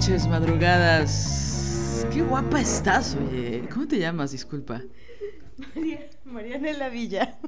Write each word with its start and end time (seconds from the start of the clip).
Noches, 0.00 0.26
madrugadas. 0.28 2.06
Qué 2.10 2.22
guapa 2.22 2.58
estás, 2.58 3.14
oye. 3.16 3.68
¿Cómo 3.70 3.86
te 3.86 3.98
llamas? 3.98 4.32
Disculpa. 4.32 4.82
Marianela 6.24 6.88
Villa. 6.88 7.38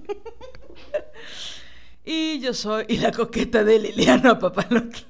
Y 2.04 2.40
yo 2.40 2.52
soy 2.52 2.84
y 2.90 2.98
la 2.98 3.10
coqueta 3.10 3.64
de 3.64 3.78
Liliana 3.78 4.38
Papalotla. 4.38 5.00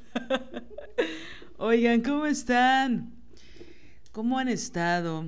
Oigan, 1.59 2.03
¿cómo 2.03 2.27
están? 2.27 3.13
¿Cómo 4.13 4.39
han 4.39 4.47
estado? 4.47 5.27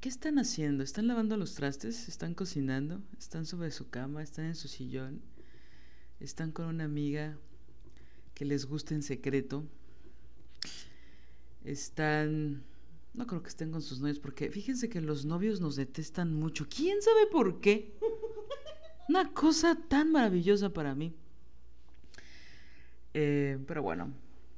¿Qué 0.00 0.08
están 0.08 0.36
haciendo? 0.40 0.82
¿Están 0.82 1.06
lavando 1.06 1.36
los 1.36 1.54
trastes? 1.54 2.08
¿Están 2.08 2.34
cocinando? 2.34 3.02
¿Están 3.20 3.46
sobre 3.46 3.70
su 3.70 3.88
cama? 3.88 4.20
¿Están 4.20 4.46
en 4.46 4.56
su 4.56 4.66
sillón? 4.66 5.22
¿Están 6.18 6.50
con 6.50 6.66
una 6.66 6.82
amiga 6.82 7.36
que 8.34 8.44
les 8.44 8.66
gusta 8.66 8.94
en 8.94 9.04
secreto? 9.04 9.64
¿Están... 11.64 12.64
No 13.12 13.26
creo 13.26 13.42
que 13.42 13.48
estén 13.48 13.72
con 13.72 13.82
sus 13.82 14.00
novios 14.00 14.20
porque 14.20 14.50
fíjense 14.50 14.88
que 14.88 15.00
los 15.00 15.24
novios 15.24 15.60
nos 15.60 15.76
detestan 15.76 16.32
mucho. 16.32 16.68
¿Quién 16.68 17.02
sabe 17.02 17.26
por 17.26 17.60
qué? 17.60 17.98
Una 19.08 19.32
cosa 19.32 19.76
tan 19.88 20.12
maravillosa 20.12 20.72
para 20.72 20.94
mí. 20.94 21.12
Eh, 23.14 23.58
pero 23.66 23.82
bueno, 23.82 24.12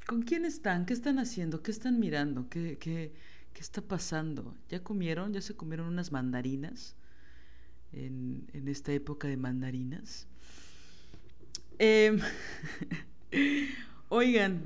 ¿con 0.06 0.22
quién 0.22 0.44
están? 0.44 0.84
¿Qué 0.84 0.92
están 0.92 1.18
haciendo? 1.18 1.62
¿Qué 1.62 1.70
están 1.70 1.98
mirando? 1.98 2.48
¿Qué, 2.50 2.76
qué, 2.78 3.14
qué 3.54 3.60
está 3.60 3.80
pasando? 3.80 4.54
¿Ya 4.68 4.82
comieron? 4.82 5.32
¿Ya 5.32 5.40
se 5.40 5.56
comieron 5.56 5.86
unas 5.86 6.12
mandarinas? 6.12 6.94
En, 7.92 8.48
en 8.52 8.68
esta 8.68 8.92
época 8.92 9.28
de 9.28 9.38
mandarinas. 9.38 10.26
Em, 11.78 12.20
oigan, 14.08 14.62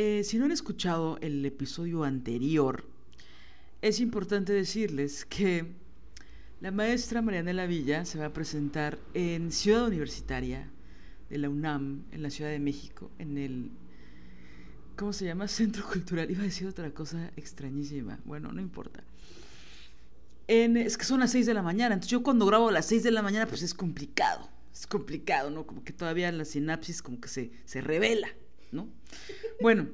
eh, 0.00 0.22
si 0.22 0.38
no 0.38 0.44
han 0.44 0.52
escuchado 0.52 1.18
el 1.22 1.44
episodio 1.44 2.04
anterior, 2.04 2.84
es 3.82 3.98
importante 3.98 4.52
decirles 4.52 5.24
que 5.24 5.72
la 6.60 6.70
maestra 6.70 7.20
Marianela 7.20 7.66
Villa 7.66 8.04
se 8.04 8.16
va 8.16 8.26
a 8.26 8.32
presentar 8.32 8.96
en 9.12 9.50
Ciudad 9.50 9.88
Universitaria 9.88 10.70
de 11.28 11.38
la 11.38 11.50
UNAM, 11.50 12.04
en 12.12 12.22
la 12.22 12.30
Ciudad 12.30 12.52
de 12.52 12.60
México, 12.60 13.10
en 13.18 13.38
el, 13.38 13.72
¿cómo 14.94 15.12
se 15.12 15.24
llama? 15.24 15.48
Centro 15.48 15.84
Cultural. 15.84 16.30
Iba 16.30 16.42
a 16.42 16.44
decir 16.44 16.68
otra 16.68 16.92
cosa 16.92 17.32
extrañísima. 17.34 18.20
Bueno, 18.24 18.52
no 18.52 18.60
importa. 18.60 19.02
En, 20.46 20.76
es 20.76 20.96
que 20.96 21.06
son 21.06 21.18
las 21.18 21.32
6 21.32 21.44
de 21.44 21.54
la 21.54 21.62
mañana, 21.62 21.94
entonces 21.94 22.12
yo 22.12 22.22
cuando 22.22 22.46
grabo 22.46 22.68
a 22.68 22.72
las 22.72 22.86
6 22.86 23.02
de 23.02 23.10
la 23.10 23.22
mañana, 23.22 23.48
pues 23.48 23.62
es 23.62 23.74
complicado. 23.74 24.48
Es 24.72 24.86
complicado, 24.86 25.50
¿no? 25.50 25.66
Como 25.66 25.82
que 25.82 25.92
todavía 25.92 26.30
la 26.30 26.44
sinapsis 26.44 27.02
como 27.02 27.20
que 27.20 27.26
se, 27.26 27.50
se 27.64 27.80
revela, 27.80 28.28
¿no? 28.72 28.88
Bueno, 29.60 29.88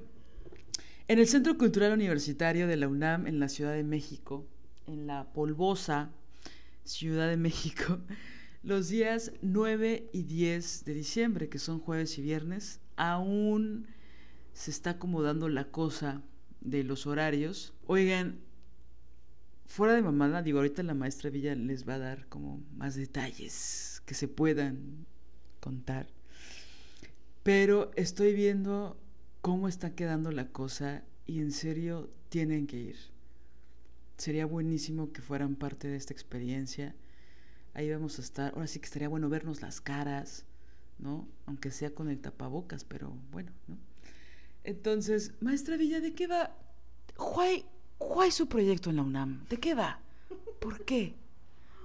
en 1.06 1.18
el 1.18 1.28
Centro 1.28 1.58
Cultural 1.58 1.92
Universitario 1.92 2.66
de 2.66 2.76
la 2.76 2.88
UNAM, 2.88 3.26
en 3.26 3.38
la 3.38 3.48
Ciudad 3.48 3.72
de 3.72 3.84
México, 3.84 4.46
en 4.86 5.06
la 5.06 5.32
polvosa 5.32 6.10
Ciudad 6.84 7.28
de 7.28 7.36
México, 7.36 8.00
los 8.62 8.88
días 8.88 9.32
9 9.42 10.10
y 10.12 10.22
10 10.22 10.84
de 10.84 10.94
diciembre, 10.94 11.48
que 11.48 11.58
son 11.58 11.78
jueves 11.78 12.18
y 12.18 12.22
viernes, 12.22 12.80
aún 12.96 13.86
se 14.52 14.70
está 14.70 14.90
acomodando 14.90 15.48
la 15.48 15.64
cosa 15.64 16.22
de 16.60 16.84
los 16.84 17.06
horarios. 17.06 17.74
Oigan, 17.86 18.38
fuera 19.66 19.94
de 19.94 20.02
mamada, 20.02 20.42
digo, 20.42 20.58
ahorita 20.58 20.82
la 20.82 20.94
maestra 20.94 21.30
Villa 21.30 21.54
les 21.54 21.86
va 21.86 21.94
a 21.94 21.98
dar 21.98 22.28
como 22.28 22.62
más 22.76 22.94
detalles 22.94 24.02
que 24.06 24.14
se 24.14 24.28
puedan 24.28 25.06
contar. 25.60 26.13
Pero 27.44 27.90
estoy 27.94 28.32
viendo 28.32 28.96
cómo 29.42 29.68
está 29.68 29.94
quedando 29.94 30.32
la 30.32 30.48
cosa 30.48 31.04
y 31.26 31.40
en 31.40 31.52
serio 31.52 32.10
tienen 32.30 32.66
que 32.66 32.78
ir. 32.78 32.96
Sería 34.16 34.46
buenísimo 34.46 35.12
que 35.12 35.20
fueran 35.20 35.54
parte 35.54 35.86
de 35.88 35.96
esta 35.96 36.14
experiencia. 36.14 36.94
Ahí 37.74 37.90
vamos 37.90 38.18
a 38.18 38.22
estar. 38.22 38.54
Ahora 38.54 38.66
sí 38.66 38.78
que 38.78 38.86
estaría 38.86 39.10
bueno 39.10 39.28
vernos 39.28 39.60
las 39.60 39.82
caras, 39.82 40.46
¿no? 40.98 41.28
Aunque 41.44 41.70
sea 41.70 41.94
con 41.94 42.08
el 42.08 42.18
tapabocas, 42.18 42.84
pero 42.84 43.14
bueno, 43.30 43.52
¿no? 43.68 43.76
Entonces, 44.64 45.34
maestra 45.40 45.76
Villa, 45.76 46.00
¿de 46.00 46.14
qué 46.14 46.26
va? 46.26 46.56
¿Cuál, 47.14 47.66
cuál 47.98 48.28
es 48.28 48.34
su 48.36 48.48
proyecto 48.48 48.88
en 48.88 48.96
la 48.96 49.02
UNAM? 49.02 49.44
¿De 49.50 49.58
qué 49.58 49.74
va? 49.74 50.00
¿Por 50.60 50.86
qué? 50.86 51.14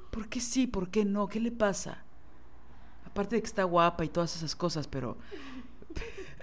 ¿Por 0.10 0.30
qué 0.30 0.40
sí? 0.40 0.68
¿Por 0.68 0.90
qué 0.90 1.04
no? 1.04 1.28
¿Qué 1.28 1.42
le 1.42 1.52
pasa? 1.52 2.06
Aparte 3.10 3.36
de 3.36 3.42
que 3.42 3.48
está 3.48 3.64
guapa 3.64 4.06
y 4.06 4.10
todas 4.10 4.36
esas 4.36 4.56
cosas, 4.56 4.88
pero 4.88 5.18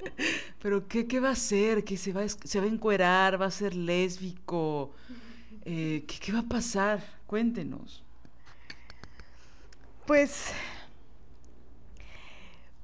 pero 0.62 0.86
¿qué, 0.88 1.06
¿qué, 1.06 1.20
va 1.20 1.28
a 1.28 1.32
hacer? 1.32 1.84
¿Qué 1.84 1.96
se 1.96 2.12
va, 2.12 2.22
a, 2.22 2.28
se 2.28 2.60
va 2.60 2.66
a 2.66 2.68
encuerar? 2.68 3.40
¿Va 3.40 3.46
a 3.46 3.50
ser 3.50 3.74
lésbico? 3.74 4.92
Eh, 5.64 6.04
¿qué, 6.06 6.18
¿qué, 6.20 6.32
va 6.32 6.40
a 6.40 6.48
pasar? 6.48 7.02
Cuéntenos. 7.26 8.02
Pues, 10.06 10.52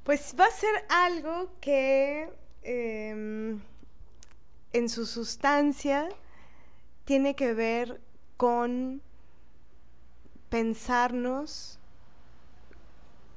pues 0.03 0.34
va 0.38 0.47
a 0.47 0.50
ser 0.50 0.75
algo 0.88 1.53
que 1.60 2.28
eh, 2.64 3.56
en 4.72 4.88
su 4.88 5.06
sustancia 5.06 6.09
tiene 7.04 7.37
que 7.37 7.54
ver 7.54 8.00
con 8.37 9.03
pensarnos 10.49 11.78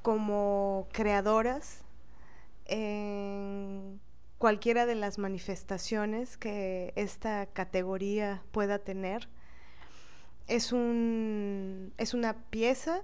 como 0.06 0.86
creadoras 0.92 1.82
en 2.66 4.00
cualquiera 4.38 4.86
de 4.86 4.94
las 4.94 5.18
manifestaciones 5.18 6.36
que 6.36 6.92
esta 6.94 7.46
categoría 7.46 8.44
pueda 8.52 8.78
tener. 8.78 9.28
Es, 10.46 10.70
un, 10.70 11.92
es 11.98 12.14
una 12.14 12.34
pieza 12.50 13.02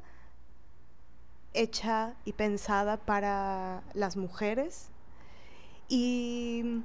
hecha 1.54 2.14
y 2.24 2.34
pensada 2.34 2.98
para 2.98 3.82
las 3.94 4.16
mujeres 4.16 4.92
y, 5.88 6.82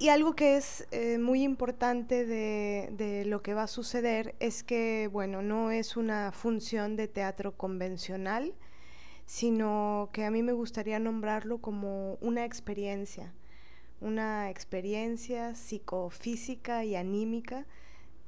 y 0.00 0.08
algo 0.08 0.34
que 0.34 0.56
es 0.56 0.88
eh, 0.92 1.18
muy 1.18 1.42
importante 1.42 2.24
de, 2.24 3.24
lo 3.26 3.42
que 3.42 3.52
va 3.52 3.64
a 3.64 3.66
suceder 3.66 4.34
es 4.40 4.62
que, 4.62 5.10
bueno, 5.12 5.42
no 5.42 5.70
es 5.70 5.94
una 5.94 6.32
función 6.32 6.96
de 6.96 7.06
teatro 7.06 7.52
convencional, 7.52 8.54
sino 9.26 10.08
que 10.14 10.24
a 10.24 10.30
mí 10.30 10.42
me 10.42 10.54
gustaría 10.54 10.98
nombrarlo 10.98 11.58
como 11.58 12.14
una 12.22 12.46
experiencia, 12.46 13.34
una 14.00 14.48
experiencia 14.48 15.54
psicofísica 15.54 16.82
y 16.82 16.96
anímica. 16.96 17.66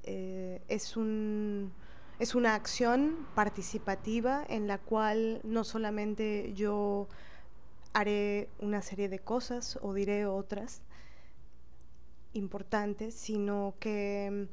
Eh, 0.03 0.61
es, 0.69 0.95
un, 0.95 1.73
es 2.19 2.35
una 2.35 2.55
acción 2.55 3.27
participativa 3.35 4.45
en 4.47 4.67
la 4.67 4.77
cual 4.77 5.41
no 5.43 5.65
solamente 5.65 6.53
yo 6.53 7.09
haré 7.95 8.51
una 8.59 8.83
serie 8.83 9.09
de 9.09 9.21
cosas 9.21 9.79
o 9.81 9.95
diré 9.95 10.27
otras 10.27 10.83
importantes, 12.33 13.15
sino 13.15 13.75
que 13.81 14.49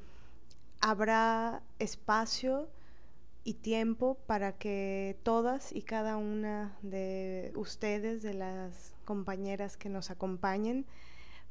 habrá 0.81 1.61
espacio 1.79 2.69
y 3.43 3.55
tiempo 3.55 4.17
para 4.27 4.57
que 4.57 5.17
todas 5.23 5.73
y 5.73 5.81
cada 5.81 6.17
una 6.17 6.77
de 6.81 7.51
ustedes, 7.55 8.21
de 8.21 8.33
las 8.33 8.93
compañeras 9.05 9.77
que 9.77 9.89
nos 9.89 10.11
acompañen, 10.11 10.85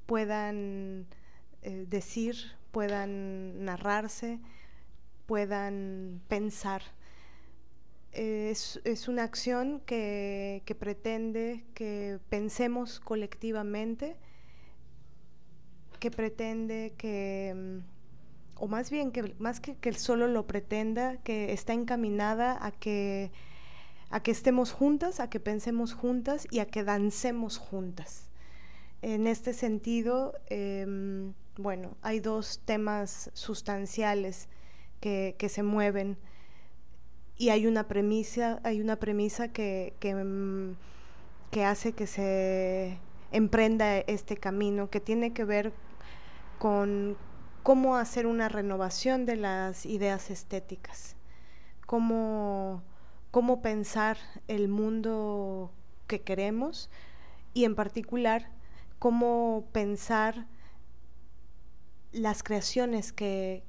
puedan 0.07 1.07
eh, 1.63 1.87
decir, 1.89 2.37
puedan 2.71 3.65
narrarse, 3.65 4.39
puedan 5.27 6.23
pensar. 6.29 6.83
Es, 8.13 9.09
una 9.09 9.25
acción 9.25 9.81
que, 9.85 10.63
pretende 10.79 11.65
que 11.75 12.19
pensemos 12.31 13.01
colectivamente, 13.01 14.17
que 15.99 16.11
pretende 16.11 16.95
que, 16.97 17.55
mm, 17.57 17.79
o 18.57 18.69
más 18.69 18.91
bien 18.91 19.13
que 19.13 19.35
más 19.39 19.61
que, 19.61 19.77
que 19.77 19.93
solo 19.93 20.29
lo 20.29 20.47
pretenda, 20.47 21.17
que 21.19 21.53
está 21.53 21.73
encaminada 21.73 22.59
a 22.65 22.71
que, 22.73 23.31
a 24.11 24.23
que 24.23 24.31
estemos 24.31 24.73
juntas, 24.73 25.21
a 25.21 25.31
que 25.31 25.41
pensemos 25.41 25.93
juntas 25.95 26.47
y 26.51 26.61
a 26.61 26.67
que 26.67 26.85
dancemos 26.85 27.59
juntas. 27.59 28.29
En 29.03 29.27
este 29.27 29.53
sentido, 29.53 30.35
em, 30.49 31.35
bueno, 31.57 31.97
hay 32.03 32.21
dos 32.21 32.61
temas 32.65 33.31
sustanciales 33.35 34.49
que, 35.01 35.37
se 35.49 35.63
mueven 35.63 36.17
y 37.37 37.51
hay 37.51 37.67
una 37.67 37.87
premisa, 37.87 38.61
hay 38.65 38.81
una 38.81 38.97
premisa 38.97 39.49
que, 39.49 39.95
mm, 40.03 40.73
que, 41.53 41.65
hace 41.65 41.93
que 41.93 42.07
se 42.07 42.99
emprenda 43.31 43.99
este 43.99 44.37
camino, 44.37 44.91
que 44.91 45.01
tiene 45.01 45.33
que 45.33 45.45
ver 45.45 45.73
con 46.59 47.17
cómo 47.63 47.97
hacer 47.97 48.27
una 48.27 48.49
renovación 48.49 49.27
de 49.27 49.37
las 49.37 49.87
ideas 49.87 50.31
estéticas, 50.31 51.17
cómo, 51.87 52.83
cómo 53.31 53.63
pensar 53.63 54.17
el 54.49 54.69
mundo 54.69 55.71
que 56.07 56.23
queremos 56.23 56.91
y 57.55 57.65
en 57.65 57.75
particular 57.75 58.51
cómo 58.99 59.69
pensar 59.73 60.47
las 62.13 62.43
creaciones 62.43 63.13
que, 63.13 63.65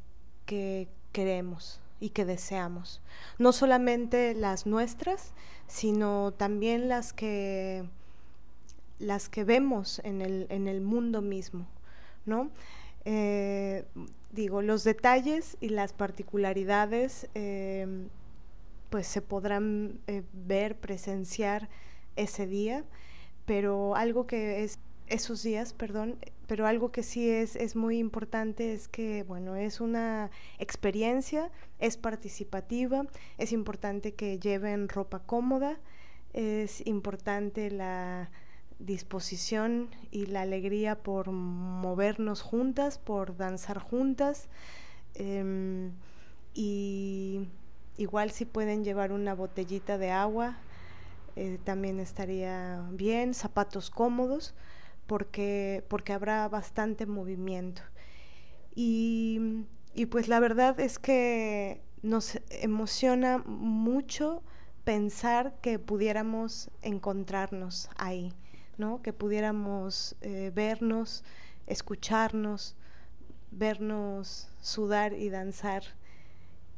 queremos 1.11 1.79
y 1.99 2.09
que 2.09 2.25
deseamos. 2.25 3.01
No 3.37 3.51
solamente 3.51 4.33
las 4.33 4.65
nuestras, 4.65 5.33
sino 5.67 6.31
también 6.31 6.89
las 6.89 7.13
que, 7.13 7.87
las 8.97 9.29
que 9.29 9.43
vemos 9.43 10.01
en 10.03 10.21
el, 10.21 10.47
en 10.49 10.67
el 10.67 10.81
mundo 10.81 11.21
mismo, 11.21 11.67
Eh, 13.05 13.85
digo, 14.31 14.61
los 14.61 14.83
detalles 14.83 15.57
y 15.59 15.69
las 15.69 15.93
particularidades 15.93 17.27
eh, 17.33 18.07
pues 18.89 19.07
se 19.07 19.21
podrán 19.21 19.99
eh, 20.07 20.23
ver, 20.33 20.75
presenciar 20.75 21.69
ese 22.15 22.47
día, 22.47 22.83
pero 23.45 23.95
algo 23.95 24.27
que 24.27 24.63
es 24.63 24.79
esos 25.07 25.41
días, 25.41 25.73
perdón, 25.73 26.17
pero 26.47 26.67
algo 26.67 26.91
que 26.91 27.03
sí 27.03 27.29
es, 27.29 27.55
es 27.55 27.75
muy 27.75 27.97
importante 27.97 28.73
es 28.73 28.87
que, 28.87 29.23
bueno, 29.23 29.55
es 29.55 29.81
una 29.81 30.29
experiencia, 30.59 31.51
es 31.79 31.97
participativa, 31.97 33.05
es 33.39 33.51
importante 33.51 34.13
que 34.13 34.39
lleven 34.39 34.87
ropa 34.87 35.19
cómoda, 35.19 35.79
es 36.33 36.85
importante 36.85 37.71
la 37.71 38.29
disposición 38.79 39.89
y 40.11 40.25
la 40.27 40.41
alegría 40.41 40.95
por 41.03 41.31
movernos 41.31 42.41
juntas, 42.41 42.97
por 42.97 43.37
danzar 43.37 43.79
juntas. 43.79 44.49
Em, 45.15 45.91
y 46.53 47.47
igual 47.97 48.31
si 48.31 48.45
pueden 48.45 48.83
llevar 48.83 49.11
una 49.11 49.35
botellita 49.35 49.97
de 49.97 50.11
agua, 50.11 50.57
eh, 51.35 51.59
también 51.63 51.99
estaría 51.99 52.85
bien, 52.91 53.33
zapatos 53.33 53.89
cómodos 53.89 54.55
porque, 55.07 55.83
porque 55.87 56.13
habrá 56.13 56.47
bastante 56.47 57.05
movimiento. 57.05 57.81
Y, 58.75 59.65
pues 60.11 60.27
la 60.29 60.39
verdad 60.39 60.79
es 60.79 60.99
que 60.99 61.81
nos 62.01 62.39
emociona 62.49 63.39
mucho 63.39 64.43
pensar 64.85 65.55
que 65.61 65.79
pudiéramos 65.79 66.69
encontrarnos 66.81 67.89
ahí, 67.97 68.31
que 69.03 69.11
pudiéramos 69.11 70.15
eh, 70.21 70.51
vernos, 70.55 71.25
escucharnos, 71.67 72.75
vernos 73.51 74.47
sudar 74.61 75.11
y 75.11 75.29
danzar 75.29 75.83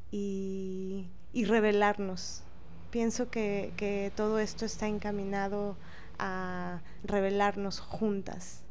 y, 0.09 1.07
revelarnos. 1.33 2.43
Pienso 2.89 3.29
que, 3.29 3.71
que 3.77 4.11
todo 4.15 4.39
esto 4.39 4.65
está 4.65 4.87
encaminado 4.87 5.77
a 6.17 6.81
revelarnos 7.03 7.79
juntas, 7.79 8.63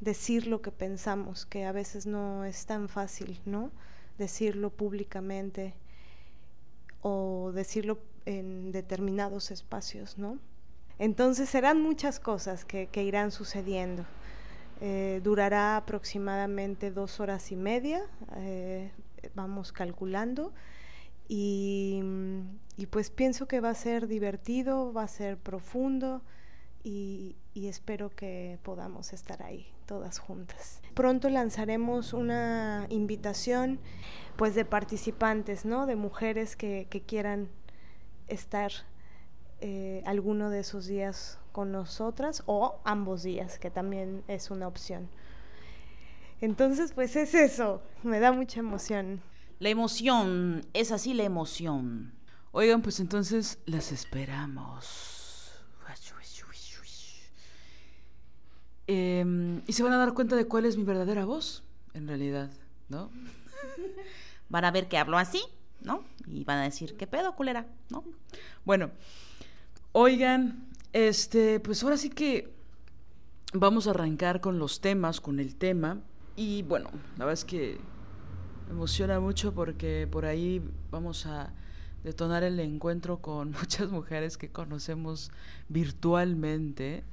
decir 0.00 0.46
lo 0.46 0.62
que 0.62 0.72
pensamos, 0.72 1.44
que 1.44 1.66
a 1.66 1.72
veces 1.72 2.06
no 2.06 2.46
es 2.46 2.64
tan 2.64 2.88
fácil, 2.88 3.40
¿no? 3.44 3.70
Decirlo 4.16 4.70
públicamente 4.70 5.74
o 7.02 7.52
decirlo 7.54 7.98
en 8.24 8.72
determinados 8.72 9.50
espacios, 9.50 10.16
¿no? 10.16 10.38
Entonces 10.98 11.48
serán 11.48 11.82
muchas 11.82 12.20
cosas 12.20 12.64
que, 12.64 12.88
irán 13.02 13.30
sucediendo. 13.30 14.04
Eh, 14.80 15.20
durará 15.22 15.76
aproximadamente 15.76 16.90
dos 16.90 17.20
horas 17.20 17.52
y 17.52 17.56
media, 17.56 18.02
eh, 18.36 18.90
vamos 19.34 19.72
calculando, 19.72 20.52
y, 21.28 22.02
y 22.76 22.86
pues 22.86 23.10
pienso 23.10 23.46
que 23.46 23.60
va 23.60 23.70
a 23.70 23.74
ser 23.74 24.08
divertido, 24.08 24.92
va 24.92 25.04
a 25.04 25.08
ser 25.08 25.38
profundo, 25.38 26.22
y, 26.84 27.36
espero 27.54 28.14
que 28.14 28.58
podamos 28.62 29.14
estar 29.14 29.42
ahí 29.42 29.66
todas 29.86 30.18
juntas. 30.18 30.82
Pronto 30.92 31.30
lanzaremos 31.30 32.12
una 32.12 32.86
invitación 32.90 33.80
pues 34.36 34.54
de 34.54 34.66
participantes, 34.66 35.64
¿no? 35.64 35.86
De 35.86 35.96
mujeres 35.96 36.56
que, 36.56 36.86
quieran 37.06 37.48
estar 38.28 38.70
eh, 39.66 40.02
alguno 40.04 40.50
de 40.50 40.60
esos 40.60 40.86
días 40.86 41.38
con 41.50 41.72
nosotras 41.72 42.42
o 42.44 42.82
ambos 42.84 43.22
días, 43.22 43.58
que 43.58 43.70
también 43.70 44.22
es 44.28 44.50
una 44.50 44.68
opción. 44.68 45.08
Entonces, 46.42 46.92
pues 46.92 47.16
es 47.16 47.32
eso, 47.32 47.80
me 48.02 48.20
da 48.20 48.30
mucha 48.30 48.60
emoción. 48.60 49.22
La 49.60 49.70
emoción, 49.70 50.66
es 50.74 50.92
así 50.92 51.14
la 51.14 51.22
emoción. 51.22 52.12
Oigan, 52.52 52.82
pues 52.82 53.00
entonces 53.00 53.58
las 53.64 53.90
esperamos. 53.90 55.14
Em, 58.86 59.62
y 59.66 59.72
se 59.72 59.82
van 59.82 59.94
a 59.94 59.96
dar 59.96 60.12
cuenta 60.12 60.36
de 60.36 60.46
cuál 60.46 60.66
es 60.66 60.76
mi 60.76 60.84
verdadera 60.84 61.24
voz, 61.24 61.64
en 61.94 62.06
realidad, 62.06 62.50
¿no? 62.90 63.10
van 64.50 64.66
a 64.66 64.70
ver 64.70 64.88
que 64.88 64.98
hablo 64.98 65.16
así, 65.16 65.42
¿no? 65.80 66.04
Y 66.26 66.44
van 66.44 66.58
a 66.58 66.64
decir, 66.64 66.98
¿qué 66.98 67.06
pedo, 67.06 67.34
culera? 67.34 67.66
¿No? 67.88 68.04
Bueno, 68.66 68.90
oigan, 69.94 70.66
este, 70.92 71.60
pues 71.60 71.82
ahora 71.84 71.96
sí 71.96 72.10
que 72.10 72.52
vamos 73.52 73.86
a 73.86 73.90
arrancar 73.90 74.40
con 74.40 74.58
los 74.58 74.80
temas, 74.80 75.20
con 75.20 75.38
el 75.38 75.54
tema. 75.54 76.00
Y 76.36 76.62
bueno, 76.62 76.90
la 77.16 77.24
verdad 77.24 77.34
es 77.34 77.44
que 77.44 77.78
me 78.66 78.72
emociona 78.72 79.20
mucho 79.20 79.54
porque 79.54 80.08
por 80.10 80.26
ahí 80.26 80.60
vamos 80.90 81.26
a 81.26 81.52
detonar 82.02 82.42
el 82.42 82.58
encuentro 82.58 83.18
con 83.18 83.52
muchas 83.60 83.90
mujeres 83.90 84.36
que 84.36 84.50
conocemos 84.50 85.30
virtualmente 85.68 87.04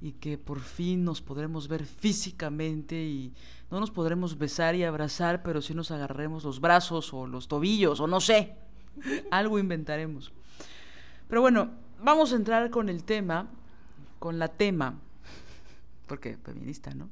y 0.00 0.12
que 0.12 0.38
por 0.38 0.60
fin 0.60 1.04
nos 1.04 1.20
podremos 1.20 1.66
ver 1.66 1.84
físicamente 1.84 2.94
y 2.94 3.34
no 3.72 3.80
nos 3.80 3.90
podremos 3.90 4.38
besar 4.38 4.76
y 4.76 4.84
abrazar, 4.84 5.42
pero 5.42 5.60
sí 5.60 5.74
nos 5.74 5.90
agarraremos 5.90 6.44
los 6.44 6.60
brazos 6.60 7.12
o 7.12 7.26
los 7.26 7.48
tobillos 7.48 7.98
o 7.98 8.06
no 8.06 8.20
sé, 8.20 8.54
algo 9.32 9.58
inventaremos. 9.58 10.32
Pero 11.28 11.40
bueno, 11.40 11.70
vamos 12.02 12.32
a 12.32 12.36
entrar 12.36 12.70
con 12.70 12.88
el 12.88 13.04
tema, 13.04 13.48
con 14.18 14.38
la 14.38 14.48
tema, 14.48 14.98
porque 16.06 16.36
feminista, 16.36 16.94
¿no? 16.94 17.08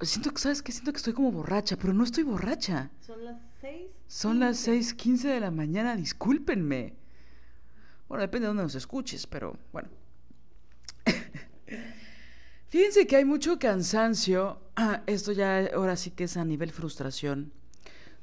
Siento 0.00 0.32
que, 0.32 0.38
¿sabes 0.38 0.62
qué? 0.62 0.72
Siento 0.72 0.92
que 0.92 0.98
estoy 0.98 1.12
como 1.12 1.32
borracha, 1.32 1.76
pero 1.76 1.92
no 1.92 2.04
estoy 2.04 2.24
borracha. 2.24 2.90
Son 3.00 3.24
las 3.24 3.40
seis. 3.60 3.86
Son 4.06 4.40
las 4.40 4.58
seis 4.58 4.92
quince 4.92 5.28
de 5.28 5.40
la 5.40 5.50
mañana, 5.50 5.96
discúlpenme. 5.96 6.94
Bueno, 8.08 8.22
depende 8.22 8.42
de 8.44 8.48
dónde 8.48 8.62
nos 8.64 8.74
escuches, 8.74 9.26
pero 9.26 9.56
bueno. 9.72 9.88
Fíjense 12.68 13.06
que 13.06 13.16
hay 13.16 13.24
mucho 13.24 13.58
cansancio, 13.58 14.60
ah, 14.76 15.02
esto 15.06 15.32
ya 15.32 15.70
ahora 15.74 15.96
sí 15.96 16.10
que 16.10 16.24
es 16.24 16.36
a 16.36 16.44
nivel 16.44 16.72
frustración, 16.72 17.52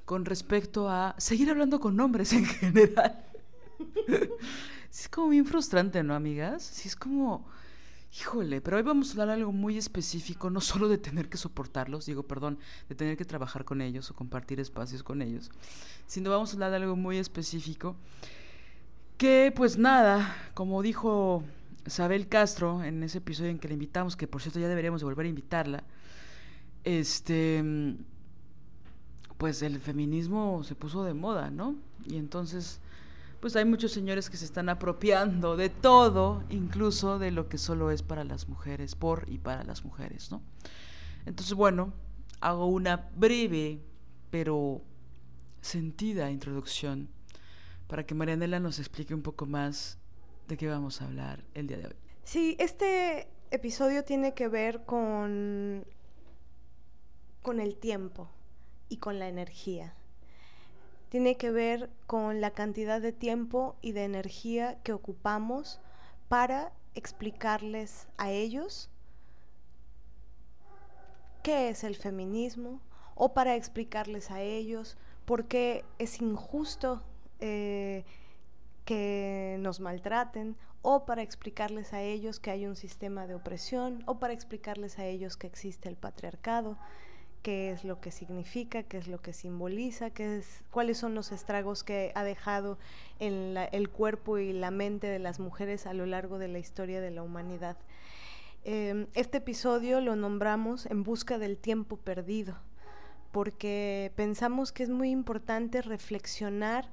con 0.05 0.25
respecto 0.25 0.89
a 0.89 1.15
seguir 1.17 1.49
hablando 1.49 1.79
con 1.79 1.95
nombres 1.95 2.33
en 2.33 2.45
general. 2.45 3.23
es 4.91 5.09
como 5.09 5.29
bien 5.29 5.45
frustrante, 5.45 6.03
¿no, 6.03 6.13
amigas? 6.13 6.63
Sí, 6.63 6.87
es 6.87 6.95
como, 6.95 7.47
Híjole, 8.19 8.59
pero 8.59 8.75
hoy 8.75 8.83
vamos 8.83 9.09
a 9.09 9.11
hablar 9.13 9.27
de 9.27 9.33
algo 9.35 9.53
muy 9.53 9.77
específico, 9.77 10.49
no 10.49 10.59
solo 10.59 10.89
de 10.89 10.97
tener 10.97 11.29
que 11.29 11.37
soportarlos, 11.37 12.05
digo, 12.05 12.23
perdón, 12.23 12.59
de 12.89 12.95
tener 12.95 13.15
que 13.15 13.23
trabajar 13.23 13.63
con 13.63 13.81
ellos 13.81 14.11
o 14.11 14.15
compartir 14.15 14.59
espacios 14.59 15.01
con 15.01 15.21
ellos, 15.21 15.49
sino 16.07 16.29
vamos 16.29 16.49
a 16.49 16.53
hablar 16.53 16.71
de 16.71 16.77
algo 16.77 16.97
muy 16.97 17.17
específico 17.17 17.95
que 19.17 19.53
pues 19.55 19.77
nada, 19.77 20.35
como 20.53 20.81
dijo 20.81 21.43
Isabel 21.85 22.27
Castro 22.27 22.83
en 22.83 23.01
ese 23.01 23.19
episodio 23.19 23.49
en 23.51 23.59
que 23.59 23.69
la 23.69 23.75
invitamos, 23.75 24.17
que 24.17 24.27
por 24.27 24.41
cierto 24.41 24.59
ya 24.59 24.67
deberíamos 24.67 24.99
de 24.99 25.05
volver 25.05 25.27
a 25.27 25.29
invitarla, 25.29 25.83
este 26.83 27.63
pues 29.37 29.61
el 29.61 29.79
feminismo 29.79 30.63
se 30.65 30.75
puso 30.75 31.05
de 31.05 31.13
moda, 31.13 31.49
¿no? 31.49 31.75
Y 32.05 32.17
entonces 32.17 32.81
pues 33.41 33.55
hay 33.55 33.65
muchos 33.65 33.91
señores 33.91 34.29
que 34.29 34.37
se 34.37 34.45
están 34.45 34.69
apropiando 34.69 35.57
de 35.57 35.69
todo, 35.69 36.43
incluso 36.49 37.17
de 37.17 37.31
lo 37.31 37.49
que 37.49 37.57
solo 37.57 37.89
es 37.89 38.03
para 38.03 38.23
las 38.23 38.47
mujeres, 38.47 38.95
por 38.95 39.25
y 39.27 39.39
para 39.39 39.63
las 39.63 39.83
mujeres, 39.83 40.31
¿no? 40.31 40.43
Entonces, 41.25 41.55
bueno, 41.55 41.91
hago 42.39 42.67
una 42.67 43.09
breve 43.15 43.81
pero 44.29 44.81
sentida 45.61 46.31
introducción 46.31 47.09
para 47.87 48.05
que 48.05 48.15
Marianela 48.15 48.59
nos 48.59 48.79
explique 48.79 49.13
un 49.13 49.21
poco 49.21 49.45
más 49.45 49.97
de 50.47 50.55
qué 50.55 50.67
vamos 50.67 51.01
a 51.01 51.05
hablar 51.05 51.43
el 51.53 51.67
día 51.67 51.77
de 51.77 51.87
hoy. 51.87 51.95
Sí, 52.23 52.55
este 52.59 53.27
episodio 53.49 54.03
tiene 54.03 54.33
que 54.33 54.47
ver 54.47 54.85
con, 54.85 55.83
con 57.41 57.59
el 57.59 57.75
tiempo 57.75 58.29
y 58.87 58.97
con 58.97 59.19
la 59.19 59.27
energía 59.27 59.95
tiene 61.11 61.35
que 61.35 61.51
ver 61.51 61.89
con 62.07 62.39
la 62.39 62.51
cantidad 62.51 63.01
de 63.01 63.11
tiempo 63.11 63.75
y 63.81 63.91
de 63.91 64.05
energía 64.05 64.79
que 64.81 64.93
ocupamos 64.93 65.81
para 66.29 66.71
explicarles 66.95 68.07
a 68.15 68.31
ellos 68.31 68.89
qué 71.43 71.67
es 71.67 71.83
el 71.83 71.97
feminismo 71.97 72.79
o 73.15 73.33
para 73.33 73.57
explicarles 73.57 74.31
a 74.31 74.39
ellos 74.39 74.97
por 75.25 75.49
qué 75.49 75.83
es 75.99 76.21
injusto 76.21 77.03
eh, 77.41 78.05
que 78.85 79.57
nos 79.59 79.81
maltraten 79.81 80.55
o 80.81 81.03
para 81.05 81.23
explicarles 81.23 81.91
a 81.91 82.01
ellos 82.01 82.39
que 82.39 82.51
hay 82.51 82.65
un 82.65 82.77
sistema 82.77 83.27
de 83.27 83.35
opresión 83.35 84.01
o 84.05 84.17
para 84.17 84.31
explicarles 84.31 84.97
a 84.97 85.03
ellos 85.03 85.35
que 85.35 85.47
existe 85.47 85.89
el 85.89 85.97
patriarcado 85.97 86.77
qué 87.41 87.71
es 87.71 87.83
lo 87.83 87.99
que 87.99 88.11
significa, 88.11 88.83
qué 88.83 88.97
es 88.97 89.07
lo 89.07 89.21
que 89.21 89.33
simboliza, 89.33 90.11
qué 90.11 90.37
es, 90.37 90.63
cuáles 90.71 90.97
son 90.97 91.15
los 91.15 91.31
estragos 91.31 91.83
que 91.83 92.11
ha 92.15 92.23
dejado 92.23 92.77
en 93.19 93.57
el 93.71 93.89
cuerpo 93.89 94.37
y 94.37 94.53
la 94.53 94.71
mente 94.71 95.07
de 95.07 95.19
las 95.19 95.39
mujeres 95.39 95.87
a 95.87 95.93
lo 95.93 96.05
largo 96.05 96.37
de 96.37 96.47
la 96.47 96.59
historia 96.59 97.01
de 97.01 97.11
la 97.11 97.23
humanidad. 97.23 97.77
Em, 98.63 99.07
este 99.15 99.39
episodio 99.39 100.01
lo 100.01 100.15
nombramos 100.15 100.85
En 100.85 101.03
busca 101.03 101.39
del 101.39 101.57
tiempo 101.57 101.97
perdido, 101.97 102.57
porque 103.31 104.11
pensamos 104.15 104.71
que 104.71 104.83
es 104.83 104.89
muy 104.89 105.09
importante 105.09 105.81
reflexionar 105.81 106.91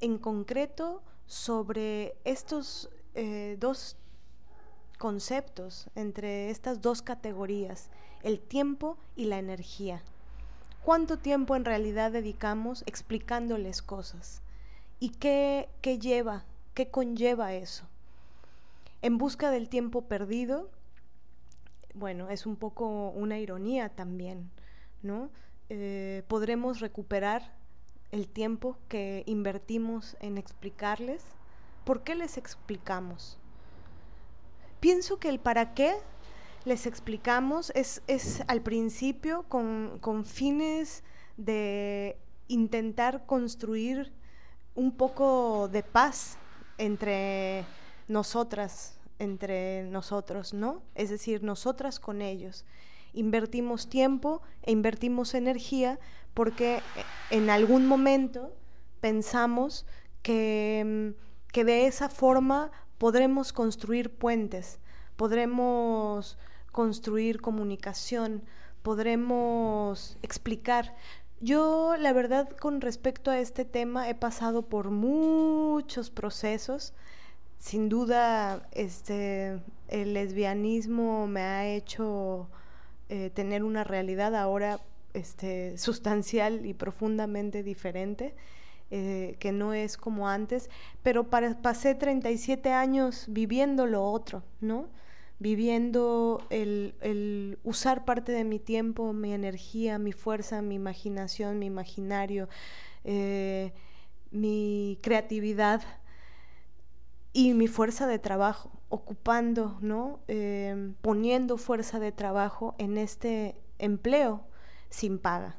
en 0.00 0.18
concreto 0.18 1.02
sobre 1.26 2.14
estos 2.24 2.90
eh, 3.14 3.56
dos 3.58 3.96
conceptos, 4.98 5.88
entre 5.94 6.50
estas 6.50 6.80
dos 6.80 7.00
categorías, 7.02 7.90
el 8.22 8.40
tiempo 8.40 8.96
y 9.16 9.26
la 9.26 9.38
energía. 9.38 10.02
¿Cuánto 10.84 11.18
tiempo 11.18 11.54
en 11.54 11.64
realidad 11.64 12.10
dedicamos 12.10 12.82
explicándoles 12.86 13.82
cosas? 13.82 14.42
¿Y 14.98 15.10
qué, 15.10 15.68
qué 15.80 15.98
lleva, 15.98 16.44
qué 16.74 16.90
conlleva 16.90 17.54
eso? 17.54 17.84
En 19.00 19.18
busca 19.18 19.50
del 19.50 19.68
tiempo 19.68 20.02
perdido, 20.02 20.70
bueno, 21.94 22.30
es 22.30 22.46
un 22.46 22.56
poco 22.56 23.10
una 23.10 23.38
ironía 23.38 23.90
también, 23.90 24.50
¿no? 25.02 25.30
Eh, 25.68 26.22
podremos 26.28 26.80
recuperar 26.80 27.54
el 28.10 28.28
tiempo 28.28 28.76
que 28.88 29.22
invertimos 29.26 30.16
en 30.20 30.38
explicarles. 30.38 31.24
¿Por 31.84 32.02
qué 32.02 32.14
les 32.14 32.36
explicamos? 32.36 33.38
Pienso 34.80 35.18
que 35.18 35.28
el 35.28 35.40
para 35.40 35.74
qué 35.74 35.94
les 36.64 36.86
explicamos 36.86 37.72
es, 37.74 38.02
es 38.06 38.42
al 38.46 38.62
principio 38.62 39.44
con, 39.48 39.98
con 40.00 40.24
fines 40.24 41.02
de 41.36 42.16
intentar 42.48 43.26
construir 43.26 44.12
un 44.74 44.92
poco 44.92 45.68
de 45.68 45.82
paz 45.82 46.38
entre 46.78 47.64
nosotras, 48.08 48.98
entre 49.18 49.84
nosotros, 49.84 50.54
¿no? 50.54 50.82
Es 50.94 51.10
decir, 51.10 51.42
nosotras 51.42 52.00
con 52.00 52.22
ellos. 52.22 52.64
Invertimos 53.12 53.88
tiempo 53.88 54.42
e 54.62 54.72
invertimos 54.72 55.34
energía 55.34 55.98
porque 56.34 56.80
en 57.30 57.50
algún 57.50 57.86
momento 57.86 58.52
pensamos 59.00 59.84
que, 60.22 61.14
que 61.52 61.64
de 61.64 61.86
esa 61.86 62.08
forma 62.08 62.70
podremos 62.98 63.52
construir 63.52 64.16
puentes, 64.16 64.78
podremos 65.16 66.38
construir 66.72 67.40
comunicación, 67.40 68.42
podremos 68.82 70.18
explicar. 70.22 70.94
Yo, 71.40 71.96
la 71.98 72.12
verdad, 72.12 72.48
con 72.50 72.80
respecto 72.80 73.30
a 73.30 73.38
este 73.38 73.64
tema, 73.64 74.08
he 74.08 74.14
pasado 74.14 74.62
por 74.62 74.90
muchos 74.90 76.10
procesos. 76.10 76.94
Sin 77.58 77.88
duda, 77.88 78.68
este, 78.72 79.60
el 79.88 80.14
lesbianismo 80.14 81.26
me 81.26 81.42
ha 81.42 81.68
hecho 81.68 82.48
eh, 83.08 83.30
tener 83.30 83.62
una 83.62 83.84
realidad 83.84 84.34
ahora 84.34 84.80
este, 85.14 85.78
sustancial 85.78 86.66
y 86.66 86.74
profundamente 86.74 87.62
diferente. 87.62 88.34
Eh, 88.94 89.36
que 89.38 89.52
no 89.52 89.72
es 89.72 89.96
como 89.96 90.28
antes, 90.28 90.68
pero 91.02 91.30
pasé 91.30 91.94
37 91.94 92.72
años 92.72 93.24
viviendo 93.26 93.86
lo 93.86 94.04
otro, 94.04 94.42
¿no? 94.60 94.90
Viviendo 95.42 96.46
el, 96.50 97.58
usar 97.64 98.04
parte 98.04 98.30
de 98.30 98.44
mi 98.44 98.60
tiempo, 98.60 99.12
mi 99.12 99.32
energía, 99.32 99.98
mi 99.98 100.12
fuerza, 100.12 100.62
mi 100.62 100.76
imaginación, 100.76 101.58
mi 101.58 101.66
imaginario, 101.66 102.48
eh, 103.02 103.72
mi 104.30 105.00
creatividad 105.02 105.82
y 107.32 107.54
mi 107.54 107.66
fuerza 107.66 108.06
de 108.06 108.20
trabajo, 108.20 108.70
ocupando, 108.88 109.78
¿no? 109.80 110.20
Eh, 110.28 110.92
poniendo 111.00 111.56
fuerza 111.56 111.98
de 111.98 112.12
trabajo 112.12 112.76
en 112.78 112.96
este 112.96 113.56
empleo 113.80 114.44
sin 114.90 115.18
paga 115.18 115.56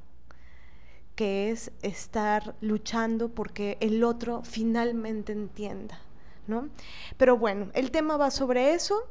que 1.15 1.51
es 1.51 1.71
estar 1.81 2.55
luchando 2.61 3.35
porque 3.35 3.77
el 3.81 4.03
otro 4.03 4.41
finalmente 4.43 5.33
entienda, 5.33 5.99
¿no? 6.47 6.69
Pero 7.17 7.37
bueno, 7.37 7.69
el 7.73 7.91
tema 7.91 8.17
va 8.17 8.31
sobre 8.31 8.73
eso 8.73 9.03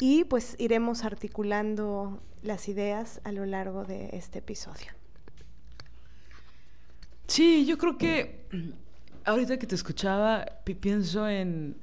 y 0.00 0.24
pues 0.24 0.56
iremos 0.58 1.04
articulando 1.04 2.22
las 2.42 2.68
ideas 2.68 3.20
a 3.24 3.32
lo 3.32 3.44
largo 3.44 3.84
de 3.84 4.08
este 4.14 4.38
episodio. 4.38 4.92
Sí, 7.26 7.66
yo 7.66 7.76
creo 7.76 7.98
que 7.98 8.48
ahorita 9.24 9.58
que 9.58 9.66
te 9.66 9.74
escuchaba, 9.74 10.46
pienso 10.80 11.28
en 11.28 11.76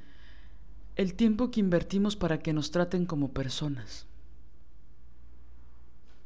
el 0.96 1.14
tiempo 1.14 1.52
que 1.52 1.60
invertimos 1.60 2.16
para 2.16 2.40
que 2.40 2.54
nos 2.54 2.72
traten 2.72 3.06
como 3.06 3.32
personas. 3.34 4.08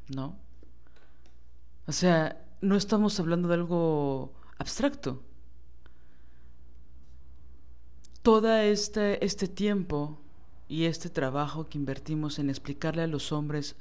¿No? 0.07 0.37
O 1.87 1.91
sea, 1.91 2.41
no 2.61 2.77
estamos 2.77 3.19
hablando 3.19 3.49
de 3.49 3.55
algo 3.55 4.33
abstracto. 4.57 5.23
Todo 8.21 8.55
este, 8.55 9.23
este 9.25 9.47
tiempo 9.47 10.20
y 10.71 10.85
este 10.85 11.09
trabajo 11.09 11.67
que 11.67 11.77
invertimos 11.77 12.39
en 12.39 12.49
explicarle 12.49 13.01
a 13.01 13.07
los 13.07 13.33
hombres 13.33 13.75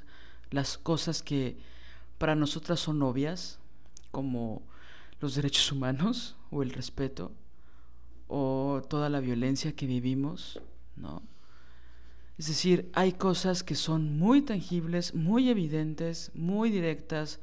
las 0.49 0.77
cosas 0.77 1.23
que 1.23 1.55
para 2.17 2.35
nosotras 2.35 2.81
son 2.81 3.01
obvias, 3.01 3.59
como 4.11 4.61
los 5.21 5.35
derechos 5.35 5.71
humanos 5.71 6.35
o 6.49 6.63
el 6.63 6.71
respeto, 6.71 7.31
o 8.27 8.81
toda 8.89 9.07
la 9.09 9.21
violencia 9.21 9.73
que 9.73 9.85
vivimos, 9.85 10.59
¿no? 10.97 11.23
Es 12.37 12.47
decir, 12.47 12.91
hay 12.93 13.13
cosas 13.13 13.63
que 13.63 13.75
son 13.75 14.17
muy 14.19 14.41
tangibles, 14.41 15.15
muy 15.15 15.47
evidentes, 15.47 16.29
muy 16.33 16.71
directas, 16.71 17.39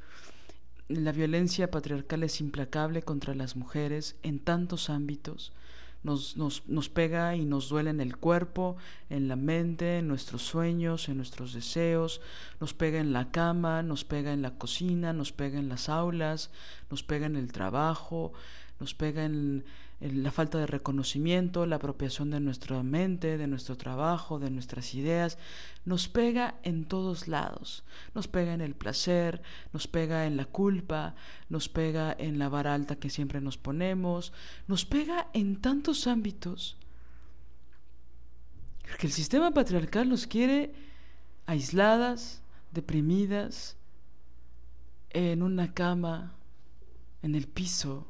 la 0.89 1.11
violencia 1.11 1.71
patriarcal 1.71 2.21
es 2.21 2.39
implacable 2.39 3.01
contra 3.01 3.33
las 3.33 3.55
mujeres 3.55 4.15
en 4.21 4.37
tantos 4.37 4.91
ámbitos. 4.91 5.53
Nos, 6.01 6.37
nos, 6.37 6.65
nos, 6.67 6.87
pega 6.87 7.35
y 7.35 7.43
nos 7.43 7.67
duele 7.67 7.89
en 7.89 7.99
el 7.99 8.15
cuerpo, 8.15 8.77
en 9.09 9.27
la 9.27 9.35
mente, 9.35 9.97
en 9.97 10.07
nuestros 10.07 10.43
sueños, 10.43 11.09
en 11.09 11.17
nuestros 11.17 11.53
deseos, 11.53 12.21
nos 12.61 12.73
pega 12.73 12.99
en 12.99 13.11
la 13.11 13.31
cama, 13.31 13.83
nos 13.83 14.05
pega 14.05 14.31
en 14.31 14.41
la 14.41 14.57
cocina, 14.57 15.11
nos 15.11 15.33
pega 15.33 15.59
en 15.59 15.67
las 15.67 15.89
aulas, 15.89 16.51
nos 16.89 17.03
pega 17.03 17.25
en 17.25 17.35
el 17.35 17.51
trabajo, 17.51 18.31
nos 18.79 18.93
pega 18.93 19.25
en, 19.25 19.65
la 19.99 20.31
falta 20.31 20.57
de 20.57 20.65
reconocimiento, 20.65 21.65
la 21.65 21.75
apropiación 21.75 22.31
de 22.31 22.39
nuestra 22.39 22.81
mente, 22.83 23.37
de 23.37 23.47
nuestro 23.47 23.75
trabajo, 23.75 24.39
de 24.39 24.49
nuestras 24.49 24.95
ideas, 24.95 25.37
nos 25.83 26.07
pega 26.07 26.55
en 26.63 26.85
todos 26.85 27.27
lados, 27.27 27.83
nos 28.15 28.27
pega 28.27 28.53
en 28.53 28.61
el 28.61 28.75
placer, 28.75 29.41
nos 29.73 29.87
pega 29.87 30.25
en 30.25 30.37
la 30.37 30.45
culpa, 30.45 31.15
nos 31.49 31.67
pega 31.67 32.15
en 32.17 32.39
la 32.39 32.47
vara 32.47 32.73
alta 32.73 32.95
que 32.95 33.09
siempre 33.09 33.41
nos 33.41 33.57
ponemos, 33.57 34.31
nos 34.67 34.85
pega 34.85 35.27
en 35.33 35.57
tantos 35.57 36.07
ámbitos, 36.07 36.77
porque 38.83 39.07
el 39.07 39.13
sistema 39.13 39.51
patriarcal 39.51 40.07
nos 40.07 40.27
quiere 40.27 40.73
aisladas, 41.45 42.41
deprimidas, 42.71 43.75
en 45.11 45.41
una 45.41 45.73
cama, 45.73 46.35
en 47.21 47.35
el 47.35 47.47
piso, 47.47 48.07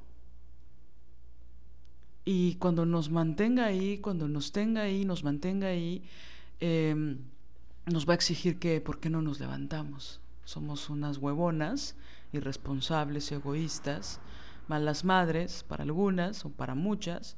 y 2.32 2.54
cuando 2.58 2.86
nos 2.86 3.10
mantenga 3.10 3.66
ahí, 3.66 3.98
cuando 3.98 4.28
nos 4.28 4.52
tenga 4.52 4.82
ahí, 4.82 5.04
nos 5.04 5.24
mantenga 5.24 5.70
ahí, 5.70 6.04
em, 6.60 7.18
nos 7.88 8.08
va 8.08 8.14
a 8.14 8.16
exigir 8.18 8.60
que, 8.60 8.80
¿por 8.82 9.00
qué 9.00 9.10
no 9.10 9.24
nos 9.24 9.40
levantamos? 9.40 10.22
Somos 10.46 10.92
unas 10.92 11.18
huevonas, 11.18 11.96
irresponsables, 12.32 13.32
egoístas, 13.32 14.20
malas 14.68 15.04
madres 15.06 15.66
para 15.68 15.82
algunas 15.82 16.46
o 16.46 16.52
para 16.52 16.76
muchas, 16.76 17.36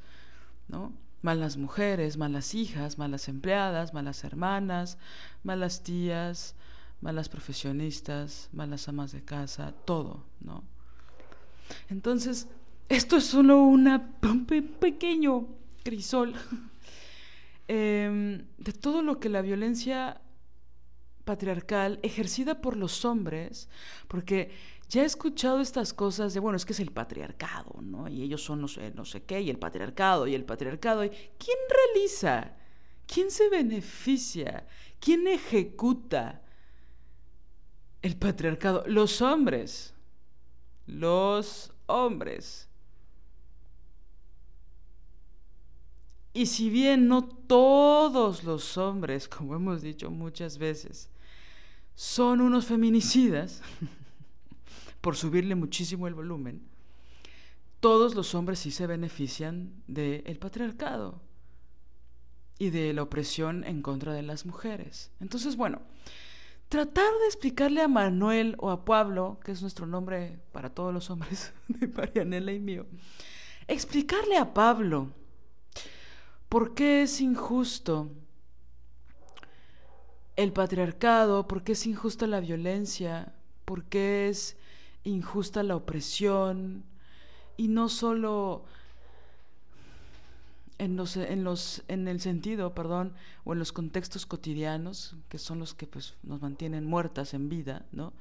¿no? 0.67 0.91
Malas 1.21 1.55
mujeres, 1.55 2.17
malas 2.17 2.53
hijas, 2.53 2.97
malas 2.97 3.29
empleadas, 3.29 3.93
malas 3.93 4.25
hermanas, 4.25 4.97
malas 5.41 5.83
tías, 5.83 6.53
malas 6.99 7.29
profesionistas, 7.29 8.49
malas 8.51 8.89
amas 8.89 9.13
de 9.13 9.23
casa, 9.23 9.73
todo, 9.85 10.25
¿no? 10.41 10.65
Entonces, 11.89 12.49
esto 12.91 13.15
es 13.15 13.23
solo 13.23 13.63
una, 13.63 14.15
un 14.23 14.45
pequeño 14.45 15.47
crisol 15.81 16.33
em, 17.69 18.45
de 18.57 18.73
todo 18.73 19.01
lo 19.01 19.17
que 19.17 19.29
la 19.29 19.41
violencia 19.41 20.19
patriarcal 21.23 21.99
ejercida 22.03 22.59
por 22.59 22.75
los 22.75 23.05
hombres, 23.05 23.69
porque 24.09 24.51
ya 24.89 25.03
he 25.03 25.05
escuchado 25.05 25.61
estas 25.61 25.93
cosas 25.93 26.33
de, 26.33 26.41
bueno, 26.41 26.57
es 26.57 26.65
que 26.65 26.73
es 26.73 26.81
el 26.81 26.91
patriarcado, 26.91 27.81
¿no? 27.81 28.09
Y 28.09 28.23
ellos 28.23 28.43
son 28.43 28.59
no 28.59 28.67
sé, 28.67 28.91
no 28.91 29.05
sé 29.05 29.23
qué, 29.23 29.39
y 29.39 29.49
el 29.49 29.57
patriarcado, 29.57 30.27
y 30.27 30.35
el 30.35 30.43
patriarcado. 30.43 31.05
Y, 31.05 31.09
¿Quién 31.09 31.57
realiza? 31.69 32.57
¿Quién 33.07 33.31
se 33.31 33.47
beneficia? 33.47 34.67
¿Quién 34.99 35.27
ejecuta 35.29 36.41
el 38.01 38.17
patriarcado? 38.17 38.83
Los 38.85 39.21
hombres. 39.21 39.93
Los 40.87 41.71
hombres. 41.85 42.67
Y 46.33 46.45
si 46.45 46.69
bien 46.69 47.07
no 47.07 47.23
todos 47.23 48.43
los 48.43 48.77
hombres, 48.77 49.27
como 49.27 49.55
hemos 49.55 49.81
dicho 49.81 50.09
muchas 50.09 50.57
veces, 50.57 51.09
son 51.95 52.39
unos 52.41 52.65
feminicidas, 52.65 53.61
por 55.01 55.15
subirle 55.15 55.55
muchísimo 55.55 56.07
el 56.07 56.13
volumen, 56.13 56.61
todos 57.81 58.15
los 58.15 58.33
hombres 58.35 58.59
sí 58.59 58.71
se 58.71 58.87
benefician 58.87 59.73
del 59.87 60.37
patriarcado 60.37 61.19
y 62.59 62.69
de 62.69 62.93
la 62.93 63.01
opresión 63.01 63.63
en 63.63 63.81
contra 63.81 64.13
de 64.13 64.21
las 64.21 64.45
mujeres. 64.45 65.11
Entonces, 65.19 65.57
bueno, 65.57 65.81
tratar 66.69 67.11
de 67.19 67.25
explicarle 67.25 67.81
a 67.81 67.87
Manuel 67.87 68.55
o 68.59 68.69
a 68.69 68.85
Pablo, 68.85 69.39
que 69.43 69.51
es 69.51 69.61
nuestro 69.61 69.87
nombre 69.87 70.39
para 70.51 70.69
todos 70.69 70.93
los 70.93 71.09
hombres 71.09 71.53
de 71.67 71.87
Marianela 71.87 72.53
y 72.53 72.59
mío, 72.59 72.85
explicarle 73.67 74.37
a 74.37 74.53
Pablo 74.53 75.11
¿Por 76.51 76.73
qué 76.73 77.03
es 77.03 77.21
injusto 77.21 78.11
el 80.35 80.51
patriarcado? 80.51 81.47
¿Por 81.47 81.63
qué 81.63 81.71
es 81.71 81.87
injusta 81.87 82.27
la 82.27 82.41
violencia? 82.41 83.33
¿Por 83.63 83.85
qué 83.85 84.27
es 84.27 84.57
injusta 85.05 85.63
la 85.63 85.77
opresión? 85.77 86.83
Y 87.55 87.69
no 87.69 87.87
solo 87.87 88.65
en, 90.77 90.97
los, 90.97 91.15
en, 91.15 91.45
los, 91.45 91.83
en 91.87 92.09
el 92.09 92.19
sentido, 92.19 92.75
perdón, 92.75 93.13
o 93.45 93.53
en 93.53 93.59
los 93.59 93.71
contextos 93.71 94.25
cotidianos, 94.25 95.15
que 95.29 95.37
son 95.37 95.57
los 95.57 95.73
que 95.73 95.87
pues, 95.87 96.15
nos 96.21 96.41
mantienen 96.41 96.83
muertas 96.83 97.33
en 97.33 97.47
vida, 97.47 97.85
¿no? 97.93 98.11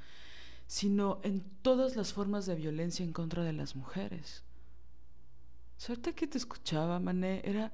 sino 0.69 1.19
en 1.25 1.43
todas 1.63 1.97
las 1.97 2.13
formas 2.13 2.47
de 2.47 2.55
violencia 2.55 3.05
en 3.05 3.13
contra 3.13 3.43
de 3.43 3.55
las 3.55 3.75
mujeres. 3.75 4.45
Suerte 5.79 6.15
que 6.15 6.29
te 6.29 6.39
escuchaba, 6.39 7.01
Mané, 7.01 7.43
era 7.45 7.73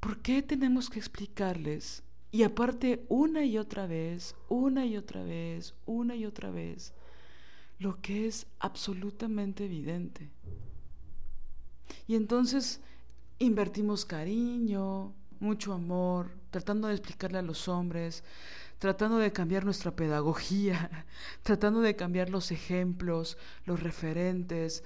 ¿por 0.00 0.18
qué 0.22 0.42
tenemos 0.42 0.90
que 0.90 0.98
explicarles? 0.98 2.02
Y 2.32 2.42
aparte, 2.42 3.04
una 3.08 3.44
y 3.44 3.58
otra 3.58 3.86
vez, 3.86 4.34
una 4.48 4.86
y 4.86 4.96
otra 4.96 5.22
vez, 5.22 5.74
una 5.84 6.14
y 6.16 6.26
otra 6.26 6.50
vez, 6.50 6.92
lo 7.78 8.00
que 8.00 8.26
es 8.26 8.46
absolutamente 8.58 9.64
evidente. 9.64 10.30
Y 12.06 12.14
entonces 12.14 12.80
invertimos 13.38 14.04
cariño, 14.04 15.12
mucho 15.40 15.72
amor, 15.72 16.30
tratando 16.50 16.88
de 16.88 16.94
explicarle 16.94 17.38
a 17.38 17.42
los 17.42 17.68
hombres, 17.68 18.22
tratando 18.78 19.18
de 19.18 19.32
cambiar 19.32 19.64
nuestra 19.64 19.94
pedagogía, 19.96 21.06
tratando 21.42 21.80
de 21.80 21.96
cambiar 21.96 22.30
los 22.30 22.50
ejemplos, 22.52 23.38
los 23.64 23.82
referentes. 23.82 24.84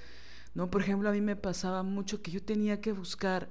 ¿no? 0.55 0.71
Por 0.71 0.81
ejemplo, 0.81 1.09
a 1.09 1.13
mí 1.13 1.21
me 1.21 1.37
pasaba 1.37 1.83
mucho 1.83 2.23
que 2.23 2.31
yo 2.31 2.43
tenía 2.43 2.81
que 2.81 2.93
buscar 2.93 3.51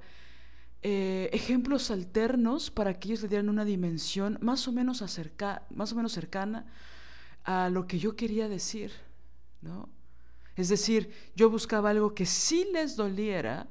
eh, 0.86 1.30
ejemplos 1.32 1.90
alternos 1.90 2.70
para 2.70 3.00
que 3.00 3.08
ellos 3.08 3.22
le 3.22 3.28
dieran 3.28 3.48
una 3.48 3.64
dimensión 3.64 4.36
más 4.42 4.68
o, 4.68 4.72
menos 4.72 5.00
acerca, 5.00 5.62
más 5.70 5.92
o 5.92 5.96
menos 5.96 6.12
cercana 6.12 6.66
a 7.42 7.70
lo 7.70 7.86
que 7.86 7.98
yo 7.98 8.16
quería 8.16 8.50
decir, 8.50 8.92
¿no? 9.62 9.88
Es 10.56 10.68
decir, 10.68 11.10
yo 11.34 11.48
buscaba 11.48 11.88
algo 11.88 12.14
que 12.14 12.26
sí 12.26 12.68
les 12.74 12.96
doliera 12.96 13.66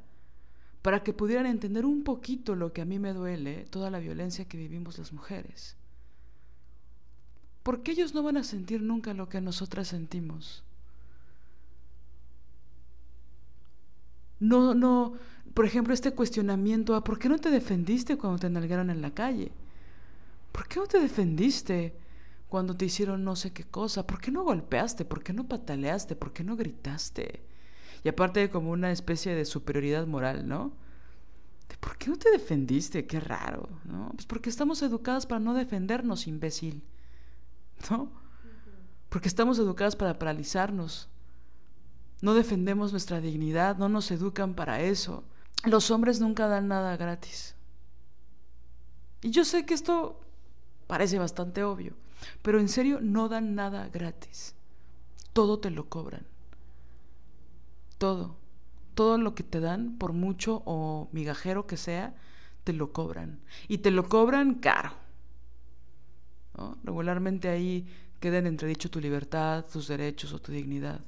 para 0.81 1.03
que 1.03 1.13
pudieran 1.13 1.45
entender 1.45 1.85
un 1.85 2.03
poquito 2.03 2.55
lo 2.55 2.73
que 2.73 2.81
a 2.81 2.85
mí 2.85 2.97
me 2.97 3.13
duele, 3.13 3.65
toda 3.69 3.91
la 3.91 3.99
violencia 3.99 4.45
que 4.45 4.57
vivimos 4.57 4.97
las 4.97 5.13
mujeres. 5.13 5.77
Porque 7.61 7.91
ellos 7.91 8.15
no 8.15 8.23
van 8.23 8.37
a 8.37 8.43
sentir 8.43 8.81
nunca 8.81 9.13
lo 9.13 9.29
que 9.29 9.39
nosotras 9.39 9.87
sentimos. 9.87 10.63
No, 14.39 14.73
no, 14.73 15.13
por 15.53 15.65
ejemplo, 15.65 15.93
este 15.93 16.11
cuestionamiento 16.13 16.95
a 16.95 17.03
por 17.03 17.19
qué 17.19 17.29
no 17.29 17.37
te 17.37 17.49
defendiste 17.49 18.17
cuando 18.17 18.39
te 18.39 18.49
nalgaron 18.49 18.89
en 18.89 19.01
la 19.01 19.11
calle. 19.11 19.51
¿Por 20.51 20.67
qué 20.67 20.79
no 20.79 20.87
te 20.87 20.99
defendiste 20.99 21.95
cuando 22.49 22.75
te 22.75 22.85
hicieron 22.85 23.23
no 23.23 23.35
sé 23.35 23.51
qué 23.53 23.63
cosa? 23.63 24.05
¿Por 24.05 24.19
qué 24.19 24.31
no 24.31 24.43
golpeaste? 24.43 25.05
¿Por 25.05 25.23
qué 25.23 25.33
no 25.33 25.47
pataleaste? 25.47 26.15
¿Por 26.15 26.33
qué 26.33 26.43
no 26.43 26.55
gritaste? 26.55 27.43
Y 28.03 28.09
aparte 28.09 28.49
como 28.49 28.71
una 28.71 28.91
especie 28.91 29.33
de 29.33 29.45
superioridad 29.45 30.05
moral, 30.05 30.47
¿no? 30.47 30.73
¿Por 31.79 31.97
qué 31.97 32.09
no 32.09 32.17
te 32.17 32.31
defendiste? 32.31 33.05
Qué 33.05 33.19
raro, 33.19 33.69
¿no? 33.85 34.11
Pues 34.13 34.25
porque 34.25 34.49
estamos 34.49 34.81
educadas 34.81 35.25
para 35.25 35.39
no 35.39 35.53
defendernos, 35.53 36.27
imbécil. 36.27 36.83
¿No? 37.89 38.11
Porque 39.09 39.27
estamos 39.27 39.59
educadas 39.59 39.95
para 39.95 40.17
paralizarnos. 40.17 41.09
No 42.23 42.33
defendemos 42.33 42.91
nuestra 42.91 43.19
dignidad, 43.19 43.77
no 43.77 43.89
nos 43.89 44.09
educan 44.09 44.55
para 44.55 44.81
eso 44.81 45.23
los 45.63 45.91
hombres 45.91 46.19
nunca 46.19 46.47
dan 46.47 46.67
nada 46.67 46.97
gratis. 46.97 47.55
Y 49.21 49.31
yo 49.31 49.45
sé 49.45 49.65
que 49.65 49.73
esto 49.73 50.19
parece 50.87 51.17
bastante 51.17 51.63
obvio, 51.63 51.93
pero 52.41 52.59
en 52.59 52.67
serio 52.67 52.99
no 53.01 53.29
dan 53.29 53.55
nada 53.55 53.87
gratis. 53.89 54.55
Todo 55.31 55.59
te 55.59 55.69
lo 55.69 55.87
cobran. 55.89 56.25
Todo. 57.97 58.35
Todo 58.93 59.17
lo 59.17 59.33
que 59.33 59.43
te 59.43 59.59
dan, 59.59 59.97
por 59.97 60.13
mucho 60.13 60.61
o 60.65 61.07
migajero 61.13 61.65
que 61.65 61.77
sea, 61.77 62.13
te 62.63 62.73
lo 62.73 62.91
cobran. 62.91 63.39
Y 63.67 63.79
te 63.79 63.89
lo 63.89 64.07
cobran 64.07 64.55
caro. 64.55 64.91
Regularmente 66.83 67.49
ahí 67.49 67.87
queda 68.19 68.37
en 68.37 68.47
entredicho 68.47 68.91
tu 68.91 68.99
libertad, 68.99 69.65
tus 69.65 69.87
derechos 69.87 70.33
o 70.33 70.39
tu 70.39 70.51
dignidad 70.51 71.01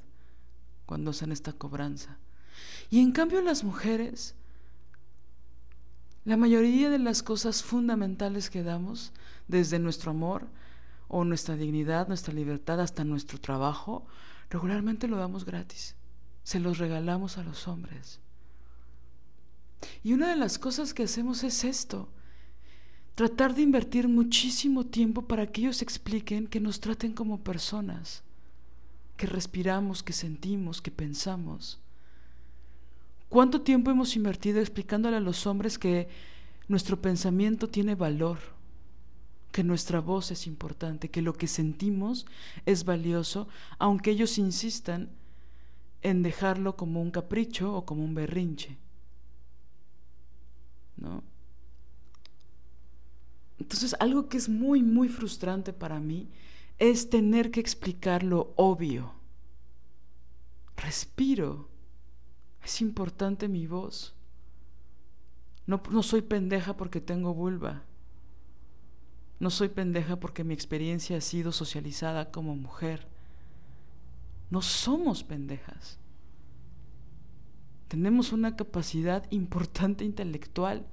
cuando 0.86 1.10
hacen 1.10 1.32
esta 1.32 1.52
cobranza. 1.52 2.16
Y 2.90 3.00
en 3.00 3.12
cambio 3.12 3.42
las 3.42 3.64
mujeres 3.64 4.34
la 6.26 6.36
mayoría 6.36 6.90
de 6.90 6.98
las 6.98 7.22
cosas 7.22 7.62
fundamentales 7.62 8.50
que 8.50 8.64
damos, 8.64 9.12
desde 9.46 9.78
nuestro 9.78 10.10
amor 10.10 10.48
o 11.06 11.24
nuestra 11.24 11.54
dignidad, 11.54 12.08
nuestra 12.08 12.34
libertad, 12.34 12.80
hasta 12.80 13.04
nuestro 13.04 13.38
trabajo, 13.38 14.04
regularmente 14.50 15.06
lo 15.06 15.18
damos 15.18 15.44
gratis. 15.44 15.94
Se 16.42 16.58
los 16.58 16.78
regalamos 16.78 17.38
a 17.38 17.44
los 17.44 17.68
hombres. 17.68 18.18
Y 20.02 20.14
una 20.14 20.28
de 20.28 20.34
las 20.34 20.58
cosas 20.58 20.94
que 20.94 21.04
hacemos 21.04 21.44
es 21.44 21.62
esto, 21.62 22.08
tratar 23.14 23.54
de 23.54 23.62
invertir 23.62 24.08
muchísimo 24.08 24.84
tiempo 24.84 25.28
para 25.28 25.46
que 25.46 25.60
ellos 25.60 25.80
expliquen 25.80 26.48
que 26.48 26.58
nos 26.58 26.80
traten 26.80 27.12
como 27.12 27.44
personas, 27.44 28.24
que 29.16 29.26
respiramos, 29.26 30.02
que 30.02 30.12
sentimos, 30.12 30.80
que 30.82 30.90
pensamos. 30.90 31.80
¿Cuánto 33.28 33.62
tiempo 33.62 33.90
hemos 33.90 34.14
invertido 34.14 34.60
explicándole 34.60 35.16
a 35.16 35.20
los 35.20 35.46
hombres 35.46 35.78
que 35.78 36.08
nuestro 36.68 37.00
pensamiento 37.00 37.68
tiene 37.68 37.94
valor, 37.94 38.38
que 39.50 39.64
nuestra 39.64 40.00
voz 40.00 40.30
es 40.30 40.46
importante, 40.46 41.10
que 41.10 41.22
lo 41.22 41.32
que 41.32 41.46
sentimos 41.46 42.26
es 42.66 42.84
valioso, 42.84 43.48
aunque 43.78 44.10
ellos 44.10 44.38
insistan 44.38 45.10
en 46.02 46.22
dejarlo 46.22 46.76
como 46.76 47.00
un 47.00 47.10
capricho 47.10 47.74
o 47.74 47.84
como 47.84 48.04
un 48.04 48.14
berrinche? 48.14 48.76
¿No? 50.96 51.22
Entonces, 53.58 53.96
algo 53.98 54.28
que 54.28 54.36
es 54.36 54.48
muy, 54.48 54.82
muy 54.82 55.08
frustrante 55.08 55.72
para 55.72 55.98
mí 55.98 56.28
es 56.78 57.08
tener 57.10 57.50
que 57.50 57.60
explicar 57.60 58.22
lo 58.22 58.52
obvio. 58.56 59.14
Respiro. 60.76 61.68
Es 62.62 62.80
importante 62.80 63.48
mi 63.48 63.66
voz. 63.66 64.14
No, 65.66 65.82
no, 65.90 66.02
soy 66.02 66.22
pendeja 66.22 66.76
porque 66.76 67.00
tengo 67.00 67.34
vulva. 67.34 67.84
No 69.38 69.50
soy 69.50 69.68
pendeja 69.68 70.18
porque 70.18 70.44
mi 70.44 70.54
experiencia 70.54 71.18
ha 71.18 71.20
sido 71.20 71.52
socializada 71.52 72.30
como 72.30 72.56
mujer. 72.56 73.08
No 74.50 74.62
somos 74.62 75.24
pendejas. 75.24 75.98
Tenemos 77.88 78.32
una 78.32 78.56
capacidad 78.56 79.30
importante 79.30 80.04
intelectual. 80.04 80.86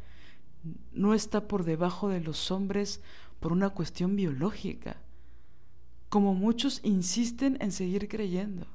No 0.91 1.13
está 1.13 1.47
por 1.47 1.65
debajo 1.65 2.09
de 2.09 2.21
los 2.21 2.51
hombres 2.51 3.01
por 3.39 3.51
una 3.51 3.69
cuestión 3.69 4.15
biológica, 4.15 5.02
como 6.13 6.35
muchos 6.35 6.79
insisten 6.83 7.57
en 7.59 7.71
seguir 7.71 8.07
creyendo. 8.07 8.67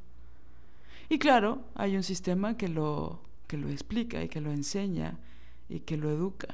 Y 1.09 1.21
claro, 1.21 1.63
hay 1.77 1.95
un 1.95 2.03
sistema 2.03 2.57
que 2.57 2.67
lo, 2.67 3.23
que 3.47 3.57
lo 3.57 3.69
explica 3.69 4.25
y 4.25 4.29
que 4.29 4.41
lo 4.41 4.51
enseña 4.51 5.21
y 5.69 5.79
que 5.79 5.97
lo 5.97 6.11
educa 6.11 6.49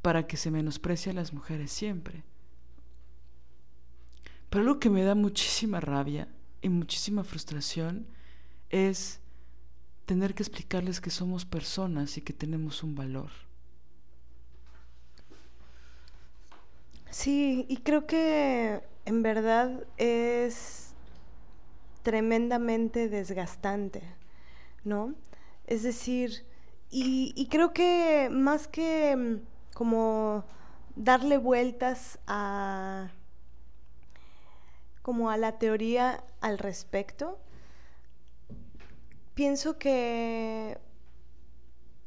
para 0.00 0.26
que 0.26 0.38
se 0.38 0.50
menosprecie 0.50 1.12
a 1.12 1.14
las 1.14 1.34
mujeres 1.34 1.72
siempre. 1.72 2.24
Pero 4.48 4.64
lo 4.64 4.80
que 4.80 4.88
me 4.88 5.02
da 5.02 5.14
muchísima 5.14 5.78
rabia 5.78 6.26
y 6.62 6.70
muchísima 6.70 7.22
frustración 7.22 8.06
es 8.70 9.20
tener 10.06 10.34
que 10.34 10.42
explicarles 10.42 11.02
que 11.02 11.10
somos 11.10 11.44
personas 11.44 12.16
y 12.16 12.22
que 12.22 12.32
tenemos 12.32 12.82
un 12.82 12.94
valor. 12.94 13.28
Sí, 17.14 17.64
y 17.68 17.76
creo 17.76 18.08
que 18.08 18.82
en 19.04 19.22
verdad 19.22 19.84
es 19.98 20.94
tremendamente 22.02 23.08
desgastante, 23.08 24.02
¿no? 24.82 25.14
Es 25.68 25.84
decir, 25.84 26.44
y, 26.90 27.46
creo 27.52 27.72
que 27.72 28.28
más 28.32 28.66
que 28.66 29.14
mm, 29.16 29.74
como 29.74 30.44
darle 30.96 31.38
vueltas 31.38 32.18
a 32.26 33.12
como 35.02 35.30
a 35.30 35.36
la 35.36 35.56
teoría 35.60 36.24
al 36.40 36.58
respecto, 36.58 37.38
pienso 39.34 39.78
que 39.78 40.78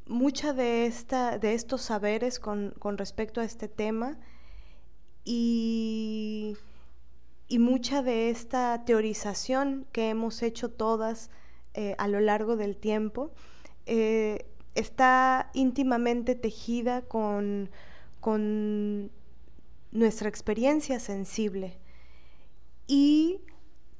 mucha 0.06 0.52
de 0.52 0.84
esta, 0.84 1.38
de 1.38 1.54
estos 1.54 1.80
saberes 1.80 2.38
con, 2.38 2.74
con 2.78 2.98
respecto 2.98 3.40
a 3.40 3.44
este 3.44 3.68
tema 3.68 4.18
y 5.24 6.56
y 7.48 7.58
mucha 7.58 8.02
de 8.02 8.28
esta 8.28 8.84
teorización 8.84 9.86
que 9.90 10.10
hemos 10.10 10.42
hecho 10.42 10.68
todas 10.68 11.30
eh, 11.72 11.94
a 11.98 12.06
lo 12.06 12.20
largo 12.20 12.56
del 12.56 12.76
tiempo 12.76 13.32
eh, 13.86 14.46
está 14.74 15.50
íntimamente 15.54 16.34
tejida 16.34 17.02
con, 17.02 17.70
con 18.20 19.10
nuestra 19.92 20.28
experiencia 20.28 21.00
sensible 21.00 21.78
y 22.86 23.40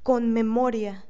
con 0.03 0.31
memoria, 0.31 1.05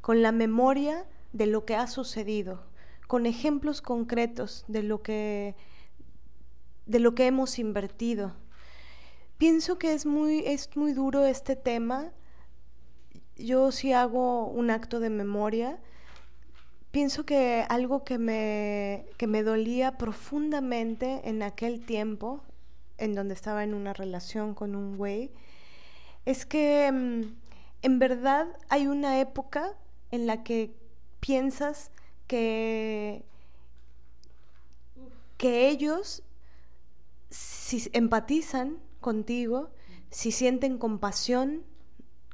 con 0.00 0.22
la 0.22 0.30
memoria 0.30 1.04
de 1.32 1.46
lo 1.46 1.64
que 1.64 1.74
ha 1.74 1.88
sucedido, 1.88 2.62
con 3.08 3.26
ejemplos 3.26 3.82
concretos 3.82 4.64
de 4.68 4.84
lo 4.84 5.02
que, 5.02 5.56
de 6.86 7.00
lo 7.00 7.16
que 7.16 7.26
hemos 7.26 7.58
invertido 7.58 8.36
Pienso 9.42 9.76
que 9.76 9.92
es 9.92 10.06
muy, 10.06 10.44
es 10.46 10.70
muy 10.76 10.92
duro 10.92 11.24
este 11.24 11.56
tema. 11.56 12.12
Yo 13.34 13.72
si 13.72 13.92
hago 13.92 14.46
un 14.46 14.70
acto 14.70 15.00
de 15.00 15.10
memoria. 15.10 15.80
Pienso 16.92 17.26
que 17.26 17.66
algo 17.68 18.04
que 18.04 18.18
me, 18.18 19.04
que 19.16 19.26
me 19.26 19.42
dolía 19.42 19.98
profundamente 19.98 21.22
en 21.24 21.42
aquel 21.42 21.84
tiempo, 21.84 22.40
en 22.98 23.16
donde 23.16 23.34
estaba 23.34 23.64
en 23.64 23.74
una 23.74 23.92
relación 23.92 24.54
con 24.54 24.76
un 24.76 24.96
güey, 24.96 25.32
es 26.24 26.46
que 26.46 26.92
mm, 26.92 27.22
en 27.82 27.98
verdad 27.98 28.46
hay 28.68 28.86
una 28.86 29.18
época 29.18 29.74
en 30.12 30.28
la 30.28 30.44
que 30.44 30.72
piensas 31.18 31.90
que, 32.28 33.24
que 35.36 35.68
ellos 35.68 36.22
si 37.28 37.90
empatizan 37.92 38.78
contigo, 39.02 39.68
si 40.10 40.32
sienten 40.32 40.78
compasión, 40.78 41.64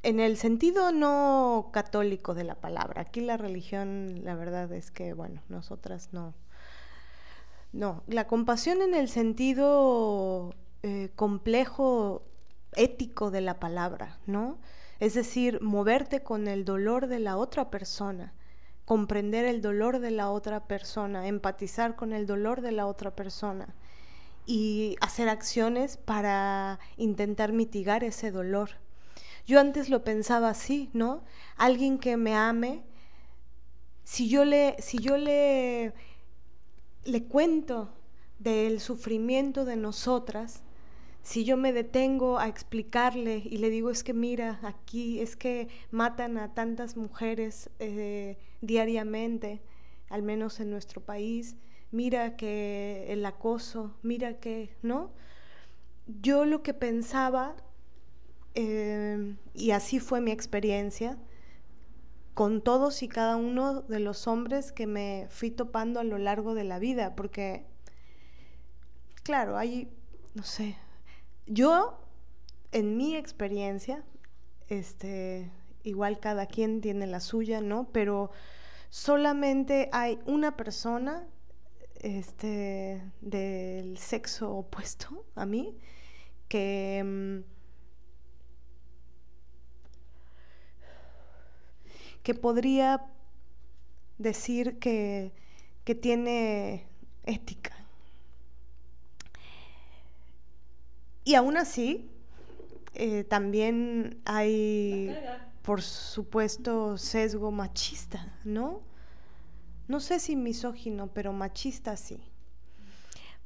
en 0.03 0.19
el 0.19 0.37
sentido 0.37 0.91
no 0.91 1.69
católico 1.73 2.33
de 2.33 2.43
la 2.43 2.55
palabra. 2.55 3.01
Aquí 3.01 3.21
la 3.21 3.37
religión, 3.37 4.21
la 4.23 4.35
verdad 4.35 4.71
es 4.71 4.91
que, 4.91 5.13
bueno, 5.13 5.41
nosotras 5.49 6.09
no. 6.13 6.33
No, 7.71 8.03
la 8.07 8.25
compasión 8.25 8.81
en 8.81 8.95
el 8.95 9.09
sentido 9.09 10.55
eh, 10.83 11.11
complejo, 11.15 12.23
ético 12.75 13.29
de 13.29 13.41
la 13.41 13.59
palabra, 13.59 14.19
¿no? 14.25 14.57
Es 14.99 15.13
decir, 15.13 15.61
moverte 15.61 16.23
con 16.23 16.47
el 16.47 16.65
dolor 16.65 17.07
de 17.07 17.19
la 17.19 17.37
otra 17.37 17.69
persona, 17.69 18.33
comprender 18.85 19.45
el 19.45 19.61
dolor 19.61 19.99
de 19.99 20.11
la 20.11 20.31
otra 20.31 20.65
persona, 20.65 21.27
empatizar 21.27 21.95
con 21.95 22.13
el 22.13 22.25
dolor 22.25 22.61
de 22.61 22.71
la 22.71 22.87
otra 22.87 23.15
persona 23.15 23.75
y 24.49 24.95
hacer 24.99 25.29
acciones 25.29 25.97
para 25.97 26.79
intentar 26.97 27.53
mitigar 27.53 28.03
ese 28.03 28.31
dolor. 28.31 28.71
Yo 29.45 29.59
antes 29.59 29.89
lo 29.89 30.03
pensaba 30.03 30.49
así, 30.49 30.89
¿no? 30.91 31.23
Alguien 31.55 31.99
que 31.99 32.17
me 32.17 32.33
ame, 32.33 32.81
si 34.03 34.27
yo 34.27 34.45
le, 34.45 34.75
si 34.79 34.97
yo 34.97 35.17
le, 35.17 35.93
le 37.03 37.23
cuento 37.25 37.93
del 38.39 38.79
sufrimiento 38.79 39.65
de 39.65 39.75
nosotras, 39.75 40.63
si 41.21 41.45
yo 41.45 41.55
me 41.55 41.71
detengo 41.71 42.39
a 42.39 42.47
explicarle 42.47 43.43
y 43.45 43.59
le 43.59 43.69
digo 43.69 43.91
es 43.91 44.03
que 44.03 44.15
mira, 44.15 44.59
aquí 44.63 45.19
es 45.19 45.35
que 45.35 45.67
matan 45.91 46.39
a 46.39 46.55
tantas 46.55 46.97
mujeres 46.97 47.69
eh, 47.77 48.39
diariamente, 48.61 49.61
al 50.09 50.23
menos 50.23 50.59
en 50.59 50.71
nuestro 50.71 51.01
país, 51.01 51.55
mira 51.91 52.35
que 52.35 53.05
el 53.09 53.25
acoso, 53.25 53.97
mira 54.01 54.39
que, 54.39 54.75
¿no? 54.81 55.11
Yo 56.07 56.45
lo 56.45 56.63
que 56.63 56.73
pensaba, 56.73 57.55
eh, 58.55 59.35
y 59.53 59.71
así 59.71 59.99
fue 59.99 60.21
mi 60.21 60.31
experiencia, 60.31 61.17
con 62.33 62.61
todos 62.61 63.03
y 63.03 63.07
cada 63.07 63.35
uno 63.35 63.81
de 63.81 63.99
los 63.99 64.27
hombres 64.27 64.71
que 64.71 64.87
me 64.87 65.27
fui 65.29 65.51
topando 65.51 65.99
a 65.99 66.03
lo 66.03 66.17
largo 66.17 66.53
de 66.53 66.63
la 66.63 66.79
vida, 66.79 67.15
porque, 67.15 67.65
claro, 69.23 69.57
hay, 69.57 69.91
no 70.35 70.43
sé, 70.43 70.77
yo, 71.47 71.99
en 72.71 72.95
mi 72.95 73.15
experiencia, 73.15 74.03
este, 74.67 75.51
igual 75.83 76.19
cada 76.19 76.45
quien 76.45 76.81
tiene 76.81 77.07
la 77.07 77.19
suya, 77.19 77.59
¿no? 77.61 77.89
Pero 77.91 78.31
solamente 78.89 79.89
hay 79.91 80.19
una 80.25 80.55
persona 80.55 81.27
este, 81.99 83.01
del 83.21 83.97
sexo 83.97 84.51
opuesto 84.51 85.25
a 85.35 85.45
mí, 85.45 85.77
que, 86.47 87.03
mm, 87.03 87.39
que 92.23 92.33
podría 92.33 93.05
decir 94.17 94.79
que, 94.79 95.31
que 95.83 95.95
tiene 95.95 96.85
ética. 97.25 97.75
Y 101.23 101.35
aún 101.35 101.57
así, 101.57 102.09
eh, 102.95 103.23
también 103.23 104.19
hay, 104.25 105.15
por 105.61 105.81
supuesto, 105.81 106.97
sesgo 106.97 107.51
machista, 107.51 108.37
¿no? 108.43 108.81
No 109.89 109.99
sé 109.99 110.19
si 110.19 110.35
misógino, 110.35 111.07
pero 111.07 111.33
machista 111.33 111.97
sí. 111.97 112.21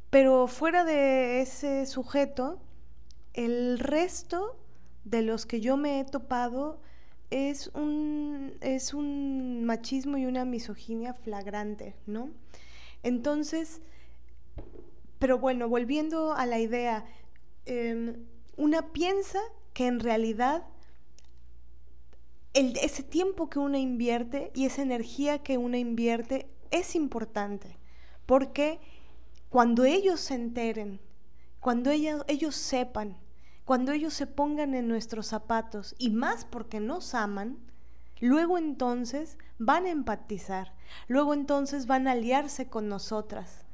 Pero 0.10 0.48
fuera 0.48 0.84
de 0.84 1.42
ese 1.42 1.86
sujeto, 1.86 2.60
el 3.34 3.80
resto 3.80 4.60
de 5.06 5.22
los 5.22 5.46
que 5.46 5.62
yo 5.62 5.78
me 5.78 6.02
he 6.02 6.04
topado 6.04 6.82
es 7.32 7.68
un, 7.74 8.58
es 8.60 8.94
un 8.94 9.64
machismo 9.64 10.18
y 10.18 10.26
una 10.26 10.44
misoginia 10.44 11.14
flagrante, 11.14 11.96
¿no? 12.06 12.30
Entonces, 13.04 13.82
pero 15.20 15.40
bueno, 15.40 15.70
volviendo 15.70 16.34
a 16.34 16.46
la 16.46 16.60
idea, 16.60 17.06
em, 17.66 18.26
una 18.58 18.92
piensa 18.92 19.40
que 19.74 19.88
en 19.88 20.02
realidad 20.02 20.66
ese 22.54 23.04
tiempo 23.04 23.50
que 23.50 23.60
una 23.60 23.80
invierte 23.80 24.52
y 24.54 24.66
esa 24.66 24.82
energía 24.82 25.40
que 25.40 25.58
una 25.58 25.78
invierte 25.78 26.48
es 26.72 26.96
importante, 26.96 27.78
porque 28.26 28.80
cuando 29.50 29.86
ellos 29.86 30.20
se 30.20 30.36
enteren, 30.36 31.00
cuando 31.60 31.90
ellos 31.92 32.56
sepan, 32.56 33.18
cuando 33.66 33.92
ellos 33.92 34.14
se 34.14 34.28
pongan 34.28 34.76
en 34.76 34.88
nuestros 34.88 35.28
zapatos, 35.28 35.96
y 35.98 36.10
más 36.10 36.46
porque 36.46 36.80
nos 36.80 37.16
aman, 37.16 37.58
luego 38.20 38.58
entonces 38.58 39.38
van 39.60 39.86
a 39.86 39.92
empatizar, 39.92 40.74
luego 41.08 41.34
entonces 41.34 41.88
van 41.88 42.08
a 42.08 42.12
aliarse 42.12 42.68
con 42.68 42.90
nosotras, 42.90 43.66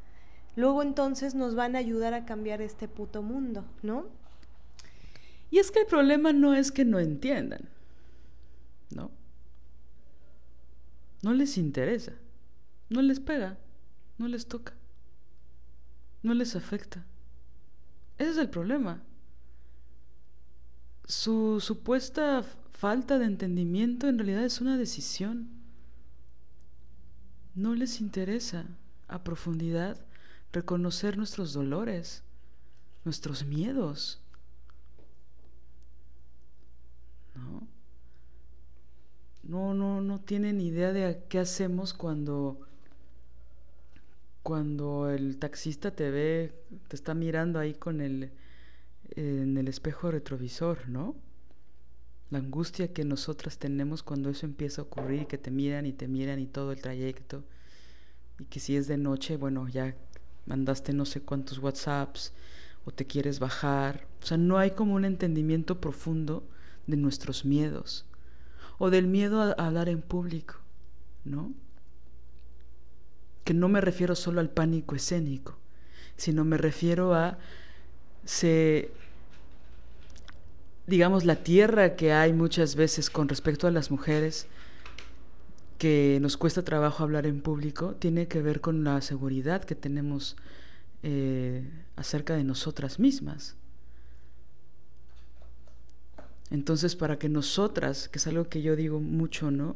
luego 0.55 0.83
entonces 0.83 1.35
nos 1.35 1.55
van 1.55 1.75
a 1.75 1.79
ayudar 1.79 2.13
a 2.13 2.25
cambiar 2.25 2.61
este 2.61 2.87
puto 2.87 3.21
mundo, 3.21 3.65
¿no? 3.81 4.05
Y 5.51 5.57
es 5.57 5.71
que 5.71 5.79
el 5.79 5.87
problema 5.87 6.31
no 6.31 6.53
es 6.53 6.71
que 6.71 6.85
no 6.85 6.99
entiendan, 6.99 7.69
¿no? 8.91 9.11
No 11.21 11.33
les 11.33 11.57
interesa, 11.57 12.13
no 12.89 13.01
les 13.01 13.19
pega, 13.19 13.57
no 14.17 14.27
les 14.27 14.47
toca, 14.47 14.73
no 16.23 16.33
les 16.33 16.55
afecta. 16.55 17.05
Ese 18.17 18.31
es 18.31 18.37
el 18.37 18.49
problema. 18.49 19.01
Su 21.05 21.59
supuesta 21.59 22.43
falta 22.73 23.17
de 23.17 23.25
entendimiento 23.25 24.07
en 24.07 24.17
realidad 24.17 24.43
es 24.43 24.61
una 24.61 24.77
decisión. 24.77 25.49
No 27.55 27.75
les 27.75 27.99
interesa 27.99 28.65
a 29.07 29.23
profundidad 29.23 29.99
reconocer 30.53 31.17
nuestros 31.17 31.53
dolores, 31.53 32.23
nuestros 33.05 33.43
miedos. 33.43 34.21
¿No? 37.35 37.67
No, 39.49 39.73
no, 39.73 39.99
no 39.99 40.19
tienen 40.19 40.61
idea 40.61 40.93
de 40.93 41.23
qué 41.27 41.39
hacemos 41.39 41.95
cuando 41.95 42.59
cuando 44.43 45.09
el 45.09 45.37
taxista 45.37 45.89
te 45.89 46.11
ve, 46.11 46.53
te 46.87 46.95
está 46.95 47.15
mirando 47.15 47.57
ahí 47.57 47.73
con 47.73 47.99
el 47.99 48.31
en 49.15 49.57
el 49.57 49.67
espejo 49.67 50.11
retrovisor, 50.11 50.87
¿no? 50.87 51.15
La 52.29 52.37
angustia 52.37 52.93
que 52.93 53.03
nosotras 53.05 53.57
tenemos 53.57 54.03
cuando 54.03 54.29
eso 54.29 54.45
empieza 54.45 54.83
a 54.83 54.85
ocurrir, 54.85 55.25
que 55.25 55.39
te 55.39 55.49
miran 55.49 55.87
y 55.87 55.93
te 55.93 56.07
miran 56.07 56.39
y 56.39 56.45
todo 56.45 56.71
el 56.71 56.79
trayecto. 56.79 57.43
Y 58.37 58.45
que 58.45 58.59
si 58.59 58.75
es 58.75 58.87
de 58.87 58.97
noche, 58.97 59.35
bueno, 59.35 59.67
ya 59.67 59.95
mandaste 60.45 60.93
no 60.93 61.05
sé 61.05 61.21
cuántos 61.21 61.57
WhatsApps 61.57 62.33
o 62.85 62.91
te 62.91 63.07
quieres 63.07 63.39
bajar. 63.39 64.05
O 64.21 64.25
sea, 64.27 64.37
no 64.37 64.59
hay 64.59 64.71
como 64.71 64.93
un 64.93 65.05
entendimiento 65.05 65.81
profundo 65.81 66.47
de 66.85 66.97
nuestros 66.97 67.45
miedos 67.45 68.05
o 68.79 68.89
del 68.89 69.07
miedo 69.07 69.41
a 69.41 69.51
hablar 69.51 69.89
en 69.89 70.01
público, 70.01 70.55
¿no? 71.23 71.53
Que 73.43 73.53
no 73.53 73.69
me 73.69 73.81
refiero 73.81 74.15
solo 74.15 74.39
al 74.39 74.49
pánico 74.49 74.95
escénico, 74.95 75.57
sino 76.17 76.43
me 76.43 76.57
refiero 76.57 77.13
a 77.13 77.37
se 78.25 78.91
digamos, 80.89 81.23
la 81.23 81.35
tierra 81.35 81.95
que 81.95 82.11
hay 82.13 82.33
muchas 82.33 82.75
veces 82.75 83.09
con 83.09 83.29
respecto 83.29 83.67
a 83.67 83.71
las 83.71 83.91
mujeres, 83.91 84.47
que 85.77 86.17
nos 86.19 86.35
cuesta 86.35 86.63
trabajo 86.63 87.03
hablar 87.03 87.25
en 87.25 87.41
público, 87.41 87.95
tiene 87.95 88.27
que 88.27 88.41
ver 88.41 88.59
con 88.59 88.83
la 88.83 88.99
seguridad 89.01 89.63
que 89.63 89.75
tenemos 89.75 90.35
eh, 91.03 91.63
acerca 91.95 92.35
de 92.35 92.43
nosotras 92.43 92.99
mismas. 92.99 93.55
Entonces, 96.51 96.95
para 96.95 97.19
que 97.19 97.29
nosotras, 97.29 98.09
que 98.09 98.19
es 98.19 98.27
algo 98.27 98.49
que 98.49 98.61
yo 98.61 98.75
digo 98.75 98.99
mucho, 98.99 99.51
¿no? 99.51 99.75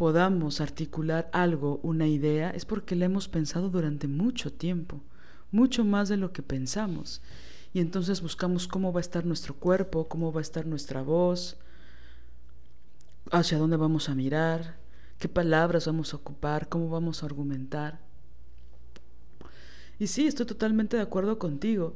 podamos 0.00 0.62
articular 0.62 1.28
algo, 1.30 1.78
una 1.82 2.06
idea, 2.06 2.48
es 2.48 2.64
porque 2.64 2.96
la 2.96 3.04
hemos 3.04 3.28
pensado 3.28 3.68
durante 3.68 4.08
mucho 4.08 4.50
tiempo, 4.50 5.02
mucho 5.50 5.84
más 5.84 6.08
de 6.08 6.16
lo 6.16 6.32
que 6.32 6.42
pensamos 6.42 7.20
y 7.74 7.80
entonces 7.80 8.22
buscamos 8.22 8.66
cómo 8.66 8.94
va 8.94 9.00
a 9.00 9.02
estar 9.02 9.26
nuestro 9.26 9.52
cuerpo, 9.54 10.08
cómo 10.08 10.32
va 10.32 10.40
a 10.40 10.42
estar 10.42 10.64
nuestra 10.64 11.02
voz, 11.02 11.58
hacia 13.30 13.58
dónde 13.58 13.76
vamos 13.76 14.08
a 14.08 14.14
mirar, 14.14 14.78
qué 15.18 15.28
palabras 15.28 15.84
vamos 15.84 16.14
a 16.14 16.16
ocupar, 16.16 16.70
cómo 16.70 16.88
vamos 16.88 17.22
a 17.22 17.26
argumentar. 17.26 18.00
Y 19.98 20.06
sí, 20.06 20.26
estoy 20.26 20.46
totalmente 20.46 20.96
de 20.96 21.02
acuerdo 21.02 21.38
contigo. 21.38 21.94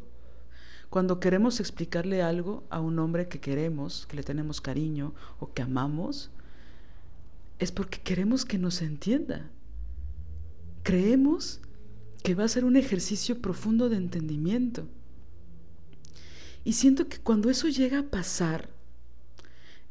Cuando 0.94 1.18
queremos 1.18 1.58
explicarle 1.58 2.22
algo 2.22 2.62
a 2.70 2.78
un 2.78 3.00
hombre 3.00 3.26
que 3.26 3.40
queremos, 3.40 4.06
que 4.06 4.14
le 4.14 4.22
tenemos 4.22 4.60
cariño 4.60 5.12
o 5.40 5.52
que 5.52 5.60
amamos, 5.60 6.30
es 7.58 7.72
porque 7.72 7.98
queremos 7.98 8.44
que 8.44 8.58
nos 8.58 8.80
entienda. 8.80 9.50
Creemos 10.84 11.60
que 12.22 12.36
va 12.36 12.44
a 12.44 12.48
ser 12.48 12.64
un 12.64 12.76
ejercicio 12.76 13.42
profundo 13.42 13.88
de 13.88 13.96
entendimiento. 13.96 14.86
Y 16.62 16.74
siento 16.74 17.08
que 17.08 17.18
cuando 17.18 17.50
eso 17.50 17.66
llega 17.66 17.98
a 17.98 18.10
pasar, 18.10 18.70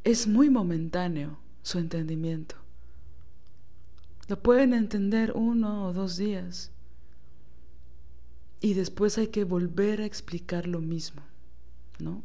es 0.04 0.26
muy 0.26 0.48
momentáneo 0.48 1.38
su 1.60 1.80
entendimiento. 1.80 2.56
Lo 4.26 4.42
pueden 4.42 4.72
entender 4.72 5.32
uno 5.34 5.84
o 5.84 5.92
dos 5.92 6.16
días. 6.16 6.70
Y 8.64 8.72
después 8.72 9.18
hay 9.18 9.26
que 9.26 9.44
volver 9.44 10.00
a 10.00 10.06
explicar 10.06 10.66
lo 10.66 10.80
mismo, 10.80 11.20
¿no? 11.98 12.22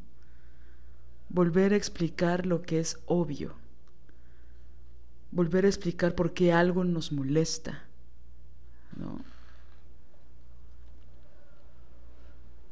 Volver 1.28 1.74
a 1.74 1.76
explicar 1.76 2.46
lo 2.46 2.62
que 2.62 2.80
es 2.80 2.98
obvio. 3.08 3.56
Volver 5.32 5.66
a 5.66 5.68
explicar 5.68 6.16
por 6.16 6.34
qué 6.34 6.54
algo 6.54 6.86
nos 6.86 7.12
molesta, 7.12 7.84
¿no? 8.96 9.20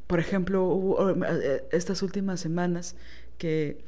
por 0.08 0.22
ejemplo, 0.22 1.14
eh, 1.26 1.68
estas 1.74 2.02
últimas 2.02 2.40
semanas 2.40 2.96
que 3.38 3.84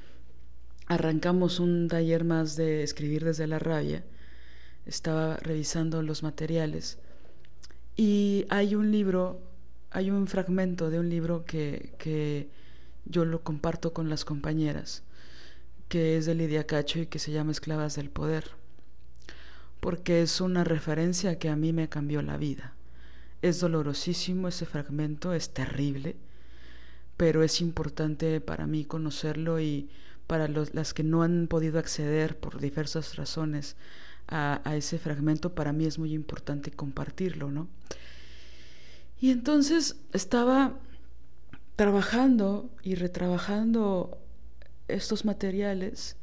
arrancamos 0.87 1.61
un 1.61 1.87
taller 1.87 2.25
más 2.25 2.57
de 2.57 2.83
escribir 2.83 3.23
desde 3.23 3.47
la 3.47 3.59
rabia, 3.59 4.03
estaba 4.85 5.37
revisando 5.37 6.01
los 6.01 6.21
materiales 6.21 6.97
y 7.95 8.45
hay 8.49 8.75
un 8.75 8.91
libro, 8.91 9.41
hay 9.91 10.11
un 10.11 10.27
fragmento 10.27 10.89
de 10.89 10.99
un 10.99 11.09
libro 11.09 11.45
que, 11.45 11.93
que 11.97 12.49
yo 13.05 13.25
lo 13.25 13.43
comparto 13.43 13.93
con 13.93 14.09
las 14.09 14.25
compañeras, 14.25 15.03
que 15.87 16.17
es 16.17 16.25
de 16.25 16.35
Lidia 16.35 16.67
Cacho 16.67 16.99
y 16.99 17.07
que 17.07 17.19
se 17.19 17.31
llama 17.31 17.51
Esclavas 17.51 17.95
del 17.95 18.09
Poder, 18.09 18.51
porque 19.79 20.21
es 20.21 20.41
una 20.41 20.63
referencia 20.63 21.39
que 21.39 21.49
a 21.49 21.55
mí 21.55 21.73
me 21.73 21.89
cambió 21.89 22.21
la 22.21 22.37
vida. 22.37 22.73
Es 23.41 23.59
dolorosísimo 23.59 24.47
ese 24.47 24.65
fragmento, 24.65 25.33
es 25.33 25.53
terrible, 25.53 26.17
pero 27.17 27.43
es 27.43 27.61
importante 27.61 28.41
para 28.41 28.67
mí 28.67 28.85
conocerlo 28.85 29.59
y 29.59 29.89
para 30.27 30.47
las 30.47 30.93
que 30.93 31.03
no 31.03 31.23
han 31.23 31.47
podido 31.47 31.79
acceder 31.79 32.37
por 32.37 32.59
diversas 32.59 33.15
razones 33.15 33.75
a, 34.27 34.61
a, 34.63 34.75
ese 34.75 34.99
fragmento, 34.99 35.55
para 35.55 35.73
mí 35.73 35.85
es 35.85 35.97
muy 35.97 36.13
importante 36.13 36.69
compartirlo, 36.69 37.49
¿no? 37.49 37.67
Y 39.19 39.31
entonces 39.31 39.97
estaba 40.13 40.79
trabajando 41.75 42.69
y 42.83 42.95
retrabajando 42.95 44.17
estos 44.87 45.25
materiales 45.25 46.15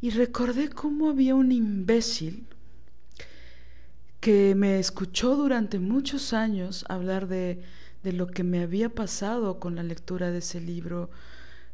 y 0.00 0.10
recordé 0.10 0.68
cómo 0.68 1.10
había 1.10 1.34
un 1.34 1.52
imbécil 1.52 2.46
que 4.20 4.54
me 4.54 4.78
escuchó 4.78 5.36
durante 5.36 5.78
muchos 5.78 6.32
años 6.32 6.84
hablar 6.88 7.28
de, 7.28 7.62
de 8.02 8.12
lo 8.12 8.26
que 8.26 8.44
me 8.44 8.62
había 8.62 8.88
pasado 8.88 9.58
con 9.58 9.76
la 9.76 9.82
lectura 9.82 10.30
de 10.30 10.38
ese 10.38 10.60
libro, 10.60 11.10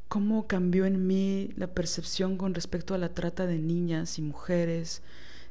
cómo 0.08 0.46
cambió 0.46 0.86
en 0.86 1.06
mí 1.06 1.50
la 1.56 1.68
percepción 1.68 2.36
con 2.36 2.54
respecto 2.54 2.94
a 2.94 2.98
la 2.98 3.10
trata 3.10 3.46
de 3.46 3.58
niñas 3.58 4.18
y 4.18 4.22
mujeres. 4.22 5.02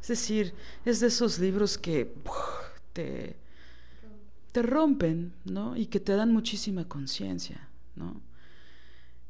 Es 0.01 0.07
decir, 0.07 0.53
es 0.85 0.99
de 0.99 1.07
esos 1.07 1.39
libros 1.39 1.77
que 1.77 2.13
te, 2.93 3.35
te 4.51 4.61
rompen, 4.61 5.33
¿no? 5.45 5.75
Y 5.75 5.87
que 5.87 5.99
te 5.99 6.13
dan 6.13 6.31
muchísima 6.31 6.87
conciencia, 6.87 7.69
¿no? 7.95 8.21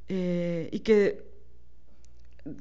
Eh, 0.07 0.69
y 0.71 0.79
que 0.79 1.27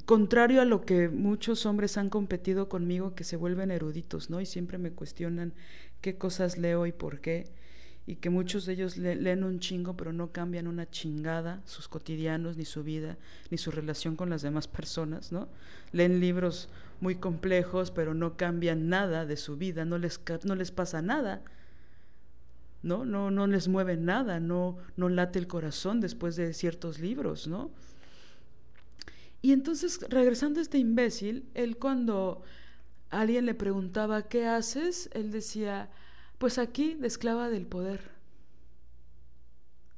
contrario 0.05 0.61
a 0.61 0.65
lo 0.65 0.85
que 0.85 1.09
muchos 1.09 1.67
hombres 1.67 1.97
han 1.97 2.11
competido 2.11 2.69
conmigo, 2.69 3.15
que 3.15 3.25
se 3.25 3.37
vuelven 3.37 3.71
eruditos, 3.71 4.31
¿no? 4.31 4.41
Y 4.41 4.47
siempre 4.47 4.79
me 4.79 4.91
cuestionan 4.91 5.55
qué 6.01 6.17
cosas 6.17 6.59
leo 6.59 6.87
y 6.87 6.93
por 6.93 7.21
qué. 7.21 7.55
y 8.09 8.17
que 8.17 8.31
muchos 8.31 8.67
de 8.67 8.75
ellos 8.75 8.97
leen 8.99 9.43
un 9.43 9.59
chingo, 9.59 9.97
pero 9.97 10.13
no 10.13 10.31
cambian 10.31 10.69
una 10.69 10.89
chingada 10.89 11.61
sus 11.65 11.89
cotidianos, 11.89 12.57
ni 12.57 12.65
su 12.65 12.85
vida, 12.85 13.19
ni 13.51 13.59
su 13.59 13.73
relación 13.73 14.15
con 14.15 14.31
las 14.31 14.43
demás 14.43 14.69
personas, 14.69 15.33
¿no? 15.33 15.49
Leen 15.91 16.21
libros 16.21 16.69
muy 17.01 17.17
complejos, 17.17 17.91
pero 17.91 18.15
no 18.15 18.37
cambian 18.37 18.89
nada 18.89 19.27
de 19.27 19.37
su 19.37 19.57
vida, 19.57 19.85
no 19.85 19.99
les, 19.99 20.21
no 20.45 20.55
les 20.55 20.71
pasa 20.71 21.03
nada, 21.03 21.43
¿no? 22.87 23.05
No, 23.05 23.33
no 23.33 23.49
les 23.49 23.67
mueve 23.67 23.97
nada, 23.97 24.39
no, 24.39 24.79
no 24.97 25.09
late 25.09 25.41
el 25.41 25.49
corazón 25.49 26.01
después 26.01 26.37
de 26.37 26.55
ciertos 26.55 27.01
libros, 27.01 27.49
¿no? 27.49 27.73
Y 29.43 29.51
entonces, 29.53 29.99
regresando 30.09 30.61
a 30.61 30.63
este 30.63 30.79
imbécil, 30.79 31.49
él 31.55 31.79
cuando 31.79 32.43
alguien 33.11 33.45
le 33.45 33.55
preguntaba, 33.55 34.29
¿qué 34.29 34.47
haces? 34.47 35.11
Él 35.15 35.33
decía, 35.33 35.91
pues 36.39 36.59
aquí, 36.59 36.95
de 36.95 37.09
esclava 37.09 37.51
del 37.51 37.67
poder. 37.67 38.01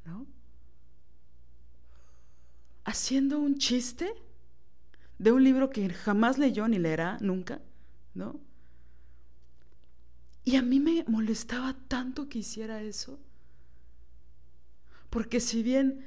¿No? 0.06 0.26
Haciendo 2.84 3.38
un 3.38 3.58
chiste 3.58 4.10
de 5.18 5.32
un 5.32 5.44
libro 5.44 5.68
que 5.68 5.90
jamás 5.90 6.38
leyó 6.38 6.66
ni 6.68 6.78
leerá 6.78 7.18
nunca, 7.20 7.60
¿no? 8.14 8.40
Y 10.48 10.56
a 10.56 10.62
mí 10.62 10.80
me 10.80 11.04
molestaba 11.06 11.76
tanto 11.88 12.30
que 12.30 12.38
hiciera 12.38 12.80
eso. 12.80 13.18
Porque 15.10 15.40
si 15.40 15.62
bien 15.62 16.06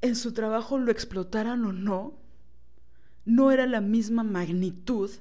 en 0.00 0.16
su 0.16 0.32
trabajo 0.32 0.80
lo 0.80 0.90
explotaran 0.90 1.64
o 1.64 1.72
no, 1.72 2.18
no 3.24 3.52
era 3.52 3.68
la 3.68 3.80
misma 3.80 4.24
magnitud 4.24 5.12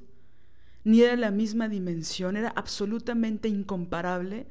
ni 0.83 1.03
era 1.03 1.15
la 1.17 1.29
misma 1.29 1.69
dimensión, 1.69 2.35
era 2.35 2.49
absolutamente 2.55 3.47
incomparable 3.47 4.47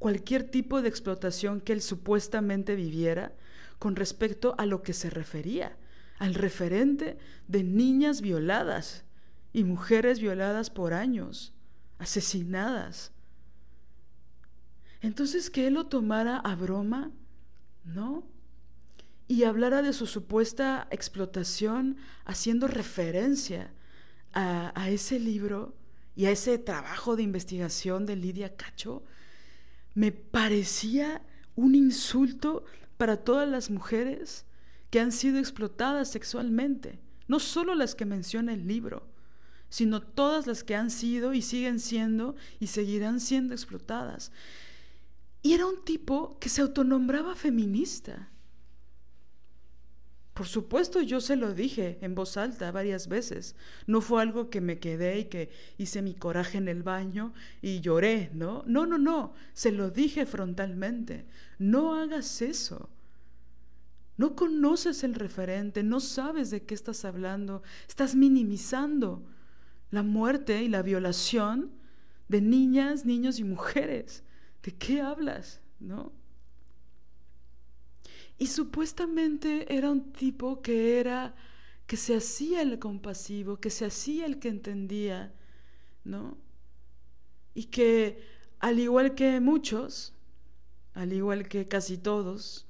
cualquier 0.00 0.42
tipo 0.42 0.82
de 0.82 0.88
explotación 0.88 1.60
que 1.60 1.72
él 1.72 1.82
supuestamente 1.82 2.74
viviera 2.74 3.32
con 3.78 3.94
respecto 3.94 4.56
a 4.58 4.66
lo 4.66 4.82
que 4.82 4.92
se 4.92 5.08
refería, 5.08 5.76
al 6.18 6.34
referente 6.34 7.16
de 7.46 7.62
niñas 7.62 8.22
violadas 8.22 9.04
y 9.52 9.62
mujeres 9.62 10.18
violadas 10.18 10.68
por 10.68 10.94
años, 10.94 11.54
asesinadas. 12.00 13.12
Entonces 15.02 15.50
que 15.50 15.66
él 15.66 15.74
lo 15.74 15.86
tomara 15.86 16.36
a 16.38 16.54
broma, 16.54 17.10
¿no? 17.84 18.26
Y 19.28 19.44
hablara 19.44 19.82
de 19.82 19.92
su 19.92 20.06
supuesta 20.06 20.88
explotación 20.90 21.96
haciendo 22.24 22.66
referencia 22.66 23.70
a, 24.32 24.90
ese 24.90 25.18
libro 25.18 25.74
y 26.14 26.26
a 26.26 26.30
ese 26.30 26.58
trabajo 26.58 27.16
de 27.16 27.22
investigación 27.22 28.06
de 28.06 28.16
Lidia 28.16 28.56
Cacho, 28.56 29.02
me 29.94 30.12
parecía 30.12 31.22
un 31.56 31.74
insulto 31.74 32.64
para 32.96 33.16
todas 33.18 33.48
las 33.48 33.70
mujeres 33.70 34.44
que 34.90 35.00
han 35.00 35.12
sido 35.12 35.38
explotadas 35.38 36.10
sexualmente, 36.10 36.98
no 37.28 37.40
solo 37.40 37.74
las 37.74 37.94
que 37.94 38.04
menciona 38.04 38.52
el 38.52 38.66
libro, 38.66 39.06
sino 39.68 40.02
todas 40.02 40.46
las 40.46 40.64
que 40.64 40.74
han 40.74 40.90
sido 40.90 41.32
y 41.32 41.42
siguen 41.42 41.78
siendo 41.78 42.34
y 42.58 42.66
seguirán 42.66 43.20
siendo 43.20 43.54
explotadas. 43.54 44.32
Y 45.42 45.54
era 45.54 45.66
un 45.66 45.84
tipo 45.84 46.38
que 46.38 46.48
se 46.48 46.60
autonombraba 46.60 47.34
feminista. 47.34 48.30
Por 50.34 50.46
supuesto, 50.46 51.02
yo 51.02 51.20
se 51.20 51.36
lo 51.36 51.52
dije 51.52 51.98
en 52.00 52.14
voz 52.14 52.36
alta 52.36 52.72
varias 52.72 53.08
veces. 53.08 53.56
No 53.86 54.00
fue 54.00 54.22
algo 54.22 54.48
que 54.48 54.60
me 54.60 54.78
quedé 54.78 55.18
y 55.18 55.24
que 55.26 55.50
hice 55.76 56.02
mi 56.02 56.14
coraje 56.14 56.56
en 56.58 56.68
el 56.68 56.82
baño 56.82 57.34
y 57.60 57.80
lloré, 57.80 58.30
¿no? 58.32 58.64
No, 58.66 58.86
no, 58.86 58.96
no. 58.96 59.34
Se 59.52 59.70
lo 59.70 59.90
dije 59.90 60.24
frontalmente. 60.24 61.26
No 61.58 61.94
hagas 61.94 62.40
eso. 62.40 62.88
No 64.16 64.36
conoces 64.36 65.04
el 65.04 65.14
referente, 65.14 65.82
no 65.82 66.00
sabes 66.00 66.50
de 66.50 66.62
qué 66.62 66.74
estás 66.74 67.04
hablando. 67.04 67.62
Estás 67.88 68.14
minimizando 68.14 69.22
la 69.90 70.02
muerte 70.02 70.62
y 70.62 70.68
la 70.68 70.82
violación 70.82 71.70
de 72.28 72.40
niñas, 72.40 73.04
niños 73.04 73.38
y 73.38 73.44
mujeres. 73.44 74.22
¿De 74.62 74.74
qué 74.76 75.00
hablas? 75.00 75.60
¿No? 75.78 76.12
Y 78.38 78.46
supuestamente 78.46 79.74
era 79.74 79.90
un 79.90 80.12
tipo 80.12 80.62
que 80.62 80.98
era, 80.98 81.34
que 81.86 81.96
se 81.96 82.16
hacía 82.16 82.62
el 82.62 82.78
compasivo, 82.78 83.58
que 83.58 83.68
se 83.68 83.84
hacía 83.84 84.24
el 84.24 84.38
que 84.38 84.48
entendía, 84.48 85.34
¿no? 86.04 86.38
Y 87.54 87.64
que 87.64 88.22
al 88.58 88.78
igual 88.78 89.14
que 89.14 89.40
muchos, 89.40 90.14
al 90.94 91.12
igual 91.12 91.48
que 91.48 91.68
casi 91.68 91.98
todos, 91.98 92.66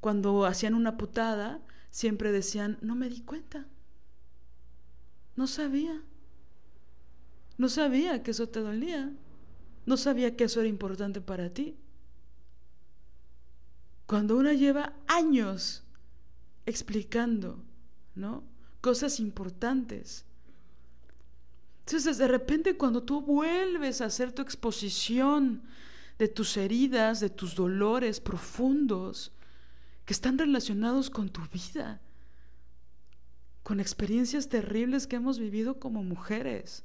cuando 0.00 0.44
hacían 0.44 0.74
una 0.74 0.96
putada, 0.96 1.60
siempre 1.90 2.30
decían, 2.30 2.78
no 2.80 2.94
me 2.94 3.08
di 3.08 3.22
cuenta, 3.22 3.66
no 5.34 5.46
sabía, 5.46 6.02
no 7.56 7.68
sabía 7.68 8.22
que 8.22 8.30
eso 8.30 8.48
te 8.48 8.60
dolía, 8.60 9.12
no 9.88 9.96
sabía 9.96 10.36
que 10.36 10.44
eso 10.44 10.60
era 10.60 10.68
importante 10.68 11.20
para 11.22 11.48
ti. 11.48 11.76
Cuando 14.06 14.36
uno 14.36 14.52
lleva 14.52 14.92
años 15.06 15.82
explicando, 16.66 17.64
¿no? 18.14 18.44
Cosas 18.82 19.18
importantes. 19.18 20.26
Entonces, 21.86 22.18
de 22.18 22.28
repente, 22.28 22.76
cuando 22.76 23.02
tú 23.02 23.22
vuelves 23.22 24.02
a 24.02 24.06
hacer 24.06 24.32
tu 24.32 24.42
exposición 24.42 25.62
de 26.18 26.28
tus 26.28 26.58
heridas, 26.58 27.20
de 27.20 27.30
tus 27.30 27.54
dolores 27.54 28.20
profundos, 28.20 29.32
que 30.04 30.12
están 30.12 30.36
relacionados 30.36 31.08
con 31.08 31.30
tu 31.30 31.40
vida, 31.50 32.02
con 33.62 33.80
experiencias 33.80 34.50
terribles 34.50 35.06
que 35.06 35.16
hemos 35.16 35.38
vivido 35.38 35.80
como 35.80 36.02
mujeres, 36.02 36.84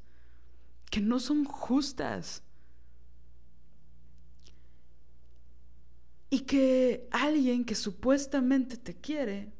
que 0.89 1.01
no 1.01 1.19
son 1.19 1.43
justas, 1.43 2.43
y 6.33 6.39
que 6.39 7.07
alguien 7.11 7.63
que 7.63 7.75
supuestamente 7.75 8.75
te 8.75 8.95
quiere 8.95 9.53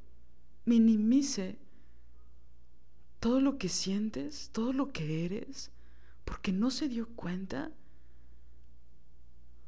minimice 0.66 1.60
todo 3.20 3.40
lo 3.40 3.60
que 3.60 3.70
sientes, 3.70 4.50
todo 4.52 4.74
lo 4.74 4.92
que 4.92 5.24
eres, 5.24 5.70
porque 6.26 6.52
no 6.52 6.72
se 6.72 6.90
dio 6.90 7.10
cuenta. 7.10 7.70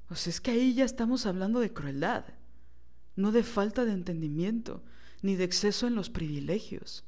O 0.09 0.15
sea, 0.15 0.31
es 0.31 0.41
que 0.41 0.49
ahí 0.49 0.73
ya 0.73 0.83
estamos 0.83 1.27
hablando 1.27 1.59
de 1.59 1.71
crueldad, 1.71 2.25
no 3.15 3.31
de 3.31 3.43
falta 3.43 3.85
de 3.85 3.91
entendimiento, 3.91 4.81
ni 5.21 5.35
de 5.35 5.43
exceso 5.43 5.85
en 5.85 5.93
los 5.93 6.09
privilegios. 6.09 7.05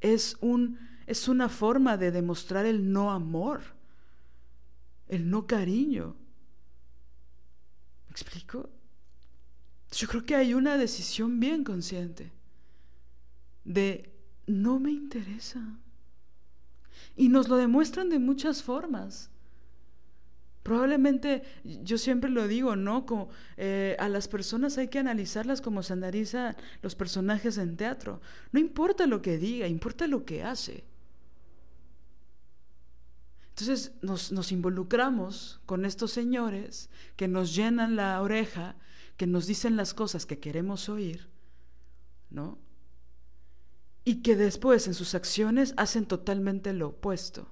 Es, 0.00 0.36
un, 0.40 0.78
es 1.08 1.26
una 1.26 1.48
forma 1.48 1.96
de 1.96 2.12
demostrar 2.12 2.66
el 2.66 2.92
no 2.92 3.10
amor, 3.10 3.62
el 5.08 5.28
no 5.28 5.48
cariño. 5.48 6.14
¿Me 8.06 8.12
explico? 8.12 8.70
Yo 9.92 10.08
creo 10.08 10.24
que 10.24 10.34
hay 10.34 10.54
una 10.54 10.78
decisión 10.78 11.38
bien 11.38 11.64
consciente 11.64 12.32
de 13.64 14.10
no 14.46 14.80
me 14.80 14.90
interesa. 14.90 15.60
Y 17.16 17.28
nos 17.28 17.48
lo 17.48 17.56
demuestran 17.56 18.08
de 18.08 18.18
muchas 18.18 18.62
formas. 18.62 19.30
Probablemente, 20.62 21.42
yo 21.64 21.98
siempre 21.98 22.30
lo 22.30 22.46
digo, 22.46 22.76
¿no? 22.76 23.04
Eh, 23.56 23.96
a 23.98 24.08
las 24.08 24.28
personas 24.28 24.78
hay 24.78 24.88
que 24.88 25.00
analizarlas 25.00 25.60
como 25.60 25.82
se 25.82 25.92
analizan 25.92 26.56
los 26.82 26.94
personajes 26.94 27.58
en 27.58 27.76
teatro. 27.76 28.20
No 28.52 28.60
importa 28.60 29.06
lo 29.06 29.20
que 29.20 29.38
diga, 29.38 29.66
importa 29.66 30.06
lo 30.06 30.24
que 30.24 30.42
hace. 30.42 30.84
Entonces 33.50 33.92
nos, 34.00 34.32
nos 34.32 34.52
involucramos 34.52 35.60
con 35.66 35.84
estos 35.84 36.12
señores 36.12 36.88
que 37.16 37.28
nos 37.28 37.54
llenan 37.54 37.96
la 37.96 38.22
oreja 38.22 38.76
que 39.16 39.26
nos 39.26 39.46
dicen 39.46 39.76
las 39.76 39.94
cosas 39.94 40.26
que 40.26 40.38
queremos 40.38 40.88
oír, 40.88 41.28
¿no? 42.30 42.58
Y 44.04 44.22
que 44.22 44.36
después 44.36 44.86
en 44.86 44.94
sus 44.94 45.14
acciones 45.14 45.74
hacen 45.76 46.06
totalmente 46.06 46.72
lo 46.72 46.88
opuesto. 46.88 47.48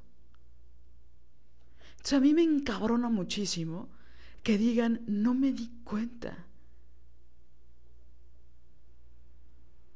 Entonces 1.93 2.15
a 2.15 2.21
mí 2.21 2.35
me 2.35 2.43
encabrona 2.43 3.09
muchísimo 3.09 3.89
que 4.43 4.59
digan, 4.59 5.03
no 5.07 5.35
me 5.35 5.53
di 5.53 5.71
cuenta. 5.85 6.47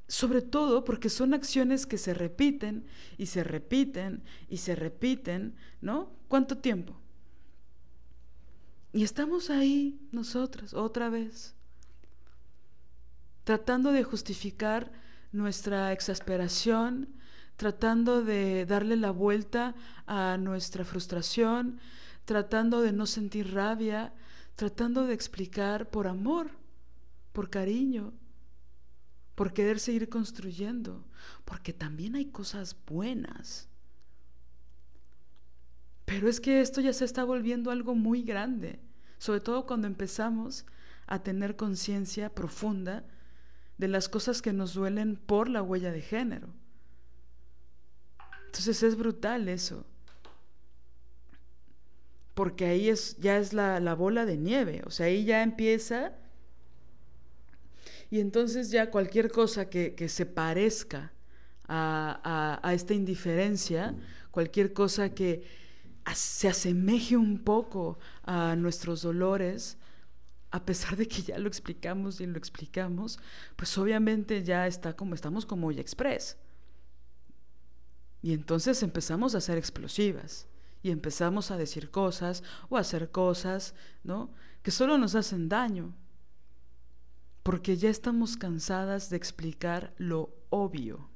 Sobre 0.06 0.42
todo 0.42 0.84
porque 0.84 1.08
son 1.08 1.34
acciones 1.34 1.86
que 1.86 1.98
se 1.98 2.14
repiten 2.14 2.86
y 3.16 3.26
se 3.26 3.42
repiten 3.42 4.22
y 4.48 4.58
se 4.58 4.76
repiten, 4.76 5.56
¿no? 5.80 6.12
¿Cuánto 6.28 6.58
tiempo? 6.58 7.00
Y 8.94 9.02
estamos 9.02 9.50
ahí 9.50 9.98
nosotras 10.12 10.72
otra 10.72 11.08
vez 11.08 11.56
tratando 13.42 13.90
de 13.90 14.04
justificar 14.04 14.92
nuestra 15.32 15.92
exasperación, 15.92 17.08
tratando 17.56 18.22
de 18.22 18.66
darle 18.66 18.96
la 18.96 19.10
vuelta 19.10 19.74
a 20.06 20.36
nuestra 20.38 20.84
frustración, 20.84 21.80
tratando 22.24 22.82
de 22.82 22.92
no 22.92 23.06
sentir 23.06 23.52
rabia, 23.52 24.14
tratando 24.54 25.04
de 25.08 25.14
explicar 25.14 25.90
por 25.90 26.06
amor, 26.06 26.52
por 27.32 27.50
cariño, 27.50 28.12
por 29.34 29.52
querer 29.52 29.80
seguir 29.80 30.08
construyendo, 30.08 31.04
porque 31.44 31.72
también 31.72 32.14
hay 32.14 32.26
cosas 32.26 32.76
buenas. 32.86 33.68
Pero 36.04 36.28
es 36.28 36.40
que 36.40 36.60
esto 36.60 36.80
ya 36.80 36.92
se 36.92 37.04
está 37.04 37.24
volviendo 37.24 37.72
algo 37.72 37.96
muy 37.96 38.22
grande, 38.22 38.83
sobre 39.24 39.40
todo 39.40 39.64
cuando 39.64 39.86
empezamos 39.86 40.66
a 41.06 41.22
tener 41.22 41.56
conciencia 41.56 42.28
profunda 42.28 43.04
de 43.78 43.88
las 43.88 44.10
cosas 44.10 44.42
que 44.42 44.52
nos 44.52 44.74
duelen 44.74 45.16
por 45.16 45.48
la 45.48 45.62
huella 45.62 45.92
de 45.92 46.02
género. 46.02 46.48
Entonces 48.44 48.82
es 48.82 48.98
brutal 48.98 49.48
eso. 49.48 49.86
Porque 52.34 52.66
ahí 52.66 52.90
es, 52.90 53.16
ya 53.16 53.38
es 53.38 53.54
la, 53.54 53.80
la 53.80 53.94
bola 53.94 54.26
de 54.26 54.36
nieve, 54.36 54.82
o 54.84 54.90
sea, 54.90 55.06
ahí 55.06 55.24
ya 55.24 55.42
empieza 55.42 56.12
y 58.10 58.20
entonces 58.20 58.70
ya 58.70 58.90
cualquier 58.90 59.30
cosa 59.30 59.70
que, 59.70 59.94
que 59.94 60.10
se 60.10 60.26
parezca 60.26 61.12
a, 61.66 62.60
a, 62.62 62.68
a, 62.68 62.74
esta 62.74 62.92
indiferencia, 62.92 63.94
cualquier 64.30 64.74
cosa 64.74 65.14
que 65.14 65.64
se 66.12 66.48
asemeje 66.48 67.16
un 67.16 67.38
poco 67.38 67.98
a 68.24 68.56
nuestros 68.56 69.02
dolores, 69.02 69.78
a 70.50 70.64
pesar 70.64 70.96
de 70.96 71.08
que 71.08 71.22
ya 71.22 71.38
lo 71.38 71.48
explicamos 71.48 72.20
y 72.20 72.26
lo 72.26 72.38
explicamos, 72.38 73.18
pues 73.56 73.76
obviamente 73.78 74.42
ya 74.44 74.66
está 74.66 74.94
como 74.94 75.14
estamos 75.14 75.46
como 75.46 75.72
ya 75.72 75.80
express. 75.80 76.36
Y 78.22 78.32
entonces 78.32 78.82
empezamos 78.82 79.34
a 79.34 79.40
ser 79.40 79.58
explosivas 79.58 80.46
y 80.82 80.90
empezamos 80.90 81.50
a 81.50 81.56
decir 81.56 81.90
cosas 81.90 82.42
o 82.68 82.76
a 82.76 82.80
hacer 82.80 83.10
cosas, 83.10 83.74
¿no? 84.02 84.30
Que 84.62 84.70
solo 84.70 84.98
nos 84.98 85.14
hacen 85.14 85.48
daño. 85.48 85.94
Porque 87.42 87.76
ya 87.76 87.90
estamos 87.90 88.36
cansadas 88.36 89.10
de 89.10 89.16
explicar 89.16 89.94
lo 89.98 90.34
obvio. 90.50 91.10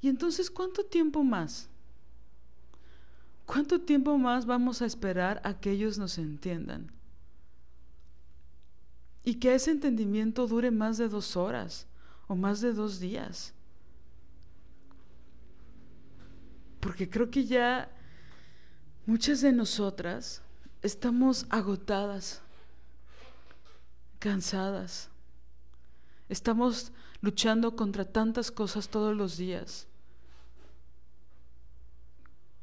Y 0.00 0.08
entonces, 0.08 0.50
¿cuánto 0.50 0.84
tiempo 0.84 1.22
más? 1.22 1.68
¿Cuánto 3.52 3.82
tiempo 3.82 4.16
más 4.16 4.46
vamos 4.46 4.80
a 4.80 4.86
esperar 4.86 5.42
a 5.44 5.60
que 5.60 5.72
ellos 5.72 5.98
nos 5.98 6.16
entiendan? 6.16 6.90
y 9.24 9.34
que 9.34 9.54
ese 9.54 9.70
entendimiento 9.70 10.46
dure 10.46 10.70
más 10.70 10.98
de 10.98 11.08
dos 11.08 11.36
horas 11.36 11.86
o 12.26 12.34
más 12.34 12.60
de 12.60 12.72
dos 12.72 12.98
días. 12.98 13.54
Porque 16.80 17.08
creo 17.08 17.30
que 17.30 17.44
ya 17.44 17.88
muchas 19.06 19.40
de 19.40 19.52
nosotras 19.52 20.42
estamos 20.82 21.46
agotadas, 21.50 22.42
cansadas. 24.18 25.08
Estamos 26.28 26.90
luchando 27.20 27.76
contra 27.76 28.04
tantas 28.04 28.50
cosas 28.50 28.88
todos 28.88 29.16
los 29.16 29.36
días 29.36 29.86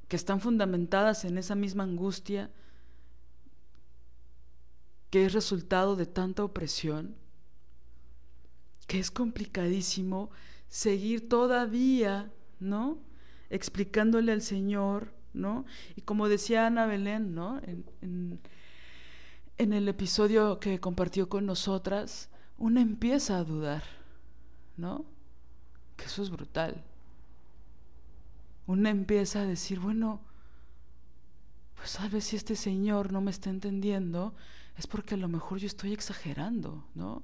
que 0.09 0.15
están 0.15 0.41
fundamentadas 0.41 1.23
en 1.23 1.37
esa 1.37 1.55
misma 1.55 1.83
angustia 1.83 2.49
que 5.09 5.25
es 5.25 5.33
resultado 5.33 5.95
de 5.95 6.05
tanta 6.05 6.43
opresión, 6.43 7.15
que 8.87 8.99
es 8.99 9.11
complicadísimo 9.11 10.29
seguir 10.67 11.29
todavía, 11.29 12.31
¿no? 12.59 12.99
Explicándole 13.49 14.31
al 14.31 14.41
Señor, 14.41 15.13
¿no? 15.33 15.65
Y 15.95 16.01
como 16.01 16.27
decía 16.27 16.67
Ana 16.67 16.85
Belén, 16.85 17.33
¿no? 17.33 17.59
En, 17.59 17.85
en, 18.01 18.39
en 19.57 19.73
el 19.73 19.87
episodio 19.87 20.59
que 20.59 20.79
compartió 20.79 21.29
con 21.29 21.45
nosotras, 21.45 22.29
una 22.57 22.81
empieza 22.81 23.37
a 23.37 23.43
dudar, 23.43 23.83
¿no? 24.75 25.05
Que 25.97 26.05
eso 26.05 26.23
es 26.23 26.29
brutal. 26.29 26.83
Una 28.69 28.91
empieza 28.91 29.41
a 29.41 29.45
decir, 29.47 29.79
bueno, 29.79 30.21
pues 31.73 31.93
tal 31.93 32.11
vez 32.11 32.25
si 32.25 32.35
este 32.35 32.55
Señor 32.55 33.11
no 33.11 33.19
me 33.19 33.31
está 33.31 33.49
entendiendo, 33.49 34.35
es 34.77 34.85
porque 34.85 35.15
a 35.15 35.17
lo 35.17 35.27
mejor 35.27 35.57
yo 35.57 35.65
estoy 35.65 35.91
exagerando, 35.91 36.85
¿no? 36.93 37.23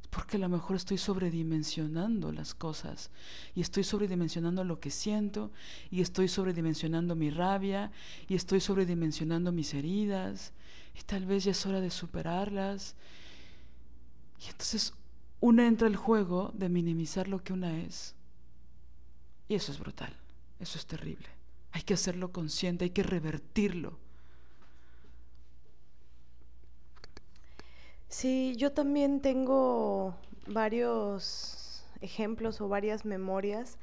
Es 0.00 0.08
porque 0.08 0.38
a 0.38 0.40
lo 0.40 0.48
mejor 0.48 0.74
estoy 0.74 0.98
sobredimensionando 0.98 2.32
las 2.32 2.56
cosas 2.56 3.12
y 3.54 3.60
estoy 3.60 3.84
sobredimensionando 3.84 4.64
lo 4.64 4.80
que 4.80 4.90
siento 4.90 5.52
y 5.92 6.00
estoy 6.00 6.26
sobredimensionando 6.26 7.14
mi 7.14 7.30
rabia 7.30 7.92
y 8.26 8.34
estoy 8.34 8.58
sobredimensionando 8.58 9.52
mis 9.52 9.74
heridas 9.74 10.54
y 10.98 11.04
tal 11.04 11.24
vez 11.24 11.44
ya 11.44 11.52
es 11.52 11.64
hora 11.66 11.80
de 11.80 11.90
superarlas. 11.90 12.96
Y 14.44 14.50
entonces 14.50 14.92
una 15.38 15.68
entra 15.68 15.86
al 15.86 15.94
juego 15.94 16.50
de 16.52 16.68
minimizar 16.68 17.28
lo 17.28 17.44
que 17.44 17.52
una 17.52 17.78
es. 17.78 18.16
Y 19.46 19.54
eso 19.54 19.70
es 19.70 19.78
brutal, 19.78 20.16
eso 20.62 20.78
es 20.78 20.86
terrible. 20.86 21.28
Hay 21.72 21.82
que 21.82 21.94
hacerlo 21.94 22.32
consciente, 22.32 22.84
hay 22.84 22.90
que 22.90 23.02
revertirlo. 23.02 23.98
Sí, 28.08 28.54
yo 28.56 28.72
también 28.72 29.20
tengo 29.20 30.14
varios 30.46 31.84
ejemplos 32.00 32.60
o 32.60 32.68
varias 32.68 33.04
memorias 33.04 33.78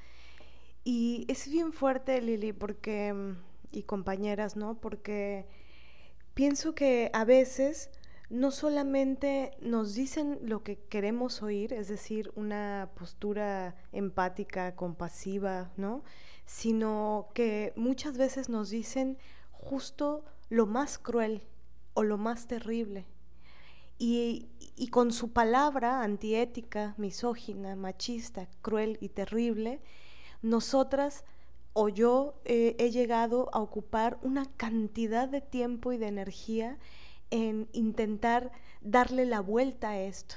y 0.84 1.26
es 1.28 1.50
bien 1.50 1.74
fuerte, 1.74 2.22
Lili, 2.22 2.54
porque 2.54 3.12
mm, 3.14 3.38
y 3.72 3.84
compañeras, 3.84 4.56
¿no? 4.56 4.80
Porque 4.80 5.46
pienso 6.34 6.76
que 6.76 7.10
a 7.14 7.26
veces 7.26 7.90
no 8.30 8.52
solamente 8.52 9.52
nos 9.60 9.96
dicen 9.96 10.40
lo 10.44 10.64
que 10.64 10.78
queremos 10.78 11.42
oír, 11.42 11.74
es 11.74 11.88
decir, 11.88 12.32
una 12.36 12.90
postura 12.96 13.76
empática, 13.92 14.76
compasiva, 14.76 15.72
¿no? 15.78 16.04
Sino 16.50 17.28
que 17.36 17.74
muchas 17.76 18.18
veces 18.18 18.50
nos 18.50 18.72
dicen 18.72 19.20
justo 19.52 20.26
lo 20.50 20.66
más 20.66 20.98
cruel 20.98 21.44
o 21.94 22.02
lo 22.02 22.18
más 22.18 22.48
terrible 22.48 23.06
y, 24.00 24.48
y, 24.78 24.88
con 24.88 25.12
su 25.12 25.32
palabra 25.32 26.02
antiética, 26.02 26.96
misógina, 26.98 27.76
machista, 27.76 28.48
cruel 28.62 28.98
y 29.02 29.10
terrible, 29.10 29.82
nosotras 30.42 31.26
o 31.74 31.90
yo 31.90 32.40
eh, 32.46 32.78
he 32.80 32.92
llegado 32.92 33.50
a 33.54 33.60
ocupar 33.60 34.18
una 34.22 34.46
cantidad 34.58 35.28
de 35.28 35.42
tiempo 35.42 35.92
y 35.92 35.98
de 35.98 36.08
energía 36.08 36.78
en 37.30 37.68
intentar 37.74 38.52
darle 38.82 39.26
la 39.26 39.42
vuelta 39.42 39.90
a 39.90 40.00
esto. 40.00 40.36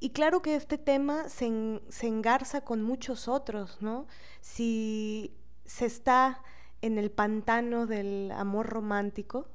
Y 0.00 0.10
claro 0.10 0.40
que 0.40 0.56
este 0.56 0.78
tema 0.78 1.28
se, 1.28 1.46
en, 1.46 1.82
se 1.90 2.06
engarza 2.06 2.62
con 2.62 2.82
muchos 2.82 3.28
otros, 3.28 3.82
¿no? 3.82 4.06
Si 4.40 5.36
se 5.66 5.84
está 5.84 6.42
en 6.80 6.96
el 6.96 7.10
pantano 7.10 7.86
del 7.86 8.32
amor 8.32 8.66
romántico, 8.66 9.46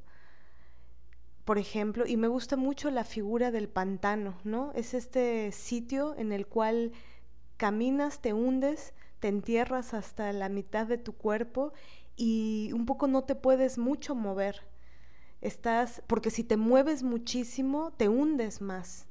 por 1.45 1.57
ejemplo, 1.57 2.05
y 2.07 2.17
me 2.17 2.27
gusta 2.27 2.57
mucho 2.57 2.89
la 2.91 3.03
figura 3.03 3.51
del 3.51 3.69
pantano, 3.69 4.35
¿no? 4.43 4.71
Es 4.73 4.93
este 4.93 5.51
sitio 5.51 6.15
en 6.17 6.31
el 6.31 6.47
cual 6.47 6.91
caminas, 7.57 8.19
te 8.19 8.33
hundes, 8.33 8.93
te 9.19 9.27
entierras 9.27 9.93
hasta 9.93 10.31
la 10.33 10.49
mitad 10.49 10.87
de 10.87 10.97
tu 10.97 11.13
cuerpo 11.13 11.73
y 12.15 12.71
un 12.73 12.85
poco 12.85 13.07
no 13.07 13.23
te 13.23 13.35
puedes 13.35 13.77
mucho 13.77 14.15
mover. 14.15 14.61
Estás, 15.41 16.01
porque 16.07 16.31
si 16.31 16.43
te 16.43 16.57
mueves 16.57 17.03
muchísimo, 17.03 17.93
te 17.97 18.09
hundes 18.09 18.61
más. 18.61 19.07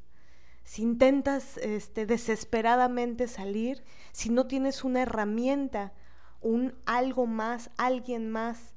Si 0.65 0.83
intentas 0.83 1.59
este, 1.59 2.07
desesperadamente 2.07 3.29
salir, 3.29 3.85
si 4.13 4.31
no 4.31 4.47
tienes 4.47 4.83
una 4.83 5.03
herramienta, 5.03 5.93
un 6.41 6.75
algo 6.87 7.27
más, 7.27 7.71
alguien 7.77 8.31
más 8.31 8.75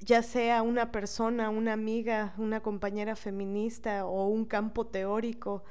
ya 0.00 0.22
sea 0.22 0.62
una 0.62 0.92
persona, 0.92 1.50
una 1.50 1.72
amiga, 1.72 2.34
una 2.38 2.60
compañera 2.60 3.16
feminista 3.16 4.06
o 4.06 4.28
un 4.28 4.44
campo 4.44 4.86
teórico 4.86 5.64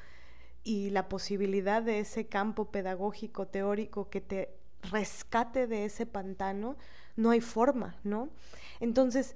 y 0.63 0.89
la 0.89 1.07
posibilidad 1.07 1.82
de 1.82 1.99
ese 1.99 2.28
campo 2.28 2.65
pedagógico 2.72 3.47
teórico 3.47 4.09
que 4.09 4.22
te 4.22 4.53
rescate 4.91 5.65
de 5.68 5.86
ese 5.86 6.05
pantano, 6.05 6.76
no 7.15 7.32
hay 7.32 7.41
forma, 7.41 7.95
¿no? 8.03 8.30
Entonces, 8.80 9.36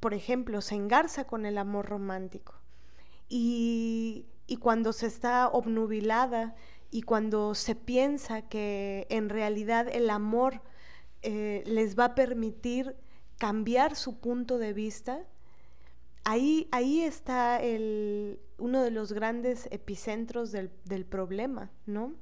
por 0.00 0.14
ejemplo, 0.14 0.62
se 0.62 0.74
engarza 0.74 1.24
con 1.26 1.44
el 1.44 1.58
amor 1.58 1.86
romántico 1.86 2.54
y, 3.28 4.26
y 4.48 4.56
cuando 4.56 4.92
se 4.92 5.06
está 5.06 5.46
obnubilada 5.48 6.56
y 6.90 7.02
cuando 7.02 7.54
se 7.54 7.76
piensa 7.76 8.42
que 8.42 9.06
en 9.10 9.28
realidad 9.28 9.86
el 9.92 10.10
amor 10.10 10.62
eh, 11.22 11.62
les 11.66 11.96
va 11.96 12.06
a 12.06 12.14
permitir 12.14 12.96
cambiar 13.36 13.94
su 13.94 14.18
punto 14.18 14.58
de 14.58 14.72
vista, 14.72 15.20
ahí, 16.24 16.66
ahí 16.72 17.02
está 17.02 17.62
el, 17.62 18.40
uno 18.56 18.82
de 18.82 18.90
los 18.90 19.12
grandes 19.12 19.68
epicentros 19.70 20.50
del, 20.50 20.70
del 20.86 21.04
problema, 21.04 21.70
¿no? 21.84 22.14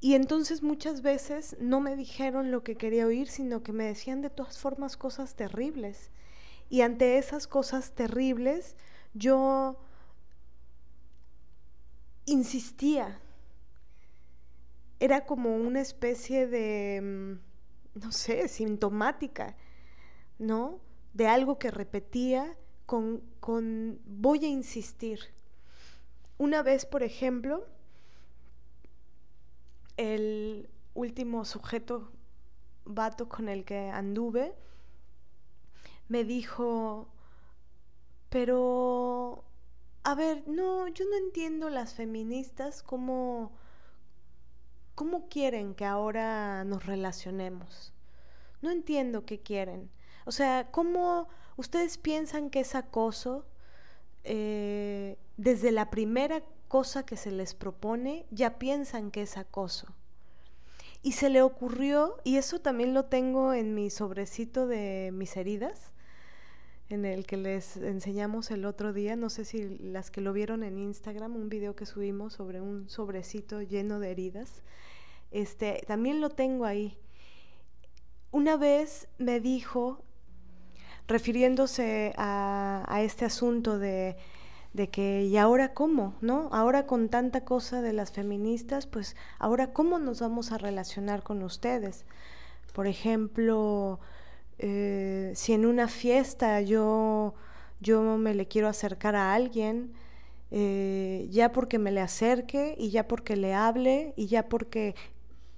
Y 0.00 0.14
entonces 0.16 0.62
muchas 0.62 1.02
veces 1.02 1.56
no 1.60 1.80
me 1.80 1.94
dijeron 1.94 2.50
lo 2.50 2.64
que 2.64 2.74
quería 2.74 3.06
oír, 3.06 3.28
sino 3.28 3.62
que 3.62 3.72
me 3.72 3.84
decían 3.84 4.22
de 4.22 4.28
todas 4.28 4.58
formas 4.58 4.96
cosas 4.96 5.36
terribles. 5.36 6.10
Y 6.68 6.80
ante 6.80 7.16
esas 7.16 7.46
cosas 7.46 7.92
terribles, 7.92 8.76
yo 9.14 9.78
insistía. 12.26 13.20
Era 15.00 15.26
como 15.26 15.56
una 15.56 15.80
especie 15.80 16.46
de, 16.46 17.00
mm, 17.00 18.00
no 18.00 18.12
sé, 18.12 18.48
sintomática, 18.48 19.56
¿no? 20.38 20.80
De 21.12 21.26
algo 21.26 21.58
que 21.58 21.70
repetía 21.70 22.56
con, 22.86 23.22
con 23.40 24.00
voy 24.04 24.44
a 24.44 24.48
insistir. 24.48 25.20
Una 26.38 26.62
vez, 26.62 26.86
por 26.86 27.02
ejemplo, 27.02 27.66
el 29.96 30.68
último 30.94 31.44
sujeto 31.44 32.10
vato 32.84 33.28
con 33.28 33.48
el 33.48 33.64
que 33.64 33.90
anduve 33.90 34.54
me 36.08 36.24
dijo, 36.24 37.08
pero, 38.28 39.44
a 40.04 40.14
ver, 40.14 40.46
no, 40.46 40.86
yo 40.88 41.06
no 41.06 41.16
entiendo 41.16 41.70
las 41.70 41.94
feministas 41.94 42.82
cómo, 42.82 43.52
cómo 44.94 45.28
quieren 45.28 45.74
que 45.74 45.86
ahora 45.86 46.62
nos 46.64 46.84
relacionemos. 46.84 47.94
No 48.60 48.70
entiendo 48.70 49.24
qué 49.24 49.40
quieren. 49.40 49.90
O 50.26 50.32
sea, 50.32 50.68
¿cómo 50.70 51.28
ustedes 51.56 51.96
piensan 51.96 52.50
que 52.50 52.60
es 52.60 52.74
acoso? 52.74 53.46
Eh, 54.24 55.18
desde 55.38 55.72
la 55.72 55.90
primera 55.90 56.42
cosa 56.68 57.06
que 57.06 57.16
se 57.16 57.30
les 57.30 57.54
propone, 57.54 58.26
ya 58.30 58.58
piensan 58.58 59.10
que 59.10 59.22
es 59.22 59.38
acoso. 59.38 59.94
Y 61.02 61.12
se 61.12 61.30
le 61.30 61.40
ocurrió, 61.40 62.18
y 62.24 62.36
eso 62.36 62.60
también 62.60 62.92
lo 62.92 63.06
tengo 63.06 63.54
en 63.54 63.74
mi 63.74 63.88
sobrecito 63.88 64.66
de 64.66 65.10
mis 65.14 65.36
heridas, 65.36 65.93
en 66.88 67.04
el 67.04 67.26
que 67.26 67.36
les 67.36 67.76
enseñamos 67.78 68.50
el 68.50 68.64
otro 68.64 68.92
día, 68.92 69.16
no 69.16 69.30
sé 69.30 69.44
si 69.44 69.78
las 69.78 70.10
que 70.10 70.20
lo 70.20 70.32
vieron 70.32 70.62
en 70.62 70.78
Instagram, 70.78 71.34
un 71.34 71.48
video 71.48 71.74
que 71.74 71.86
subimos 71.86 72.34
sobre 72.34 72.60
un 72.60 72.88
sobrecito 72.88 73.62
lleno 73.62 74.00
de 74.00 74.10
heridas, 74.10 74.62
este, 75.30 75.82
también 75.86 76.20
lo 76.20 76.30
tengo 76.30 76.64
ahí. 76.64 76.98
Una 78.30 78.56
vez 78.56 79.08
me 79.18 79.40
dijo, 79.40 80.02
refiriéndose 81.06 82.12
a, 82.16 83.00
este 83.02 83.24
asunto 83.24 83.78
de, 83.78 84.16
de 84.72 84.90
que, 84.90 85.24
¿y 85.24 85.36
ahora 85.36 85.72
cómo? 85.72 86.16
¿No? 86.20 86.48
Ahora 86.52 86.86
con 86.86 87.08
tanta 87.08 87.44
cosa 87.44 87.80
de 87.80 87.92
las 87.92 88.12
feministas, 88.12 88.86
pues 88.86 89.16
ahora 89.38 89.72
cómo 89.72 89.98
nos 89.98 90.20
vamos 90.20 90.52
a 90.52 90.58
relacionar 90.58 91.22
con 91.22 91.42
ustedes. 91.42 92.04
Por 92.72 92.86
ejemplo, 92.86 94.00
eh, 94.66 95.32
si 95.34 95.52
en 95.52 95.66
una 95.66 95.88
fiesta 95.88 96.62
yo, 96.62 97.34
yo 97.80 98.00
me 98.16 98.32
le 98.32 98.48
quiero 98.48 98.66
acercar 98.66 99.14
a 99.14 99.34
alguien, 99.34 99.92
eh, 100.50 101.28
ya 101.30 101.52
porque 101.52 101.78
me 101.78 101.92
le 101.92 102.00
acerque 102.00 102.74
y 102.78 102.88
ya 102.88 103.06
porque 103.06 103.36
le 103.36 103.52
hable 103.52 104.14
y 104.16 104.26
ya 104.26 104.48
porque... 104.48 104.94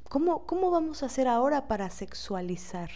¿Cómo, 0.09 0.45
¿Cómo 0.45 0.73
vamos 0.73 1.05
a 1.05 1.07
hacer 1.07 1.29
ahora 1.29 1.69
para 1.69 1.89
sexualizar? 1.89 2.91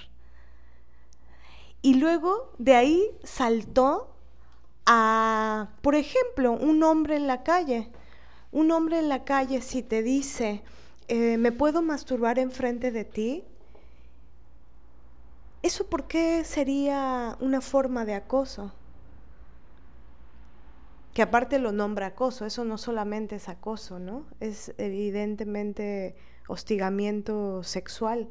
Y 1.80 1.94
luego 1.94 2.54
de 2.58 2.74
ahí 2.74 3.10
saltó 3.22 4.12
a, 4.86 5.68
por 5.80 5.94
ejemplo, 5.94 6.50
un 6.52 6.82
hombre 6.82 7.14
en 7.14 7.28
la 7.28 7.44
calle. 7.44 7.88
Un 8.50 8.72
hombre 8.72 8.98
en 8.98 9.08
la 9.08 9.22
calle 9.22 9.60
si 9.60 9.84
te 9.84 10.02
dice, 10.02 10.62
eh, 11.06 11.36
¿me 11.36 11.52
puedo 11.52 11.82
masturbar 11.82 12.40
enfrente 12.40 12.90
de 12.90 13.04
ti? 13.04 13.44
¿Eso 15.62 15.86
por 15.86 16.06
qué 16.06 16.44
sería 16.44 17.36
una 17.40 17.60
forma 17.60 18.04
de 18.04 18.14
acoso? 18.14 18.72
Que 21.12 21.22
aparte 21.22 21.58
lo 21.58 21.72
nombra 21.72 22.06
acoso, 22.06 22.46
eso 22.46 22.64
no 22.64 22.78
solamente 22.78 23.36
es 23.36 23.48
acoso, 23.48 23.98
¿no? 23.98 24.24
Es 24.40 24.72
evidentemente 24.78 26.16
hostigamiento 26.48 27.62
sexual 27.62 28.28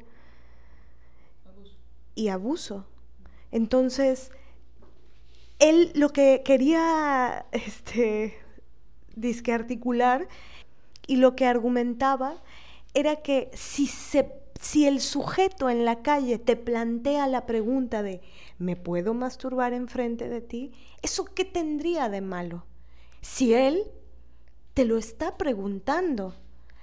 y 2.16 2.28
abuso. 2.28 2.86
Entonces, 3.52 4.32
él 5.60 5.92
lo 5.94 6.10
que 6.10 6.42
quería 6.44 7.46
este, 7.52 8.36
disque 9.14 9.52
articular 9.52 10.26
y 11.06 11.16
lo 11.16 11.36
que 11.36 11.46
argumentaba 11.46 12.42
era 12.92 13.16
que 13.22 13.50
si 13.54 13.86
se 13.86 14.24
si 14.60 14.86
el 14.86 15.00
sujeto 15.00 15.70
en 15.70 15.86
la 15.86 16.02
calle 16.02 16.38
te 16.38 16.54
plantea 16.54 17.26
la 17.26 17.46
pregunta 17.46 18.02
de 18.02 18.20
¿me 18.58 18.76
puedo 18.76 19.14
masturbar 19.14 19.72
enfrente 19.72 20.28
de 20.28 20.42
ti? 20.42 20.72
¿Eso 21.00 21.24
qué 21.24 21.46
tendría 21.46 22.10
de 22.10 22.20
malo? 22.20 22.66
Si 23.22 23.54
él 23.54 23.90
te 24.74 24.84
lo 24.84 24.98
está 24.98 25.38
preguntando, 25.38 26.34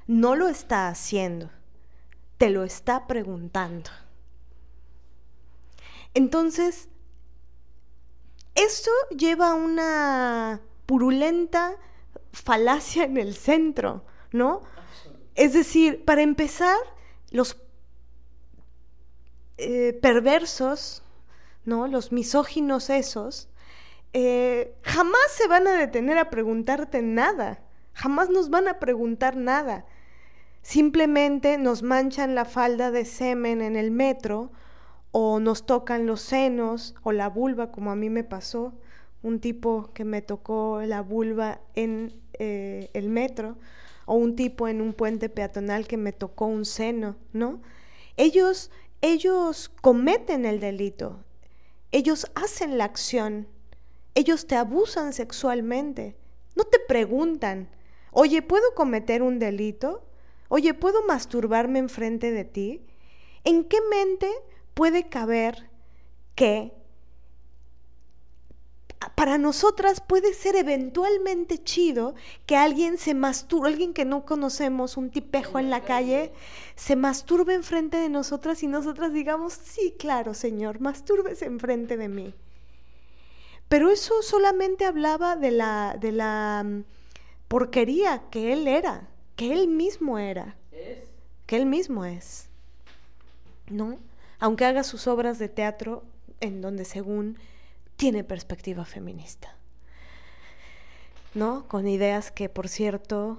no 0.07 0.35
lo 0.35 0.47
está 0.47 0.87
haciendo, 0.87 1.51
te 2.39 2.49
lo 2.49 2.63
está 2.63 3.05
preguntando. 3.05 3.91
Entonces, 6.15 6.89
esto 8.55 8.89
lleva 9.15 9.51
a 9.51 9.55
una 9.55 10.61
purulenta 10.87 11.75
falacia 12.31 13.03
en 13.03 13.17
el 13.17 13.35
centro, 13.35 14.03
¿no? 14.31 14.63
Es 15.35 15.53
decir, 15.53 16.03
para 16.05 16.23
empezar, 16.23 16.77
los 17.29 17.57
eh, 19.57 19.97
perversos, 20.01 21.03
¿no? 21.65 21.87
Los 21.87 22.11
misóginos 22.11 22.89
esos, 22.89 23.49
eh, 24.13 24.73
jamás 24.83 25.31
se 25.31 25.47
van 25.47 25.67
a 25.67 25.73
detener 25.73 26.17
a 26.17 26.29
preguntarte 26.29 27.01
nada, 27.01 27.59
jamás 27.93 28.29
nos 28.29 28.49
van 28.49 28.67
a 28.67 28.79
preguntar 28.79 29.35
nada. 29.35 29.85
Simplemente 30.61 31.57
nos 31.57 31.83
manchan 31.83 32.35
la 32.35 32.45
falda 32.45 32.91
de 32.91 33.05
semen 33.05 33.61
en 33.61 33.75
el 33.75 33.91
metro 33.91 34.51
o 35.11 35.39
nos 35.39 35.65
tocan 35.65 36.05
los 36.05 36.21
senos 36.21 36.95
o 37.03 37.11
la 37.11 37.29
vulva, 37.29 37.71
como 37.71 37.91
a 37.91 37.95
mí 37.95 38.09
me 38.09 38.23
pasó, 38.23 38.73
un 39.23 39.39
tipo 39.39 39.91
que 39.93 40.03
me 40.03 40.21
tocó 40.21 40.81
la 40.85 41.01
vulva 41.01 41.61
en 41.75 42.13
eh, 42.39 42.89
el 42.93 43.09
metro 43.09 43.57
o 44.05 44.15
un 44.15 44.35
tipo 44.35 44.67
en 44.67 44.81
un 44.81 44.93
puente 44.93 45.29
peatonal 45.29 45.87
que 45.87 45.97
me 45.97 46.11
tocó 46.11 46.45
un 46.45 46.65
seno, 46.65 47.15
¿no? 47.33 47.61
Ellos 48.15 48.71
ellos 49.01 49.69
cometen 49.81 50.45
el 50.45 50.59
delito, 50.59 51.23
ellos 51.91 52.27
hacen 52.35 52.77
la 52.77 52.85
acción, 52.85 53.47
ellos 54.15 54.47
te 54.47 54.55
abusan 54.55 55.13
sexualmente, 55.13 56.15
no 56.55 56.63
te 56.63 56.79
preguntan, 56.79 57.69
oye, 58.11 58.41
¿puedo 58.41 58.73
cometer 58.75 59.21
un 59.21 59.39
delito? 59.39 60.03
Oye, 60.49 60.73
¿puedo 60.73 61.05
masturbarme 61.05 61.79
enfrente 61.79 62.31
de 62.31 62.45
ti? 62.45 62.85
¿En 63.43 63.65
qué 63.65 63.77
mente 63.89 64.31
puede 64.73 65.09
caber 65.09 65.69
que 66.35 66.76
para 69.15 69.37
nosotras 69.37 70.01
puede 70.01 70.33
ser 70.33 70.55
eventualmente 70.55 71.63
chido 71.63 72.15
que 72.45 72.55
alguien 72.55 72.97
se 72.97 73.13
masturbe, 73.13 73.69
alguien 73.69 73.93
que 73.93 74.05
no 74.05 74.25
conocemos, 74.25 74.97
un 74.97 75.11
tipejo 75.11 75.59
en 75.59 75.69
la 75.69 75.81
calle, 75.81 76.31
se 76.75 76.95
masturbe 76.95 77.53
enfrente 77.53 77.97
de 77.97 78.09
nosotras 78.09 78.63
y 78.63 78.67
nosotras 78.67 79.13
digamos, 79.13 79.53
sí, 79.53 79.95
claro, 79.99 80.33
señor, 80.33 80.79
mastúrbese 80.79 81.45
enfrente 81.45 81.95
de 81.95 82.09
mí. 82.09 82.33
Pero 83.69 83.91
eso 83.91 84.21
solamente 84.21 84.85
hablaba 84.85 85.35
de 85.35 85.51
la, 85.51 85.97
de 85.99 86.11
la 86.11 86.63
mm, 86.65 86.83
porquería 87.47 88.23
que 88.31 88.53
él 88.53 88.67
era, 88.67 89.09
que 89.35 89.53
él 89.53 89.67
mismo 89.67 90.17
era. 90.17 90.55
Que 91.45 91.55
él 91.55 91.65
mismo 91.65 92.03
es. 92.03 92.49
¿No? 93.69 93.97
Aunque 94.39 94.65
haga 94.65 94.83
sus 94.83 95.07
obras 95.07 95.39
de 95.39 95.49
teatro 95.49 96.03
en 96.39 96.61
donde 96.61 96.85
según 96.85 97.37
tiene 97.97 98.23
perspectiva 98.23 98.85
feminista. 98.85 99.55
¿No? 101.33 101.67
Con 101.67 101.87
ideas 101.87 102.31
que, 102.31 102.47
por 102.49 102.67
cierto, 102.67 103.37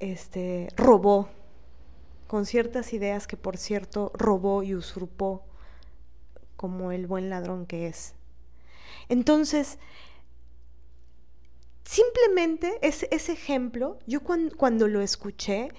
este, 0.00 0.68
robó, 0.76 1.28
con 2.26 2.46
ciertas 2.46 2.92
ideas 2.92 3.26
que, 3.26 3.36
por 3.36 3.56
cierto, 3.56 4.12
robó 4.14 4.62
y 4.62 4.74
usurpó 4.74 5.44
como 6.56 6.92
el 6.92 7.06
buen 7.06 7.30
ladrón 7.30 7.66
que 7.66 7.86
es. 7.86 8.14
Entonces, 9.08 9.78
simplemente 11.84 12.78
ese, 12.82 13.08
ejemplo, 13.10 13.98
yo 14.06 14.20
cuando, 14.22 14.86
lo 14.86 15.00
escuché, 15.00 15.70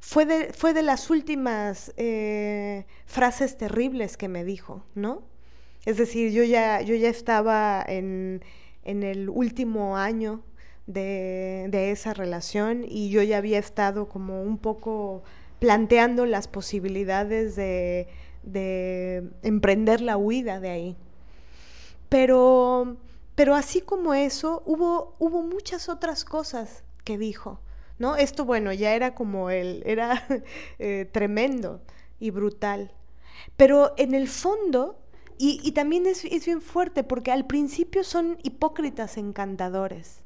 fue 0.00 0.26
de, 0.26 0.52
fue 0.52 0.74
de 0.74 0.82
las 0.82 1.10
últimas 1.10 1.92
eh, 1.96 2.86
frases 3.06 3.56
terribles 3.56 4.16
que 4.16 4.28
me 4.28 4.42
dijo, 4.42 4.84
¿no? 4.96 5.22
Es 5.84 5.96
decir, 5.96 6.30
yo 6.32 6.44
ya, 6.44 6.80
yo 6.80 6.94
ya 6.94 7.08
estaba 7.08 7.84
en, 7.86 8.42
el 8.84 9.28
último 9.28 9.96
año 9.96 10.42
de, 10.86 11.90
esa 11.90 12.14
relación 12.14 12.84
y 12.86 13.10
yo 13.10 13.22
ya 13.22 13.38
había 13.38 13.58
estado 13.58 14.08
como 14.08 14.42
un 14.42 14.58
poco 14.58 15.22
planteando 15.58 16.26
las 16.26 16.46
posibilidades 16.48 17.56
de, 17.56 18.08
emprender 19.42 20.00
la 20.00 20.16
huida 20.16 20.60
de 20.60 20.70
ahí. 20.70 20.96
Pero, 22.08 22.96
pero 23.34 23.54
así 23.54 23.80
como 23.80 24.14
eso, 24.14 24.62
hubo, 24.66 25.14
hubo 25.18 25.42
muchas 25.42 25.88
otras 25.88 26.24
cosas 26.24 26.84
que 27.04 27.18
dijo, 27.18 27.60
¿no? 27.98 28.16
Esto, 28.16 28.44
bueno, 28.44 28.72
ya 28.72 28.94
era 28.94 29.14
como 29.14 29.50
él, 29.50 29.82
era 29.86 30.26
eh, 30.78 31.08
tremendo 31.10 31.80
y 32.20 32.30
brutal. 32.30 32.92
Pero 33.56 33.94
en 33.96 34.14
el 34.14 34.28
fondo, 34.28 35.01
y, 35.38 35.72
también 35.72 36.06
es, 36.06 36.24
es 36.24 36.46
bien 36.46 36.60
fuerte, 36.60 37.04
porque 37.04 37.32
al 37.32 37.46
principio 37.46 38.04
son 38.04 38.38
hipócritas 38.42 39.16
encantadores. 39.16 40.22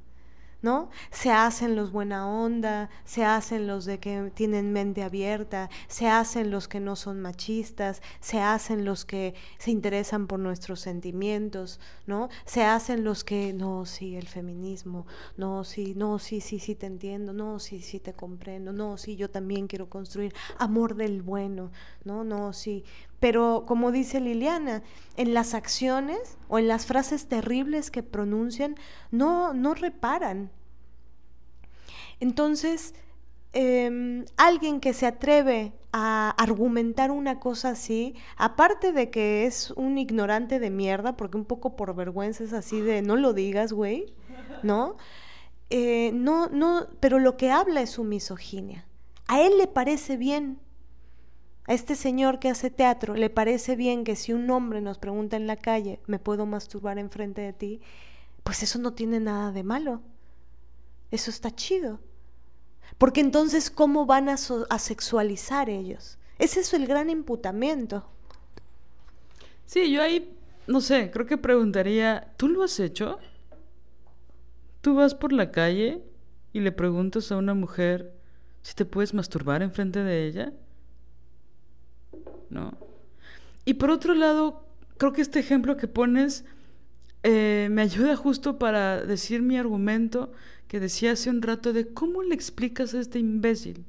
¿no? 0.62 0.90
Se 1.10 1.30
hacen 1.30 1.76
los 1.76 1.92
buena 1.92 2.28
onda, 2.28 2.90
se 3.04 3.24
hacen 3.24 3.66
los 3.66 3.84
de 3.84 4.00
que 4.00 4.32
tienen 4.34 4.72
mente 4.72 5.02
abierta, 5.02 5.70
se 5.86 6.08
hacen 6.08 6.50
los 6.50 6.66
que 6.66 6.80
no 6.80 6.96
son 6.96 7.20
machistas, 7.20 8.02
se 8.20 8.40
hacen 8.40 8.84
los 8.84 9.04
que 9.04 9.34
se 9.58 9.70
interesan 9.70 10.26
por 10.26 10.40
nuestros 10.40 10.80
sentimientos, 10.80 11.78
¿no? 12.06 12.30
Se 12.46 12.64
hacen 12.64 13.04
los 13.04 13.22
que, 13.22 13.52
no, 13.52 13.86
sí, 13.86 14.16
el 14.16 14.26
feminismo, 14.26 15.06
no, 15.36 15.62
sí, 15.62 15.94
no, 15.94 16.18
sí, 16.18 16.40
sí, 16.40 16.58
sí 16.58 16.74
te 16.74 16.86
entiendo, 16.86 17.32
no, 17.32 17.60
sí, 17.60 17.80
sí 17.80 18.00
te 18.00 18.14
comprendo, 18.14 18.72
no, 18.72 18.96
sí, 18.96 19.14
yo 19.16 19.30
también 19.30 19.68
quiero 19.68 19.88
construir 19.88 20.34
amor 20.58 20.96
del 20.96 21.22
bueno, 21.22 21.70
no, 22.04 22.24
no, 22.24 22.52
sí. 22.52 22.84
Pero 23.20 23.64
como 23.66 23.92
dice 23.92 24.20
Liliana, 24.20 24.82
en 25.16 25.34
las 25.34 25.54
acciones 25.54 26.36
o 26.48 26.58
en 26.58 26.68
las 26.68 26.86
frases 26.86 27.28
terribles 27.28 27.90
que 27.90 28.02
pronuncian, 28.02 28.76
no, 29.10 29.54
no 29.54 29.74
reparan, 29.74 30.50
entonces, 32.20 32.94
em, 33.52 34.24
alguien 34.36 34.80
que 34.80 34.92
se 34.92 35.06
atreve 35.06 35.72
a 35.92 36.30
argumentar 36.30 37.10
una 37.10 37.40
cosa 37.40 37.70
así, 37.70 38.14
aparte 38.36 38.92
de 38.92 39.10
que 39.10 39.46
es 39.46 39.70
un 39.72 39.98
ignorante 39.98 40.58
de 40.58 40.70
mierda, 40.70 41.16
porque 41.16 41.36
un 41.36 41.44
poco 41.44 41.76
por 41.76 41.94
vergüenza 41.94 42.44
es 42.44 42.52
así 42.52 42.80
de 42.80 43.02
no 43.02 43.16
lo 43.16 43.32
digas, 43.32 43.72
güey, 43.72 44.14
¿no? 44.62 44.96
Eh, 45.70 46.12
no, 46.14 46.48
no, 46.48 46.86
pero 47.00 47.18
lo 47.18 47.36
que 47.36 47.50
habla 47.50 47.80
es 47.82 47.90
su 47.90 48.04
misoginia. 48.04 48.86
A 49.26 49.40
él 49.40 49.58
le 49.58 49.66
parece 49.66 50.16
bien, 50.16 50.58
a 51.66 51.74
este 51.74 51.96
señor 51.96 52.38
que 52.38 52.48
hace 52.48 52.70
teatro, 52.70 53.14
le 53.14 53.28
parece 53.28 53.74
bien 53.74 54.04
que 54.04 54.16
si 54.16 54.32
un 54.32 54.48
hombre 54.50 54.80
nos 54.80 54.98
pregunta 54.98 55.36
en 55.36 55.46
la 55.46 55.56
calle, 55.56 56.00
¿me 56.06 56.18
puedo 56.18 56.46
masturbar 56.46 56.98
enfrente 56.98 57.40
de 57.40 57.52
ti? 57.52 57.80
Pues 58.44 58.62
eso 58.62 58.78
no 58.78 58.92
tiene 58.92 59.18
nada 59.18 59.50
de 59.50 59.64
malo. 59.64 60.00
Eso 61.10 61.30
está 61.30 61.50
chido. 61.50 61.98
Porque 62.98 63.20
entonces, 63.20 63.70
¿cómo 63.70 64.06
van 64.06 64.28
a, 64.28 64.36
sexualizar 64.36 65.68
ellos? 65.68 66.18
Ese 66.38 66.60
es 66.60 66.72
el 66.72 66.86
gran 66.86 67.10
imputamiento. 67.10 68.06
Sí, 69.66 69.90
yo 69.90 70.02
ahí, 70.02 70.32
no 70.68 70.80
sé, 70.80 71.10
creo 71.10 71.26
que 71.26 71.36
preguntaría, 71.36 72.32
¿tú 72.36 72.46
lo 72.48 72.62
has 72.62 72.78
hecho? 72.78 73.18
¿Tú 74.80 74.94
vas 74.94 75.16
por 75.16 75.32
la 75.32 75.50
calle 75.50 76.04
y 76.52 76.60
le 76.60 76.70
preguntas 76.70 77.32
a 77.32 77.36
una 77.36 77.54
mujer 77.54 78.14
si 78.62 78.74
te 78.74 78.84
puedes 78.84 79.12
masturbar 79.12 79.62
enfrente 79.62 80.04
de 80.04 80.26
ella? 80.28 80.52
¿No? 82.50 82.76
Y 83.64 83.74
por 83.74 83.90
otro 83.90 84.14
lado, 84.14 84.64
creo 84.96 85.12
que 85.12 85.22
este 85.22 85.40
ejemplo 85.40 85.76
que 85.76 85.88
pones 85.88 86.44
eh, 87.22 87.68
me 87.70 87.82
ayuda 87.82 88.14
justo 88.16 88.58
para 88.58 89.02
decir 89.02 89.42
mi 89.42 89.58
argumento 89.58 90.32
que 90.68 90.80
decía 90.80 91.12
hace 91.12 91.30
un 91.30 91.42
rato 91.42 91.72
de 91.72 91.88
cómo 91.88 92.22
le 92.22 92.34
explicas 92.34 92.94
a 92.94 93.00
este 93.00 93.18
imbécil. 93.18 93.84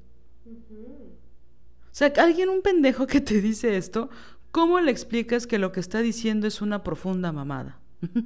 O 0.45 1.97
sea, 1.97 2.13
alguien, 2.17 2.49
un 2.49 2.61
pendejo 2.61 3.07
que 3.07 3.21
te 3.21 3.41
dice 3.41 3.77
esto, 3.77 4.09
¿cómo 4.51 4.79
le 4.79 4.91
explicas 4.91 5.47
que 5.47 5.57
lo 5.57 5.71
que 5.71 5.79
está 5.79 6.01
diciendo 6.01 6.47
es 6.47 6.61
una 6.61 6.83
profunda 6.83 7.31
mamada? 7.31 7.79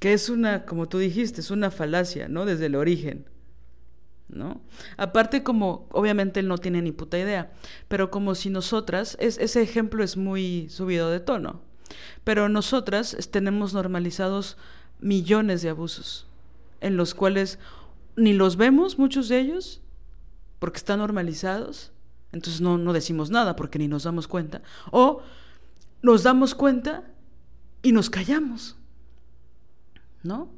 que 0.00 0.12
es 0.12 0.28
una, 0.28 0.64
como 0.64 0.88
tú 0.88 0.98
dijiste, 0.98 1.40
es 1.40 1.52
una 1.52 1.70
falacia, 1.70 2.28
¿no? 2.28 2.44
Desde 2.44 2.66
el 2.66 2.74
origen. 2.74 3.26
¿No? 4.32 4.62
Aparte 4.96 5.42
como, 5.42 5.86
obviamente 5.90 6.40
él 6.40 6.48
no 6.48 6.56
tiene 6.56 6.80
ni 6.80 6.90
puta 6.90 7.18
idea, 7.18 7.52
pero 7.88 8.10
como 8.10 8.34
si 8.34 8.48
nosotras, 8.48 9.16
es, 9.20 9.36
ese 9.36 9.60
ejemplo 9.60 10.02
es 10.02 10.16
muy 10.16 10.70
subido 10.70 11.10
de 11.10 11.20
tono, 11.20 11.60
pero 12.24 12.48
nosotras 12.48 13.14
tenemos 13.30 13.74
normalizados 13.74 14.56
millones 15.00 15.60
de 15.60 15.68
abusos 15.68 16.26
en 16.80 16.96
los 16.96 17.14
cuales 17.14 17.58
ni 18.16 18.32
los 18.32 18.56
vemos, 18.56 18.98
muchos 18.98 19.28
de 19.28 19.40
ellos, 19.40 19.80
porque 20.58 20.78
están 20.78 20.98
normalizados, 20.98 21.92
entonces 22.32 22.60
no, 22.60 22.78
no 22.78 22.92
decimos 22.92 23.30
nada 23.30 23.56
porque 23.56 23.78
ni 23.78 23.88
nos 23.88 24.04
damos 24.04 24.28
cuenta, 24.28 24.62
o 24.90 25.22
nos 26.02 26.22
damos 26.22 26.54
cuenta 26.54 27.04
y 27.82 27.92
nos 27.92 28.10
callamos, 28.10 28.76
¿no? 30.22 30.50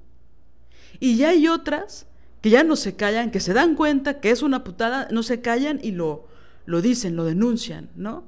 Y 1.01 1.17
ya 1.17 1.31
hay 1.31 1.49
otras 1.49 2.07
que 2.45 2.51
ya 2.51 2.63
no 2.63 2.77
se 2.77 2.95
callan, 2.95 3.31
que 3.31 3.41
se 3.41 3.55
dan 3.55 3.75
cuenta 3.75 4.21
que 4.21 4.29
es 4.29 4.43
una 4.43 4.65
putada, 4.65 5.09
no 5.11 5.23
se 5.23 5.41
callan 5.41 5.81
y 5.83 5.93
lo, 5.93 6.29
lo 6.67 6.83
dicen, 6.83 7.17
lo 7.17 7.25
denuncian, 7.25 7.89
¿no? 7.97 8.25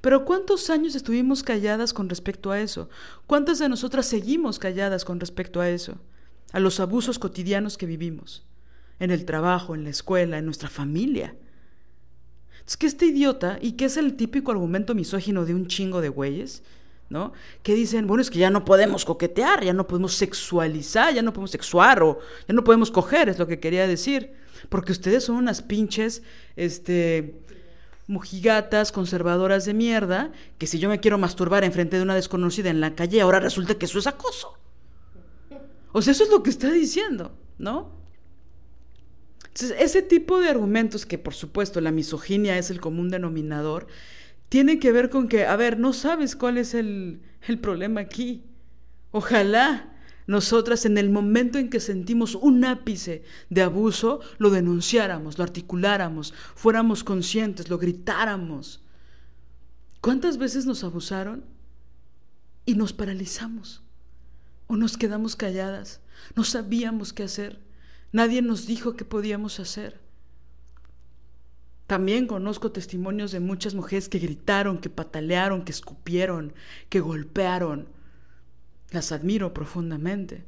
Pero 0.00 0.24
¿cuántos 0.24 0.68
años 0.68 0.96
estuvimos 0.96 1.44
calladas 1.44 1.94
con 1.94 2.08
respecto 2.08 2.50
a 2.50 2.58
eso? 2.58 2.88
¿Cuántas 3.28 3.60
de 3.60 3.68
nosotras 3.68 4.06
seguimos 4.06 4.58
calladas 4.58 5.04
con 5.04 5.20
respecto 5.20 5.60
a 5.60 5.70
eso? 5.70 6.00
a 6.52 6.58
los 6.58 6.80
abusos 6.80 7.18
cotidianos 7.20 7.78
que 7.78 7.86
vivimos, 7.86 8.44
en 8.98 9.10
el 9.10 9.24
trabajo, 9.24 9.76
en 9.76 9.84
la 9.84 9.90
escuela, 9.90 10.38
en 10.38 10.46
nuestra 10.46 10.68
familia. 10.68 11.36
Es 12.66 12.76
que 12.76 12.88
este 12.88 13.06
idiota, 13.06 13.58
y 13.60 13.72
que 13.72 13.84
es 13.84 13.96
el 13.96 14.16
típico 14.16 14.50
argumento 14.50 14.96
misógino 14.96 15.44
de 15.44 15.54
un 15.54 15.66
chingo 15.66 16.00
de 16.00 16.08
güeyes, 16.08 16.64
¿no? 17.10 17.32
Que 17.62 17.74
dicen, 17.74 18.06
bueno, 18.06 18.22
es 18.22 18.30
que 18.30 18.38
ya 18.38 18.50
no 18.50 18.64
podemos 18.64 19.04
coquetear, 19.04 19.64
ya 19.64 19.72
no 19.72 19.86
podemos 19.86 20.14
sexualizar, 20.14 21.12
ya 21.12 21.22
no 21.22 21.32
podemos 21.32 21.50
sexuar 21.50 22.02
o 22.02 22.20
ya 22.48 22.54
no 22.54 22.64
podemos 22.64 22.90
coger, 22.90 23.28
es 23.28 23.38
lo 23.38 23.46
que 23.46 23.60
quería 23.60 23.86
decir. 23.86 24.32
Porque 24.68 24.92
ustedes 24.92 25.24
son 25.24 25.36
unas 25.36 25.60
pinches, 25.60 26.22
este, 26.54 27.34
mujigatas 28.06 28.92
conservadoras 28.92 29.64
de 29.64 29.74
mierda, 29.74 30.32
que 30.56 30.66
si 30.68 30.78
yo 30.78 30.88
me 30.88 31.00
quiero 31.00 31.18
masturbar 31.18 31.64
enfrente 31.64 31.96
de 31.96 32.02
una 32.02 32.14
desconocida 32.14 32.70
en 32.70 32.80
la 32.80 32.94
calle, 32.94 33.20
ahora 33.20 33.40
resulta 33.40 33.74
que 33.74 33.86
eso 33.86 33.98
es 33.98 34.06
acoso. 34.06 34.56
O 35.92 36.02
sea, 36.02 36.12
eso 36.12 36.22
es 36.22 36.30
lo 36.30 36.44
que 36.44 36.50
está 36.50 36.70
diciendo, 36.70 37.32
¿no? 37.58 37.90
Entonces, 39.48 39.76
ese 39.80 40.02
tipo 40.02 40.38
de 40.38 40.48
argumentos, 40.48 41.06
que 41.06 41.18
por 41.18 41.34
supuesto 41.34 41.80
la 41.80 41.90
misoginia 41.90 42.56
es 42.56 42.70
el 42.70 42.80
común 42.80 43.10
denominador, 43.10 43.88
tiene 44.50 44.78
que 44.78 44.92
ver 44.92 45.08
con 45.08 45.28
que, 45.28 45.46
a 45.46 45.56
ver, 45.56 45.78
no 45.78 45.94
sabes 45.94 46.36
cuál 46.36 46.58
es 46.58 46.74
el, 46.74 47.22
el 47.48 47.58
problema 47.58 48.02
aquí. 48.02 48.44
Ojalá 49.10 49.90
nosotras 50.26 50.84
en 50.84 50.98
el 50.98 51.08
momento 51.08 51.58
en 51.58 51.70
que 51.70 51.80
sentimos 51.80 52.34
un 52.34 52.66
ápice 52.66 53.24
de 53.48 53.62
abuso, 53.62 54.20
lo 54.36 54.50
denunciáramos, 54.50 55.38
lo 55.38 55.44
articuláramos, 55.44 56.34
fuéramos 56.54 57.02
conscientes, 57.02 57.70
lo 57.70 57.78
gritáramos. 57.78 58.82
¿Cuántas 60.02 60.36
veces 60.36 60.66
nos 60.66 60.84
abusaron 60.84 61.46
y 62.66 62.74
nos 62.74 62.92
paralizamos? 62.92 63.82
o 64.70 64.76
nos 64.76 64.96
quedamos 64.96 65.34
calladas. 65.34 66.00
No 66.36 66.44
sabíamos 66.44 67.12
qué 67.12 67.24
hacer. 67.24 67.58
Nadie 68.12 68.40
nos 68.40 68.68
dijo 68.68 68.94
qué 68.94 69.04
podíamos 69.04 69.58
hacer. 69.58 70.00
También 71.90 72.28
conozco 72.28 72.70
testimonios 72.70 73.32
de 73.32 73.40
muchas 73.40 73.74
mujeres 73.74 74.08
que 74.08 74.20
gritaron, 74.20 74.78
que 74.78 74.88
patalearon, 74.88 75.64
que 75.64 75.72
escupieron, 75.72 76.52
que 76.88 77.00
golpearon. 77.00 77.88
Las 78.92 79.10
admiro 79.10 79.52
profundamente. 79.52 80.44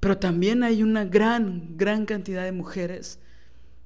Pero 0.00 0.18
también 0.18 0.64
hay 0.64 0.82
una 0.82 1.04
gran, 1.04 1.76
gran 1.76 2.06
cantidad 2.06 2.42
de 2.42 2.50
mujeres 2.50 3.20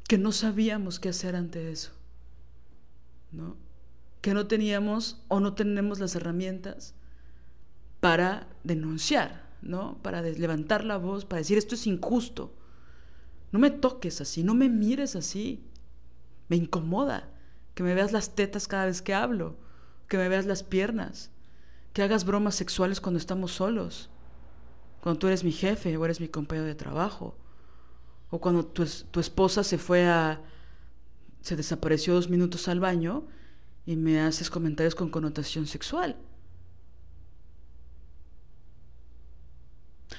que 0.08 0.16
no 0.16 0.32
sabíamos 0.32 0.98
qué 0.98 1.10
hacer 1.10 1.36
ante 1.36 1.70
eso. 1.70 1.92
¿No? 3.32 3.58
Que 4.22 4.32
no 4.32 4.46
teníamos 4.46 5.22
o 5.28 5.40
no 5.40 5.52
tenemos 5.52 6.00
las 6.00 6.14
herramientas 6.14 6.94
para 8.00 8.48
denunciar, 8.64 9.46
¿no? 9.60 9.98
Para 10.02 10.22
levantar 10.22 10.86
la 10.86 10.96
voz, 10.96 11.26
para 11.26 11.40
decir 11.40 11.58
esto 11.58 11.74
es 11.74 11.86
injusto. 11.86 12.56
No 13.52 13.58
me 13.58 13.70
toques 13.70 14.20
así, 14.20 14.44
no 14.44 14.54
me 14.54 14.68
mires 14.68 15.16
así. 15.16 15.64
Me 16.48 16.56
incomoda 16.56 17.28
que 17.74 17.82
me 17.82 17.94
veas 17.94 18.12
las 18.12 18.34
tetas 18.34 18.68
cada 18.68 18.86
vez 18.86 19.02
que 19.02 19.14
hablo, 19.14 19.56
que 20.08 20.16
me 20.16 20.28
veas 20.28 20.46
las 20.46 20.62
piernas, 20.62 21.30
que 21.92 22.02
hagas 22.02 22.24
bromas 22.24 22.54
sexuales 22.54 23.00
cuando 23.00 23.18
estamos 23.18 23.52
solos, 23.52 24.10
cuando 25.00 25.18
tú 25.18 25.26
eres 25.28 25.44
mi 25.44 25.52
jefe 25.52 25.96
o 25.96 26.04
eres 26.04 26.20
mi 26.20 26.28
compañero 26.28 26.66
de 26.66 26.74
trabajo, 26.74 27.36
o 28.30 28.40
cuando 28.40 28.66
tu, 28.66 28.84
tu 29.10 29.20
esposa 29.20 29.64
se 29.64 29.78
fue 29.78 30.06
a... 30.08 30.42
se 31.40 31.56
desapareció 31.56 32.14
dos 32.14 32.28
minutos 32.28 32.68
al 32.68 32.80
baño 32.80 33.26
y 33.86 33.96
me 33.96 34.20
haces 34.20 34.50
comentarios 34.50 34.94
con 34.94 35.10
connotación 35.10 35.66
sexual. 35.66 36.16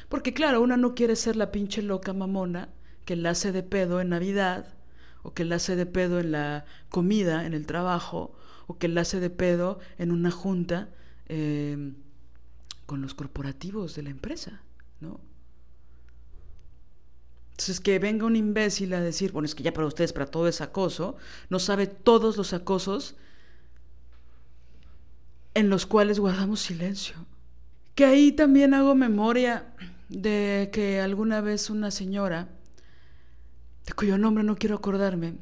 Porque 0.09 0.33
claro, 0.33 0.61
una 0.61 0.77
no 0.77 0.95
quiere 0.95 1.15
ser 1.15 1.35
la 1.35 1.51
pinche 1.51 1.81
loca 1.81 2.13
mamona 2.13 2.69
que 3.05 3.15
la 3.15 3.31
hace 3.31 3.51
de 3.51 3.63
pedo 3.63 4.01
en 4.01 4.09
Navidad, 4.09 4.65
o 5.23 5.33
que 5.33 5.45
la 5.45 5.55
hace 5.55 5.75
de 5.75 5.85
pedo 5.85 6.19
en 6.19 6.31
la 6.31 6.65
comida, 6.89 7.45
en 7.45 7.53
el 7.53 7.65
trabajo, 7.65 8.35
o 8.67 8.77
que 8.77 8.87
la 8.87 9.01
hace 9.01 9.19
de 9.19 9.29
pedo 9.29 9.79
en 9.97 10.11
una 10.11 10.31
junta 10.31 10.89
eh, 11.27 11.93
con 12.85 13.01
los 13.01 13.13
corporativos 13.13 13.95
de 13.95 14.03
la 14.03 14.09
empresa, 14.09 14.61
¿no? 14.99 15.19
Entonces, 17.51 17.79
que 17.79 17.99
venga 17.99 18.25
un 18.25 18.35
imbécil 18.35 18.93
a 18.93 19.01
decir, 19.01 19.31
bueno, 19.31 19.45
es 19.45 19.53
que 19.53 19.61
ya 19.61 19.71
para 19.71 19.85
ustedes, 19.85 20.13
para 20.13 20.25
todo 20.25 20.47
es 20.47 20.61
acoso, 20.61 21.15
no 21.49 21.59
sabe 21.59 21.85
todos 21.85 22.35
los 22.35 22.53
acosos 22.53 23.15
en 25.53 25.69
los 25.69 25.85
cuales 25.85 26.19
guardamos 26.19 26.59
silencio. 26.59 27.15
Que 27.93 28.05
ahí 28.05 28.31
también 28.31 28.73
hago 28.73 28.95
memoria 28.95 29.73
de 30.09 30.69
que 30.73 31.01
alguna 31.01 31.41
vez 31.41 31.69
una 31.69 31.91
señora, 31.91 32.49
de 33.85 33.93
cuyo 33.93 34.17
nombre 34.17 34.43
no 34.43 34.55
quiero 34.55 34.75
acordarme, 34.75 35.35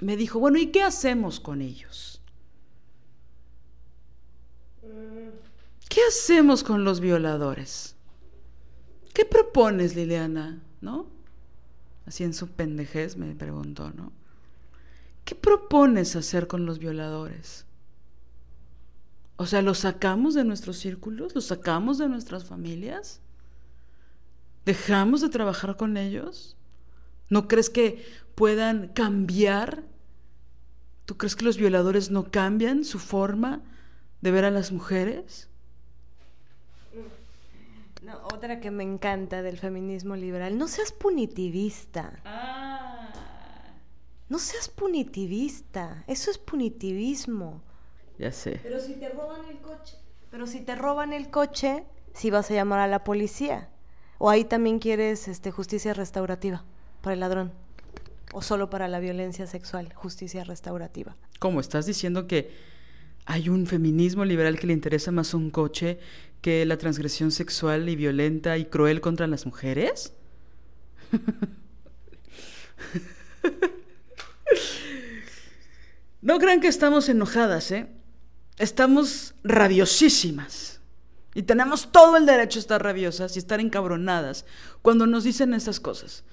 me 0.00 0.16
dijo, 0.16 0.38
bueno, 0.38 0.58
¿y 0.58 0.68
qué 0.68 0.82
hacemos 0.82 1.40
con 1.40 1.60
ellos? 1.60 2.20
¿Qué 5.88 6.00
hacemos 6.08 6.64
con 6.64 6.84
los 6.84 7.00
violadores? 7.00 7.96
¿Qué 9.12 9.24
propones, 9.24 9.94
Liliana? 9.94 10.60
¿No? 10.80 11.06
Así 12.06 12.24
en 12.24 12.34
su 12.34 12.48
pendejez 12.48 13.16
me 13.16 13.34
preguntó, 13.34 13.90
¿no? 13.90 14.12
¿Qué 15.24 15.34
propones 15.34 16.16
hacer 16.16 16.46
con 16.46 16.66
los 16.66 16.78
violadores? 16.78 17.64
O 19.36 19.46
sea, 19.46 19.62
¿los 19.62 19.78
sacamos 19.78 20.34
de 20.34 20.44
nuestros 20.44 20.78
círculos? 20.78 21.34
¿Los 21.34 21.46
sacamos 21.46 21.98
de 21.98 22.08
nuestras 22.08 22.44
familias? 22.44 23.20
¿Dejamos 24.64 25.20
de 25.22 25.28
trabajar 25.28 25.76
con 25.76 25.96
ellos? 25.96 26.56
¿No 27.30 27.48
crees 27.48 27.70
que 27.70 28.04
puedan 28.34 28.88
cambiar? 28.88 29.84
¿Tú 31.06 31.16
crees 31.16 31.36
que 31.36 31.44
los 31.44 31.56
violadores 31.56 32.10
no 32.10 32.30
cambian 32.30 32.84
su 32.84 32.98
forma 32.98 33.62
de 34.20 34.30
ver 34.30 34.44
a 34.44 34.50
las 34.50 34.72
mujeres? 34.72 35.48
No, 38.02 38.18
otra 38.34 38.60
que 38.60 38.70
me 38.70 38.82
encanta 38.82 39.42
del 39.42 39.58
feminismo 39.58 40.14
liberal, 40.14 40.58
no 40.58 40.68
seas 40.68 40.92
punitivista. 40.92 42.20
Ah. 42.24 43.10
No 44.28 44.38
seas 44.38 44.68
punitivista, 44.68 46.04
eso 46.06 46.30
es 46.30 46.38
punitivismo. 46.38 47.62
Ya 48.18 48.30
sé. 48.32 48.60
Pero 48.62 48.80
si 48.80 48.94
te 48.94 49.08
roban 49.08 49.46
el 49.46 49.58
coche. 49.58 49.96
Pero 50.30 50.46
si 50.46 50.60
te 50.60 50.74
roban 50.74 51.12
el 51.12 51.30
coche, 51.30 51.84
sí 52.12 52.30
vas 52.30 52.50
a 52.50 52.54
llamar 52.54 52.80
a 52.80 52.86
la 52.86 53.04
policía. 53.04 53.70
O 54.18 54.30
ahí 54.30 54.44
también 54.44 54.78
quieres 54.78 55.28
este, 55.28 55.50
justicia 55.50 55.94
restaurativa 55.94 56.64
para 57.04 57.14
el 57.14 57.20
ladrón. 57.20 57.52
O 58.32 58.42
solo 58.42 58.68
para 58.68 58.88
la 58.88 58.98
violencia 58.98 59.46
sexual, 59.46 59.92
justicia 59.94 60.42
restaurativa. 60.42 61.14
¿Cómo? 61.38 61.60
¿Estás 61.60 61.86
diciendo 61.86 62.26
que 62.26 62.50
hay 63.26 63.48
un 63.48 63.66
feminismo 63.66 64.24
liberal 64.24 64.58
que 64.58 64.66
le 64.66 64.72
interesa 64.72 65.12
más 65.12 65.34
un 65.34 65.50
coche 65.50 66.00
que 66.40 66.66
la 66.66 66.76
transgresión 66.78 67.30
sexual 67.30 67.88
y 67.88 67.94
violenta 67.94 68.58
y 68.58 68.64
cruel 68.64 69.00
contra 69.00 69.28
las 69.28 69.46
mujeres? 69.46 70.12
No 76.24 76.38
crean 76.38 76.62
que 76.62 76.68
estamos 76.68 77.10
enojadas, 77.10 77.70
¿eh? 77.70 77.86
Estamos 78.56 79.34
rabiosísimas. 79.44 80.80
Y 81.34 81.42
tenemos 81.42 81.92
todo 81.92 82.16
el 82.16 82.24
derecho 82.24 82.58
a 82.58 82.62
estar 82.62 82.82
rabiosas 82.82 83.36
y 83.36 83.40
estar 83.40 83.60
encabronadas 83.60 84.46
cuando 84.80 85.06
nos 85.06 85.24
dicen 85.24 85.52
esas 85.52 85.80
cosas. 85.80 86.24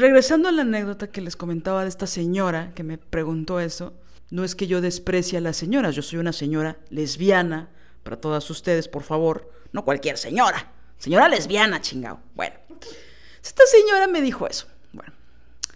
Regresando 0.00 0.48
a 0.48 0.52
la 0.52 0.62
anécdota 0.62 1.10
que 1.10 1.20
les 1.20 1.36
comentaba 1.36 1.82
de 1.82 1.88
esta 1.88 2.06
señora 2.06 2.72
que 2.74 2.82
me 2.82 2.98
preguntó 2.98 3.60
eso, 3.60 3.94
no 4.30 4.44
es 4.44 4.54
que 4.54 4.66
yo 4.66 4.80
desprecie 4.80 5.38
a 5.38 5.42
las 5.42 5.56
señoras, 5.56 5.94
yo 5.94 6.02
soy 6.02 6.18
una 6.18 6.32
señora 6.32 6.78
lesbiana, 6.88 7.70
para 8.02 8.20
todas 8.20 8.48
ustedes, 8.50 8.88
por 8.88 9.02
favor, 9.02 9.52
no 9.72 9.84
cualquier 9.84 10.18
señora, 10.18 10.72
señora 10.98 11.28
lesbiana, 11.28 11.80
chingao. 11.80 12.20
Bueno, 12.34 12.56
esta 13.42 13.64
señora 13.66 14.06
me 14.06 14.22
dijo 14.22 14.46
eso. 14.46 14.66
Bueno, 14.92 15.12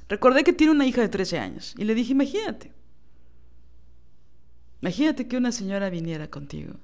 recordé 0.08 0.44
que 0.44 0.52
tiene 0.52 0.72
una 0.72 0.86
hija 0.86 1.02
de 1.02 1.08
13 1.08 1.38
años 1.38 1.74
y 1.76 1.84
le 1.84 1.94
dije, 1.94 2.12
imagínate, 2.12 2.72
imagínate 4.80 5.28
que 5.28 5.36
una 5.36 5.52
señora 5.52 5.90
viniera 5.90 6.28
contigo 6.28 6.74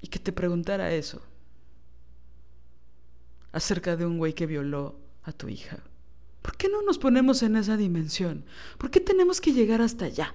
y 0.00 0.08
que 0.08 0.18
te 0.18 0.32
preguntara 0.32 0.92
eso 0.92 1.22
acerca 3.52 3.96
de 3.96 4.04
un 4.04 4.18
güey 4.18 4.34
que 4.34 4.46
violó 4.46 5.03
a 5.24 5.32
tu 5.32 5.48
hija. 5.48 5.82
¿Por 6.42 6.56
qué 6.56 6.68
no 6.68 6.82
nos 6.82 6.98
ponemos 6.98 7.42
en 7.42 7.56
esa 7.56 7.76
dimensión? 7.76 8.44
¿Por 8.78 8.90
qué 8.90 9.00
tenemos 9.00 9.40
que 9.40 9.52
llegar 9.52 9.80
hasta 9.80 10.04
allá? 10.04 10.34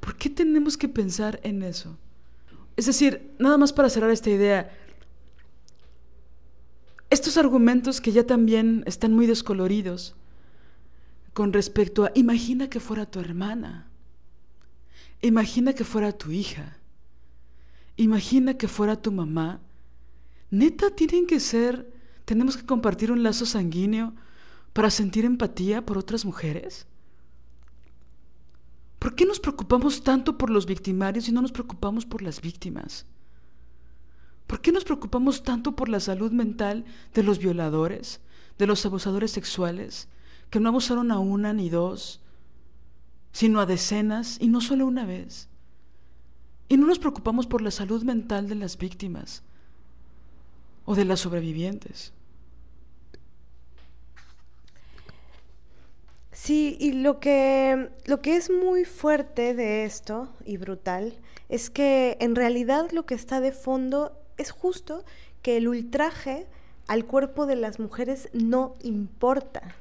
¿Por 0.00 0.16
qué 0.16 0.30
tenemos 0.30 0.76
que 0.76 0.88
pensar 0.88 1.38
en 1.42 1.62
eso? 1.62 1.96
Es 2.76 2.86
decir, 2.86 3.34
nada 3.38 3.58
más 3.58 3.72
para 3.72 3.90
cerrar 3.90 4.10
esta 4.10 4.30
idea, 4.30 4.76
estos 7.10 7.36
argumentos 7.36 8.00
que 8.00 8.10
ya 8.10 8.26
también 8.26 8.82
están 8.86 9.12
muy 9.12 9.26
descoloridos 9.26 10.14
con 11.34 11.52
respecto 11.52 12.04
a, 12.04 12.12
imagina 12.14 12.70
que 12.70 12.80
fuera 12.80 13.04
tu 13.04 13.20
hermana, 13.20 13.86
imagina 15.20 15.74
que 15.74 15.84
fuera 15.84 16.12
tu 16.12 16.30
hija, 16.30 16.78
imagina 17.96 18.54
que 18.54 18.66
fuera 18.66 19.00
tu 19.00 19.12
mamá, 19.12 19.60
neta 20.52 20.90
tienen 20.90 21.26
que 21.26 21.40
ser, 21.40 21.90
tenemos 22.26 22.58
que 22.58 22.66
compartir 22.66 23.10
un 23.10 23.22
lazo 23.22 23.46
sanguíneo 23.46 24.12
para 24.74 24.90
sentir 24.90 25.24
empatía 25.24 25.84
por 25.84 25.96
otras 25.96 26.24
mujeres. 26.26 26.86
¿Por 28.98 29.14
qué 29.14 29.24
nos 29.24 29.40
preocupamos 29.40 30.04
tanto 30.04 30.36
por 30.36 30.50
los 30.50 30.66
victimarios 30.66 31.26
y 31.26 31.32
no 31.32 31.40
nos 31.40 31.52
preocupamos 31.52 32.04
por 32.04 32.20
las 32.20 32.42
víctimas? 32.42 33.06
¿Por 34.46 34.60
qué 34.60 34.72
nos 34.72 34.84
preocupamos 34.84 35.42
tanto 35.42 35.74
por 35.74 35.88
la 35.88 36.00
salud 36.00 36.30
mental 36.32 36.84
de 37.14 37.22
los 37.22 37.38
violadores, 37.38 38.20
de 38.58 38.66
los 38.66 38.84
abusadores 38.84 39.30
sexuales, 39.30 40.08
que 40.50 40.60
no 40.60 40.68
abusaron 40.68 41.10
a 41.10 41.18
una 41.18 41.54
ni 41.54 41.70
dos, 41.70 42.20
sino 43.32 43.58
a 43.58 43.66
decenas 43.66 44.36
y 44.38 44.48
no 44.48 44.60
solo 44.60 44.86
una 44.86 45.06
vez? 45.06 45.48
Y 46.68 46.76
no 46.76 46.86
nos 46.86 46.98
preocupamos 46.98 47.46
por 47.46 47.62
la 47.62 47.70
salud 47.70 48.02
mental 48.02 48.48
de 48.48 48.56
las 48.56 48.76
víctimas 48.76 49.42
o 50.84 50.94
de 50.94 51.04
las 51.04 51.20
sobrevivientes. 51.20 52.12
Sí, 56.32 56.76
y 56.80 56.92
lo 56.92 57.20
que, 57.20 57.90
lo 58.06 58.20
que 58.20 58.36
es 58.36 58.50
muy 58.50 58.84
fuerte 58.84 59.54
de 59.54 59.84
esto 59.84 60.28
y 60.44 60.56
brutal 60.56 61.20
es 61.48 61.70
que 61.70 62.16
en 62.20 62.34
realidad 62.34 62.90
lo 62.90 63.06
que 63.06 63.14
está 63.14 63.40
de 63.40 63.52
fondo 63.52 64.18
es 64.38 64.50
justo 64.50 65.04
que 65.42 65.56
el 65.56 65.68
ultraje 65.68 66.46
al 66.88 67.04
cuerpo 67.04 67.46
de 67.46 67.56
las 67.56 67.78
mujeres 67.78 68.28
no 68.32 68.74
importa. 68.82 69.76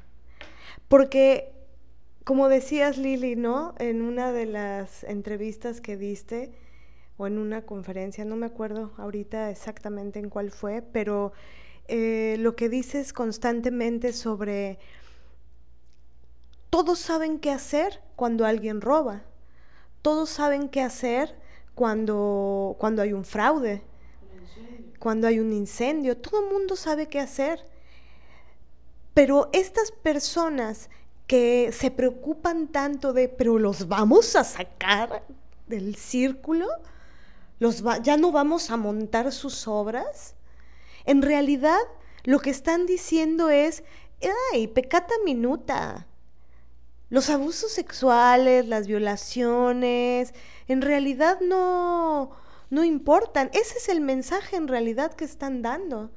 Porque, 0.88 1.52
como 2.26 2.50
decías 2.50 2.98
Lili, 2.98 3.36
¿no? 3.36 3.74
En 3.80 4.02
una 4.02 4.32
de 4.32 4.46
las 4.46 5.04
entrevistas 5.04 5.82
que 5.82 5.98
diste, 5.98 6.52
o 7.22 7.28
en 7.28 7.38
una 7.38 7.62
conferencia, 7.62 8.26
no 8.26 8.36
me 8.36 8.48
acuerdo 8.48 8.94
ahorita 8.98 9.52
exactamente 9.52 10.18
en 10.18 10.32
cuál 10.32 10.50
fue, 10.50 10.82
pero 10.82 11.34
eh, 11.88 12.36
lo 12.40 12.56
que 12.56 12.68
dices 12.68 13.14
constantemente 13.14 14.12
sobre 14.12 14.80
todos 16.72 16.98
saben 16.98 17.38
qué 17.38 17.52
hacer 17.52 18.02
cuando 18.16 18.44
alguien 18.44 18.82
roba. 18.82 19.22
Todos 20.02 20.32
saben 20.32 20.68
qué 20.68 20.82
hacer 20.82 21.36
cuando, 21.76 22.76
cuando 22.80 23.04
hay 23.04 23.14
un 23.14 23.24
fraude, 23.24 23.84
cuando 24.98 25.28
hay 25.28 25.38
un 25.38 25.54
incendio. 25.54 26.18
Todo 26.18 26.44
el 26.44 26.52
mundo 26.52 26.76
sabe 26.76 27.08
qué 27.08 27.20
hacer. 27.20 27.64
Pero 29.14 29.52
estas 29.54 29.92
personas 29.92 30.90
que 31.28 31.72
se 31.72 31.92
preocupan 31.92 32.70
tanto 32.70 33.14
de, 33.14 33.30
pero 33.30 33.60
los 33.60 33.88
vamos 33.88 34.36
a 34.36 34.44
sacar 34.44 35.22
del 35.68 35.96
círculo, 35.96 36.68
ya 38.04 38.18
no 38.18 38.32
vamos 38.32 38.72
a 38.72 38.78
montar 38.78 39.32
sus 39.32 39.68
obras, 39.68 40.36
en 41.06 41.22
realidad 41.22 41.80
lo 42.24 42.40
que 42.40 42.50
están 42.50 42.86
diciendo 42.86 43.50
es, 43.50 43.84
ay, 44.54 44.68
pecata 44.68 45.14
minuta, 45.26 46.08
los 47.10 47.30
abusos 47.30 47.72
sexuales, 47.72 48.68
las 48.68 48.88
violaciones, 48.88 50.34
en 50.68 50.82
realidad 50.82 51.40
no, 51.42 52.32
no 52.70 52.84
importan. 52.84 53.50
Ese 53.54 53.78
es 53.78 53.90
el 53.90 54.02
mensaje 54.02 54.56
en 54.56 54.68
realidad 54.68 55.14
que 55.14 55.26
están 55.26 55.62
dando. 55.62 56.10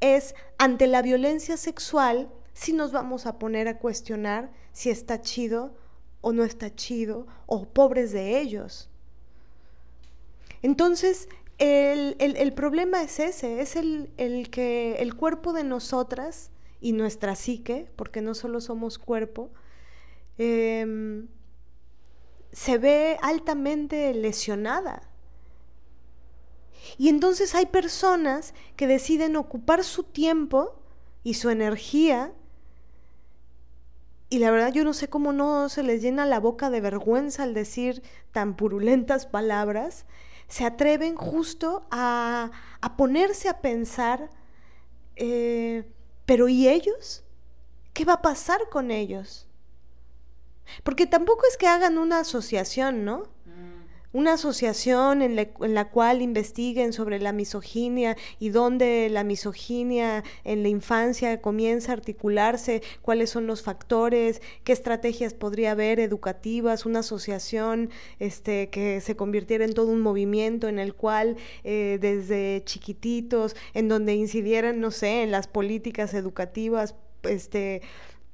Es 0.00 0.34
ante 0.58 0.86
la 0.86 1.02
violencia 1.02 1.56
sexual, 1.56 2.28
si 2.52 2.72
nos 2.72 2.90
vamos 2.90 3.26
a 3.26 3.38
poner 3.38 3.68
a 3.68 3.78
cuestionar 3.78 4.50
si 4.72 4.90
está 4.90 5.20
chido 5.20 5.76
o 6.20 6.32
no 6.32 6.42
está 6.42 6.74
chido, 6.74 7.28
o 7.46 7.66
pobres 7.66 8.10
de 8.10 8.40
ellos. 8.40 8.90
Entonces, 10.62 11.28
el, 11.58 12.16
el, 12.18 12.52
problema 12.52 13.02
es 13.02 13.18
ese, 13.18 13.60
es 13.60 13.76
el, 13.76 14.10
el 14.16 14.50
que 14.50 14.96
el 15.00 15.14
cuerpo 15.14 15.52
de 15.52 15.64
nosotras 15.64 16.50
y 16.80 16.92
nuestra 16.92 17.34
psique, 17.34 17.90
porque 17.96 18.22
no 18.22 18.34
solo 18.34 18.60
somos 18.60 18.98
cuerpo, 18.98 19.50
em, 20.38 21.28
se 22.52 22.78
ve 22.78 23.18
altamente 23.22 24.14
lesionada. 24.14 25.02
Y 26.96 27.08
entonces 27.08 27.54
hay 27.54 27.66
personas 27.66 28.54
que 28.76 28.86
deciden 28.86 29.36
ocupar 29.36 29.84
su 29.84 30.04
tiempo 30.04 30.80
y 31.24 31.34
su 31.34 31.50
energía 31.50 32.32
y 34.30 34.38
la 34.38 34.50
verdad 34.50 34.72
yo 34.72 34.84
no 34.84 34.92
sé 34.92 35.08
cómo 35.08 35.32
no 35.32 35.68
se 35.68 35.82
les 35.82 36.02
llena 36.02 36.26
la 36.26 36.38
boca 36.38 36.68
de 36.68 36.80
vergüenza 36.80 37.44
al 37.44 37.54
decir 37.54 38.02
tan 38.32 38.56
purulentas 38.56 39.26
palabras, 39.26 40.04
se 40.48 40.64
atreven 40.64 41.14
justo 41.16 41.86
a, 41.90 42.50
a 42.80 42.96
ponerse 42.96 43.48
a 43.48 43.60
pensar, 43.60 44.30
eh, 45.16 45.92
pero 46.26 46.48
¿y 46.48 46.68
ellos? 46.68 47.24
¿Qué 47.92 48.04
va 48.04 48.14
a 48.14 48.22
pasar 48.22 48.68
con 48.70 48.90
ellos? 48.90 49.46
Porque 50.82 51.06
tampoco 51.06 51.46
es 51.46 51.56
que 51.56 51.66
hagan 51.66 51.98
una 51.98 52.20
asociación, 52.20 53.04
¿no? 53.04 53.28
Una 54.12 54.34
asociación 54.34 55.22
en, 55.22 55.36
la 55.36 55.90
cual 55.90 56.22
investiguen 56.22 56.92
sobre 56.92 57.18
la 57.18 57.32
misoginia 57.32 58.16
y 58.38 58.48
dónde 58.50 59.08
la 59.10 59.24
misoginia 59.24 60.24
en 60.44 60.62
la 60.62 60.68
infancia 60.68 61.40
comienza 61.40 61.92
a 61.92 61.96
articularse, 61.96 62.82
cuáles 63.02 63.30
son 63.30 63.46
los 63.46 63.62
factores, 63.62 64.40
qué 64.64 64.72
estrategias 64.72 65.34
podría 65.34 65.72
haber 65.72 66.00
educativas, 66.00 66.86
una 66.86 67.00
asociación 67.00 67.90
este, 68.18 68.70
que 68.70 69.00
se 69.00 69.16
convirtiera 69.16 69.64
en 69.64 69.74
todo 69.74 69.88
un 69.88 70.00
movimiento 70.00 70.68
en 70.68 70.78
el 70.78 70.94
cual 70.94 71.36
eh, 71.64 71.98
desde 72.00 72.62
chiquititos, 72.64 73.56
en 73.74 73.88
donde 73.88 74.14
incidieran, 74.14 74.80
no 74.80 74.90
sé, 74.90 75.22
en 75.22 75.30
las 75.30 75.48
políticas 75.48 76.14
educativas, 76.14 76.94
este, 77.24 77.82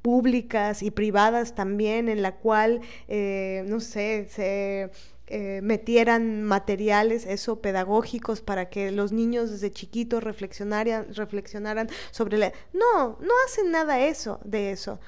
públicas 0.03 0.83
y 0.83 0.91
privadas 0.91 1.55
también, 1.55 2.11
en 2.11 2.21
la 2.21 2.37
cual, 2.37 2.83
eh, 3.09 3.65
no 3.67 3.81
sé, 3.81 4.29
se 4.29 4.91
eh, 5.27 5.61
metieran 5.63 6.43
materiales, 6.43 7.25
eso, 7.25 7.61
pedagógicos, 7.61 8.43
para 8.43 8.69
que 8.69 8.91
los 8.91 9.11
niños 9.13 9.51
desde 9.51 9.73
chiquitos 9.73 10.23
reflexionaran, 10.23 11.15
reflexionaran 11.15 11.89
sobre 12.11 12.37
la... 12.37 12.53
No, 12.73 13.19
no 13.21 13.33
hacen 13.47 13.71
nada 13.71 14.01
eso, 14.01 14.39
de 14.45 14.71
eso. 14.71 15.01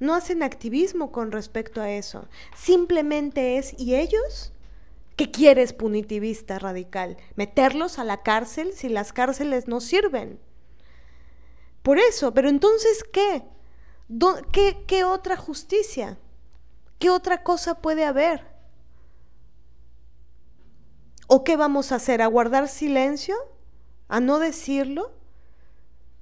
No 0.00 0.14
hacen 0.14 0.42
activismo 0.42 1.12
con 1.12 1.30
respecto 1.30 1.80
a 1.80 1.90
eso. 1.90 2.26
Simplemente 2.56 3.58
es, 3.58 3.78
¿y 3.78 3.94
ellos? 3.94 4.52
¿Qué 5.14 5.30
quieres 5.30 5.72
punitivista 5.72 6.58
radical? 6.58 7.16
¿Meterlos 7.36 7.98
a 7.98 8.04
la 8.04 8.22
cárcel 8.22 8.72
si 8.72 8.88
las 8.88 9.12
cárceles 9.12 9.68
no 9.68 9.80
sirven? 9.80 10.40
Por 11.82 11.98
eso, 11.98 12.34
pero 12.34 12.48
entonces, 12.48 13.04
¿qué? 13.12 13.44
¿Qué, 14.50 14.84
qué 14.86 15.04
otra 15.04 15.36
justicia? 15.36 16.18
¿Qué 16.98 17.10
otra 17.10 17.42
cosa 17.42 17.80
puede 17.80 18.04
haber? 18.04 18.50
¿O 21.32 21.44
qué 21.44 21.56
vamos 21.56 21.92
a 21.92 21.94
hacer? 21.94 22.22
¿A 22.22 22.26
guardar 22.26 22.66
silencio? 22.66 23.36
¿A 24.08 24.18
no 24.18 24.40
decirlo? 24.40 25.12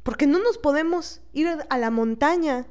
Porque 0.03 0.27
no 0.27 0.39
nos 0.39 0.59
podemos 0.59 1.23
ir 1.33 1.49
a 1.71 1.79
la 1.79 1.91
montaña. 1.91 2.67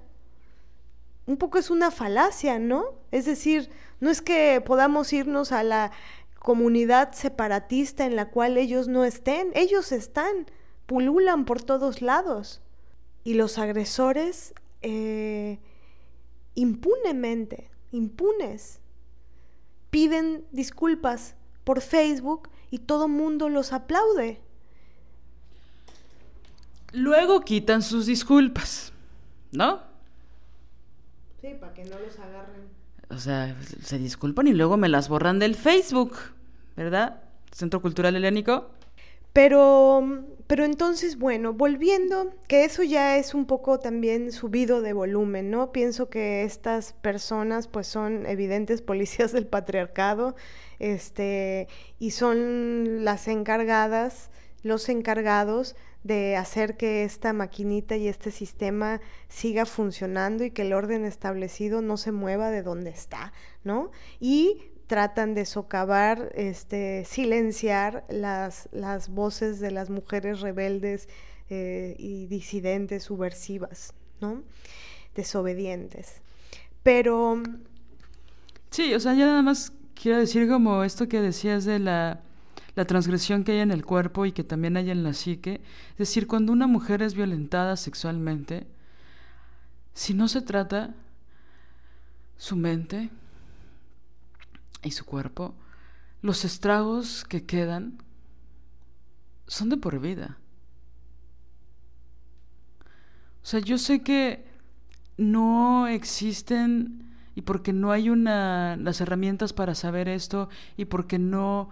Un 1.25 1.38
poco 1.38 1.57
es 1.57 1.71
una 1.71 1.89
falacia, 1.89 2.59
¿no? 2.59 2.93
Es 3.09 3.25
decir, 3.25 3.71
no 4.01 4.11
es 4.11 4.21
que 4.21 4.61
podamos 4.63 5.13
irnos 5.13 5.51
a 5.51 5.63
la 5.63 5.91
comunidad 6.38 7.11
separatista 7.13 8.05
en 8.05 8.15
la 8.15 8.29
cual 8.29 8.59
ellos 8.59 8.88
no 8.88 9.03
estén, 9.03 9.49
ellos 9.55 9.91
están, 9.91 10.45
pululan 10.85 11.43
por 11.43 11.63
todos 11.63 12.03
lados. 12.03 12.61
Y 13.23 13.33
los 13.33 13.57
agresores 13.57 14.53
eh, 14.83 15.57
impunemente, 16.53 17.71
impunes, 17.91 18.79
piden 19.89 20.45
disculpas 20.51 21.33
por 21.68 21.82
Facebook 21.82 22.47
y 22.72 22.80
todo 22.80 23.09
mundo 23.09 23.49
los 23.49 23.74
aplaude. 23.74 24.39
Luego 26.93 27.41
quitan 27.41 27.82
sus 27.82 28.05
disculpas, 28.05 28.93
¿no? 29.51 29.82
Sí, 31.41 31.49
para 31.59 31.74
que 31.74 31.84
no 31.84 31.99
los 31.99 32.18
agarren. 32.20 32.70
O 33.09 33.18
sea, 33.18 33.53
se 33.84 33.97
disculpan 33.97 34.47
y 34.47 34.53
luego 34.53 34.78
me 34.78 34.88
las 34.88 35.09
borran 35.09 35.39
del 35.39 35.55
Facebook, 35.55 36.15
¿verdad? 36.78 37.22
Centro 37.51 37.82
Cultural 37.82 38.15
Helénico. 38.15 38.72
Pero, 39.34 40.24
pero 40.47 40.63
entonces, 40.63 41.17
bueno, 41.17 41.51
volviendo, 41.51 42.33
que 42.47 42.63
eso 42.63 42.81
ya 42.81 43.17
es 43.17 43.33
un 43.33 43.45
poco 43.45 43.79
también 43.79 44.31
subido 44.31 44.81
de 44.81 44.93
volumen, 44.93 45.51
¿no? 45.51 45.73
Pienso 45.73 46.09
que 46.09 46.43
estas 46.43 46.93
personas 46.93 47.67
pues 47.67 47.87
son 47.87 48.25
evidentes 48.25 48.81
policías 48.81 49.33
del 49.33 49.45
patriarcado 49.45 50.35
este, 50.79 51.67
y 51.99 52.11
son 52.11 53.03
las 53.03 53.27
encargadas, 53.27 54.29
los 54.63 54.87
encargados 54.87 55.75
de 56.03 56.37
hacer 56.37 56.77
que 56.77 57.03
esta 57.03 57.33
maquinita 57.33 57.97
y 57.97 58.07
este 58.07 58.31
sistema 58.31 59.01
siga 59.27 59.65
funcionando 59.65 60.45
y 60.45 60.51
que 60.51 60.61
el 60.61 60.71
orden 60.71 61.03
establecido 61.03 61.81
no 61.81 61.97
se 61.97 62.13
mueva 62.13 62.51
de 62.51 62.63
donde 62.63 62.91
está, 62.91 63.33
¿no? 63.65 63.91
Y 64.21 64.71
tratan 64.88 65.35
de 65.35 65.45
socavar, 65.45 66.31
este, 66.35 67.03
silenciar 67.05 68.05
las, 68.09 68.69
las 68.71 69.09
voces 69.09 69.59
de 69.59 69.71
las 69.71 69.89
mujeres 69.89 70.39
rebeldes 70.39 71.09
eh, 71.49 71.95
y 71.99 72.25
disidentes, 72.27 73.03
subversivas, 73.03 73.93
¿no? 74.21 74.43
Desobedientes. 75.13 76.21
Pero... 76.83 77.43
Sí, 78.71 78.93
o 78.93 78.99
sea, 78.99 79.13
ya 79.13 79.25
nada 79.25 79.41
más 79.41 79.73
quiero 79.93 80.19
decir 80.19 80.47
como 80.47 80.83
esto 80.83 81.07
que 81.07 81.21
decías 81.21 81.65
de 81.65 81.79
la, 81.79 82.21
la 82.75 82.85
transgresión 82.85 83.43
que 83.43 83.53
hay 83.53 83.59
en 83.59 83.71
el 83.71 83.85
cuerpo 83.85 84.25
y 84.25 84.31
que 84.31 84.43
también 84.43 84.77
hay 84.77 84.89
en 84.89 85.03
la 85.03 85.13
psique. 85.13 85.61
Es 85.91 85.97
decir, 85.97 86.27
cuando 86.27 86.53
una 86.53 86.67
mujer 86.67 87.01
es 87.01 87.13
violentada 87.13 87.75
sexualmente, 87.75 88.67
si 89.93 90.13
no 90.13 90.27
se 90.27 90.41
trata 90.41 90.93
su 92.38 92.55
mente 92.55 93.09
y 94.88 94.91
su 94.91 95.05
cuerpo, 95.05 95.53
los 96.21 96.45
estragos 96.45 97.25
que 97.25 97.45
quedan 97.45 98.01
son 99.47 99.69
de 99.69 99.77
por 99.77 99.99
vida. 99.99 100.38
O 103.43 103.45
sea, 103.45 103.59
yo 103.59 103.77
sé 103.77 104.01
que 104.01 104.45
no 105.17 105.88
existen 105.88 107.07
y 107.35 107.41
porque 107.43 107.71
no 107.71 107.91
hay 107.91 108.09
una, 108.09 108.75
las 108.77 108.99
herramientas 108.99 109.53
para 109.53 109.75
saber 109.75 110.09
esto 110.09 110.49
y 110.75 110.85
porque 110.85 111.19
no 111.19 111.69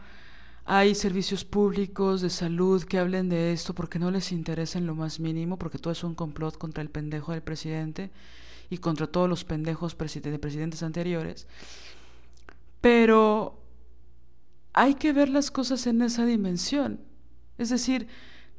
hay 0.65 0.95
servicios 0.95 1.43
públicos 1.43 2.21
de 2.21 2.29
salud 2.29 2.83
que 2.83 2.97
hablen 2.97 3.29
de 3.29 3.51
esto 3.51 3.73
porque 3.73 3.99
no 3.99 4.09
les 4.09 4.31
interesa 4.31 4.77
en 4.77 4.87
lo 4.87 4.95
más 4.95 5.19
mínimo, 5.19 5.57
porque 5.57 5.77
todo 5.77 5.91
es 5.91 6.03
un 6.03 6.15
complot 6.15 6.57
contra 6.57 6.81
el 6.81 6.89
pendejo 6.89 7.31
del 7.31 7.41
presidente 7.41 8.11
y 8.69 8.77
contra 8.77 9.07
todos 9.07 9.29
los 9.29 9.43
pendejos 9.43 9.95
de 9.97 10.39
presidentes 10.39 10.81
anteriores. 10.81 11.47
Pero 12.85 13.63
hay 14.71 14.93
que 14.93 15.11
ver 15.11 15.27
las 15.27 15.49
cosas 15.49 15.87
en 15.87 16.03
esa 16.03 16.23
dimensión. 16.23 16.99
Es 17.57 17.69
decir, 17.69 18.07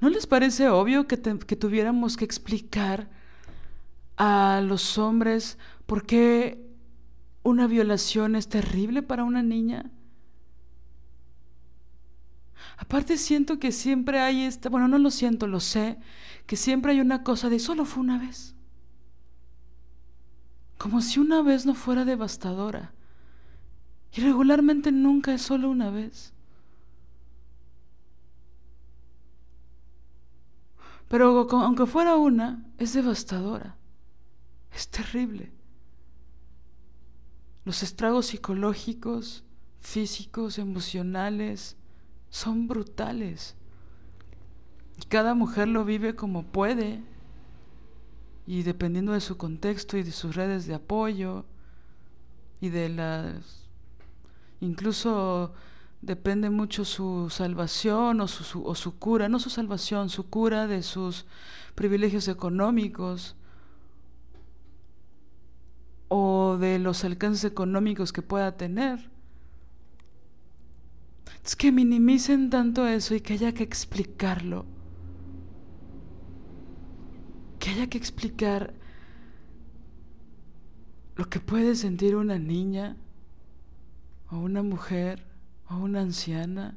¿no 0.01 0.11
les 0.11 0.27
parece 0.27 0.68
obvio 0.68 1.07
que, 1.07 1.16
tuviéramos 1.16 2.16
que 2.16 2.24
explicar 2.24 3.09
a 4.16 4.61
los 4.64 4.99
hombres 4.99 5.59
por 5.87 6.07
qué 6.07 6.61
una 7.45 7.68
violación 7.68 8.35
es 8.35 8.49
terrible 8.49 9.01
para 9.01 9.22
una 9.22 9.45
niña? 9.45 9.93
Aparte 12.79 13.18
siento 13.18 13.61
que 13.61 13.70
siempre 13.70 14.18
hay 14.18 14.43
esta, 14.43 14.70
bueno, 14.70 14.89
no 14.89 14.99
lo 14.99 15.12
siento, 15.12 15.47
lo 15.47 15.61
sé, 15.61 15.99
que 16.47 16.57
siempre 16.57 16.91
hay 16.91 17.01
una 17.01 17.22
cosa 17.22 17.49
de 17.49 17.61
solo 17.61 17.85
fue 17.85 18.03
una 18.03 18.18
vez. 18.18 18.57
Como 20.79 21.01
si 21.01 21.20
una 21.20 21.43
vez 21.43 21.64
no 21.64 21.77
fuera 21.77 22.05
devastadora. 22.05 22.95
Y 24.16 24.22
regularmente 24.22 24.92
nunca 24.92 25.34
es 25.34 25.42
solo 25.42 25.68
una 25.68 25.90
vez. 25.90 26.32
Pero 31.08 31.46
aunque 31.50 31.84
fuera 31.84 32.16
una, 32.16 32.64
es 32.78 32.94
devastadora. 32.94 33.76
Es 34.74 34.88
terrible. 34.88 35.52
Los 37.66 37.82
estragos 37.82 38.26
psicológicos, 38.26 39.44
físicos, 39.80 40.58
emocionales, 40.58 41.76
son 42.30 42.68
brutales. 42.68 43.54
Y 44.98 45.04
cada 45.06 45.34
mujer 45.34 45.68
lo 45.68 45.84
vive 45.84 46.16
como 46.16 46.42
puede. 46.42 47.02
Y 48.46 48.62
dependiendo 48.62 49.12
de 49.12 49.20
su 49.20 49.36
contexto 49.36 49.98
y 49.98 50.02
de 50.02 50.12
sus 50.12 50.34
redes 50.34 50.66
de 50.66 50.74
apoyo 50.74 51.44
y 52.62 52.70
de 52.70 52.88
las... 52.88 53.65
Incluso 54.61 55.52
depende 56.02 56.50
mucho 56.50 56.84
su 56.84 57.28
salvación 57.30 58.20
o 58.20 58.28
su, 58.28 58.64
o 58.64 58.74
su 58.74 58.98
cura, 58.98 59.28
no 59.28 59.38
su 59.38 59.50
salvación, 59.50 60.09
su 60.09 60.28
cura 60.28 60.66
de 60.66 60.82
sus 60.82 61.26
privilegios 61.74 62.28
económicos 62.28 63.36
o 66.09 66.57
de 66.59 66.78
los 66.78 67.04
alcances 67.04 67.44
económicos 67.44 68.12
que 68.12 68.22
pueda 68.22 68.57
tener. 68.57 69.11
Es 71.44 71.54
que 71.54 71.70
minimicen 71.72 72.50
tanto 72.50 72.86
eso 72.86 73.14
y 73.14 73.20
que 73.20 73.34
haya 73.34 73.52
que 73.52 73.62
explicarlo. 73.62 74.66
Que 77.59 77.70
haya 77.70 77.88
que 77.88 77.98
explicar 77.98 78.74
lo 81.16 81.28
que 81.28 81.40
puede 81.40 81.74
sentir 81.74 82.16
una 82.16 82.38
niña 82.38 82.96
o 84.31 84.39
una 84.39 84.62
mujer 84.62 85.24
o 85.68 85.77
una 85.77 86.01
anciana. 86.01 86.77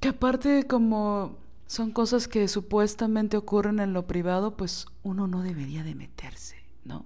Que 0.00 0.08
aparte 0.08 0.66
como 0.66 1.38
son 1.66 1.90
cosas 1.90 2.28
que 2.28 2.48
supuestamente 2.48 3.36
ocurren 3.36 3.78
en 3.80 3.92
lo 3.92 4.06
privado, 4.06 4.56
pues 4.56 4.86
uno 5.02 5.26
no 5.26 5.42
debería 5.42 5.82
de 5.82 5.94
meterse, 5.94 6.56
¿no? 6.84 7.04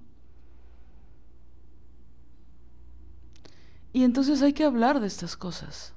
Y 3.92 4.04
entonces 4.04 4.40
hay 4.40 4.52
que 4.52 4.64
hablar 4.64 5.00
de 5.00 5.06
estas 5.06 5.36
cosas. 5.36 5.92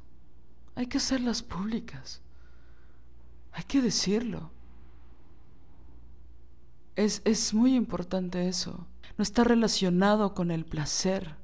Hay 0.75 0.87
que 0.87 0.97
hacerlas 0.97 1.43
públicas. 1.43 2.21
Hay 3.53 3.63
que 3.63 3.81
decirlo. 3.81 4.51
Es, 6.95 7.21
es 7.23 7.53
muy 7.53 7.75
importante 7.75 8.47
eso. 8.47 8.85
No 9.17 9.23
está 9.23 9.43
relacionado 9.43 10.33
con 10.33 10.51
el 10.51 10.65
placer, 10.65 11.35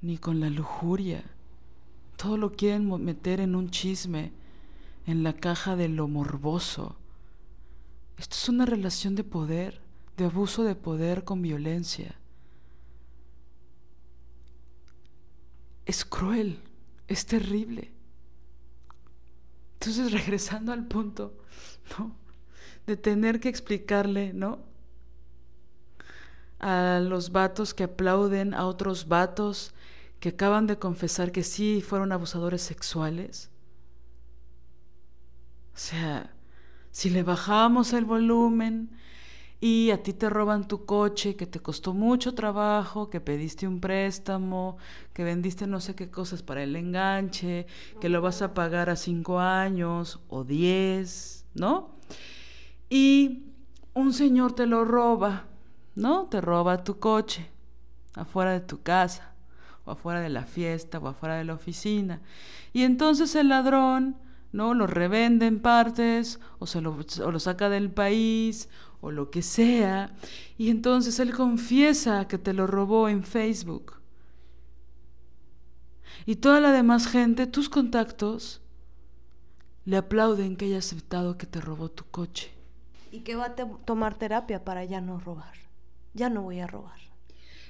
ni 0.00 0.18
con 0.18 0.40
la 0.40 0.50
lujuria. 0.50 1.24
Todo 2.16 2.36
lo 2.36 2.52
quieren 2.52 2.88
meter 3.04 3.40
en 3.40 3.56
un 3.56 3.70
chisme, 3.70 4.32
en 5.06 5.22
la 5.22 5.32
caja 5.32 5.76
de 5.76 5.88
lo 5.88 6.08
morboso. 6.08 6.96
Esto 8.16 8.36
es 8.36 8.48
una 8.48 8.64
relación 8.64 9.14
de 9.14 9.24
poder, 9.24 9.80
de 10.16 10.26
abuso 10.26 10.64
de 10.64 10.74
poder 10.74 11.24
con 11.24 11.42
violencia. 11.42 12.14
Es 15.84 16.04
cruel, 16.04 16.60
es 17.08 17.26
terrible. 17.26 17.92
Entonces, 19.74 20.12
regresando 20.24 20.72
al 20.72 20.86
punto, 20.86 21.34
¿no? 21.98 22.26
de 22.86 22.96
tener 22.96 23.40
que 23.40 23.48
explicarle, 23.48 24.32
¿no? 24.32 24.60
A 26.58 27.00
los 27.00 27.32
vatos 27.32 27.74
que 27.74 27.84
aplauden 27.84 28.54
a 28.54 28.66
otros 28.66 29.08
vatos 29.08 29.74
que 30.20 30.30
acaban 30.30 30.66
de 30.66 30.78
confesar 30.78 31.32
que 31.32 31.42
sí 31.42 31.82
fueron 31.82 32.12
abusadores 32.12 32.62
sexuales. 32.62 33.50
O 35.74 35.78
sea, 35.78 36.34
si 36.90 37.10
le 37.10 37.22
bajamos 37.22 37.92
el 37.92 38.06
volumen 38.06 38.90
y 39.60 39.90
a 39.90 40.02
ti 40.02 40.12
te 40.14 40.30
roban 40.30 40.66
tu 40.66 40.86
coche 40.86 41.36
que 41.36 41.46
te 41.46 41.60
costó 41.60 41.92
mucho 41.92 42.34
trabajo, 42.34 43.10
que 43.10 43.20
pediste 43.20 43.68
un 43.68 43.80
préstamo, 43.80 44.78
que 45.12 45.24
vendiste 45.24 45.66
no 45.66 45.80
sé 45.80 45.94
qué 45.94 46.10
cosas 46.10 46.42
para 46.42 46.62
el 46.62 46.74
enganche, 46.76 47.66
que 48.00 48.08
lo 48.08 48.22
vas 48.22 48.40
a 48.40 48.54
pagar 48.54 48.88
a 48.88 48.96
cinco 48.96 49.38
años 49.38 50.20
o 50.28 50.44
diez, 50.44 51.44
¿no? 51.54 51.96
y 52.88 53.52
un 53.94 54.12
señor 54.12 54.52
te 54.54 54.66
lo 54.66 54.84
roba, 54.84 55.46
¿no? 55.96 56.26
Te 56.26 56.40
roba 56.40 56.84
tu 56.84 57.00
coche 57.00 57.50
afuera 58.14 58.52
de 58.52 58.60
tu 58.60 58.82
casa, 58.82 59.34
o 59.84 59.90
afuera 59.90 60.20
de 60.20 60.28
la 60.28 60.44
fiesta, 60.44 60.98
o 60.98 61.08
afuera 61.08 61.36
de 61.36 61.44
la 61.44 61.54
oficina. 61.54 62.22
Y 62.72 62.84
entonces 62.84 63.34
el 63.34 63.48
ladrón, 63.48 64.16
¿no? 64.52 64.74
Lo 64.74 64.86
revende 64.86 65.46
en 65.46 65.60
partes, 65.60 66.38
o, 66.58 66.66
se 66.66 66.80
lo, 66.80 66.96
o 67.24 67.30
lo 67.30 67.40
saca 67.40 67.68
del 67.68 67.90
país, 67.90 68.68
o 69.00 69.10
lo 69.10 69.30
que 69.30 69.42
sea. 69.42 70.14
Y 70.56 70.70
entonces 70.70 71.18
él 71.18 71.34
confiesa 71.34 72.28
que 72.28 72.38
te 72.38 72.52
lo 72.52 72.66
robó 72.66 73.08
en 73.08 73.24
Facebook. 73.24 73.94
Y 76.24 76.36
toda 76.36 76.60
la 76.60 76.72
demás 76.72 77.06
gente, 77.06 77.46
tus 77.46 77.68
contactos, 77.68 78.60
le 79.84 79.96
aplauden 79.96 80.56
que 80.56 80.66
haya 80.66 80.78
aceptado 80.78 81.38
que 81.38 81.46
te 81.46 81.60
robó 81.60 81.90
tu 81.90 82.04
coche 82.04 82.56
y 83.12 83.20
que 83.20 83.36
va 83.36 83.46
a 83.46 83.54
tomar 83.54 84.18
terapia 84.18 84.64
para 84.64 84.84
ya 84.84 85.00
no 85.00 85.18
robar. 85.18 85.65
Ya 86.16 86.30
no 86.30 86.40
voy 86.40 86.60
a 86.60 86.66
robar. 86.66 86.98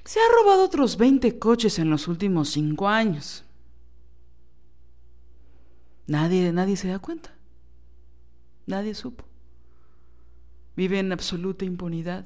Se 0.05 0.21
ha 0.21 0.23
robado 0.39 0.63
otros 0.63 0.95
20 0.95 1.37
coches 1.37 1.79
en 1.79 1.89
los 1.89 2.07
últimos 2.07 2.49
cinco 2.49 2.87
años. 2.87 3.43
Nadie, 6.07 6.53
nadie 6.53 6.77
se 6.77 6.87
da 6.87 6.97
cuenta. 6.97 7.35
Nadie 8.65 8.95
supo. 8.95 9.25
Vive 10.77 10.99
en 10.99 11.11
absoluta 11.11 11.65
impunidad. 11.65 12.25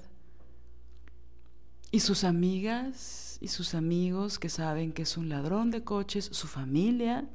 Y 1.89 2.01
sus 2.01 2.23
amigas 2.23 3.39
y 3.41 3.47
sus 3.47 3.73
amigos 3.73 4.37
que 4.37 4.49
saben 4.49 4.93
que 4.93 5.01
es 5.01 5.17
un 5.17 5.27
ladrón 5.27 5.71
de 5.71 5.83
coches, 5.83 6.29
su 6.31 6.45
familia, 6.45 7.27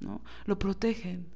¿no? 0.00 0.20
Lo 0.44 0.58
protegen. 0.58 1.26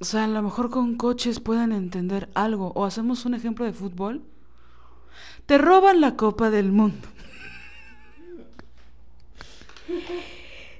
O 0.00 0.04
sea, 0.04 0.24
a 0.24 0.28
lo 0.28 0.40
mejor 0.40 0.70
con 0.70 0.96
coches 0.96 1.40
puedan 1.40 1.72
entender 1.72 2.30
algo. 2.34 2.72
O 2.74 2.86
hacemos 2.86 3.26
un 3.26 3.34
ejemplo 3.34 3.66
de 3.66 3.74
fútbol. 3.74 4.22
Te 5.44 5.58
roban 5.58 6.00
la 6.00 6.16
Copa 6.16 6.48
del 6.48 6.72
Mundo. 6.72 7.06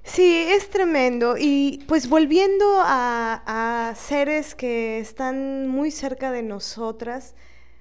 Sí, 0.04 0.44
es 0.48 0.70
tremendo. 0.70 1.36
Y 1.38 1.84
pues 1.86 2.08
volviendo 2.08 2.64
a, 2.78 3.92
seres 3.94 4.54
que 4.54 4.98
están 5.00 5.68
muy 5.68 5.90
cerca 5.90 6.30
de 6.32 6.42
nosotras, 6.42 7.34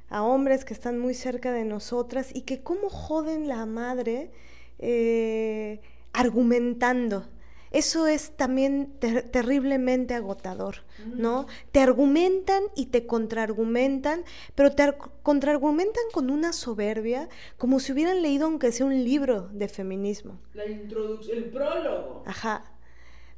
a 0.09 0.23
hombres 0.23 0.65
que 0.65 0.73
están 0.73 0.99
muy 0.99 1.13
cerca 1.13 1.53
de 1.53 1.63
nosotras 1.63 2.31
y 2.33 2.41
que 2.41 2.61
cómo 2.61 2.89
joden 2.89 3.47
la 3.47 3.65
madre 3.65 4.31
eh, 4.77 5.79
argumentando. 6.11 7.29
Eso 7.71 8.07
es 8.07 8.35
también 8.35 8.93
terriblemente 8.99 10.15
agotador, 10.15 10.77
¿no? 11.15 11.45
Te 11.71 11.81
argumentan 11.81 12.63
y 12.75 12.87
te 12.87 13.05
contraargumentan, 13.05 14.23
pero 14.55 14.71
te 14.71 14.93
contraargumentan 15.21 16.03
con 16.11 16.31
una 16.31 16.51
soberbia, 16.51 17.29
como 17.57 17.79
si 17.79 17.91
hubieran 17.91 18.21
leído 18.21 18.45
aunque 18.47 18.71
sea 18.71 18.87
un 18.87 19.03
libro 19.03 19.49
de 19.51 19.67
feminismo. 19.67 20.39
La 20.53 20.65
introducción, 20.65 21.37
el 21.37 21.45
prólogo. 21.45 22.23
Ajá. 22.25 22.71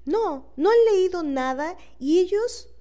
No, 0.05 0.51
no 0.55 0.69
han 0.69 0.95
leído 0.95 1.23
nada 1.23 1.75
y 1.99 2.19
ellos 2.19 2.71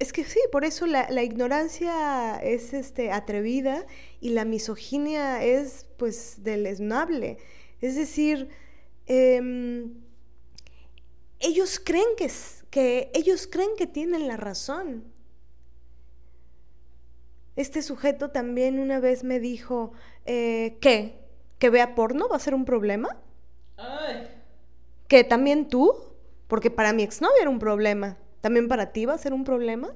es 0.00 0.14
que 0.14 0.24
sí, 0.24 0.40
por 0.50 0.64
eso 0.64 0.86
la, 0.86 1.22
ignorancia 1.22 2.36
es 2.38 2.72
este, 2.72 3.12
atrevida 3.12 3.86
y 4.18 4.30
la 4.30 4.46
misoginia 4.46 5.44
es 5.44 5.86
pues 5.98 6.42
deleznable. 6.42 7.36
Es 7.82 7.96
decir, 7.96 8.48
em, 9.06 9.92
ellos 11.40 11.80
creen 11.82 12.08
que, 12.16 12.30
que, 12.70 13.10
ellos 13.14 13.48
creen 13.50 13.70
que 13.76 13.86
tienen 13.86 14.28
la 14.28 14.36
razón. 14.36 15.04
Este 17.56 17.82
sujeto 17.82 18.30
también 18.30 18.78
una 18.78 19.00
vez 19.00 19.24
me 19.24 19.40
dijo, 19.40 19.92
eh, 20.24 20.78
¿qué? 20.80 21.18
¿Que 21.58 21.70
vea 21.70 21.94
porno 21.94 22.28
va 22.28 22.36
a 22.36 22.40
ser 22.40 22.54
un 22.54 22.64
problema? 22.64 23.18
¿Que 25.08 25.24
también 25.24 25.68
tú? 25.68 25.92
Porque 26.46 26.70
para 26.70 26.92
mi 26.92 27.02
exnovia 27.02 27.40
era 27.40 27.50
un 27.50 27.58
problema. 27.58 28.18
¿También 28.40 28.68
para 28.68 28.92
ti 28.92 29.06
va 29.06 29.14
a 29.14 29.18
ser 29.18 29.32
un 29.32 29.44
problema? 29.44 29.94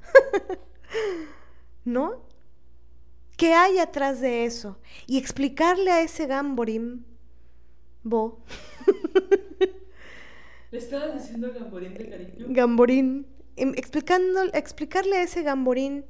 ¿No? 1.84 2.22
¿Qué 3.36 3.54
hay 3.54 3.78
atrás 3.78 4.20
de 4.20 4.44
eso? 4.44 4.78
Y 5.06 5.18
explicarle 5.18 5.90
a 5.90 6.02
ese 6.02 6.26
Gamborim, 6.26 7.04
Bo, 8.02 8.40
¿Le 10.70 10.78
estabas 10.78 11.14
diciendo 11.14 11.52
Gamborín 11.52 11.94
de 11.94 12.08
cariño? 12.08 12.46
Gamborín. 12.48 13.26
Em, 13.56 13.72
explicando, 13.76 14.42
explicarle 14.52 15.16
a 15.16 15.22
ese 15.22 15.42
Gamborín 15.42 16.04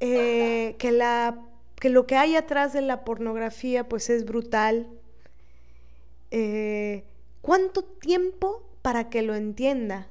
eh, 0.00 0.76
que, 0.78 0.90
la, 0.90 1.38
que 1.76 1.90
lo 1.90 2.06
que 2.06 2.16
hay 2.16 2.34
atrás 2.34 2.72
de 2.72 2.80
la 2.80 3.04
pornografía 3.04 3.88
pues 3.88 4.08
es 4.10 4.24
brutal. 4.24 4.88
Eh, 6.30 7.04
¿Cuánto 7.42 7.84
tiempo 7.84 8.64
para 8.80 9.10
que 9.10 9.22
lo 9.22 9.34
entienda? 9.34 10.08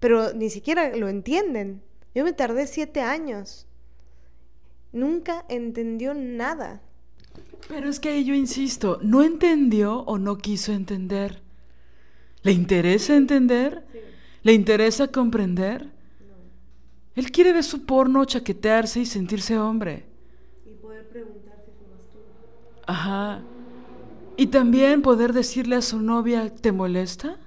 Pero 0.00 0.34
ni 0.34 0.50
siquiera 0.50 0.94
lo 0.96 1.08
entienden. 1.08 1.80
Yo 2.14 2.24
me 2.24 2.32
tardé 2.32 2.66
siete 2.66 3.00
años. 3.00 3.66
Nunca 4.92 5.44
entendió 5.48 6.12
nada. 6.14 6.82
Pero 7.68 7.88
es 7.88 8.00
que 8.00 8.22
yo 8.24 8.34
insisto, 8.34 8.98
no 9.02 9.22
entendió 9.22 10.00
o 10.00 10.18
no 10.18 10.36
quiso 10.36 10.72
entender. 10.72 11.43
¿Le 12.44 12.52
interesa 12.52 13.16
entender? 13.16 13.84
¿Le 14.42 14.52
interesa 14.52 15.08
comprender? 15.08 15.90
Él 17.16 17.30
quiere 17.30 17.52
ver 17.54 17.64
su 17.64 17.86
porno, 17.86 18.24
chaquetearse 18.24 19.00
y 19.00 19.06
sentirse 19.06 19.58
hombre. 19.58 20.04
Y 20.66 20.74
poder 20.74 21.08
preguntarse 21.08 21.72
si. 22.12 22.18
Ajá. 22.86 23.42
Y 24.36 24.48
también 24.48 25.00
poder 25.00 25.32
decirle 25.32 25.76
a 25.76 25.82
su 25.82 26.00
novia, 26.00 26.54
¿te 26.54 26.70
molesta? 26.70 27.38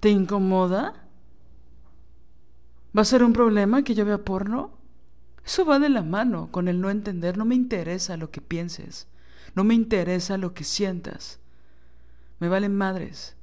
¿Te 0.00 0.10
incomoda? 0.10 1.06
¿Va 2.96 3.02
a 3.02 3.04
ser 3.04 3.22
un 3.22 3.32
problema 3.32 3.84
que 3.84 3.94
yo 3.94 4.04
vea 4.04 4.24
porno? 4.24 4.76
Eso 5.44 5.64
va 5.64 5.78
de 5.78 5.90
la 5.90 6.02
mano 6.02 6.50
con 6.50 6.66
el 6.66 6.80
no 6.80 6.90
entender. 6.90 7.38
No 7.38 7.44
me 7.44 7.54
interesa 7.54 8.16
lo 8.16 8.32
que 8.32 8.40
pienses. 8.40 9.06
No 9.54 9.62
me 9.62 9.74
interesa 9.74 10.38
lo 10.38 10.54
que 10.54 10.64
sientas. 10.64 11.38
Me 12.42 12.48
valen 12.48 12.74
madres. 12.74 13.36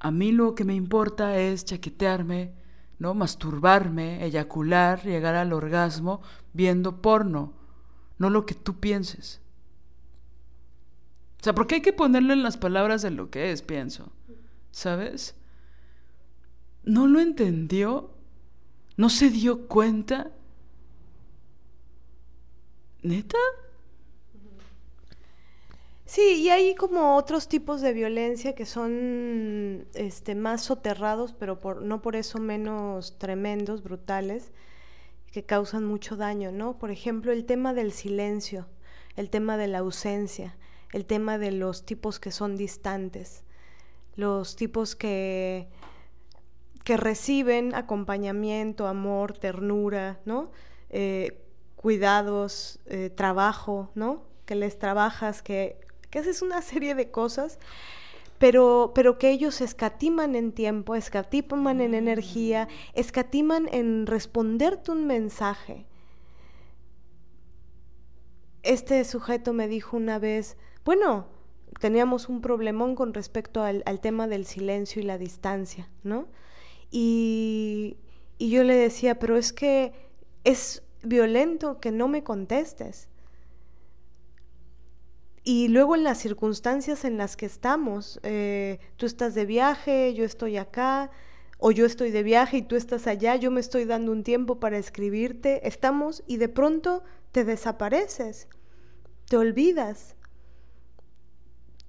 A 0.00 0.10
mí 0.10 0.32
lo 0.32 0.54
que 0.54 0.66
me 0.66 0.74
importa 0.74 1.38
es 1.38 1.64
chaquetearme, 1.64 2.52
¿no? 2.98 3.14
Masturbarme, 3.14 4.22
eyacular, 4.22 5.02
llegar 5.02 5.34
al 5.34 5.54
orgasmo 5.54 6.20
viendo 6.52 7.00
porno, 7.00 7.54
no 8.18 8.28
lo 8.28 8.44
que 8.44 8.54
tú 8.54 8.80
pienses. 8.80 9.40
O 11.40 11.42
sea, 11.42 11.54
porque 11.54 11.76
hay 11.76 11.80
que 11.80 11.94
ponerlo 11.94 12.34
en 12.34 12.42
las 12.42 12.58
palabras 12.58 13.00
de 13.00 13.12
lo 13.12 13.30
que 13.30 13.50
es, 13.50 13.62
pienso. 13.62 14.12
¿Sabes? 14.72 15.34
No 16.82 17.06
lo 17.06 17.18
entendió, 17.20 18.10
no 18.98 19.08
se 19.08 19.30
dio 19.30 19.68
cuenta. 19.68 20.32
¿Neta? 23.00 23.38
Sí, 26.10 26.42
y 26.42 26.48
hay 26.48 26.74
como 26.74 27.14
otros 27.16 27.46
tipos 27.46 27.80
de 27.82 27.92
violencia 27.92 28.56
que 28.56 28.66
son 28.66 29.86
este, 29.94 30.34
más 30.34 30.62
soterrados, 30.62 31.32
pero 31.32 31.60
por, 31.60 31.82
no 31.82 32.02
por 32.02 32.16
eso 32.16 32.40
menos 32.40 33.16
tremendos, 33.16 33.84
brutales, 33.84 34.50
que 35.30 35.44
causan 35.44 35.84
mucho 35.84 36.16
daño, 36.16 36.50
¿no? 36.50 36.78
Por 36.78 36.90
ejemplo, 36.90 37.30
el 37.30 37.44
tema 37.44 37.74
del 37.74 37.92
silencio, 37.92 38.66
el 39.14 39.30
tema 39.30 39.56
de 39.56 39.68
la 39.68 39.78
ausencia, 39.78 40.56
el 40.92 41.06
tema 41.06 41.38
de 41.38 41.52
los 41.52 41.86
tipos 41.86 42.18
que 42.18 42.32
son 42.32 42.56
distantes, 42.56 43.44
los 44.16 44.56
tipos 44.56 44.96
que, 44.96 45.68
que 46.82 46.96
reciben 46.96 47.72
acompañamiento, 47.72 48.88
amor, 48.88 49.38
ternura, 49.38 50.18
¿no? 50.24 50.50
Eh, 50.88 51.40
cuidados, 51.76 52.80
eh, 52.86 53.10
trabajo, 53.10 53.92
¿no? 53.94 54.24
Que 54.44 54.56
les 54.56 54.76
trabajas, 54.76 55.40
que 55.40 55.88
que 56.10 56.18
haces 56.18 56.42
una 56.42 56.62
serie 56.62 56.94
de 56.94 57.10
cosas, 57.10 57.58
pero, 58.38 58.92
pero 58.94 59.18
que 59.18 59.30
ellos 59.30 59.60
escatiman 59.60 60.34
en 60.34 60.52
tiempo, 60.52 60.94
escatiman 60.94 61.80
en 61.80 61.94
energía, 61.94 62.68
escatiman 62.94 63.68
en 63.70 64.06
responderte 64.06 64.92
un 64.92 65.06
mensaje. 65.06 65.86
Este 68.62 69.04
sujeto 69.04 69.52
me 69.52 69.68
dijo 69.68 69.96
una 69.96 70.18
vez, 70.18 70.56
bueno, 70.86 71.26
teníamos 71.80 72.30
un 72.30 72.40
problemón 72.40 72.94
con 72.94 73.12
respecto 73.12 73.62
al, 73.62 73.84
tema 74.00 74.26
del 74.26 74.46
silencio 74.46 75.02
y 75.02 75.04
la 75.04 75.18
distancia, 75.18 75.90
¿no? 76.02 76.28
Y, 76.90 77.98
y 78.38 78.48
yo 78.48 78.64
le 78.64 78.74
decía, 78.74 79.18
pero 79.18 79.36
es 79.36 79.52
que 79.52 79.92
es 80.44 80.82
violento 81.02 81.78
que 81.78 81.92
no 81.92 82.08
me 82.08 82.24
contestes. 82.24 83.09
Y 85.42 85.68
luego 85.68 85.94
en 85.94 86.04
las 86.04 86.18
circunstancias 86.18 87.04
en 87.04 87.16
las 87.16 87.36
que 87.36 87.46
estamos, 87.46 88.20
eh, 88.22 88.78
tú 88.96 89.06
estás 89.06 89.34
de 89.34 89.46
viaje, 89.46 90.12
yo 90.14 90.24
estoy 90.24 90.58
acá, 90.58 91.10
o 91.58 91.70
yo 91.70 91.86
estoy 91.86 92.10
de 92.10 92.22
viaje 92.22 92.58
y 92.58 92.62
tú 92.62 92.76
estás 92.76 93.06
allá, 93.06 93.36
yo 93.36 93.50
me 93.50 93.60
estoy 93.60 93.84
dando 93.84 94.12
un 94.12 94.22
tiempo 94.22 94.60
para 94.60 94.78
escribirte, 94.78 95.66
estamos 95.66 96.22
y 96.26 96.38
de 96.38 96.48
pronto 96.48 97.04
te 97.32 97.44
desapareces, 97.44 98.48
te 99.28 99.36
olvidas, 99.36 100.16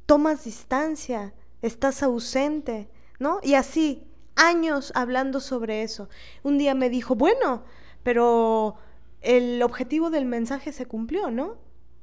tomas 0.05 0.43
distancia, 0.43 1.33
estás 1.61 2.03
ausente, 2.03 2.89
¿no? 3.19 3.39
Y 3.43 3.53
así, 3.53 4.07
años 4.35 4.91
hablando 4.95 5.39
sobre 5.39 5.83
eso. 5.83 6.09
Un 6.43 6.57
día 6.57 6.75
me 6.75 6.89
dijo, 6.89 7.15
bueno, 7.15 7.63
pero 8.03 8.75
el 9.21 9.61
objetivo 9.61 10.09
del 10.09 10.25
mensaje 10.25 10.73
se 10.73 10.85
cumplió, 10.85 11.31
¿no? 11.31 11.57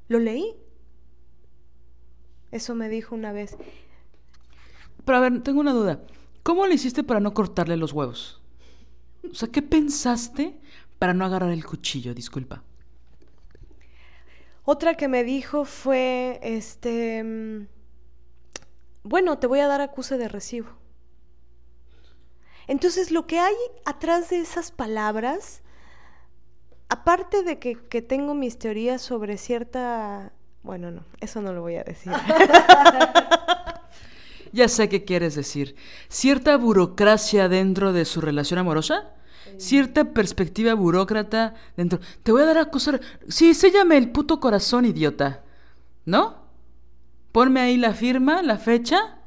Lo 0.08 0.18
leí, 0.18 0.56
eso 2.50 2.74
me 2.74 2.88
dijo 2.88 3.14
una 3.14 3.32
vez. 3.32 3.56
Pero 5.04 5.18
a 5.18 5.20
ver, 5.20 5.42
tengo 5.42 5.60
una 5.60 5.72
duda. 5.72 6.00
¿Cómo 6.42 6.66
le 6.66 6.74
hiciste 6.74 7.02
para 7.02 7.20
no 7.20 7.34
cortarle 7.34 7.76
los 7.76 7.92
huevos? 7.92 8.40
O 9.30 9.34
sea, 9.34 9.48
¿qué 9.48 9.62
pensaste 9.62 10.58
para 10.98 11.14
no 11.14 11.24
agarrar 11.24 11.50
el 11.50 11.64
cuchillo? 11.64 12.14
Disculpa. 12.14 12.62
Otra 14.64 14.94
que 14.94 15.08
me 15.08 15.24
dijo 15.24 15.64
fue, 15.64 16.40
este, 16.42 17.22
mm, 17.24 17.68
bueno, 19.02 19.38
te 19.38 19.46
voy 19.46 19.60
a 19.60 19.66
dar 19.66 19.80
acuse 19.80 20.18
de 20.18 20.28
recibo. 20.28 20.68
Entonces, 22.66 23.10
lo 23.10 23.26
que 23.26 23.38
hay 23.38 23.54
atrás 23.86 24.28
de 24.28 24.40
esas 24.40 24.70
palabras, 24.70 25.62
aparte 26.90 27.42
de 27.42 27.58
que, 27.58 27.76
que 27.76 28.02
tengo 28.02 28.34
mis 28.34 28.58
teorías 28.58 29.00
sobre 29.00 29.38
cierta 29.38 30.34
bueno, 30.62 30.90
no, 30.90 31.04
eso 31.20 31.40
no 31.40 31.52
lo 31.52 31.62
voy 31.62 31.76
a 31.76 31.84
decir. 31.84 32.12
ya 34.52 34.68
sé 34.68 34.88
qué 34.88 35.04
quieres 35.04 35.34
decir. 35.34 35.76
¿Cierta 36.08 36.56
burocracia 36.56 37.48
dentro 37.48 37.92
de 37.92 38.04
su 38.04 38.20
relación 38.20 38.58
amorosa? 38.58 39.14
Cierta 39.56 40.12
perspectiva 40.12 40.74
burócrata 40.74 41.54
dentro. 41.76 42.00
Te 42.22 42.32
voy 42.32 42.42
a 42.42 42.46
dar 42.46 42.58
a 42.58 42.62
acusar. 42.62 43.00
Sí, 43.28 43.54
se 43.54 43.70
llama 43.70 43.96
el 43.96 44.10
puto 44.10 44.40
corazón, 44.40 44.84
idiota. 44.84 45.42
¿No? 46.04 46.48
Ponme 47.32 47.60
ahí 47.60 47.76
la 47.76 47.94
firma, 47.94 48.42
la 48.42 48.58
fecha. 48.58 49.18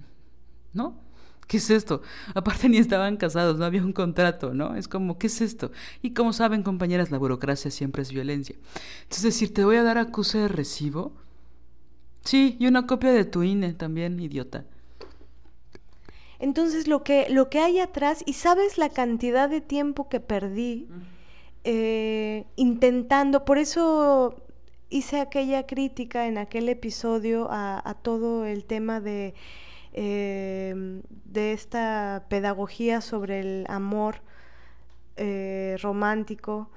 ¿No? 0.72 1.01
¿Qué 1.46 1.56
es 1.58 1.70
esto? 1.70 2.02
Aparte 2.34 2.68
ni 2.68 2.78
estaban 2.78 3.16
casados, 3.16 3.58
no 3.58 3.64
había 3.64 3.82
un 3.82 3.92
contrato, 3.92 4.54
¿no? 4.54 4.74
Es 4.74 4.88
como, 4.88 5.18
¿qué 5.18 5.26
es 5.26 5.40
esto? 5.40 5.70
Y 6.00 6.14
como 6.14 6.32
saben, 6.32 6.62
compañeras, 6.62 7.10
la 7.10 7.18
burocracia 7.18 7.70
siempre 7.70 8.02
es 8.02 8.12
violencia. 8.12 8.56
Entonces, 9.02 9.22
decir, 9.22 9.52
te 9.52 9.64
voy 9.64 9.76
a 9.76 9.82
dar 9.82 9.98
acuse 9.98 10.38
de 10.38 10.48
recibo. 10.48 11.12
Sí, 12.24 12.56
y 12.58 12.66
una 12.66 12.86
copia 12.86 13.12
de 13.12 13.24
tu 13.24 13.42
INE 13.42 13.74
también, 13.74 14.18
idiota. 14.20 14.64
Entonces, 16.38 16.88
lo 16.88 17.02
que, 17.02 17.26
lo 17.28 17.50
que 17.50 17.58
hay 17.58 17.80
atrás, 17.80 18.22
y 18.26 18.34
sabes 18.34 18.78
la 18.78 18.88
cantidad 18.88 19.48
de 19.48 19.60
tiempo 19.60 20.08
que 20.08 20.20
perdí 20.20 20.88
eh, 21.64 22.46
intentando, 22.56 23.44
por 23.44 23.58
eso 23.58 24.36
hice 24.88 25.20
aquella 25.20 25.66
crítica 25.66 26.26
en 26.26 26.38
aquel 26.38 26.68
episodio 26.68 27.48
a 27.50 27.96
todo 28.02 28.44
el 28.44 28.64
tema 28.64 29.00
de 29.00 29.34
Em, 29.94 31.02
de 31.26 31.52
esta 31.52 32.24
pedagogía 32.28 33.00
sobre 33.02 33.40
el 33.40 33.66
amor 33.68 34.22
eh, 35.16 35.76
romántico, 35.82 36.70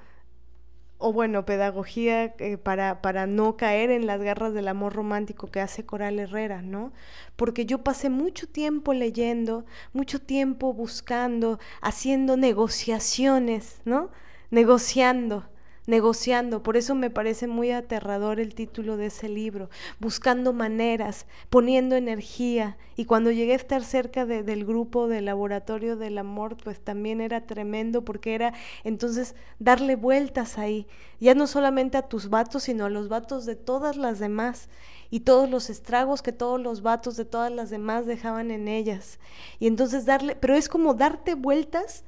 o 0.98 1.12
bueno, 1.12 1.44
pedagogía 1.46 2.34
eh, 2.38 2.58
para, 2.58 3.00
para, 3.02 3.26
no 3.26 3.56
caer 3.56 3.90
en 3.90 4.06
las 4.06 4.20
garras 4.20 4.52
del 4.54 4.68
amor 4.68 4.94
romántico 4.94 5.46
que 5.50 5.60
hace 5.60 5.84
Coral 5.86 6.18
Herrera, 6.18 6.62
¿no? 6.62 6.92
Porque 7.36 7.66
yo 7.66 7.78
pasé 7.84 8.10
mucho 8.10 8.48
tiempo 8.48 8.92
leyendo, 8.92 9.64
mucho 9.92 10.20
tiempo 10.20 10.72
buscando, 10.74 11.58
haciendo 11.80 12.36
negociaciones, 12.36 13.80
¿no? 13.84 14.10
Negociando 14.50 15.44
negociando. 15.86 16.62
Por 16.62 16.76
eso 16.76 16.94
me 16.94 17.10
parece 17.10 17.46
muy 17.46 17.70
aterrador 17.70 18.40
el 18.40 18.54
título 18.54 18.96
de 18.96 19.06
ese 19.06 19.28
libro, 19.28 19.70
buscando 19.98 20.52
maneras, 20.52 21.26
poniendo 21.50 21.96
energía. 21.96 22.76
Y 22.96 23.04
cuando 23.04 23.30
llegué 23.30 23.52
a 23.52 23.56
estar 23.56 23.82
cerca 23.84 24.26
del 24.26 24.64
grupo 24.64 25.08
del 25.08 25.26
laboratorio 25.26 25.96
del 25.96 26.18
amor, 26.18 26.56
pues 26.62 26.80
también 26.80 27.20
era 27.20 27.46
tremendo 27.46 28.04
porque 28.04 28.34
era 28.34 28.54
entonces 28.84 29.34
darle 29.58 29.96
vueltas 29.96 30.58
ahí, 30.58 30.86
ya 31.20 31.34
no 31.34 31.46
solamente 31.46 31.96
a 31.96 32.08
tus 32.08 32.28
vatos, 32.28 32.64
sino 32.64 32.86
a 32.86 32.90
los 32.90 33.08
vatos 33.08 33.46
de 33.46 33.56
todas 33.56 33.96
las 33.96 34.18
demás 34.18 34.68
y 35.10 35.20
todos 35.20 35.48
los 35.48 35.70
estragos 35.70 36.22
que 36.22 36.32
todos 36.32 36.60
los 36.60 36.82
vatos 36.82 37.16
de 37.16 37.24
todas 37.24 37.52
las 37.52 37.70
demás 37.70 38.06
dejaban 38.06 38.50
en 38.50 38.68
ellas. 38.68 39.18
Y 39.58 39.66
entonces 39.66 40.04
darle, 40.04 40.36
pero 40.36 40.54
es 40.54 40.68
como 40.68 40.94
darte 40.94 41.34
vueltas 41.34 42.04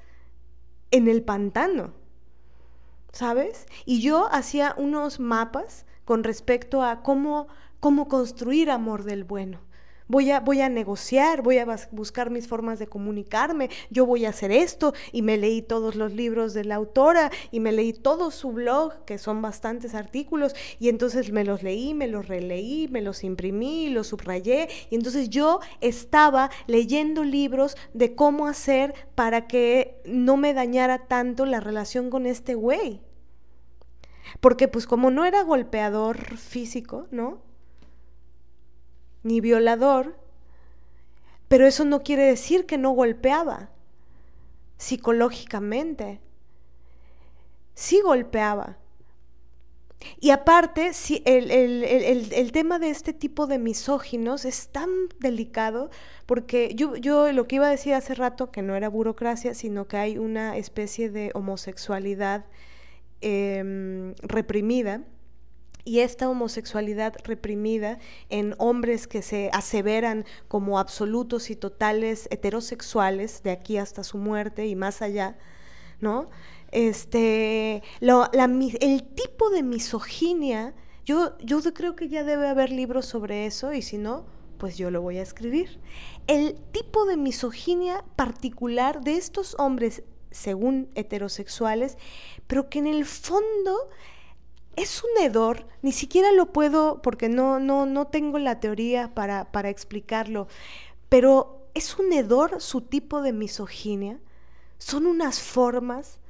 en 0.90 1.08
el 1.08 1.22
pantano. 1.22 1.92
¿Sabes? 3.18 3.66
Y 3.84 4.00
yo 4.00 4.28
hacía 4.30 4.76
unos 4.78 5.18
mapas 5.18 5.86
con 6.04 6.22
respecto 6.22 6.84
a 6.84 7.02
cómo, 7.02 7.48
cómo 7.80 8.06
construir 8.06 8.70
amor 8.70 9.02
del 9.02 9.24
bueno. 9.24 9.58
Voy 10.06 10.30
a, 10.30 10.38
voy 10.38 10.60
a 10.60 10.68
negociar, 10.68 11.42
voy 11.42 11.58
a 11.58 11.66
buscar 11.90 12.30
mis 12.30 12.46
formas 12.46 12.78
de 12.78 12.86
comunicarme, 12.86 13.70
yo 13.90 14.06
voy 14.06 14.24
a 14.24 14.28
hacer 14.28 14.52
esto 14.52 14.94
y 15.10 15.22
me 15.22 15.36
leí 15.36 15.62
todos 15.62 15.96
los 15.96 16.12
libros 16.12 16.54
de 16.54 16.64
la 16.64 16.76
autora 16.76 17.32
y 17.50 17.58
me 17.58 17.72
leí 17.72 17.92
todo 17.92 18.30
su 18.30 18.52
blog, 18.52 19.04
que 19.04 19.18
son 19.18 19.42
bastantes 19.42 19.96
artículos, 19.96 20.54
y 20.78 20.88
entonces 20.88 21.32
me 21.32 21.44
los 21.44 21.64
leí, 21.64 21.94
me 21.94 22.06
los 22.06 22.28
releí, 22.28 22.86
me 22.86 23.02
los 23.02 23.24
imprimí, 23.24 23.88
los 23.88 24.06
subrayé, 24.06 24.68
y 24.90 24.94
entonces 24.94 25.28
yo 25.28 25.58
estaba 25.80 26.50
leyendo 26.68 27.24
libros 27.24 27.76
de 27.94 28.14
cómo 28.14 28.46
hacer 28.46 28.94
para 29.16 29.48
que 29.48 30.00
no 30.04 30.36
me 30.36 30.54
dañara 30.54 31.08
tanto 31.08 31.46
la 31.46 31.58
relación 31.58 32.10
con 32.10 32.24
este 32.24 32.54
güey. 32.54 33.02
Porque 34.40 34.68
pues 34.68 34.86
como 34.86 35.10
no 35.10 35.24
era 35.24 35.42
golpeador 35.42 36.36
físico, 36.36 37.06
¿no? 37.10 37.40
Ni 39.22 39.40
violador, 39.40 40.16
pero 41.48 41.66
eso 41.66 41.84
no 41.84 42.02
quiere 42.02 42.24
decir 42.24 42.66
que 42.66 42.78
no 42.78 42.90
golpeaba. 42.90 43.70
psicológicamente. 44.76 46.20
Sí 47.74 48.00
golpeaba. 48.00 48.78
Y 50.20 50.30
aparte, 50.30 50.92
si 50.94 51.22
el, 51.24 51.50
el, 51.50 52.52
tema 52.52 52.78
de 52.78 52.90
este 52.90 53.12
tipo 53.12 53.46
de 53.46 53.58
misóginos 53.58 54.44
es 54.44 54.68
tan 54.68 54.88
delicado 55.18 55.90
porque 56.26 56.72
yo, 56.74 56.94
yo 56.96 57.32
lo 57.32 57.48
que 57.48 57.56
iba 57.56 57.66
a 57.66 57.70
decir 57.70 57.94
hace 57.94 58.14
rato, 58.14 58.50
que 58.52 58.62
no 58.62 58.76
era 58.76 58.88
burocracia, 58.88 59.54
sino 59.54 59.88
que 59.88 59.96
hay 59.96 60.18
una 60.18 60.56
especie 60.56 61.10
de 61.10 61.32
homosexualidad 61.34 62.44
em, 63.20 64.14
reprimida. 64.22 65.02
Y 65.84 66.00
esta 66.00 66.28
homosexualidad 66.28 67.14
reprimida 67.24 67.98
en 68.28 68.54
hombres 68.58 69.06
que 69.06 69.22
se 69.22 69.48
aseveran 69.54 70.26
como 70.46 70.78
absolutos 70.78 71.48
y 71.48 71.56
totales 71.56 72.28
heterosexuales 72.30 73.42
de 73.42 73.52
aquí 73.52 73.78
hasta 73.78 74.04
su 74.04 74.18
muerte 74.18 74.66
y 74.66 74.76
más 74.76 75.00
allá, 75.00 75.38
¿no? 76.00 76.28
Este, 76.72 77.82
el 78.00 79.02
tipo 79.14 79.48
de 79.48 79.62
misoginia, 79.62 80.74
yo, 81.06 81.38
yo 81.38 81.62
creo 81.72 81.96
que 81.96 82.08
ya 82.08 82.22
debe 82.22 82.48
haber 82.48 82.70
libros 82.70 83.06
sobre 83.06 83.46
eso 83.46 83.72
y 83.72 83.80
si 83.80 83.96
no, 83.96 84.26
pues 84.58 84.76
yo 84.76 84.90
lo 84.90 85.00
voy 85.00 85.18
a 85.18 85.22
escribir. 85.22 85.80
El 86.26 86.56
tipo 86.72 87.06
de 87.06 87.16
misoginia 87.16 88.04
particular 88.16 89.00
de 89.02 89.16
estos 89.16 89.56
hombres, 89.58 90.02
según 90.30 90.90
heterosexuales, 90.94 91.98
pero 92.46 92.68
que 92.68 92.78
en 92.78 92.86
el 92.86 93.04
fondo 93.04 93.88
es 94.76 95.02
un 95.02 95.22
hedor, 95.22 95.66
ni 95.82 95.92
siquiera 95.92 96.32
lo 96.32 96.52
puedo, 96.52 97.02
porque 97.02 97.28
no, 97.28 97.58
no, 97.58 97.86
no 97.86 98.06
tengo 98.06 98.38
la 98.38 98.60
teoría 98.60 99.14
para, 99.14 99.50
para 99.50 99.70
explicarlo, 99.70 100.46
pero 101.08 101.66
es 101.74 101.98
un 101.98 102.12
hedor 102.12 102.60
su 102.60 102.82
tipo 102.82 103.22
de 103.22 103.32
misoginia, 103.32 104.20
son 104.78 105.06
unas 105.06 105.40
formas 105.40 106.20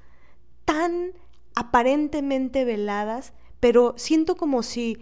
tan 0.64 1.12
aparentemente 1.54 2.64
veladas, 2.64 3.32
pero 3.60 3.94
siento 3.96 4.36
como 4.36 4.62
si 4.62 4.98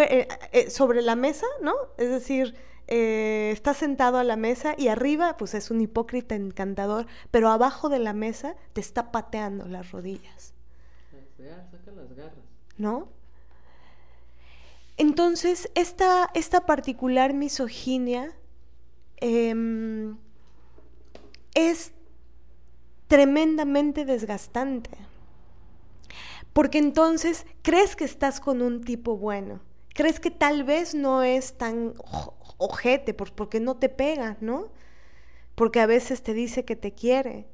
eh, 0.00 0.28
eh, 0.52 0.70
sobre 0.70 1.00
la 1.00 1.16
mesa, 1.16 1.46
¿no? 1.62 1.74
Es 1.96 2.10
decir, 2.10 2.54
eh, 2.92 3.50
está 3.52 3.72
sentado 3.72 4.18
a 4.18 4.24
la 4.24 4.34
mesa 4.34 4.74
y 4.76 4.88
arriba 4.88 5.36
pues 5.36 5.54
es 5.54 5.70
un 5.70 5.80
hipócrita 5.80 6.34
encantador, 6.34 7.06
pero 7.30 7.48
abajo 7.48 7.88
de 7.88 8.00
la 8.00 8.12
mesa 8.12 8.56
te 8.72 8.80
está 8.80 9.12
pateando 9.12 9.66
las 9.66 9.92
rodillas. 9.92 10.54
Saca 11.70 11.92
las 11.92 12.12
garras. 12.14 12.44
¿No? 12.76 13.08
Entonces, 14.96 15.70
esta, 15.74 16.28
esta 16.34 16.66
particular 16.66 17.32
misoginia 17.32 18.34
em, 19.16 20.18
es 21.54 21.92
tremendamente 23.06 24.04
desgastante. 24.04 24.90
Porque 26.52 26.78
entonces 26.78 27.46
crees 27.62 27.96
que 27.96 28.04
estás 28.04 28.40
con 28.40 28.60
un 28.60 28.82
tipo 28.82 29.16
bueno, 29.16 29.60
crees 29.94 30.20
que 30.20 30.30
tal 30.30 30.64
vez 30.64 30.94
no 30.94 31.22
es 31.22 31.56
tan 31.56 31.94
ojete, 32.60 33.14
porque 33.14 33.60
no 33.60 33.76
te 33.78 33.88
pega, 33.88 34.36
¿no? 34.40 34.70
Porque 35.54 35.80
a 35.80 35.86
veces 35.86 36.22
te 36.22 36.34
dice 36.34 36.64
que 36.64 36.76
te 36.76 36.92
quiere, 36.94 37.48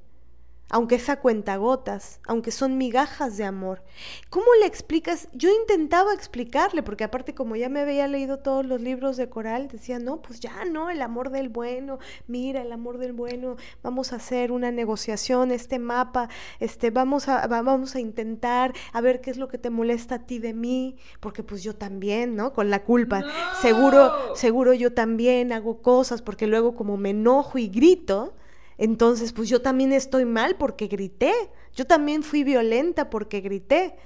aunque 0.68 0.96
es 0.96 1.08
a 1.08 1.20
cuentagotas, 1.20 2.20
aunque 2.26 2.50
son 2.50 2.76
migajas 2.76 3.36
de 3.36 3.44
amor. 3.44 3.82
¿Cómo 4.30 4.46
le 4.60 4.66
explicas? 4.66 5.28
Yo 5.32 5.48
intentaba 5.50 6.12
explicarle, 6.12 6.82
porque 6.82 7.04
aparte 7.04 7.34
como 7.34 7.54
ya 7.54 7.68
me 7.68 7.80
había 7.80 8.08
leído 8.08 8.38
todos 8.38 8.66
los 8.66 8.80
libros 8.80 9.16
de 9.16 9.28
Coral, 9.28 9.68
decía, 9.68 9.98
no, 9.98 10.20
pues 10.22 10.40
ya 10.40 10.64
no, 10.64 10.90
el 10.90 11.02
amor 11.02 11.30
del 11.30 11.48
bueno, 11.48 11.98
mira, 12.26 12.62
el 12.62 12.72
amor 12.72 12.98
del 12.98 13.12
bueno, 13.12 13.56
vamos 13.82 14.12
a 14.12 14.16
hacer 14.16 14.50
una 14.50 14.72
negociación, 14.72 15.52
este 15.52 15.78
mapa, 15.78 16.28
este, 16.58 16.90
vamos 16.90 17.28
a, 17.28 17.46
vamos 17.46 17.94
a 17.94 18.00
intentar 18.00 18.72
a 18.92 19.00
ver 19.00 19.20
qué 19.20 19.30
es 19.30 19.36
lo 19.36 19.48
que 19.48 19.58
te 19.58 19.70
molesta 19.70 20.16
a 20.16 20.26
ti 20.26 20.40
de 20.40 20.52
mí, 20.52 20.96
porque 21.20 21.44
pues 21.44 21.62
yo 21.62 21.76
también, 21.76 22.34
¿no? 22.34 22.52
Con 22.52 22.70
la 22.70 22.82
culpa. 22.82 23.22
Seguro, 23.60 24.34
seguro 24.34 24.74
yo 24.74 24.92
también 24.92 25.52
hago 25.52 25.80
cosas, 25.80 26.22
porque 26.22 26.48
luego 26.48 26.74
como 26.74 26.96
me 26.96 27.10
enojo 27.10 27.58
y 27.58 27.68
grito, 27.68 28.34
entonces, 28.78 29.32
pues 29.32 29.48
yo 29.48 29.62
también 29.62 29.92
estoy 29.92 30.24
mal 30.24 30.56
porque 30.56 30.86
grité. 30.86 31.32
Yo 31.74 31.86
también 31.86 32.22
fui 32.22 32.44
violenta 32.44 33.08
porque 33.10 33.40
grité. 33.40 33.96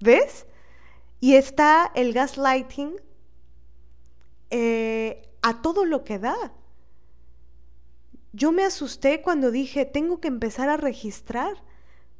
¿Ves? 0.00 0.46
Y 1.20 1.34
está 1.34 1.90
el 1.94 2.12
gaslighting 2.12 2.96
eh, 4.50 5.28
a 5.42 5.60
todo 5.60 5.84
lo 5.84 6.04
que 6.04 6.18
da. 6.18 6.52
Yo 8.32 8.52
me 8.52 8.64
asusté 8.64 9.20
cuando 9.20 9.50
dije, 9.50 9.84
tengo 9.84 10.20
que 10.20 10.28
empezar 10.28 10.68
a 10.68 10.76
registrar, 10.76 11.62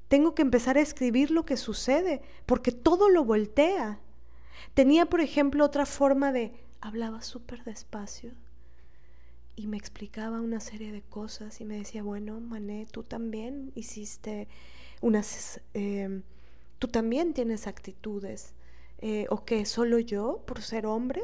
tengo 0.09 0.35
que 0.35 0.43
empezar 0.43 0.77
a 0.77 0.81
escribir 0.81 1.31
lo 1.31 1.45
que 1.45 1.57
sucede, 1.57 2.23
porque 2.45 2.73
todo 2.73 3.09
lo 3.09 3.25
voltea. 3.25 4.01
Tenía, 4.75 5.07
por 5.07 5.21
ejemplo, 5.21 5.65
otra 5.65 5.87
forma 5.87 6.33
de, 6.33 6.53
hablaba 6.81 7.23
súper 7.23 7.63
despacio 7.63 8.33
y 9.59 9.67
me 9.67 9.77
explicaba 9.77 10.41
una 10.41 10.61
serie 10.61 10.93
de 10.93 11.03
cosas 11.03 11.61
y 11.61 11.65
me 11.65 11.77
decía, 11.77 12.05
bueno, 12.05 12.39
Mané, 12.39 12.87
tú 12.89 13.03
también 13.03 13.73
hiciste 13.75 14.47
unas, 15.01 15.61
em, 15.75 16.23
tú 16.79 16.87
también 16.87 17.35
tienes 17.35 17.67
actitudes, 17.67 18.55
eh, 18.99 19.27
o 19.31 19.45
que 19.45 19.67
solo 19.67 19.99
yo, 19.99 20.45
por 20.47 20.63
ser 20.63 20.87
hombre, 20.87 21.23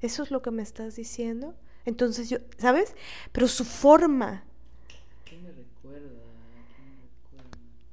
eso 0.00 0.22
es 0.22 0.30
lo 0.30 0.42
que 0.42 0.52
me 0.52 0.62
estás 0.62 0.94
diciendo. 0.94 1.56
Entonces 1.84 2.30
yo, 2.30 2.38
¿sabes? 2.56 2.94
Pero 3.32 3.48
su 3.48 3.64
forma. 3.64 4.44
¿Qué 5.24 5.38
me 5.38 5.50
recuerda? 5.50 6.08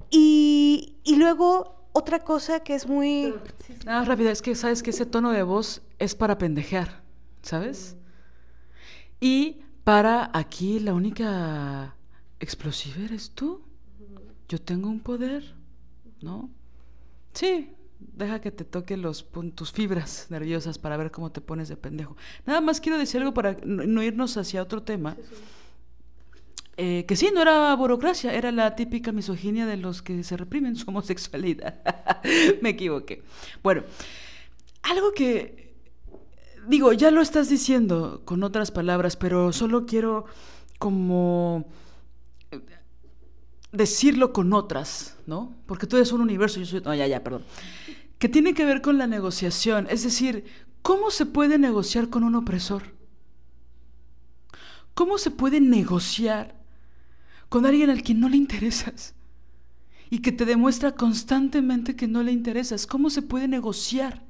Y, 0.08 0.98
y 1.02 1.16
luego 1.16 1.88
otra 1.92 2.20
cosa 2.20 2.60
que 2.60 2.76
es 2.76 2.86
muy... 2.86 3.34
Nada, 3.84 4.04
rápida, 4.04 4.30
es 4.30 4.40
que 4.40 4.54
sabes 4.54 4.84
que 4.84 4.90
ese 4.90 5.04
tono 5.04 5.32
de 5.32 5.42
voz 5.42 5.82
es 5.98 6.14
para 6.14 6.38
pendejear, 6.38 7.02
¿sabes? 7.42 7.96
Y 9.20 9.62
para 9.90 10.30
aquí 10.32 10.78
la 10.78 10.94
única 10.94 11.96
explosiva 12.38 13.04
eres 13.04 13.32
tú. 13.32 13.60
Yo 14.48 14.60
tengo 14.60 14.88
un 14.88 15.00
poder, 15.00 15.56
¿no? 16.22 16.48
Sí, 17.32 17.72
deja 17.98 18.40
que 18.40 18.52
te 18.52 18.64
toque 18.64 18.96
los, 18.96 19.26
tus 19.56 19.72
fibras 19.72 20.28
nerviosas 20.30 20.78
para 20.78 20.96
ver 20.96 21.10
cómo 21.10 21.32
te 21.32 21.40
pones 21.40 21.68
de 21.68 21.76
pendejo. 21.76 22.16
Nada 22.46 22.60
más 22.60 22.80
quiero 22.80 22.98
decir 22.98 23.20
algo 23.20 23.34
para 23.34 23.56
no, 23.64 24.00
irnos 24.00 24.36
hacia 24.36 24.62
otro 24.62 24.84
tema. 24.84 25.16
Eh, 26.76 27.04
que 27.08 27.16
sí, 27.16 27.32
no 27.34 27.42
era 27.42 27.74
burocracia, 27.74 28.32
era 28.32 28.52
la 28.52 28.76
típica 28.76 29.10
misoginia 29.10 29.66
de 29.66 29.76
los 29.76 30.02
que 30.02 30.22
se 30.22 30.36
reprimen 30.36 30.76
su 30.76 30.88
homosexualidad. 30.88 31.82
Me 32.62 32.68
equivoqué. 32.68 33.24
Bueno, 33.60 33.82
algo 34.82 35.10
que 35.10 35.59
digo, 36.68 36.92
ya 36.92 37.10
lo 37.10 37.20
estás 37.20 37.48
diciendo 37.48 38.22
con 38.24 38.42
otras 38.42 38.70
palabras, 38.70 39.16
pero 39.16 39.52
solo 39.52 39.86
quiero 39.86 40.26
como 40.78 41.68
eh, 42.50 42.60
decirlo 43.72 44.32
con 44.32 44.52
otras, 44.52 45.16
¿no? 45.26 45.54
Porque 45.66 45.86
tú 45.86 45.96
eres 45.96 46.12
un 46.12 46.20
universo, 46.20 46.60
yo 46.60 46.66
soy... 46.66 46.80
No, 46.80 46.94
ya, 46.94 47.06
ya, 47.06 47.22
perdón. 47.22 47.44
Que 48.18 48.28
tiene 48.28 48.54
que 48.54 48.64
ver 48.64 48.82
con 48.82 48.98
la 48.98 49.06
negociación. 49.06 49.86
Es 49.90 50.02
decir, 50.02 50.44
¿cómo 50.82 51.10
se 51.10 51.26
puede 51.26 51.58
negociar 51.58 52.08
con 52.08 52.24
un 52.24 52.34
opresor? 52.34 52.82
¿Cómo 54.94 55.18
se 55.18 55.30
puede 55.30 55.60
negociar 55.60 56.60
con 57.48 57.64
alguien 57.66 57.90
al 57.90 58.02
quien 58.02 58.20
no 58.20 58.28
le 58.28 58.36
interesas? 58.36 59.14
Y 60.10 60.20
que 60.20 60.32
te 60.32 60.44
demuestra 60.44 60.92
constantemente 60.92 61.96
que 61.96 62.08
no 62.08 62.22
le 62.22 62.32
interesas. 62.32 62.86
¿Cómo 62.86 63.10
se 63.10 63.22
puede 63.22 63.48
negociar? 63.48 64.29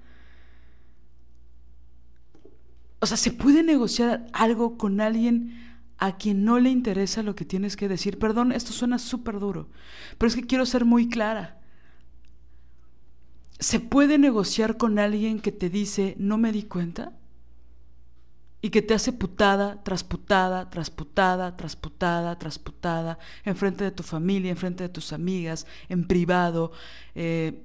O 3.00 3.06
sea, 3.06 3.16
¿se 3.16 3.32
puede 3.32 3.62
negociar 3.62 4.26
algo 4.32 4.76
con 4.76 5.00
alguien 5.00 5.58
a 5.96 6.16
quien 6.16 6.44
no 6.44 6.58
le 6.58 6.70
interesa 6.70 7.22
lo 7.22 7.34
que 7.34 7.46
tienes 7.46 7.76
que 7.76 7.88
decir? 7.88 8.18
Perdón, 8.18 8.52
esto 8.52 8.72
suena 8.72 8.98
súper 8.98 9.40
duro, 9.40 9.68
pero 10.18 10.28
es 10.28 10.36
que 10.36 10.46
quiero 10.46 10.66
ser 10.66 10.84
muy 10.84 11.08
clara. 11.08 11.58
¿Se 13.58 13.80
puede 13.80 14.18
negociar 14.18 14.76
con 14.76 14.98
alguien 14.98 15.40
que 15.40 15.52
te 15.52 15.70
dice, 15.70 16.14
no 16.18 16.38
me 16.38 16.52
di 16.52 16.62
cuenta? 16.62 17.12
Y 18.62 18.68
que 18.68 18.82
te 18.82 18.92
hace 18.92 19.12
putada 19.12 19.82
tras 19.82 20.04
putada, 20.04 20.68
tras 20.68 20.90
putada, 20.90 21.56
tras 21.56 21.76
putada, 21.76 22.38
tras 22.38 22.58
putada, 22.58 23.18
enfrente 23.44 23.84
de 23.84 23.90
tu 23.90 24.02
familia, 24.02 24.50
enfrente 24.50 24.84
de 24.84 24.88
tus 24.90 25.14
amigas, 25.14 25.66
en 25.88 26.06
privado. 26.06 26.72
Eh, 27.14 27.62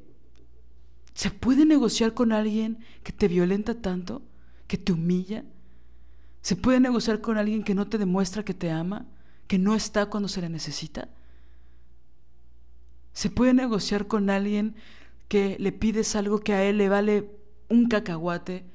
¿Se 1.14 1.32
puede 1.32 1.66
negociar 1.66 2.14
con 2.14 2.32
alguien 2.32 2.80
que 3.04 3.12
te 3.12 3.28
violenta 3.28 3.82
tanto? 3.82 4.22
Que 4.68 4.78
te 4.78 4.92
humilla? 4.92 5.44
¿Se 6.42 6.56
puede 6.56 6.80
negociar 6.80 7.22
con 7.22 7.38
alguien 7.38 7.64
que 7.64 7.74
no 7.74 7.88
te 7.88 7.98
demuestra 7.98 8.46
que 8.46 8.54
te 8.54 8.70
ama, 8.70 9.06
que 9.48 9.58
no 9.58 9.74
está 9.74 10.08
cuando 10.08 10.30
se 10.30 10.42
le 10.42 10.50
necesita? 10.50 11.10
¿Se 13.14 13.30
puede 13.30 13.54
negociar 13.54 14.08
con 14.08 14.30
alguien 14.30 14.76
que 15.28 15.58
le 15.60 15.72
pides 15.72 16.16
algo 16.16 16.40
que 16.42 16.54
a 16.54 16.64
él 16.64 16.78
le 16.78 16.90
vale 16.90 17.32
un 17.70 17.88
cacahuate, 17.88 18.66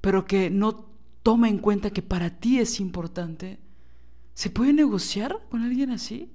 pero 0.00 0.26
que 0.26 0.50
no 0.50 0.86
toma 1.22 1.48
en 1.48 1.58
cuenta 1.58 1.90
que 1.90 2.02
para 2.02 2.30
ti 2.30 2.58
es 2.58 2.80
importante? 2.80 3.58
¿Se 4.34 4.50
puede 4.50 4.74
negociar 4.74 5.40
con 5.48 5.62
alguien 5.62 5.90
así? 5.90 6.30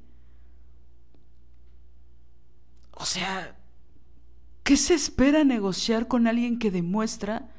O 2.94 3.06
sea, 3.06 3.56
¿qué 4.64 4.78
se 4.78 4.96
espera 4.96 5.44
negociar 5.44 6.08
con 6.08 6.26
alguien 6.26 6.58
que 6.58 6.72
demuestra 6.72 7.51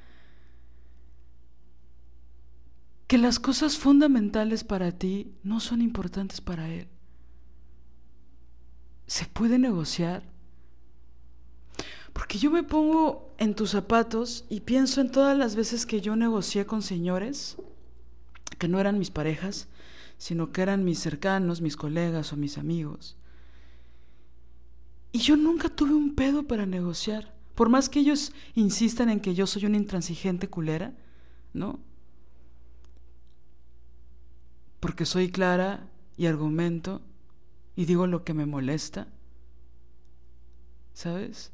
que 3.12 3.18
las 3.18 3.38
cosas 3.38 3.76
fundamentales 3.76 4.64
para 4.64 4.90
ti 4.90 5.34
no 5.42 5.60
son 5.60 5.82
importantes 5.82 6.40
para 6.40 6.70
él? 6.70 6.88
¿Se 9.06 9.26
puede 9.26 9.58
negociar? 9.58 10.22
Porque 12.14 12.38
yo 12.38 12.50
me 12.50 12.62
pongo 12.62 13.34
en 13.36 13.54
tus 13.54 13.68
zapatos 13.68 14.46
y 14.48 14.60
pienso 14.60 15.02
en 15.02 15.10
todas 15.10 15.36
las 15.36 15.56
veces 15.56 15.84
que 15.84 16.00
yo 16.00 16.16
negocié 16.16 16.64
con 16.64 16.80
señores 16.80 17.58
que 18.58 18.66
no 18.66 18.80
eran 18.80 18.98
mis 18.98 19.10
parejas, 19.10 19.68
sino 20.16 20.50
que 20.50 20.62
eran 20.62 20.82
mis 20.82 20.98
cercanos, 20.98 21.60
mis 21.60 21.76
colegas 21.76 22.32
o 22.32 22.38
mis 22.38 22.56
amigos. 22.56 23.18
Y 25.12 25.18
yo 25.18 25.36
nunca 25.36 25.68
tuve 25.68 25.92
un 25.92 26.14
pedo 26.14 26.44
para 26.44 26.64
negociar. 26.64 27.34
Por 27.56 27.68
más 27.68 27.90
que 27.90 28.00
ellos 28.00 28.32
insistan 28.54 29.10
en 29.10 29.20
que 29.20 29.34
yo 29.34 29.46
soy 29.46 29.66
una 29.66 29.76
intransigente 29.76 30.48
culera, 30.48 30.94
¿no? 31.52 31.91
Porque 34.82 35.06
soy 35.06 35.30
clara 35.30 35.88
y 36.16 36.26
argumento 36.26 37.02
y 37.76 37.84
digo 37.84 38.08
lo 38.08 38.24
que 38.24 38.34
me 38.34 38.46
molesta. 38.46 39.06
¿Sabes? 40.92 41.52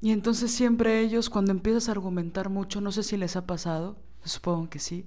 Y 0.00 0.10
entonces 0.10 0.50
siempre 0.50 1.00
ellos, 1.00 1.30
cuando 1.30 1.52
empiezas 1.52 1.88
a 1.88 1.92
argumentar 1.92 2.50
mucho, 2.50 2.80
no 2.80 2.90
sé 2.90 3.04
si 3.04 3.16
les 3.16 3.36
ha 3.36 3.46
pasado, 3.46 3.96
supongo 4.24 4.68
que 4.68 4.80
sí, 4.80 5.06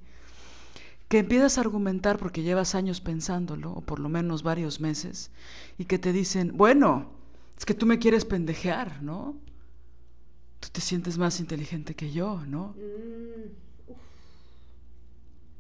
que 1.10 1.20
empiezas 1.20 1.58
a 1.58 1.62
argumentar 1.62 2.18
porque 2.18 2.44
llevas 2.44 2.76
años 2.76 3.02
pensándolo, 3.02 3.74
o 3.74 3.82
por 3.82 4.00
lo 4.00 4.08
menos 4.08 4.42
varios 4.42 4.80
meses, 4.80 5.32
y 5.78 5.84
que 5.84 6.00
te 6.00 6.14
dicen, 6.14 6.54
bueno, 6.56 7.12
es 7.58 7.66
que 7.66 7.74
tú 7.74 7.86
me 7.86 8.00
quieres 8.00 8.24
pendejear, 8.24 9.04
¿no? 9.04 9.36
Tú 10.62 10.70
te 10.72 10.80
sientes 10.80 11.18
más 11.18 11.42
inteligente 11.42 11.94
que 11.94 12.14
yo, 12.14 12.42
¿no? 12.48 12.74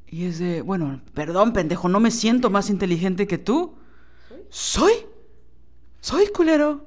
Y 0.09 0.25
es 0.25 0.39
de, 0.39 0.61
bueno, 0.61 1.01
perdón, 1.13 1.53
pendejo, 1.53 1.89
no 1.89 1.99
me 1.99 2.11
siento 2.11 2.49
más 2.49 2.69
inteligente 2.69 3.27
que 3.27 3.37
tú. 3.37 3.75
¿Soy? 4.49 4.93
¿Soy 5.99 6.27
culero? 6.27 6.85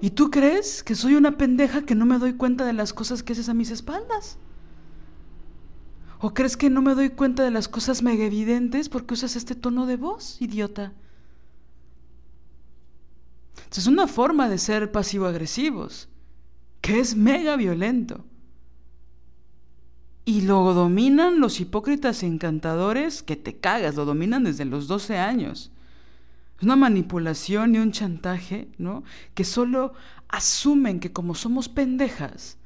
¿Y 0.00 0.10
tú 0.10 0.30
crees 0.30 0.82
que 0.82 0.94
soy 0.94 1.14
una 1.14 1.36
pendeja 1.36 1.82
que 1.82 1.94
no 1.94 2.06
me 2.06 2.18
doy 2.18 2.34
cuenta 2.34 2.64
de 2.64 2.72
las 2.72 2.92
cosas 2.92 3.22
que 3.22 3.34
haces 3.34 3.48
a 3.48 3.54
mis 3.54 3.70
espaldas? 3.70 4.38
¿O 6.20 6.32
crees 6.32 6.56
que 6.56 6.70
no 6.70 6.80
me 6.80 6.94
doy 6.94 7.10
cuenta 7.10 7.42
de 7.42 7.50
las 7.50 7.68
cosas 7.68 8.02
mega 8.02 8.24
evidentes 8.24 8.88
porque 8.88 9.14
usas 9.14 9.36
este 9.36 9.54
tono 9.54 9.86
de 9.86 9.96
voz, 9.96 10.40
idiota? 10.40 10.92
Es 13.76 13.86
una 13.86 14.06
forma 14.06 14.48
de 14.48 14.58
ser 14.58 14.92
pasivo-agresivos, 14.92 16.08
que 16.80 17.00
es 17.00 17.16
mega 17.16 17.56
violento. 17.56 18.24
Y 20.24 20.42
lo 20.42 20.72
dominan 20.72 21.40
los 21.40 21.60
hipócritas 21.60 22.22
encantadores 22.22 23.22
que 23.22 23.36
te 23.36 23.56
cagas, 23.56 23.96
lo 23.96 24.04
dominan 24.04 24.44
desde 24.44 24.64
los 24.64 24.86
12 24.86 25.18
años. 25.18 25.72
Es 26.58 26.62
una 26.62 26.76
manipulación 26.76 27.74
y 27.74 27.78
un 27.78 27.90
chantaje, 27.90 28.68
¿no? 28.78 29.02
Que 29.34 29.42
solo 29.44 29.94
asumen 30.28 31.00
que 31.00 31.12
como 31.12 31.34
somos 31.34 31.68
pendejas, 31.68 32.56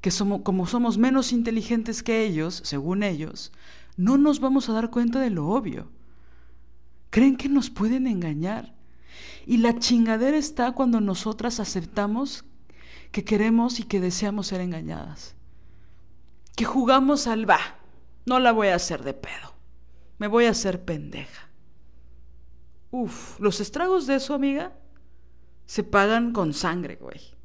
que 0.00 0.10
somos, 0.10 0.42
como 0.42 0.66
somos 0.66 0.98
menos 0.98 1.32
inteligentes 1.32 2.02
que 2.02 2.24
ellos, 2.24 2.62
según 2.64 3.04
ellos, 3.04 3.52
no 3.96 4.18
nos 4.18 4.40
vamos 4.40 4.68
a 4.68 4.72
dar 4.72 4.90
cuenta 4.90 5.20
de 5.20 5.30
lo 5.30 5.48
obvio. 5.48 5.90
Creen 7.10 7.36
que 7.36 7.48
nos 7.48 7.70
pueden 7.70 8.06
engañar. 8.06 8.74
Y 9.46 9.58
la 9.58 9.78
chingadera 9.78 10.36
está 10.36 10.72
cuando 10.72 11.00
nosotras 11.00 11.60
aceptamos 11.60 12.44
que 13.12 13.24
queremos 13.24 13.80
y 13.80 13.84
que 13.84 14.00
deseamos 14.00 14.48
ser 14.48 14.60
engañadas. 14.60 15.37
Que 16.58 16.64
jugamos 16.64 17.26
al 17.28 17.48
va, 17.48 17.60
no 18.26 18.38
la 18.40 18.50
voy 18.50 18.68
a 18.68 18.74
hacer 18.74 19.02
de 19.04 19.14
pedo. 19.14 19.54
Me 20.18 20.26
voy 20.26 20.46
a 20.46 20.50
hacer 20.50 20.84
pendeja. 20.84 21.48
Uf, 22.90 23.38
los 23.38 23.60
estragos 23.60 24.06
de 24.06 24.16
eso, 24.16 24.34
amiga, 24.34 24.72
se 25.64 25.84
pagan 25.84 26.32
con 26.32 26.52
sangre, 26.52 26.96
güey 26.96 27.38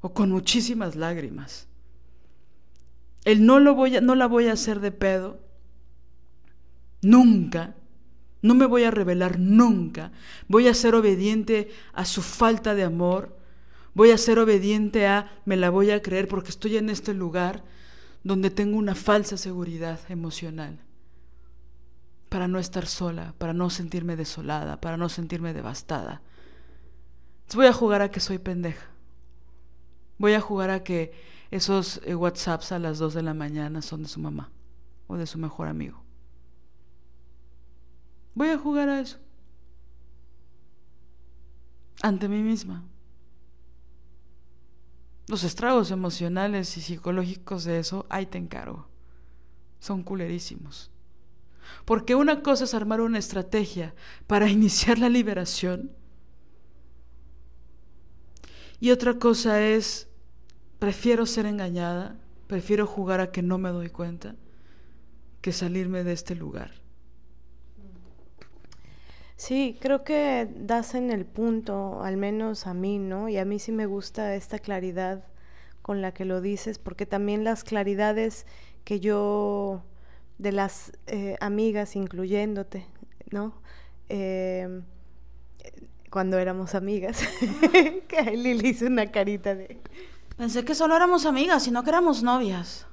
o 0.00 0.14
con 0.14 0.30
muchísimas 0.30 0.96
lágrimas. 0.96 1.66
El 3.24 3.44
no, 3.44 3.58
lo 3.58 3.74
voy 3.74 3.96
a, 3.96 4.00
no 4.00 4.14
la 4.14 4.26
voy 4.26 4.46
a 4.46 4.52
hacer 4.52 4.80
de 4.80 4.92
pedo. 4.92 5.40
Nunca. 7.02 7.74
No 8.40 8.54
me 8.54 8.66
voy 8.66 8.84
a 8.84 8.90
revelar 8.90 9.38
nunca. 9.38 10.12
Voy 10.46 10.68
a 10.68 10.74
ser 10.74 10.94
obediente 10.94 11.70
a 11.92 12.04
su 12.04 12.22
falta 12.22 12.74
de 12.74 12.84
amor. 12.84 13.36
Voy 13.94 14.12
a 14.12 14.18
ser 14.18 14.38
obediente 14.38 15.06
a 15.06 15.32
me 15.44 15.56
la 15.56 15.70
voy 15.70 15.90
a 15.90 16.00
creer 16.02 16.28
porque 16.28 16.50
estoy 16.50 16.76
en 16.76 16.88
este 16.88 17.14
lugar 17.14 17.64
donde 18.28 18.50
tengo 18.50 18.76
una 18.76 18.94
falsa 18.94 19.38
seguridad 19.38 19.98
emocional. 20.10 20.78
Para 22.28 22.46
no 22.46 22.58
estar 22.58 22.84
sola, 22.84 23.34
para 23.38 23.54
no 23.54 23.70
sentirme 23.70 24.16
desolada, 24.16 24.82
para 24.82 24.98
no 24.98 25.08
sentirme 25.08 25.54
devastada. 25.54 26.20
voy 27.54 27.64
a 27.64 27.72
jugar 27.72 28.02
a 28.02 28.10
que 28.10 28.20
soy 28.20 28.36
pendeja. 28.36 28.86
Voy 30.18 30.34
a 30.34 30.42
jugar 30.42 30.68
a 30.68 30.84
que 30.84 31.12
esos 31.50 32.02
eh, 32.04 32.14
WhatsApps 32.14 32.72
a 32.72 32.78
las 32.78 32.98
2 32.98 33.14
de 33.14 33.22
la 33.22 33.32
mañana 33.32 33.80
son 33.80 34.02
de 34.02 34.10
su 34.10 34.20
mamá 34.20 34.50
o 35.06 35.16
de 35.16 35.26
su 35.26 35.38
mejor 35.38 35.66
amigo. 35.66 36.04
Voy 38.34 38.48
a 38.48 38.58
jugar 38.58 38.90
a 38.90 39.00
eso. 39.00 39.16
Ante 42.02 42.28
mí 42.28 42.42
misma. 42.42 42.84
Los 45.28 45.44
estragos 45.44 45.90
emocionales 45.90 46.76
y 46.76 46.80
psicológicos 46.80 47.64
de 47.64 47.78
eso, 47.78 48.06
ahí 48.08 48.26
te 48.26 48.38
encargo. 48.38 48.88
Son 49.78 50.02
culerísimos. 50.02 50.90
Porque 51.84 52.14
una 52.14 52.42
cosa 52.42 52.64
es 52.64 52.74
armar 52.74 53.00
una 53.00 53.18
estrategia 53.18 53.94
para 54.26 54.48
iniciar 54.50 54.98
la 54.98 55.08
liberación 55.08 55.92
y 58.80 58.90
otra 58.90 59.18
cosa 59.18 59.60
es 59.60 60.08
Prefiero 60.78 61.26
ser 61.26 61.46
engañada, 61.46 62.16
prefiero 62.46 62.86
jugar 62.86 63.20
a 63.20 63.32
que 63.32 63.42
no 63.42 63.58
me 63.58 63.70
doy 63.70 63.90
cuenta, 63.90 64.36
que 65.40 65.52
salirme 65.52 66.04
de 66.04 66.12
este 66.12 66.36
lugar. 66.36 66.70
Sí, 69.38 69.78
creo 69.80 70.02
que 70.02 70.48
das 70.56 70.96
en 70.96 71.12
el 71.12 71.24
punto, 71.24 72.02
al 72.02 72.16
menos 72.16 72.66
a 72.66 72.74
mí, 72.74 72.98
¿no? 72.98 73.28
Y 73.28 73.38
a 73.38 73.44
mí 73.44 73.60
sí 73.60 73.70
me 73.70 73.86
gusta 73.86 74.34
esta 74.34 74.58
claridad 74.58 75.24
con 75.80 76.02
la 76.02 76.12
que 76.12 76.24
lo 76.24 76.40
dices, 76.40 76.80
porque 76.80 77.06
también 77.06 77.44
las 77.44 77.62
claridades 77.62 78.46
que 78.84 78.98
yo, 78.98 79.84
de 80.38 80.50
las 80.50 80.92
eh, 81.06 81.36
amigas, 81.40 81.94
incluyéndote, 81.94 82.86
¿no? 83.30 83.54
Eh, 84.08 84.82
cuando 86.10 86.38
éramos 86.38 86.74
amigas, 86.74 87.20
que 88.08 88.22
Lili 88.36 88.70
hizo 88.70 88.86
una 88.86 89.12
carita 89.12 89.54
de... 89.54 89.80
Pensé 90.36 90.64
que 90.64 90.74
solo 90.74 90.96
éramos 90.96 91.26
amigas 91.26 91.68
y 91.68 91.70
no 91.70 91.84
que 91.84 91.90
éramos 91.90 92.24
novias. 92.24 92.88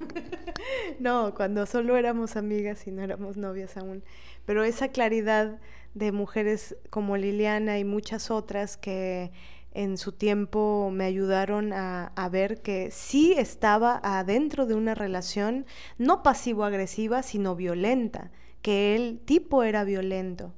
no, 0.98 1.34
cuando 1.34 1.64
solo 1.64 1.96
éramos 1.96 2.36
amigas 2.36 2.86
y 2.86 2.90
no 2.90 3.02
éramos 3.02 3.38
novias 3.38 3.76
aún. 3.78 4.02
Pero 4.44 4.64
esa 4.64 4.88
claridad 4.88 5.60
de 5.94 6.12
mujeres 6.12 6.76
como 6.90 7.16
Liliana 7.16 7.78
y 7.78 7.84
muchas 7.84 8.30
otras 8.30 8.76
que 8.76 9.30
en 9.74 9.96
su 9.96 10.12
tiempo 10.12 10.90
me 10.92 11.04
ayudaron 11.04 11.72
a, 11.72 12.28
ver 12.30 12.60
que 12.60 12.90
sí 12.90 13.34
estaba 13.36 14.00
adentro 14.02 14.66
de 14.66 14.74
una 14.74 14.94
relación 14.94 15.66
no 15.98 16.22
pasivo-agresiva, 16.22 17.22
sino 17.22 17.56
violenta, 17.56 18.30
que 18.60 18.94
el 18.94 19.20
tipo 19.20 19.62
era 19.62 19.84
violento, 19.84 20.54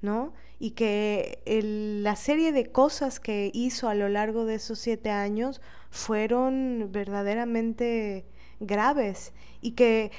¿no? 0.00 0.32
y 0.62 0.72
que 0.72 1.42
la 2.02 2.14
serie 2.14 2.52
de 2.52 2.70
cosas 2.70 3.18
que 3.18 3.50
hizo 3.52 3.88
a 3.88 3.96
lo 3.96 4.08
largo 4.08 4.44
de 4.44 4.54
esos 4.54 4.78
siete 4.78 5.10
años 5.10 5.60
fueron 5.90 6.90
verdaderamente 6.92 8.26
graves 8.60 9.32
y 9.60 9.72
que 9.72 10.12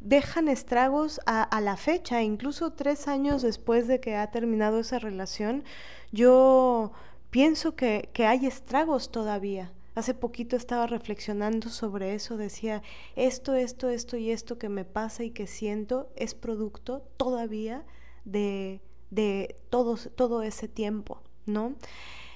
dejan 0.00 0.48
estragos 0.48 1.20
a, 1.26 1.60
la 1.60 1.76
fecha, 1.76 2.22
incluso 2.22 2.72
tres 2.72 3.08
años 3.08 3.42
después 3.42 3.88
de 3.88 4.00
que 4.00 4.16
ha 4.16 4.30
terminado 4.30 4.78
esa 4.78 4.98
relación, 4.98 5.64
yo 6.12 6.92
pienso 7.30 7.74
que, 7.74 8.10
que 8.12 8.26
hay 8.26 8.46
estragos 8.46 9.10
todavía. 9.10 9.72
Hace 9.94 10.14
poquito 10.14 10.54
estaba 10.54 10.86
reflexionando 10.86 11.68
sobre 11.68 12.14
eso, 12.14 12.36
decía, 12.36 12.82
esto, 13.16 13.54
esto, 13.54 13.88
esto 13.88 14.16
y 14.16 14.30
esto 14.30 14.56
que 14.56 14.68
me 14.68 14.84
pasa 14.84 15.24
y 15.24 15.30
que 15.30 15.48
siento 15.48 16.12
es 16.14 16.34
producto 16.34 17.02
todavía 17.16 17.84
de, 18.24 18.80
de 19.10 19.56
todo, 19.70 19.96
todo 19.96 20.42
ese 20.42 20.68
tiempo, 20.68 21.20
¿no? 21.46 21.74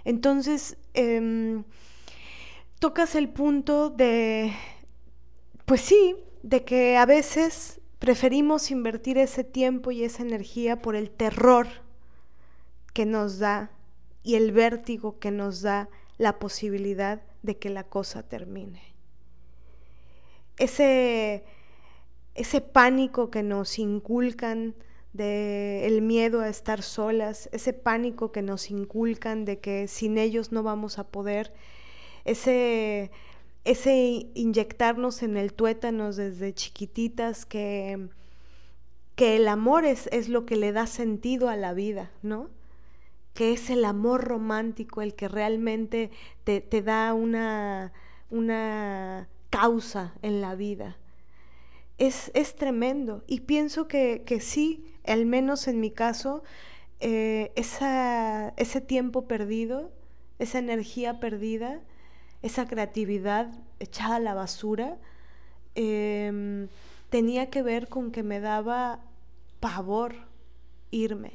Entonces, 0.04 0.76
em, 0.94 1.64
tocas 2.80 3.14
el 3.14 3.28
punto 3.28 3.90
de, 3.90 4.52
pues 5.64 5.82
sí, 5.82 6.16
de 6.42 6.64
que 6.64 6.96
a 6.96 7.06
veces 7.06 7.80
preferimos 7.98 8.70
invertir 8.70 9.16
ese 9.18 9.44
tiempo 9.44 9.90
y 9.90 10.04
esa 10.04 10.22
energía 10.22 10.82
por 10.82 10.96
el 10.96 11.10
terror 11.10 11.68
que 12.92 13.06
nos 13.06 13.38
da 13.38 13.70
y 14.22 14.34
el 14.34 14.52
vértigo 14.52 15.18
que 15.18 15.30
nos 15.30 15.62
da 15.62 15.88
la 16.18 16.38
posibilidad 16.38 17.22
de 17.42 17.58
que 17.58 17.70
la 17.70 17.84
cosa 17.84 18.22
termine. 18.22 18.82
Ese, 20.58 21.44
ese 22.34 22.60
pánico 22.60 23.30
que 23.30 23.42
nos 23.42 23.78
inculcan 23.78 24.74
de 25.12 25.86
el 25.86 26.02
miedo 26.02 26.40
a 26.40 26.48
estar 26.48 26.82
solas, 26.82 27.48
ese 27.52 27.72
pánico 27.72 28.32
que 28.32 28.42
nos 28.42 28.70
inculcan 28.70 29.44
de 29.44 29.58
que 29.58 29.88
sin 29.88 30.18
ellos 30.18 30.52
no 30.52 30.62
vamos 30.62 30.98
a 30.98 31.04
poder, 31.04 31.52
ese, 32.24 33.10
ese 33.64 34.30
inyectarnos 34.34 35.22
en 35.22 35.36
el 35.36 35.52
tuétanos 35.52 36.16
desde 36.16 36.52
chiquititas 36.52 37.46
que, 37.46 38.08
que 39.14 39.36
el 39.36 39.46
amor 39.48 39.84
es, 39.84 40.08
es 40.12 40.28
lo 40.28 40.46
que 40.46 40.56
le 40.56 40.72
da 40.72 40.86
sentido 40.86 41.48
a 41.48 41.56
la 41.56 41.72
vida, 41.72 42.10
¿no? 42.22 42.50
Que 43.34 43.52
es 43.52 43.70
el 43.70 43.84
amor 43.84 44.24
romántico 44.24 45.00
el 45.00 45.14
que 45.14 45.28
realmente 45.28 46.10
te, 46.44 46.60
te 46.60 46.82
da 46.82 47.14
una, 47.14 47.92
una 48.30 49.28
causa 49.50 50.14
en 50.22 50.40
la 50.40 50.54
vida. 50.54 50.98
Es, 51.98 52.32
es 52.34 52.56
tremendo 52.56 53.22
y 53.28 53.40
pienso 53.40 53.86
que, 53.86 54.24
que 54.26 54.40
sí, 54.40 54.84
al 55.06 55.24
menos 55.24 55.68
en 55.68 55.78
mi 55.78 55.90
caso, 55.90 56.42
eh, 56.98 57.52
ese 57.56 58.80
tiempo 58.80 59.28
perdido, 59.28 59.92
esa 60.38 60.58
energía 60.58 61.20
perdida, 61.20 61.80
esa 62.42 62.66
creatividad 62.66 63.50
echada 63.78 64.16
a 64.16 64.20
la 64.20 64.34
basura, 64.34 64.98
em, 65.74 66.68
tenía 67.08 67.50
que 67.50 67.62
ver 67.62 67.88
con 67.88 68.10
que 68.10 68.22
me 68.22 68.40
daba 68.40 69.00
pavor 69.60 70.14
irme. 70.90 71.32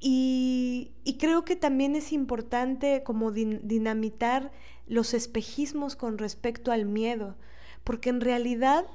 Y, 0.00 0.92
creo 1.18 1.44
que 1.44 1.56
también 1.56 1.94
es 1.94 2.12
importante 2.12 3.02
como 3.04 3.30
dinamitar 3.30 4.50
los 4.86 5.12
espejismos 5.12 5.96
con 5.96 6.16
respecto 6.16 6.72
al 6.72 6.86
miedo, 6.86 7.36
porque 7.84 8.08
en 8.08 8.22
realidad 8.22 8.86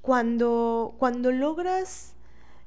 cuando, 0.00 0.96
cuando 0.98 1.30
logras, 1.30 2.14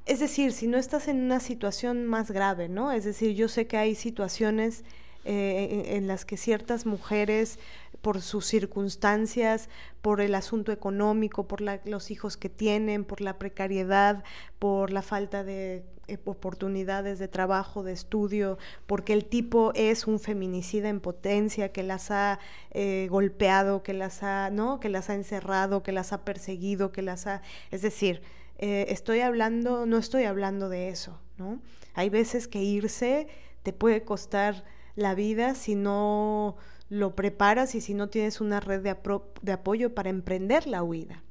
es 0.06 0.20
decir, 0.22 0.54
si 0.54 0.68
no 0.68 0.78
estás 0.78 1.10
en 1.10 1.22
una 1.22 1.42
situación 1.42 2.06
más 2.06 2.32
grave, 2.32 2.70
¿no? 2.70 2.94
Es 2.94 3.04
decir, 3.04 3.36
yo 3.36 3.50
sé 3.50 3.68
que 3.68 3.76
hay 3.76 3.96
situaciones 3.96 4.86
eh, 5.28 5.96
en, 5.96 6.06
las 6.06 6.24
que 6.24 6.38
ciertas 6.38 6.86
mujeres, 6.86 7.58
por 8.04 8.22
sus 8.22 8.46
circunstancias, 8.46 9.70
por 10.04 10.22
el 10.22 10.36
asunto 10.36 10.72
económico, 10.72 11.48
por 11.48 11.62
los 11.62 12.12
hijos 12.12 12.38
que 12.38 12.48
tienen, 12.48 13.04
por 13.04 13.22
la 13.22 13.40
precariedad, 13.40 14.24
por 14.60 14.92
la 14.92 15.02
falta 15.02 15.44
de 15.44 15.84
eh, 16.08 16.20
oportunidades 16.26 17.18
de 17.18 17.28
trabajo, 17.28 17.82
de 17.82 17.94
estudio, 17.94 18.60
porque 18.86 19.14
el 19.14 19.26
tipo 19.26 19.72
es 19.74 20.06
un 20.06 20.20
feminicida 20.20 20.90
en 20.90 21.00
potencia 21.00 21.72
que 21.72 21.82
las 21.82 22.12
ha 22.12 22.38
eh, 22.70 23.08
golpeado, 23.10 23.82
que 23.82 23.94
las 23.94 24.22
ha, 24.22 24.52
¿no? 24.52 24.80
que 24.80 24.90
las 24.90 25.10
ha 25.10 25.16
encerrado, 25.16 25.82
que 25.82 25.92
las 25.92 26.14
ha 26.14 26.24
perseguido, 26.24 26.92
que 26.92 27.02
las 27.02 27.26
ha, 27.26 27.42
es 27.72 27.82
decir, 27.82 28.22
estoy 28.60 29.20
hablando, 29.22 29.88
no 29.88 29.98
estoy 29.98 30.24
hablando 30.24 30.70
de 30.70 30.88
eso, 30.88 31.20
¿no? 31.38 31.60
Hay 31.94 32.10
veces 32.10 32.48
que 32.48 32.64
irse 32.64 33.28
te 33.64 33.74
puede 33.74 34.04
costar 34.04 34.64
la 34.96 35.16
vida 35.16 35.56
si 35.56 35.76
no 35.76 36.58
lo 36.90 37.16
preparas 37.16 37.76
y 37.76 37.82
si 37.82 37.94
no 37.94 38.10
tienes 38.10 38.42
una 38.42 38.60
red 38.60 38.82
de, 38.82 39.52
apoyo 39.52 39.96
para 39.96 40.10
emprender 40.10 40.68
la 40.68 40.84
huida. 40.84 41.24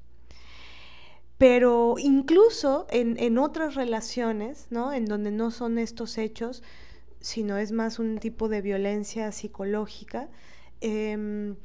Pero 1.39 1.97
incluso 1.99 2.87
en, 2.91 3.39
otras 3.39 3.75
relaciones, 3.75 4.67
¿no? 4.71 4.93
En 4.93 5.05
donde 5.05 5.31
no 5.31 5.51
son 5.51 5.79
estos 5.79 6.17
hechos, 6.19 6.63
sino 7.21 7.59
es 7.59 7.73
más 7.73 7.99
un 7.99 8.19
tipo 8.19 8.49
de 8.49 8.63
violencia 8.63 9.33
psicológica, 9.33 10.29
em, 10.81 11.57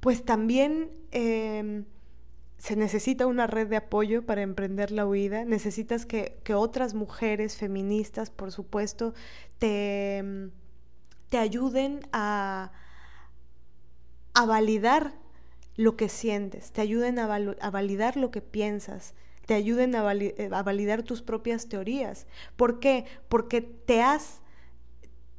pues 0.00 0.24
también 0.24 0.90
em, 1.10 1.84
se 2.56 2.76
necesita 2.76 3.26
una 3.26 3.46
red 3.46 3.68
de 3.68 3.76
apoyo 3.76 4.24
para 4.24 4.42
emprender 4.42 4.90
la 4.90 5.06
huida, 5.06 5.44
necesitas 5.44 6.06
que, 6.06 6.40
otras 6.54 6.94
mujeres 6.94 7.56
feministas, 7.56 8.30
por 8.30 8.52
supuesto, 8.52 9.14
te, 9.58 10.18
em, 10.18 10.50
te 11.32 11.38
ayuden 11.38 12.06
a, 12.12 12.72
a 14.34 14.44
validar 14.44 15.14
lo 15.76 15.96
que 15.96 16.10
sientes, 16.10 16.72
te 16.72 16.82
ayuden 16.82 17.18
a, 17.18 17.70
validar 17.70 18.18
lo 18.18 18.30
que 18.30 18.42
piensas, 18.42 19.14
te 19.46 19.54
ayuden 19.54 19.96
a, 19.96 20.12
eh, 20.12 20.50
a, 20.52 20.62
validar 20.62 21.04
tus 21.04 21.22
propias 21.22 21.70
teorías. 21.70 22.26
¿Por 22.56 22.80
qué? 22.80 23.06
Porque 23.30 23.62
te 23.62 24.02
has 24.02 24.41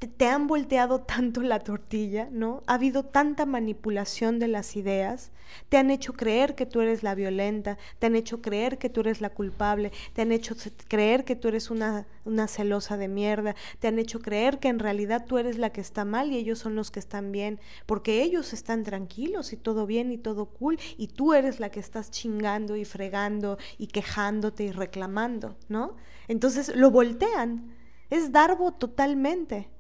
te, 0.08 0.28
han 0.28 0.48
volteado 0.48 1.02
tanto 1.02 1.42
la 1.42 1.60
tortilla, 1.60 2.28
¿no? 2.32 2.64
Ha 2.68 2.76
habido 2.76 3.04
tanta 3.04 3.46
manipulación 3.46 4.40
de 4.40 4.48
las 4.48 4.76
ideas, 4.76 5.32
te 5.70 5.78
han 5.78 5.92
hecho 5.92 6.14
creer 6.14 6.56
que 6.56 6.66
tú 6.66 6.82
eres 6.82 7.04
la 7.04 7.16
violenta, 7.16 7.78
te 8.00 8.08
han 8.08 8.16
hecho 8.16 8.42
creer 8.42 8.78
que 8.78 8.90
tú 8.90 9.02
eres 9.02 9.22
la 9.22 9.30
culpable, 9.30 9.92
te 10.14 10.22
han 10.22 10.32
hecho 10.32 10.56
creer 10.88 11.26
que 11.26 11.36
tú 11.36 11.48
eres 11.48 11.70
una, 11.70 12.08
una 12.26 12.48
celosa 12.48 12.98
de 12.98 13.08
mierda, 13.08 13.56
te 13.80 13.88
han 13.88 14.00
hecho 14.00 14.20
creer 14.20 14.60
que 14.60 14.70
en 14.70 14.80
realidad 14.80 15.26
tú 15.28 15.38
eres 15.38 15.58
la 15.58 15.72
que 15.72 15.82
está 15.82 16.06
mal 16.06 16.32
y 16.32 16.38
ellos 16.38 16.60
son 16.60 16.76
los 16.76 16.92
que 16.92 17.00
están 17.00 17.32
bien, 17.32 17.60
porque 17.86 18.24
ellos 18.24 18.54
están 18.54 18.84
tranquilos 18.84 19.54
y 19.54 19.58
todo 19.58 19.86
bien 19.86 20.12
y 20.12 20.18
todo 20.18 20.46
cool 20.46 20.80
y 20.98 21.08
tú 21.08 21.34
eres 21.34 21.60
la 21.60 21.70
que 21.70 21.80
estás 21.80 22.12
chingando 22.12 22.76
y 22.76 22.86
fregando 22.86 23.58
y 23.78 23.88
quejándote 23.88 24.64
y 24.64 24.72
reclamando, 24.72 25.58
¿no? 25.68 25.96
Entonces 26.28 26.76
lo 26.76 26.90
voltean. 26.90 27.76
Es 28.10 28.32
Darbo 28.32 28.74
totalmente. 28.74 29.73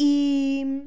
Y 0.00 0.84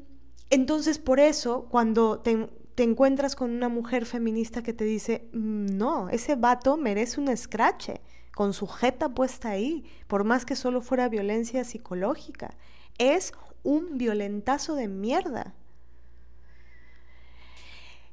entonces 0.48 0.98
por 0.98 1.20
eso, 1.20 1.66
cuando 1.70 2.20
te, 2.20 2.48
encuentras 2.78 3.36
con 3.36 3.50
una 3.50 3.68
mujer 3.68 4.06
feminista 4.06 4.62
que 4.62 4.72
te 4.72 4.84
dice, 4.84 5.28
mm, 5.34 5.66
no, 5.76 6.08
ese 6.08 6.34
vato 6.34 6.78
merece 6.78 7.20
un 7.20 7.28
escrache, 7.28 8.00
con 8.34 8.54
su 8.54 8.66
jeta 8.66 9.10
puesta 9.10 9.50
ahí, 9.50 9.84
por 10.08 10.24
más 10.24 10.46
que 10.46 10.56
solo 10.56 10.80
fuera 10.80 11.10
violencia 11.10 11.62
psicológica, 11.64 12.56
es 12.96 13.34
un 13.62 13.98
violentazo 13.98 14.74
de 14.74 14.88
mierda. 14.88 15.54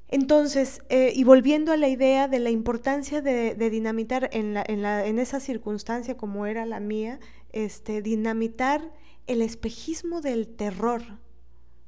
Entonces, 0.09 0.81
eh, 0.89 1.13
y 1.15 1.23
volviendo 1.23 1.71
a 1.71 1.77
la 1.77 1.87
idea 1.87 2.27
de 2.27 2.39
la 2.39 2.49
importancia 2.49 3.21
de, 3.21 3.55
dinamitar 3.69 4.29
en, 4.33 4.57
en, 4.57 5.19
esa 5.19 5.39
circunstancia 5.39 6.17
como 6.17 6.45
era 6.45 6.65
la 6.65 6.81
mía, 6.81 7.21
este, 7.53 8.01
dinamitar 8.01 8.91
el 9.29 9.43
espejismo 9.43 10.21
del 10.21 10.47
terror, 10.47 11.03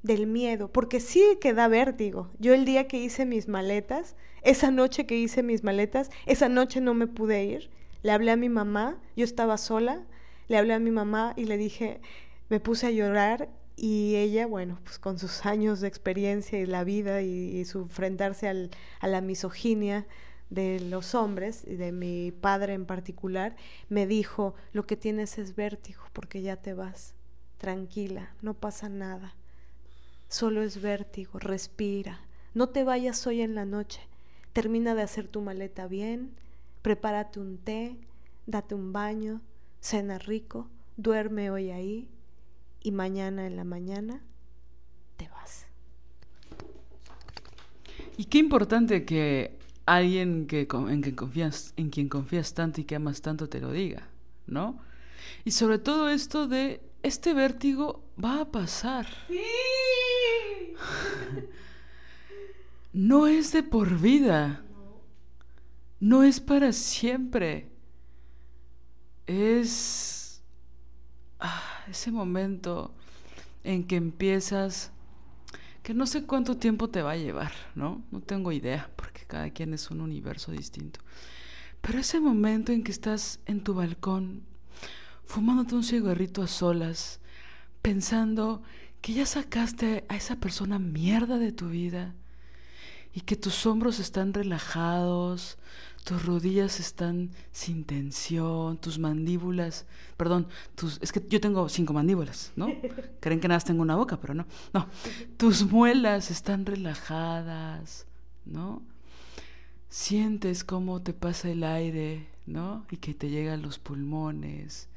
del 0.03 0.27
miedo, 0.27 0.71
porque 0.71 0.99
sí 0.99 1.23
que 1.41 1.53
da 1.53 1.67
vértigo. 1.67 2.29
Yo 2.37 2.53
el 2.53 2.65
día 2.65 2.87
que 2.87 2.97
hice 2.97 3.25
mis 3.25 3.47
maletas, 3.47 4.15
esa 4.43 4.69
noche 4.69 5.07
que 5.07 5.17
hice 5.17 5.41
mis 5.41 5.63
maletas, 5.63 6.11
esa 6.27 6.49
noche 6.49 6.81
no 6.81 6.93
me 6.93 7.07
pude 7.07 7.43
ir. 7.43 7.71
Le 8.03 8.11
hablé 8.11 8.29
a 8.29 8.35
mi 8.35 8.49
mamá, 8.49 9.01
yo 9.15 9.25
estaba 9.25 9.57
sola, 9.57 10.05
le 10.49 10.57
hablé 10.57 10.75
a 10.75 10.79
mi 10.79 10.91
mamá 10.91 11.33
y 11.35 11.45
le 11.45 11.57
dije, 11.57 11.99
me 12.49 12.59
puse 12.59 12.85
a 12.85 12.91
llorar 12.91 13.49
y 13.75 14.17
ella, 14.17 14.45
bueno, 14.45 14.79
pues 14.83 14.99
con 14.99 15.17
sus 15.17 15.43
años 15.43 15.81
de 15.81 15.87
experiencia 15.87 16.59
y 16.59 16.67
la 16.67 16.83
vida 16.83 17.23
y, 17.23 17.65
su 17.65 17.79
enfrentarse 17.79 18.69
a 18.99 19.07
la 19.07 19.21
misoginia 19.21 20.05
de 20.51 20.79
los 20.79 21.15
hombres 21.15 21.63
y 21.65 21.75
de 21.75 21.91
mi 21.91 22.31
padre 22.31 22.75
en 22.75 22.85
particular, 22.85 23.55
me 23.89 24.05
dijo, 24.05 24.53
lo 24.73 24.85
que 24.85 24.95
tienes 24.95 25.39
es 25.39 25.55
vértigo 25.55 26.03
porque 26.13 26.43
ya 26.43 26.57
te 26.57 26.75
vas 26.75 27.15
tranquila, 27.61 28.33
no 28.41 28.55
pasa 28.55 28.89
nada. 28.89 29.35
Solo 30.29 30.63
es 30.63 30.81
vértigo, 30.81 31.37
respira. 31.37 32.19
No 32.55 32.69
te 32.69 32.83
vayas 32.83 33.27
hoy 33.27 33.41
en 33.41 33.53
la 33.53 33.65
noche. 33.65 34.01
Termina 34.51 34.95
de 34.95 35.03
hacer 35.03 35.27
tu 35.27 35.41
maleta 35.41 35.85
bien, 35.85 36.31
prepárate 36.81 37.39
un 37.39 37.59
té, 37.59 37.97
date 38.47 38.73
un 38.73 38.91
baño, 38.91 39.41
cena 39.79 40.17
rico, 40.17 40.69
duerme 40.97 41.51
hoy 41.51 41.69
ahí 41.69 42.09
y 42.81 42.91
mañana 42.91 43.45
en 43.45 43.55
la 43.55 43.63
mañana 43.63 44.23
te 45.17 45.29
vas. 45.29 45.67
Y 48.17 48.25
qué 48.25 48.39
importante 48.39 49.05
que 49.05 49.55
alguien 49.85 50.47
que, 50.47 50.61
en, 50.61 51.01
quien 51.03 51.15
confías, 51.15 51.75
en 51.77 51.91
quien 51.91 52.09
confías 52.09 52.55
tanto 52.55 52.81
y 52.81 52.85
que 52.85 52.95
amas 52.95 53.21
tanto 53.21 53.47
te 53.47 53.61
lo 53.61 53.71
diga, 53.71 54.07
¿no? 54.47 54.79
Y 55.45 55.51
sobre 55.51 55.77
todo 55.77 56.09
esto 56.09 56.47
de 56.47 56.81
este 57.03 57.33
vértigo 57.33 58.03
va 58.23 58.41
a 58.41 58.51
pasar. 58.51 59.07
Sí. 59.27 60.75
No 62.93 63.25
es 63.25 63.53
de 63.53 63.63
por 63.63 63.99
vida. 63.99 64.65
No 66.01 66.23
es 66.23 66.41
para 66.41 66.73
siempre. 66.73 67.69
Es 69.27 70.41
ah, 71.39 71.85
ese 71.89 72.11
momento 72.11 72.93
en 73.63 73.85
que 73.85 73.95
empiezas, 73.95 74.91
que 75.83 75.93
no 75.93 76.05
sé 76.05 76.25
cuánto 76.25 76.57
tiempo 76.57 76.89
te 76.89 77.01
va 77.01 77.11
a 77.11 77.17
llevar, 77.17 77.53
¿no? 77.75 78.03
No 78.11 78.19
tengo 78.19 78.51
idea, 78.51 78.89
porque 78.97 79.23
cada 79.25 79.51
quien 79.51 79.73
es 79.73 79.89
un 79.89 80.01
universo 80.01 80.51
distinto. 80.51 80.99
Pero 81.79 81.99
ese 81.99 82.19
momento 82.19 82.73
en 82.73 82.83
que 82.83 82.91
estás 82.91 83.39
en 83.45 83.63
tu 83.63 83.73
balcón 83.73 84.43
fumándote 85.31 85.75
un 85.75 85.83
cigarrito 85.83 86.41
a 86.43 86.47
solas, 86.47 87.21
pensando 87.81 88.61
que 88.99 89.13
ya 89.13 89.25
sacaste 89.25 90.03
a 90.09 90.17
esa 90.17 90.35
persona 90.35 90.77
mierda 90.77 91.37
de 91.37 91.53
tu 91.53 91.69
vida 91.69 92.13
y 93.13 93.21
que 93.21 93.37
tus 93.37 93.65
hombros 93.65 93.99
están 93.99 94.33
relajados, 94.33 95.57
tus 96.03 96.25
rodillas 96.25 96.81
están 96.81 97.29
sin 97.53 97.85
tensión, 97.85 98.77
tus 98.77 98.99
mandíbulas, 98.99 99.85
perdón, 100.17 100.49
tus, 100.75 100.99
es 101.01 101.13
que 101.13 101.25
yo 101.29 101.39
tengo 101.39 101.69
cinco 101.69 101.93
mandíbulas, 101.93 102.51
¿no? 102.57 102.67
Creen 103.21 103.39
que 103.39 103.47
nada 103.47 103.55
más 103.55 103.65
tengo 103.65 103.83
una 103.83 103.95
boca, 103.95 104.19
pero 104.19 104.33
no, 104.33 104.45
no, 104.73 104.89
tus 105.37 105.63
muelas 105.63 106.29
están 106.29 106.65
relajadas, 106.65 108.05
¿no? 108.43 108.81
Sientes 109.87 110.65
cómo 110.65 111.01
te 111.01 111.13
pasa 111.13 111.49
el 111.49 111.63
aire, 111.63 112.27
¿no? 112.45 112.85
Y 112.91 112.97
que 112.97 113.13
te 113.13 113.29
llega 113.29 113.53
a 113.53 113.57
los 113.57 113.79
pulmones 113.79 114.89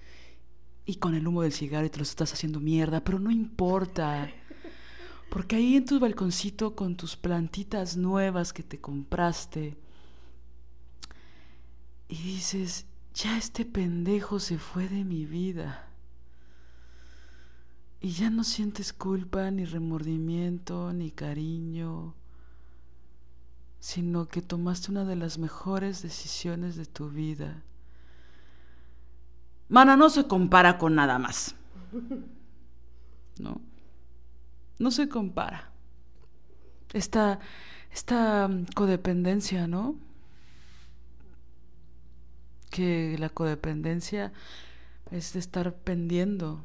y 0.87 0.97
con 0.97 1.15
el 1.15 1.27
humo 1.27 1.43
del 1.43 1.53
cigarro 1.53 1.87
y 1.87 1.91
te 1.91 1.99
los 1.99 2.11
estás 2.11 2.33
haciendo 2.33 2.61
mierda, 2.61 3.03
pero 3.03 3.19
no 3.19 3.31
importa. 3.31 4.31
Porque 5.31 5.57
ahí 5.57 5.77
en 5.77 5.85
tu 5.85 5.99
balconcito 5.99 6.77
con 6.77 6.97
tus 6.97 7.17
plantitas 7.17 7.97
nuevas 7.97 8.53
que 8.53 8.63
te 8.63 8.81
compraste 8.81 9.77
y 12.09 12.17
dices, 12.17 12.87
ya 13.15 13.37
este 13.39 13.65
pendejo 13.65 14.39
se 14.39 14.59
fue 14.59 14.89
de 14.89 15.05
mi 15.05 15.25
vida. 15.25 15.89
Y 18.01 18.11
ya 18.11 18.29
no 18.29 18.45
sientes 18.45 18.93
culpa, 18.93 19.51
ni 19.51 19.65
remordimiento, 19.65 20.93
ni 20.93 21.11
cariño, 21.11 22.15
sino 23.81 24.29
que 24.29 24.43
tomaste 24.43 24.91
una 24.91 25.05
de 25.05 25.17
las 25.17 25.39
mejores 25.39 26.03
decisiones 26.03 26.77
de 26.77 26.85
tu 26.85 27.09
vida. 27.09 27.63
Mana, 29.75 29.97
no 29.97 30.09
se 30.09 30.29
compara 30.29 30.79
con 30.79 30.95
nada 30.95 31.19
más. 31.19 31.57
¿No? 33.41 33.61
No 34.79 34.93
se 34.93 35.09
compara. 35.09 35.73
Esta, 36.93 37.41
esta 37.91 38.49
codependencia, 38.77 39.67
¿no? 39.67 39.97
Que 42.71 43.17
la 43.19 43.31
codependencia 43.31 44.33
es 45.11 45.33
de 45.33 45.41
estar 45.41 45.75
pendiendo 45.75 46.63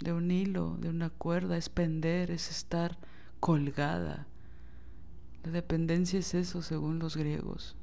de 0.00 0.12
un 0.12 0.30
hilo, 0.30 0.76
de 0.80 0.90
una 0.90 1.08
cuerda, 1.08 1.56
es 1.56 1.70
pender, 1.70 2.30
es 2.30 2.50
estar 2.50 2.98
colgada. 3.40 4.26
La 5.44 5.50
dependencia 5.50 6.18
es 6.18 6.34
eso, 6.34 6.60
según 6.60 6.98
los 6.98 7.16
griegos. 7.16 7.74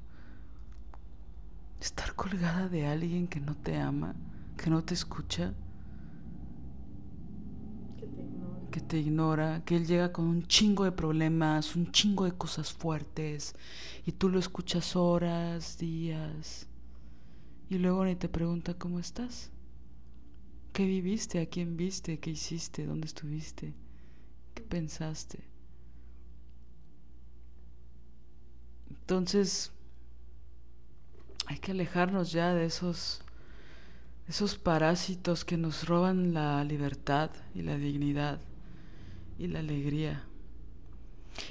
Estar 1.82 2.14
colgada 2.16 2.70
de 2.70 2.86
alguien 2.86 3.28
que 3.28 3.40
no 3.40 3.56
te 3.56 3.76
ama, 3.76 4.16
que 4.56 4.70
no 4.70 4.84
te 4.84 4.94
escucha, 4.94 5.56
que 8.70 8.80
te 8.80 9.00
ignora, 9.00 9.64
que 9.66 9.76
él 9.76 9.88
llega 9.88 10.14
con 10.14 10.26
un 10.26 10.48
chingo 10.48 10.84
de 10.84 10.92
problemas, 10.92 11.76
un 11.76 11.92
chingo 11.92 12.26
de 12.26 12.34
cosas 12.34 12.72
fuertes, 12.72 13.56
y 14.06 14.12
tú 14.12 14.30
lo 14.30 14.38
escuchas 14.38 14.96
horas, 14.96 15.80
días, 15.80 16.68
y 17.68 17.80
luego 17.80 18.06
ni 18.06 18.16
te 18.16 18.30
pregunta 18.30 18.76
cómo 18.76 19.00
estás. 19.00 19.50
¿Qué 20.74 20.86
viviste? 20.86 21.42
¿A 21.42 21.48
quién 21.48 21.78
viste? 21.78 22.20
¿Qué 22.20 22.30
hiciste? 22.30 22.86
¿Dónde 22.86 23.08
estuviste? 23.08 23.74
¿Qué 24.54 24.62
pensaste? 24.62 25.40
Entonces, 28.90 29.72
hay 31.48 31.58
que 31.58 31.72
alejarnos 31.72 32.32
ya 32.32 32.54
de 32.54 32.66
esos, 32.66 33.22
esos 34.28 34.58
parásitos 34.58 35.46
que 35.46 35.58
nos 35.58 35.88
roban 35.88 36.34
la 36.34 36.64
libertad 36.64 37.32
y 37.54 37.62
la 37.62 37.78
dignidad 37.78 38.40
y 39.38 39.48
la 39.48 39.60
alegría. 39.60 40.24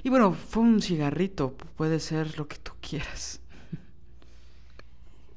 Y 0.03 0.11
bueno, 0.11 0.33
fue 0.33 0.63
un 0.63 0.81
cigarrito, 0.81 1.55
puede 1.77 2.01
ser 2.01 2.39
lo 2.39 2.47
que 2.47 2.57
tú 2.59 2.73
quieras. 2.81 3.41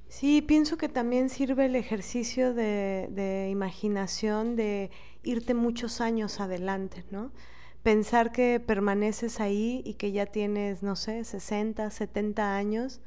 Sí, 0.07 0.41
pienso 0.41 0.77
que 0.77 0.89
también 0.89 1.30
sirve 1.30 1.65
el 1.65 1.75
ejercicio 1.75 2.53
de, 2.53 3.09
de, 3.11 3.49
imaginación 3.49 4.55
de 4.55 4.91
irte 5.23 5.53
muchos 5.53 6.01
años 6.01 6.39
adelante, 6.39 7.03
¿no? 7.09 7.31
Pensar 7.81 8.31
que 8.31 8.61
permaneces 8.61 9.39
ahí 9.39 9.81
y 9.85 9.95
que 9.95 10.11
ya 10.11 10.27
tienes, 10.27 10.84
no 10.84 10.95
sé, 10.95 11.23
60, 11.23 11.89
70 11.89 12.55
años 12.55 13.01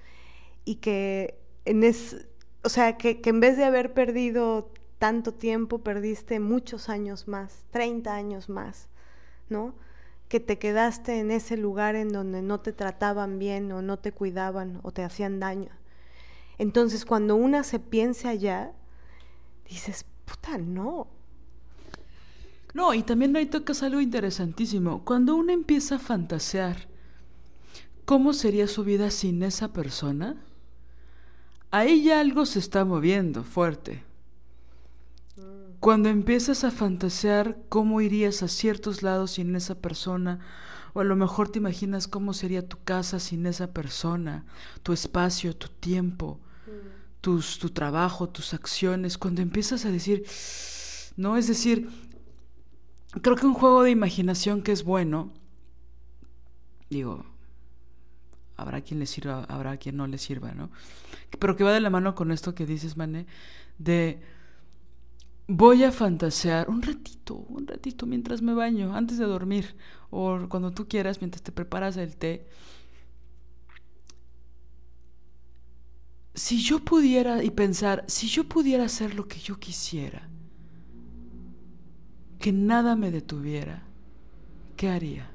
y 0.67 0.75
que 0.77 1.39
en 1.65 1.83
es, 1.83 2.27
o 2.63 2.69
sea, 2.69 2.99
que, 2.99 3.23
que 3.23 3.31
en 3.31 3.41
vez 3.41 3.57
de 3.57 3.65
haber 3.65 3.95
perdido 3.95 4.71
tanto 4.99 5.33
tiempo, 5.33 5.79
perdiste 5.79 6.41
muchos 6.41 6.91
años 6.91 7.29
más, 7.29 7.65
30 7.71 8.15
años 8.15 8.49
más, 8.49 8.89
¿no? 9.49 9.75
Que 10.29 10.41
te 10.41 10.59
quedaste 10.59 11.21
en 11.21 11.31
ese 11.31 11.57
lugar 11.57 11.95
en 11.95 12.09
donde 12.11 12.43
no 12.43 12.61
te 12.61 12.73
trataban 12.73 13.39
bien 13.39 13.71
o 13.73 13.81
no 13.81 13.99
te 13.99 14.13
cuidaban 14.13 14.81
o 14.83 14.91
te 14.91 15.05
hacían 15.05 15.39
daño. 15.39 15.71
Entonces, 16.59 17.05
cuando 17.05 17.37
una 17.37 17.63
se 17.63 17.79
piensa 17.79 18.31
allá, 18.31 18.73
dices, 19.69 20.05
puta, 20.25 20.59
no. 20.59 21.07
No, 22.75 22.93
y 22.93 23.03
también 23.03 23.37
ahí 23.37 23.47
tocas 23.47 23.83
algo 23.83 24.01
interesantísimo. 24.01 25.05
Cuando 25.05 25.37
uno 25.37 25.53
empieza 25.53 25.97
a 25.97 26.01
fantasear 26.01 26.89
cómo 28.05 28.33
sería 28.33 28.67
su 28.67 28.85
vida 28.85 29.11
sin 29.11 29.43
esa 29.43 29.73
persona, 29.73 30.37
ahí 31.71 32.03
ya 32.03 32.21
algo 32.21 32.47
se 32.47 32.59
está 32.59 32.85
moviendo 32.85 33.45
fuerte. 33.45 34.05
Cuando 35.81 36.09
empiezas 36.09 36.65
a 36.65 36.71
fantasear 36.71 37.59
cómo 37.69 38.01
irías 38.01 38.43
a 38.43 38.49
ciertos 38.49 39.03
lados 39.03 39.33
sin 39.33 39.55
esa 39.55 39.77
persona, 39.77 40.41
o 40.95 41.01
a 41.01 41.05
lo 41.05 41.15
mejor 41.15 41.51
te 41.51 41.59
imaginas 41.59 42.09
cómo 42.09 42.33
sería 42.33 42.67
tu 42.67 42.79
casa 42.83 43.21
sin 43.21 43.47
esa 43.47 43.73
persona, 43.73 44.47
tu 44.83 44.93
espacio, 44.93 45.55
tu 45.55 45.69
tiempo, 45.69 46.41
tus, 47.21 47.59
tu 47.59 47.71
trabajo, 47.71 48.29
tus 48.29 48.55
acciones, 48.55 49.19
cuando 49.19 49.43
empiezas 49.43 49.85
a 49.85 49.91
decir, 49.91 50.25
no, 51.17 51.37
es 51.37 51.47
decir, 51.47 51.89
creo 53.21 53.37
que 53.37 53.47
un 53.47 53.55
juego 53.55 53.83
de 53.83 53.91
imaginación 53.91 54.63
que 54.63 54.73
es 54.73 54.85
bueno, 54.85 55.33
digo, 56.89 57.27
habrá 58.57 58.81
quien 58.81 59.01
le 59.01 59.07
sirva, 59.07 59.45
habrá 59.45 59.77
quien 59.77 59.97
no 59.97 60.07
le 60.07 60.19
sirva, 60.19 60.53
¿no? 60.53 60.71
Pero 61.39 61.57
que 61.57 61.65
va 61.65 61.73
de 61.73 61.81
la 61.81 61.91
mano 61.91 62.15
con 62.15 62.31
esto 62.33 62.55
que 62.55 62.67
dices, 62.67 62.97
Mané, 62.97 63.27
de 63.79 64.21
voy 65.49 65.85
a 65.85 65.93
fantasear 65.93 66.69
un 66.69 66.83
ratito, 66.83 67.35
un 67.35 67.67
ratito 67.67 68.07
mientras 68.07 68.43
me 68.43 68.55
baño, 68.55 68.95
antes 68.95 69.19
de 69.19 69.25
dormir, 69.25 69.77
o 70.11 70.49
cuando 70.49 70.73
tú 70.73 70.89
quieras, 70.89 71.21
mientras 71.21 71.43
te 71.43 71.53
preparas 71.53 71.97
el 71.97 72.17
té. 72.17 72.49
Si 76.35 76.63
yo 76.63 76.81
pudiera, 76.81 77.43
y 77.43 77.51
pensar, 77.51 78.05
si 78.09 78.29
yo 78.29 78.45
pudiera 78.45 78.85
hacer 78.85 79.15
lo 79.15 79.27
que 79.27 79.39
yo 79.39 79.59
quisiera, 79.59 80.29
que 82.39 82.53
nada 82.53 82.95
me 82.95 83.11
detuviera, 83.11 83.85
¿qué 84.77 84.89
haría? 84.89 85.31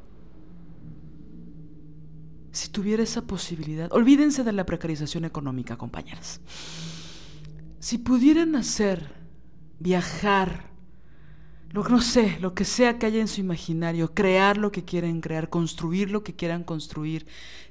Si 2.51 2.69
tuviera 2.69 3.03
esa 3.03 3.21
posibilidad, 3.21 3.91
olvídense 3.91 4.43
de 4.43 4.51
la 4.51 4.65
precarización 4.65 5.25
económica, 5.25 5.77
compañeras. 5.77 6.41
Si 7.79 7.97
pudieran 7.97 8.55
hacer, 8.55 9.13
viajar, 9.79 10.69
lo 11.71 11.83
no 11.85 12.01
sé, 12.01 12.37
lo 12.41 12.53
que 12.53 12.65
sea 12.65 12.99
que 12.99 13.05
haya 13.05 13.21
en 13.21 13.29
su 13.29 13.39
imaginario, 13.39 14.13
crear 14.13 14.57
lo 14.57 14.71
que 14.71 14.83
quieran 14.83 15.21
crear, 15.21 15.49
construir 15.49 16.11
lo 16.11 16.23
que 16.23 16.35
quieran 16.35 16.63
construir, 16.63 17.25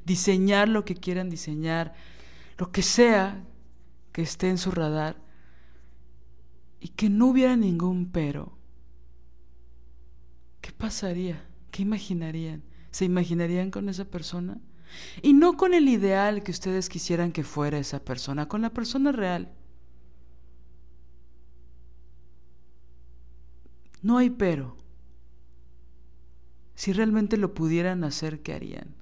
diseñar 0.07 0.69
lo 0.69 0.87
que 0.87 0.95
quieran 0.95 1.29
diseñar, 1.29 1.93
lo 2.57 2.73
que 2.73 2.83
sea 2.83 3.45
que 4.13 4.23
esté 4.23 4.49
en 4.49 4.59
su 4.59 4.71
radar, 4.71 5.17
y 6.81 6.89
que 6.89 7.11
no 7.11 7.27
hubiera 7.27 7.57
ningún 7.57 8.11
pero, 8.11 8.57
¿qué 10.63 10.73
pasaría? 10.73 11.47
¿Qué 11.71 11.83
imaginarían? 11.83 12.63
¿Se 12.91 13.05
imaginarían 13.05 13.71
con 13.71 13.89
esa 13.91 14.07
persona? 14.07 14.59
Y 15.23 15.33
no 15.33 15.57
con 15.57 15.75
el 15.75 15.89
ideal 15.89 16.43
que 16.43 16.51
ustedes 16.51 16.89
quisieran 16.89 17.33
que 17.33 17.45
fuera 17.45 17.79
esa 17.79 18.05
persona, 18.05 18.49
con 18.49 18.63
la 18.63 18.71
persona 18.71 19.13
real. 19.13 19.53
No 24.03 24.19
hay 24.19 24.31
pero. 24.31 24.77
Si 26.75 26.93
realmente 26.93 27.37
lo 27.37 27.53
pudieran 27.53 28.05
hacer, 28.05 28.41
¿qué 28.41 28.55
harían? 28.55 28.95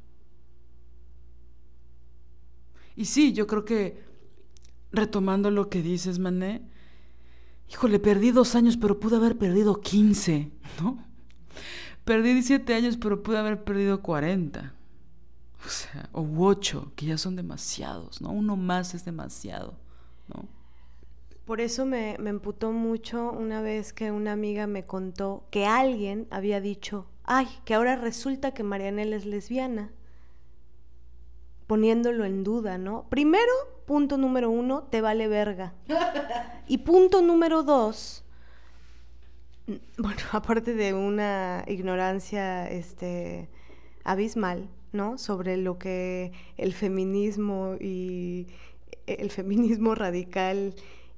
Y 2.97 3.05
sí, 3.05 3.33
yo 3.33 3.47
creo 3.47 3.65
que, 3.65 4.03
retomando 4.91 5.53
lo 5.53 5.69
que 5.71 5.83
dices, 5.83 6.19
Mané, 6.19 6.63
híjole, 7.71 8.01
perdí 8.01 8.33
dos 8.33 8.57
años, 8.57 8.77
pero 8.77 8.99
pude 8.99 9.15
haber 9.15 9.39
perdido 9.39 9.81
15, 9.81 10.51
¿no? 10.83 11.05
Perdí 12.05 12.33
17 12.33 12.75
años, 12.75 12.97
pero 12.97 13.23
pude 13.23 13.39
haber 13.39 13.63
perdido 13.63 14.03
40. 14.03 14.75
O 15.65 15.69
sea, 15.69 16.09
o 16.13 16.27
8, 16.39 16.93
que 16.95 17.07
ya 17.07 17.19
son 17.19 17.37
demasiados, 17.37 18.21
¿no? 18.21 18.31
Uno 18.31 18.57
más 18.57 18.95
es 18.95 19.05
demasiado, 19.05 19.75
¿no? 20.29 20.47
Por 21.45 21.61
eso 21.61 21.85
me, 21.87 22.17
me 22.19 22.31
emputó 22.31 22.73
mucho 22.73 23.33
una 23.33 23.61
vez 23.61 23.93
que 23.93 24.13
una 24.13 24.33
amiga 24.33 24.67
me 24.67 24.85
contó 24.85 25.47
que 25.51 25.67
alguien 25.67 26.29
había 26.31 26.61
dicho, 26.61 27.07
ay, 27.25 27.49
que 27.65 27.75
ahora 27.75 27.97
resulta 27.97 28.53
que 28.53 28.63
Marianela 28.63 29.17
es 29.17 29.27
lesbiana, 29.27 29.91
poniéndolo 31.67 32.25
en 32.25 32.45
duda, 32.45 32.79
¿no? 32.79 33.09
Primero, 33.09 33.53
punto 33.87 34.17
número 34.17 34.51
uno, 34.51 34.85
te 34.85 35.01
vale 35.01 35.29
verga. 35.29 35.75
Y 36.67 36.79
punto 36.79 37.23
número 37.23 37.63
dos, 37.63 38.25
bueno, 39.99 40.21
aparte 40.33 40.75
de 40.75 40.95
una 40.95 41.65
ignorancia 41.67 42.69
este, 42.71 43.49
abismal, 44.05 44.69
¿no? 44.93 45.19
Sobre 45.19 45.57
lo 45.57 45.79
que 45.79 46.33
el 46.57 46.73
feminismo 46.73 47.77
y 47.81 48.47
el 49.07 49.31
feminismo 49.31 49.95
radical 49.95 50.75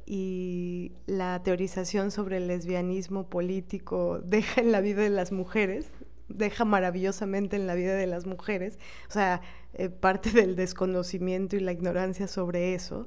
y 0.06 0.92
la 1.06 1.42
teorización 1.42 2.10
sobre 2.10 2.38
el 2.38 2.48
lesbianismo 2.48 3.28
político 3.28 4.20
deja 4.24 4.60
en 4.60 4.72
la 4.72 4.80
vida 4.80 5.02
de 5.02 5.10
las 5.10 5.32
mujeres, 5.32 5.92
deja 6.28 6.64
maravillosamente 6.64 7.56
en 7.56 7.66
la 7.66 7.74
vida 7.74 7.94
de 7.94 8.06
las 8.06 8.26
mujeres, 8.26 8.78
o 9.08 9.12
sea, 9.12 9.40
eh, 9.74 9.88
parte 9.88 10.30
del 10.30 10.56
desconocimiento 10.56 11.56
y 11.56 11.60
la 11.60 11.72
ignorancia 11.72 12.26
sobre 12.26 12.74
eso, 12.74 13.06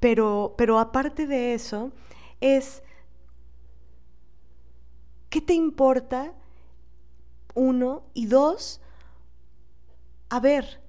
pero, 0.00 0.54
pero 0.58 0.78
aparte 0.78 1.26
de 1.26 1.54
eso, 1.54 1.90
es, 2.40 2.82
¿qué 5.30 5.40
te 5.40 5.54
importa? 5.54 6.34
Uno, 7.54 8.04
y 8.12 8.26
dos, 8.26 8.82
a 10.28 10.40
ver, 10.40 10.80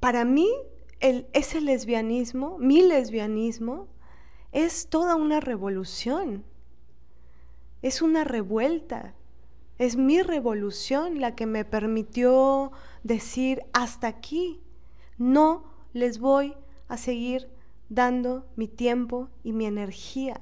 para 0.00 0.24
mí 0.24 0.48
el, 1.00 1.26
ese 1.32 1.60
lesbianismo, 1.60 2.58
mi 2.58 2.82
lesbianismo, 2.82 3.88
es 4.52 4.88
toda 4.88 5.16
una 5.16 5.40
revolución, 5.40 6.44
es 7.80 8.02
una 8.02 8.24
revuelta, 8.24 9.14
es 9.78 9.96
mi 9.96 10.22
revolución 10.22 11.20
la 11.20 11.34
que 11.34 11.46
me 11.46 11.64
permitió 11.64 12.72
decir 13.02 13.64
hasta 13.72 14.06
aquí, 14.06 14.60
no 15.18 15.64
les 15.92 16.18
voy 16.18 16.54
a 16.88 16.96
seguir 16.96 17.48
dando 17.88 18.46
mi 18.56 18.68
tiempo 18.68 19.28
y 19.42 19.52
mi 19.52 19.66
energía, 19.66 20.40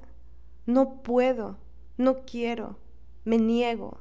no 0.66 1.02
puedo, 1.02 1.58
no 1.96 2.24
quiero, 2.24 2.78
me 3.24 3.38
niego, 3.38 4.00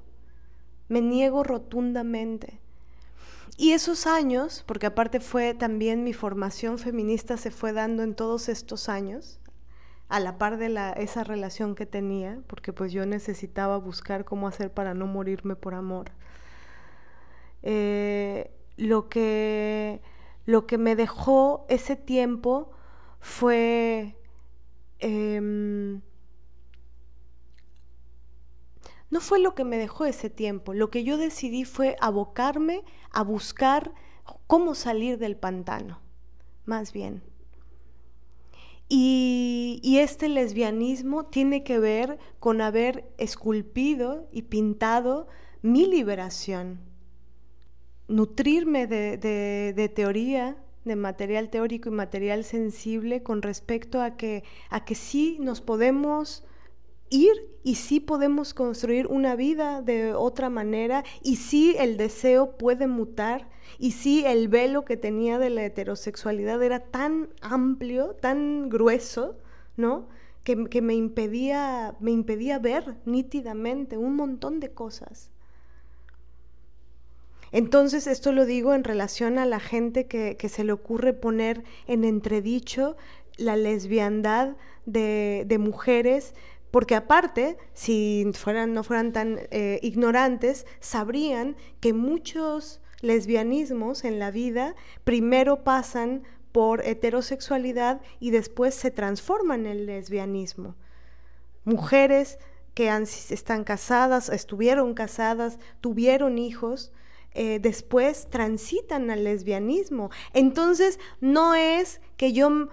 me 0.90 1.02
niego 1.02 1.44
rotundamente. 1.44 2.60
Y 3.58 3.74
esos 3.74 4.08
años, 4.08 4.64
porque 4.66 4.88
aparte 4.88 5.20
fue 5.20 5.54
también 5.54 6.04
mi 6.04 6.14
formación 6.14 6.78
feminista 6.78 7.38
se 7.38 7.52
fue 7.52 7.74
dando 7.74 8.04
en 8.04 8.16
todos 8.16 8.50
estos 8.50 8.90
años, 8.90 9.40
a 10.08 10.20
la 10.20 10.38
par 10.38 10.58
de 10.58 10.70
la, 10.70 10.92
esa 10.94 11.24
relación 11.24 11.76
que 11.76 11.86
tenía, 11.86 12.42
porque 12.48 12.74
pues 12.74 12.92
yo 12.92 13.06
necesitaba 13.06 13.78
buscar 13.78 14.26
cómo 14.26 14.48
hacer 14.48 14.74
para 14.74 14.94
no 14.94 15.08
morirme 15.08 15.56
por 15.56 15.74
amor. 15.76 16.12
Eh, 17.62 18.52
lo, 18.78 19.10
que, 19.10 20.02
lo 20.46 20.66
que 20.66 20.78
me 20.78 20.96
dejó 20.96 21.66
ese 21.70 21.96
tiempo 21.96 22.72
fue... 23.20 24.16
em, 25.00 26.02
no 29.10 29.22
fue 29.22 29.40
lo 29.40 29.56
que 29.56 29.64
me 29.64 29.78
dejó 29.78 30.06
ese 30.06 30.30
tiempo. 30.30 30.74
Lo 30.74 30.90
que 30.90 31.04
yo 31.04 31.18
decidí 31.18 31.66
fue 31.66 31.96
abocarme 32.00 32.84
a 33.12 33.24
buscar 33.24 33.94
cómo 34.48 34.76
salir 34.76 35.18
del 35.18 35.36
pantano, 35.36 36.00
más 36.66 36.94
bien. 36.94 37.24
Y, 38.88 39.98
este 40.00 40.30
lesbianismo 40.30 41.26
tiene 41.26 41.64
que 41.64 41.78
ver 41.78 42.18
con 42.40 42.62
haber 42.62 43.12
esculpido 43.18 44.28
y 44.32 44.44
pintado 44.44 45.28
mi 45.62 45.86
liberación, 45.86 46.80
nutrirme 48.08 48.88
de, 48.88 49.18
de, 49.18 49.74
de 49.76 49.90
teoría, 49.90 50.58
de 50.86 50.96
material 50.96 51.50
teórico 51.50 51.90
y 51.90 51.92
material 51.92 52.44
sensible 52.44 53.22
con 53.22 53.42
respecto 53.42 54.02
a 54.02 54.16
que, 54.16 54.44
a 54.70 54.86
que 54.86 54.96
sí 54.96 55.38
nos 55.40 55.62
podemos 55.62 56.44
ir 57.10 57.50
y 57.64 57.76
sí 57.76 58.00
podemos 58.00 58.54
construir 58.54 59.08
una 59.08 59.36
vida 59.36 59.82
de 59.82 60.14
otra 60.14 60.50
manera 60.50 61.04
y 61.22 61.36
sí 61.36 61.76
el 61.78 61.98
deseo 61.98 62.58
puede 62.58 62.88
mutar 62.88 63.50
y 63.78 63.92
sí 63.92 64.24
el 64.26 64.48
velo 64.48 64.86
que 64.86 64.98
tenía 64.98 65.40
de 65.40 65.50
la 65.50 65.66
heterosexualidad 65.66 66.62
era 66.64 66.80
tan 66.80 67.30
amplio, 67.42 68.16
tan 68.20 68.70
grueso, 68.70 69.38
¿no? 69.78 70.08
Que, 70.44 70.66
que 70.66 70.82
me, 70.82 70.96
impedía, 70.96 71.96
me 72.00 72.12
impedía 72.12 72.60
ver 72.60 72.96
nítidamente 73.06 73.98
un 73.98 74.16
montón 74.16 74.60
de 74.60 74.72
cosas. 74.72 75.30
Entonces, 77.52 78.08
esto 78.08 78.32
lo 78.32 78.46
digo 78.46 78.74
en 78.74 78.84
relación 78.84 79.38
a 79.38 79.46
la 79.46 79.60
gente 79.60 80.06
que, 80.06 80.38
que 80.38 80.50
se 80.50 80.64
le 80.64 80.72
ocurre 80.72 81.14
poner 81.14 81.64
en 81.88 82.04
entredicho 82.04 82.96
la 83.38 83.56
lesbiandad 83.56 84.56
de, 84.86 85.46
de 85.48 85.58
mujeres 85.58 86.36
porque 86.72 86.96
aparte, 86.96 87.58
si 87.74 88.26
fueran, 88.34 88.74
no 88.74 88.84
fueran 88.84 89.12
tan 89.12 89.40
eh, 89.52 89.80
ignorantes, 89.82 90.66
sabrían 90.80 91.56
que 91.80 91.94
muchos 91.94 92.82
lesbianismos 93.02 94.04
en 94.04 94.20
la 94.20 94.32
vida 94.32 94.76
primero 95.04 95.64
pasan 95.64 96.24
por 96.52 96.86
heterosexualidad 96.86 98.02
y 98.20 98.32
después 98.32 98.76
se 98.76 98.92
transforman 98.92 99.66
en 99.66 99.86
lesbianismo. 99.86 100.76
Mujeres 101.64 102.40
que 102.74 102.88
están 102.88 103.64
casadas, 103.64 104.30
estuvieron 104.30 104.94
casadas, 104.94 105.60
tuvieron 105.82 106.38
hijos, 106.38 106.92
eh, 107.34 107.60
después 107.60 108.28
transitan 108.30 109.12
al 109.12 109.24
lesbianismo. 109.24 110.10
Entonces, 110.34 111.00
no 111.20 111.56
es 111.56 112.02
que 112.18 112.34
yo 112.34 112.70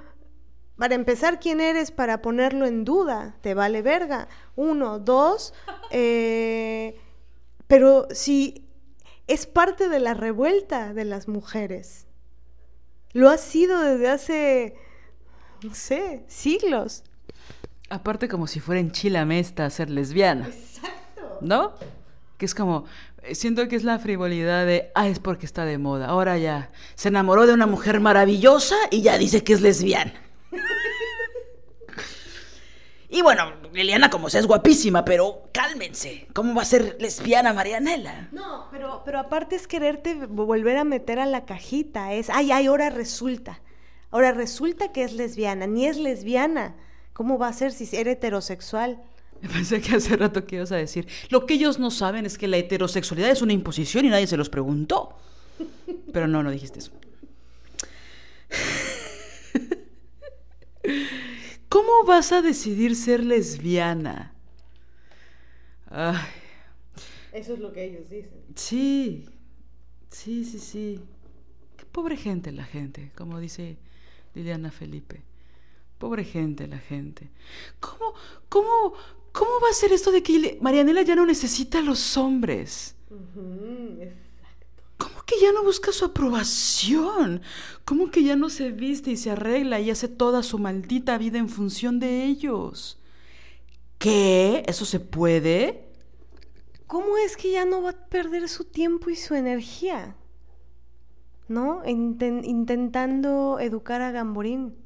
para 0.79 0.95
empezar, 0.95 1.41
¿quién 1.41 1.61
eres 1.61 1.91
para 1.91 2.21
ponerlo 2.23 2.67
en 2.67 2.85
duda? 2.85 3.37
Te 3.41 3.55
vale 3.55 3.83
verga. 3.83 4.29
Uno, 4.55 4.99
dos. 4.99 5.55
Eh, 5.93 6.99
pero 7.69 8.09
si 8.11 8.67
es 9.27 9.47
parte 9.47 9.89
de 9.89 10.01
la 10.01 10.15
revuelta 10.15 10.95
de 10.95 11.05
las 11.05 11.29
mujeres. 11.29 12.07
Lo 13.13 13.31
ha 13.31 13.39
sido 13.39 13.81
desde 13.81 14.09
hace, 14.09 14.75
no 15.63 15.75
sé, 15.75 16.25
siglos. 16.29 17.03
Aparte 17.89 18.29
como 18.29 18.47
si 18.47 18.61
fuera 18.61 18.81
en 18.81 18.91
chilamesta 18.91 19.71
ser 19.71 19.91
lesbiana. 19.91 20.49
Exacto. 20.49 21.39
¿No? 21.41 21.75
Que 22.37 22.47
es 22.47 22.55
como, 22.55 22.85
siento 23.33 23.69
que 23.69 23.77
es 23.77 23.85
la 23.85 23.99
frivolidad 23.99 24.67
de, 24.67 24.91
ah, 24.95 25.09
es 25.09 25.19
porque 25.19 25.47
está 25.47 25.65
de 25.65 25.79
moda. 25.79 26.07
Ahora 26.09 26.37
ya, 26.37 26.71
se 26.95 27.09
enamoró 27.09 27.47
de 27.47 27.55
una 27.55 27.67
mujer 27.67 28.01
maravillosa 28.01 28.77
y 28.91 29.03
ya 29.03 29.19
dice 29.19 29.45
que 29.45 29.55
es 29.55 29.61
lesbiana. 29.61 30.26
Y 33.17 33.23
bueno, 33.23 33.51
Liliana 33.73 34.11
como 34.11 34.29
sea 34.29 34.41
es 34.41 34.47
guapísima, 34.47 35.03
pero 35.03 35.49
cálmense. 35.51 36.27
¿Cómo 36.35 36.55
va 36.55 36.61
a 36.61 36.67
ser 36.67 36.99
lesbiana 37.01 37.55
Marianela? 37.55 38.29
No, 38.31 38.69
pero, 38.71 39.01
pero 39.07 39.19
aparte 39.19 39.57
es 39.57 39.67
quererte 39.67 40.27
volver 40.27 40.77
a 40.77 40.85
meter 40.85 41.19
a 41.19 41.25
la 41.25 41.47
cajita. 41.47 42.13
Es, 42.13 42.29
ay, 42.29 42.53
ay, 42.53 42.67
ahora 42.67 42.91
resulta. 42.91 43.63
Ahora 44.11 44.33
resulta 44.33 44.93
que 44.93 45.03
es 45.03 45.15
lesbiana. 45.15 45.67
Ni 45.67 45.87
es 45.87 45.97
lesbiana. 45.97 46.75
¿Cómo 47.15 47.39
va 47.39 47.49
a 47.49 47.55
ser 47.55 47.73
si 47.73 47.89
era 47.97 48.11
heterosexual? 48.11 49.03
Pensé 49.41 49.81
que 49.81 49.97
hace 49.97 50.15
rato 50.15 50.45
que 50.45 50.57
ibas 50.57 50.73
a 50.73 50.77
decir. 50.77 51.09
Lo 51.31 51.47
que 51.47 51.55
ellos 51.55 51.79
no 51.79 51.91
saben 51.91 52.27
es 52.27 52.37
que 52.37 52.49
la 52.49 52.59
heterosexualidad 52.59 53.31
es 53.31 53.41
una 53.41 53.55
imposición 53.55 54.05
y 54.05 54.11
nadie 54.11 54.27
se 54.27 54.37
los 54.37 54.51
preguntó. 54.51 55.17
Pero 56.13 56.29
no, 56.29 56.43
no 56.43 56.51
dijiste 56.51 56.81
eso. 56.81 56.93
¿Cómo 61.69 62.05
vas 62.05 62.33
a 62.33 62.43
decidir 62.43 62.97
ser 62.97 63.25
lesbiana? 63.25 64.33
Ay. 65.91 66.17
Eso 67.33 67.55
es 67.55 67.61
lo 67.61 67.73
que 67.73 67.85
ellos 67.85 68.09
dicen. 68.09 68.45
Sí, 68.55 69.29
sí, 70.11 70.45
sí, 70.45 70.59
sí. 70.59 71.01
Qué 71.77 71.85
pobre 71.87 72.17
gente 72.17 72.53
la 72.53 72.65
gente, 72.65 73.13
como 73.15 73.39
dice 73.41 73.79
Liliana 74.35 74.71
Felipe. 74.71 75.23
Pobre 75.99 76.25
gente 76.25 76.67
la 76.67 76.79
gente. 76.79 77.31
¿Cómo, 77.81 78.15
cómo, 78.49 78.95
cómo 79.33 79.51
va 79.63 79.71
a 79.71 79.75
ser 79.75 79.93
esto 79.93 80.13
de 80.13 80.23
que 80.23 80.59
Marianela 80.61 81.03
ya 81.03 81.17
no 81.17 81.27
necesita 81.27 81.79
a 81.79 81.83
los 81.83 82.17
hombres? 82.17 82.97
Uh 83.11 83.15
-huh, 83.15 84.13
¿Cómo 84.99 85.23
que 85.27 85.41
ya 85.41 85.53
no 85.53 85.63
busca 85.63 85.93
su 85.93 86.05
aprobación? 86.05 87.43
¿Cómo 87.85 88.11
que 88.11 88.23
ya 88.25 88.37
no 88.37 88.49
se 88.49 88.71
viste 88.71 89.11
y 89.11 89.17
se 89.17 89.31
arregla 89.31 89.81
y 89.81 89.91
hace 89.91 90.09
toda 90.09 90.43
su 90.43 90.59
maldita 90.59 91.19
vida 91.19 91.39
en 91.39 91.49
función 91.49 92.01
de 92.01 92.25
ellos? 92.25 92.99
¿Qué? 93.99 94.63
¿Eso 94.67 94.85
se 94.85 95.01
puede? 95.01 95.87
¿Cómo 96.87 97.17
es 97.19 97.37
que 97.37 97.53
ya 97.53 97.65
no 97.65 97.83
va 97.83 97.91
a 97.91 98.07
perder 98.09 98.49
su 98.49 98.65
tiempo 98.65 99.11
y 99.11 99.17
su 99.17 99.35
energía? 99.35 100.17
¿No? 101.49 101.83
Inten 101.85 102.45
intentando 102.45 103.59
educar 103.61 104.03
a 104.03 104.13
Gamborín. 104.13 104.77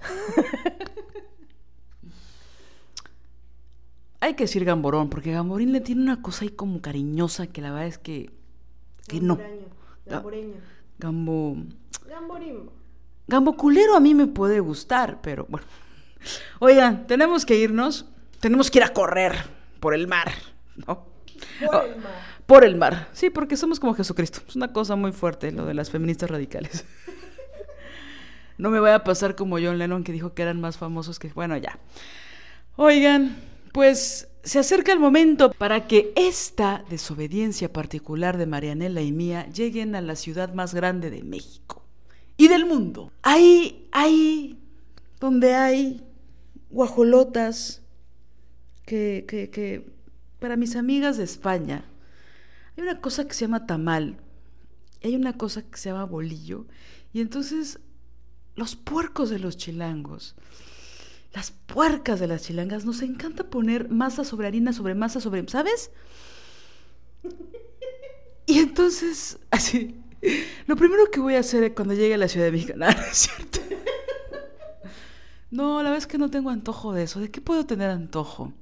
Hay 4.20 4.34
que 4.34 4.44
decir 4.44 4.64
Gamborón, 4.64 5.10
porque 5.10 5.32
Gamborín 5.32 5.72
le 5.72 5.80
tiene 5.80 6.02
una 6.02 6.22
cosa 6.22 6.44
ahí 6.44 6.50
como 6.50 6.80
cariñosa 6.80 7.48
que 7.48 7.60
la 7.60 7.72
verdad 7.72 7.88
es 7.88 7.98
que, 7.98 8.30
que 9.06 9.20
no. 9.20 9.38
Gamboreño. 10.06 10.54
Gambo. 10.98 11.56
Gamborimbo. 12.06 12.72
Gambo 13.26 13.56
culero 13.56 13.96
a 13.96 14.00
mí 14.00 14.14
me 14.14 14.26
puede 14.26 14.60
gustar, 14.60 15.20
pero 15.20 15.46
bueno. 15.48 15.66
Oigan, 16.58 17.06
tenemos 17.06 17.44
que 17.44 17.56
irnos. 17.56 18.06
Tenemos 18.40 18.70
que 18.70 18.78
ir 18.78 18.84
a 18.84 18.92
correr 18.92 19.34
por 19.80 19.94
el 19.94 20.08
mar, 20.08 20.32
¿no? 20.86 21.06
Por 21.64 21.84
el 21.84 21.96
mar. 21.96 22.12
Por 22.46 22.64
el 22.64 22.76
mar. 22.76 23.08
Sí, 23.12 23.30
porque 23.30 23.56
somos 23.56 23.80
como 23.80 23.94
Jesucristo. 23.94 24.40
Es 24.46 24.56
una 24.56 24.72
cosa 24.72 24.96
muy 24.96 25.12
fuerte 25.12 25.52
lo 25.52 25.64
de 25.64 25.74
las 25.74 25.90
feministas 25.90 26.30
radicales. 26.30 26.84
No 28.58 28.70
me 28.70 28.78
vaya 28.78 28.96
a 28.96 29.04
pasar 29.04 29.34
como 29.34 29.56
John 29.56 29.78
Lennon 29.78 30.04
que 30.04 30.12
dijo 30.12 30.34
que 30.34 30.42
eran 30.42 30.60
más 30.60 30.76
famosos 30.76 31.18
que... 31.18 31.28
Bueno, 31.28 31.56
ya. 31.56 31.80
Oigan, 32.76 33.34
pues 33.72 34.28
se 34.42 34.58
acerca 34.58 34.92
el 34.92 34.98
momento 34.98 35.52
para 35.52 35.86
que 35.86 36.12
esta 36.16 36.84
desobediencia 36.90 37.72
particular 37.72 38.38
de 38.38 38.46
Marianela 38.46 39.00
y 39.00 39.12
mía 39.12 39.48
lleguen 39.50 39.94
a 39.94 40.00
la 40.00 40.16
ciudad 40.16 40.52
más 40.52 40.74
grande 40.74 41.10
de 41.10 41.22
México 41.22 41.84
y 42.36 42.48
del 42.48 42.66
mundo. 42.66 43.12
Ahí, 43.22 43.88
ahí, 43.92 44.58
donde 45.20 45.54
hay 45.54 46.02
guajolotas 46.70 47.82
que, 48.84 49.24
que, 49.28 49.50
que 49.50 49.92
para 50.40 50.56
mis 50.56 50.74
amigas 50.74 51.16
de 51.18 51.24
España 51.24 51.84
hay 52.76 52.82
una 52.82 53.00
cosa 53.00 53.28
que 53.28 53.34
se 53.34 53.42
llama 53.42 53.66
tamal, 53.66 54.16
hay 55.04 55.14
una 55.14 55.36
cosa 55.36 55.62
que 55.62 55.76
se 55.76 55.90
llama 55.90 56.04
bolillo, 56.04 56.66
y 57.12 57.20
entonces 57.20 57.78
los 58.56 58.74
puercos 58.74 59.30
de 59.30 59.38
los 59.38 59.56
chilangos, 59.56 60.34
las 61.32 61.50
puercas 61.50 62.20
de 62.20 62.26
las 62.26 62.42
chilangas, 62.42 62.84
nos 62.84 63.02
encanta 63.02 63.44
poner 63.44 63.88
masa 63.88 64.24
sobre 64.24 64.46
harina, 64.46 64.72
sobre 64.72 64.94
masa, 64.94 65.20
sobre, 65.20 65.48
¿sabes? 65.48 65.90
Y 68.46 68.58
entonces, 68.58 69.38
así, 69.50 70.00
lo 70.66 70.76
primero 70.76 71.10
que 71.10 71.20
voy 71.20 71.36
a 71.36 71.40
hacer 71.40 71.74
cuando 71.74 71.94
llegue 71.94 72.14
a 72.14 72.18
la 72.18 72.28
Ciudad 72.28 72.46
de 72.46 72.52
México, 72.52 72.74
¿no 72.76 72.88
es 72.88 73.16
cierto? 73.16 73.60
No, 75.50 75.82
la 75.82 75.90
verdad 75.90 75.98
es 75.98 76.06
que 76.06 76.18
no 76.18 76.30
tengo 76.30 76.48
antojo 76.48 76.94
de 76.94 77.02
eso. 77.02 77.20
¿De 77.20 77.30
qué 77.30 77.42
puedo 77.42 77.66
tener 77.66 77.90
antojo? 77.90 78.52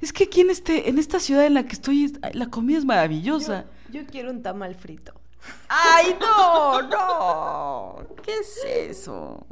Es 0.00 0.12
que 0.12 0.24
aquí 0.24 0.42
en, 0.42 0.50
este, 0.50 0.88
en 0.88 0.96
esta 0.96 1.18
ciudad 1.18 1.44
en 1.44 1.54
la 1.54 1.64
que 1.64 1.72
estoy, 1.72 2.16
la 2.34 2.50
comida 2.50 2.78
es 2.78 2.84
maravillosa. 2.84 3.66
Yo, 3.90 4.02
yo 4.02 4.06
quiero 4.06 4.30
un 4.30 4.42
tamal 4.42 4.76
frito. 4.76 5.12
¡Ay, 5.68 6.16
no! 6.20 6.82
¡No! 6.82 8.06
¿Qué 8.22 8.32
es 8.34 8.64
eso? 8.90 9.44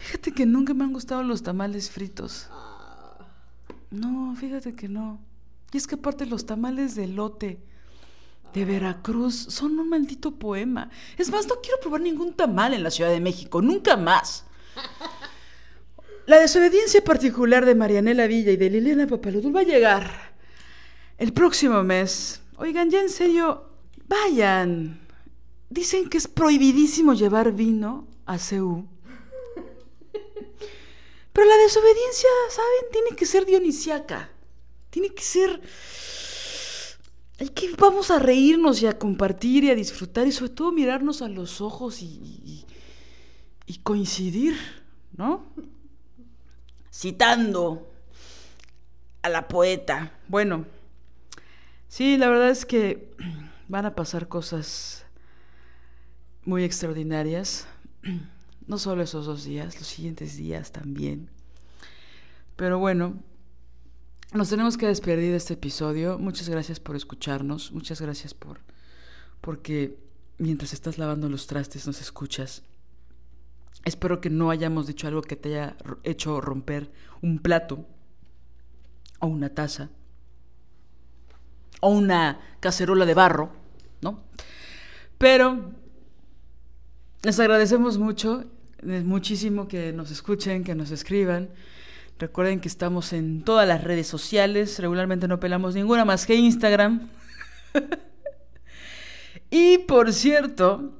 Fíjate 0.00 0.32
que 0.32 0.46
nunca 0.46 0.72
me 0.72 0.84
han 0.84 0.94
gustado 0.94 1.22
los 1.22 1.42
tamales 1.42 1.90
fritos. 1.90 2.48
No, 3.90 4.34
fíjate 4.34 4.74
que 4.74 4.88
no. 4.88 5.20
Y 5.72 5.76
es 5.76 5.86
que 5.86 5.96
aparte 5.96 6.24
los 6.24 6.46
tamales 6.46 6.94
de 6.94 7.06
lote 7.06 7.60
de 8.54 8.64
Veracruz 8.64 9.34
son 9.34 9.78
un 9.78 9.90
maldito 9.90 10.32
poema. 10.32 10.88
Es 11.18 11.30
más, 11.30 11.46
no 11.46 11.56
quiero 11.62 11.78
probar 11.80 12.00
ningún 12.00 12.32
tamal 12.32 12.72
en 12.72 12.82
la 12.82 12.90
Ciudad 12.90 13.10
de 13.10 13.20
México, 13.20 13.60
nunca 13.60 13.96
más. 13.96 14.44
La 16.26 16.38
desobediencia 16.38 17.04
particular 17.04 17.66
de 17.66 17.74
Marianela 17.74 18.26
Villa 18.26 18.52
y 18.52 18.56
de 18.56 18.70
Liliana 18.70 19.06
Papaludul 19.06 19.54
va 19.54 19.60
a 19.60 19.64
llegar 19.64 20.10
el 21.18 21.34
próximo 21.34 21.82
mes. 21.82 22.40
Oigan, 22.56 22.88
ya 22.88 23.00
en 23.00 23.10
serio, 23.10 23.68
vayan. 24.08 24.98
Dicen 25.68 26.08
que 26.08 26.16
es 26.16 26.26
prohibidísimo 26.26 27.12
llevar 27.12 27.52
vino 27.52 28.08
a 28.24 28.38
CEU. 28.38 28.88
Pero 31.40 31.48
la 31.52 31.56
desobediencia, 31.56 32.28
¿saben? 32.50 32.92
Tiene 32.92 33.16
que 33.16 33.24
ser 33.24 33.46
dionisiaca. 33.46 34.28
Tiene 34.90 35.08
que 35.08 35.22
ser... 35.22 35.62
Hay 37.38 37.48
que 37.48 37.74
vamos 37.78 38.10
a 38.10 38.18
reírnos 38.18 38.82
y 38.82 38.86
a 38.86 38.98
compartir 38.98 39.64
y 39.64 39.70
a 39.70 39.74
disfrutar 39.74 40.26
y 40.26 40.32
sobre 40.32 40.50
todo 40.50 40.70
mirarnos 40.70 41.22
a 41.22 41.30
los 41.30 41.62
ojos 41.62 42.02
y, 42.02 42.04
y, 42.04 42.66
y 43.64 43.78
coincidir, 43.78 44.54
¿no? 45.16 45.46
Citando 46.92 47.90
a 49.22 49.30
la 49.30 49.48
poeta. 49.48 50.12
Bueno, 50.28 50.66
sí, 51.88 52.18
la 52.18 52.28
verdad 52.28 52.50
es 52.50 52.66
que 52.66 53.14
van 53.66 53.86
a 53.86 53.94
pasar 53.94 54.28
cosas 54.28 55.06
muy 56.44 56.64
extraordinarias. 56.64 57.66
No 58.70 58.78
solo 58.78 59.02
esos 59.02 59.26
dos 59.26 59.42
días, 59.42 59.80
los 59.80 59.88
siguientes 59.88 60.36
días 60.36 60.70
también. 60.70 61.28
Pero 62.54 62.78
bueno, 62.78 63.14
nos 64.32 64.48
tenemos 64.48 64.76
que 64.76 64.86
despedir 64.86 65.32
de 65.32 65.36
este 65.38 65.54
episodio. 65.54 66.20
Muchas 66.20 66.48
gracias 66.48 66.78
por 66.78 66.94
escucharnos. 66.94 67.72
Muchas 67.72 68.00
gracias 68.00 68.32
por 68.32 68.60
porque 69.40 69.98
mientras 70.38 70.72
estás 70.72 70.98
lavando 70.98 71.28
los 71.28 71.48
trastes 71.48 71.88
nos 71.88 72.00
escuchas. 72.00 72.62
Espero 73.84 74.20
que 74.20 74.30
no 74.30 74.52
hayamos 74.52 74.86
dicho 74.86 75.08
algo 75.08 75.22
que 75.22 75.34
te 75.34 75.48
haya 75.48 75.76
hecho 76.04 76.40
romper 76.40 76.92
un 77.22 77.40
plato 77.40 77.84
o 79.18 79.26
una 79.26 79.48
taza 79.48 79.90
o 81.80 81.88
una 81.88 82.38
cacerola 82.60 83.04
de 83.04 83.14
barro, 83.14 83.50
¿no? 84.00 84.22
Pero 85.18 85.72
les 87.22 87.40
agradecemos 87.40 87.98
mucho 87.98 88.44
es 88.86 89.04
muchísimo 89.04 89.68
que 89.68 89.92
nos 89.92 90.10
escuchen, 90.10 90.64
que 90.64 90.74
nos 90.74 90.90
escriban. 90.90 91.50
Recuerden 92.18 92.60
que 92.60 92.68
estamos 92.68 93.12
en 93.12 93.42
todas 93.42 93.66
las 93.66 93.82
redes 93.82 94.06
sociales. 94.06 94.78
Regularmente 94.78 95.28
no 95.28 95.40
pelamos 95.40 95.74
ninguna 95.74 96.04
más 96.04 96.26
que 96.26 96.34
Instagram. 96.34 97.08
y 99.50 99.78
por 99.78 100.12
cierto, 100.12 100.98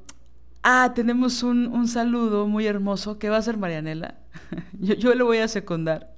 ah, 0.63 0.93
tenemos 0.95 1.43
un, 1.43 1.67
un, 1.67 1.89
saludo 1.89 2.47
muy 2.47 2.67
hermoso 2.67 3.19
que 3.19 3.29
va 3.29 3.37
a 3.37 3.43
ser 3.43 3.57
Marianela. 3.57 4.19
yo, 4.79 4.95
yo 4.95 5.15
le 5.15 5.23
voy 5.23 5.39
a 5.39 5.49
secundar. 5.49 6.15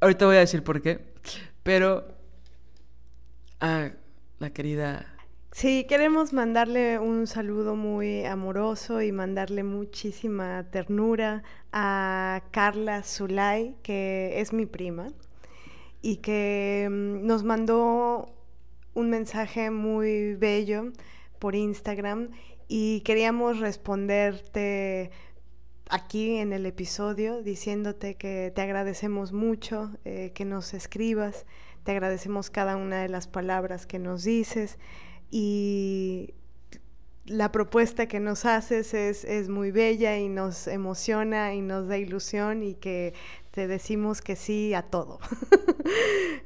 Ahorita 0.00 0.26
voy 0.26 0.36
a 0.36 0.40
decir 0.40 0.62
por 0.62 0.80
qué. 0.82 1.12
Pero 1.62 2.08
a 3.60 3.90
la 4.38 4.50
querida 4.50 5.17
Sí, 5.50 5.86
queremos 5.88 6.32
mandarle 6.32 6.98
un 6.98 7.26
saludo 7.26 7.74
muy 7.74 8.24
amoroso 8.24 9.02
y 9.02 9.12
mandarle 9.12 9.64
muchísima 9.64 10.64
ternura 10.70 11.42
a 11.72 12.42
Carla 12.52 13.02
Zulay, 13.02 13.74
que 13.82 14.40
es 14.40 14.52
mi 14.52 14.66
prima, 14.66 15.08
y 16.00 16.16
que 16.16 16.86
mm, 16.88 17.26
nos 17.26 17.44
mandó 17.44 18.28
un 18.94 19.10
mensaje 19.10 19.70
muy 19.70 20.34
bello 20.34 20.92
por 21.38 21.54
Instagram 21.54 22.28
y 22.68 23.00
queríamos 23.00 23.58
responderte 23.58 25.10
aquí 25.88 26.36
en 26.36 26.52
el 26.52 26.66
episodio 26.66 27.42
diciéndote 27.42 28.16
que 28.16 28.52
te 28.54 28.60
agradecemos 28.60 29.32
mucho 29.32 29.90
eh, 30.04 30.30
que 30.34 30.44
nos 30.44 30.74
escribas, 30.74 31.46
te 31.84 31.92
agradecemos 31.92 32.50
cada 32.50 32.76
una 32.76 33.02
de 33.02 33.08
las 33.08 33.26
palabras 33.26 33.86
que 33.86 33.98
nos 33.98 34.24
dices 34.24 34.78
y 35.30 36.34
la 37.26 37.52
propuesta 37.52 38.06
que 38.06 38.20
nos 38.20 38.44
haces 38.46 38.94
es, 38.94 39.24
es, 39.24 39.48
muy 39.48 39.70
bella 39.70 40.18
y 40.18 40.28
nos 40.28 40.66
emociona 40.66 41.54
y 41.54 41.60
nos 41.60 41.86
da 41.86 41.98
ilusión 41.98 42.62
y 42.62 42.74
que 42.74 43.12
te 43.50 43.66
decimos 43.66 44.22
que 44.22 44.36
sí 44.36 44.74
a 44.74 44.82
todo. 44.82 45.20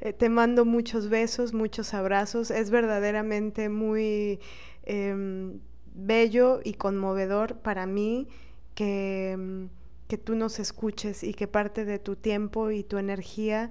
Eh, 0.01 0.13
te 0.13 0.29
mando 0.29 0.65
muchos 0.65 1.09
besos, 1.09 1.53
muchos 1.53 1.95
abrazos. 1.95 2.51
Es 2.51 2.71
verdaderamente 2.71 3.69
muy 3.69 4.41
eh, 4.83 5.53
bello 5.95 6.61
y 6.65 6.75
conmovedor 6.75 7.59
para 7.59 7.87
mí 7.87 8.27
que, 8.75 9.69
que, 10.09 10.19
tú 10.19 10.35
nos 10.35 10.59
escuches 10.59 11.23
y 11.23 11.35
que 11.35 11.47
parte 11.47 11.85
de 11.85 12.01
tu 12.01 12.17
tiempo 12.17 12.73
y 12.73 12.83
tu 12.83 12.99
energía 12.99 13.71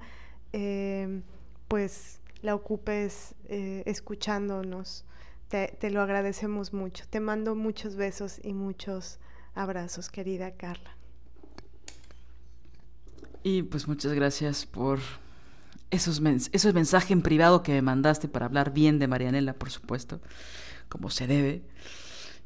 eh, 0.54 1.22
pues 1.68 2.20
la 2.41 2.55
ocupes 2.55 3.35
eh, 3.47 3.84
escuchándonos. 3.85 5.05
Te, 5.49 5.89
lo 5.89 6.01
agradecemos 6.01 6.73
mucho. 6.73 7.03
Te 7.09 7.19
mando 7.19 7.55
muchos 7.55 7.95
besos 7.95 8.39
y 8.41 8.53
muchos 8.53 9.19
abrazos, 9.53 10.09
querida 10.09 10.51
Carla. 10.51 10.95
Y 13.43 13.63
pues 13.63 13.88
muchas 13.88 14.13
gracias 14.13 14.65
por 14.65 14.99
esos, 15.89 16.22
mens 16.22 16.49
esos 16.53 16.73
mensajes 16.73 17.11
en 17.11 17.22
privado 17.22 17.63
que 17.63 17.73
me 17.73 17.81
mandaste 17.81 18.30
para 18.30 18.45
hablar 18.45 18.72
bien 18.72 18.97
de 18.97 19.07
Marianela, 19.07 19.53
por 19.53 19.72
supuesto, 19.72 20.22
como 20.88 21.09
se 21.09 21.27
debe. 21.27 21.63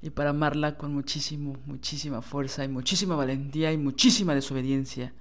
Y 0.01 0.09
para 0.09 0.31
amarla 0.31 0.75
con 0.75 0.91
muchísimo, 0.93 1.57
muchísima 1.65 2.23
fuerza 2.23 2.63
y 2.63 2.69
muchísima 2.69 3.15
valentía 3.15 3.71
y 3.71 3.77
muchísima 3.77 4.33
desobediencia. 4.33 5.13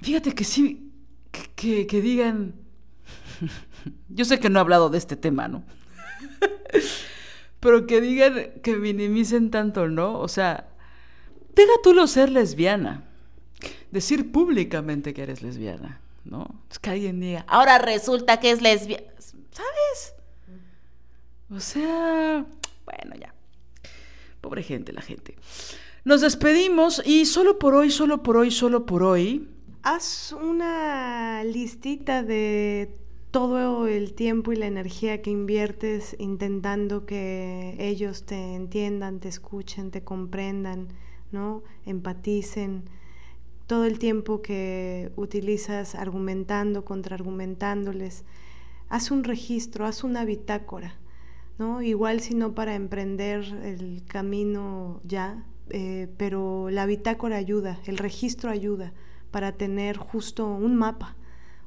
Fíjate 0.00 0.32
que 0.32 0.44
sí, 0.44 0.92
que, 1.56 1.88
que 1.88 2.00
digan 2.00 2.67
yo 4.08 4.24
sé 4.24 4.38
que 4.38 4.50
no 4.50 4.58
he 4.58 4.60
hablado 4.60 4.90
de 4.90 4.98
este 4.98 5.16
tema, 5.16 5.48
¿no? 5.48 5.64
Pero 7.60 7.86
que 7.86 8.00
digan, 8.00 8.52
que 8.62 8.76
minimicen 8.76 9.50
tanto, 9.50 9.88
¿no? 9.88 10.18
O 10.20 10.28
sea, 10.28 10.68
deja 11.54 11.72
tú 11.82 11.92
lo 11.92 12.06
ser 12.06 12.30
lesbiana. 12.30 13.04
Decir 13.90 14.30
públicamente 14.30 15.14
que 15.14 15.22
eres 15.22 15.42
lesbiana, 15.42 16.00
¿no? 16.24 16.46
Es 16.70 16.78
que 16.78 16.90
alguien 16.90 17.20
diga, 17.20 17.44
Ahora 17.48 17.78
resulta 17.78 18.38
que 18.38 18.50
es 18.50 18.62
lesbiana. 18.62 19.08
¿sabes? 19.58 20.14
O 21.50 21.60
sea, 21.60 22.46
bueno, 22.84 23.16
ya. 23.18 23.34
Pobre 24.40 24.62
gente, 24.62 24.92
la 24.92 25.02
gente. 25.02 25.36
Nos 26.04 26.20
despedimos 26.20 27.02
y 27.04 27.26
solo 27.26 27.58
por 27.58 27.74
hoy, 27.74 27.90
solo 27.90 28.22
por 28.22 28.36
hoy, 28.36 28.50
solo 28.50 28.86
por 28.86 29.02
hoy. 29.02 29.48
Haz 29.82 30.32
una 30.32 31.42
listita 31.44 32.22
de 32.22 32.96
todo 33.30 33.86
el 33.86 34.14
tiempo 34.14 34.52
y 34.52 34.56
la 34.56 34.66
energía 34.66 35.20
que 35.20 35.30
inviertes 35.30 36.16
intentando 36.18 37.04
que 37.04 37.76
ellos 37.78 38.24
te 38.24 38.54
entiendan, 38.54 39.20
te 39.20 39.28
escuchen, 39.28 39.90
te 39.90 40.02
comprendan, 40.02 40.88
¿no? 41.30 41.62
Empaticen. 41.84 42.84
Todo 43.66 43.84
el 43.84 43.98
tiempo 43.98 44.40
que 44.40 45.12
utilizas 45.16 45.94
argumentando, 45.94 46.86
contraargumentándoles. 46.86 48.24
Haz 48.88 49.10
un 49.10 49.24
registro, 49.24 49.84
haz 49.84 50.04
una 50.04 50.24
bitácora, 50.24 50.94
¿no? 51.58 51.82
Igual 51.82 52.20
si 52.20 52.34
no 52.34 52.54
para 52.54 52.74
emprender 52.74 53.44
el 53.62 54.04
camino 54.06 55.02
ya, 55.04 55.44
eh, 55.68 56.08
pero 56.16 56.70
la 56.70 56.86
bitácora 56.86 57.36
ayuda, 57.36 57.78
el 57.84 57.98
registro 57.98 58.50
ayuda 58.50 58.94
para 59.30 59.52
tener 59.52 59.98
justo 59.98 60.46
un 60.46 60.76
mapa, 60.76 61.17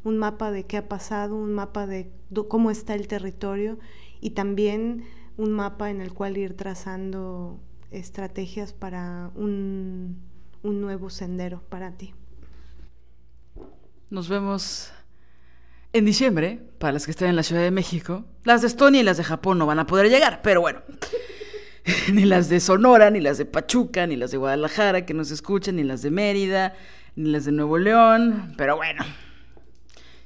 un 0.03 0.17
mapa 0.17 0.51
de 0.51 0.65
qué 0.65 0.77
ha 0.77 0.87
pasado, 0.87 1.35
un 1.35 1.53
mapa 1.53 1.87
de 1.87 2.11
cómo 2.47 2.71
está 2.71 2.95
el 2.95 3.07
territorio 3.07 3.79
y 4.19 4.31
también 4.31 5.05
un 5.37 5.51
mapa 5.51 5.89
en 5.89 6.01
el 6.01 6.13
cual 6.13 6.37
ir 6.37 6.55
trazando 6.55 7.59
estrategias 7.91 8.73
para 8.73 9.31
un, 9.35 10.21
un 10.63 10.81
nuevo 10.81 11.09
sendero 11.09 11.61
para 11.69 11.91
ti. 11.91 12.13
Nos 14.09 14.27
vemos 14.29 14.91
en 15.93 16.05
diciembre, 16.05 16.59
para 16.79 16.93
las 16.93 17.05
que 17.05 17.11
estén 17.11 17.29
en 17.29 17.35
la 17.35 17.43
Ciudad 17.43 17.61
de 17.61 17.71
México. 17.71 18.25
Las 18.43 18.61
de 18.61 18.67
Estonia 18.67 19.01
y 19.01 19.03
las 19.03 19.17
de 19.17 19.23
Japón 19.23 19.57
no 19.57 19.65
van 19.65 19.79
a 19.79 19.87
poder 19.87 20.09
llegar, 20.09 20.41
pero 20.41 20.61
bueno. 20.61 20.81
ni 22.13 22.25
las 22.25 22.49
de 22.49 22.59
Sonora, 22.59 23.09
ni 23.09 23.19
las 23.19 23.37
de 23.37 23.45
Pachuca, 23.45 24.07
ni 24.07 24.15
las 24.15 24.31
de 24.31 24.37
Guadalajara 24.37 25.05
que 25.05 25.13
nos 25.13 25.31
escuchan, 25.31 25.75
ni 25.77 25.83
las 25.83 26.01
de 26.01 26.11
Mérida, 26.11 26.75
ni 27.15 27.29
las 27.29 27.45
de 27.45 27.51
Nuevo 27.51 27.77
León, 27.77 28.53
pero 28.57 28.77
bueno, 28.77 29.03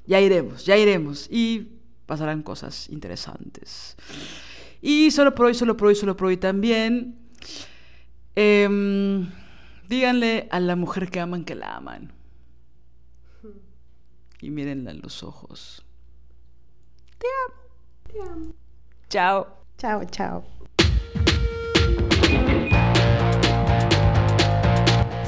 ya 0.08 0.20
iremos, 0.22 0.66
ya 0.66 0.78
iremos 0.78 1.28
y 1.30 1.80
pasarán 2.06 2.44
cosas 2.44 2.90
interesantes. 2.90 3.96
Y 4.82 5.12
solo 5.12 5.34
por 5.34 5.48
hoy, 5.48 5.54
solo 5.54 5.76
por 5.76 5.88
hoy, 5.88 5.96
solo 5.96 6.16
por 6.16 6.28
hoy 6.28 6.38
también, 6.38 7.18
eh, 8.36 9.28
díganle 9.88 10.48
a 10.52 10.60
la 10.60 10.76
mujer 10.76 11.10
que 11.10 11.20
aman 11.20 11.46
que 11.46 11.56
la 11.56 11.76
aman. 11.76 12.14
Y 14.42 14.52
mírenla 14.52 14.92
en 14.92 15.02
los 15.02 15.24
ojos. 15.24 15.84
Te 17.18 17.28
amo. 17.48 17.62
Te 18.12 18.30
amo. 18.30 18.54
Chao. 19.10 19.48
Chao, 19.78 20.04
chao. 20.06 20.55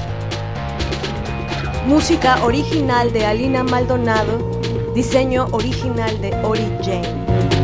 Música 1.88 2.42
original 2.46 3.12
de 3.12 3.26
Alina 3.26 3.66
Maldonado, 3.66 4.62
diseño 4.96 5.48
original 5.52 6.22
de 6.22 6.34
Ori 6.42 6.72
Jane. 6.82 7.57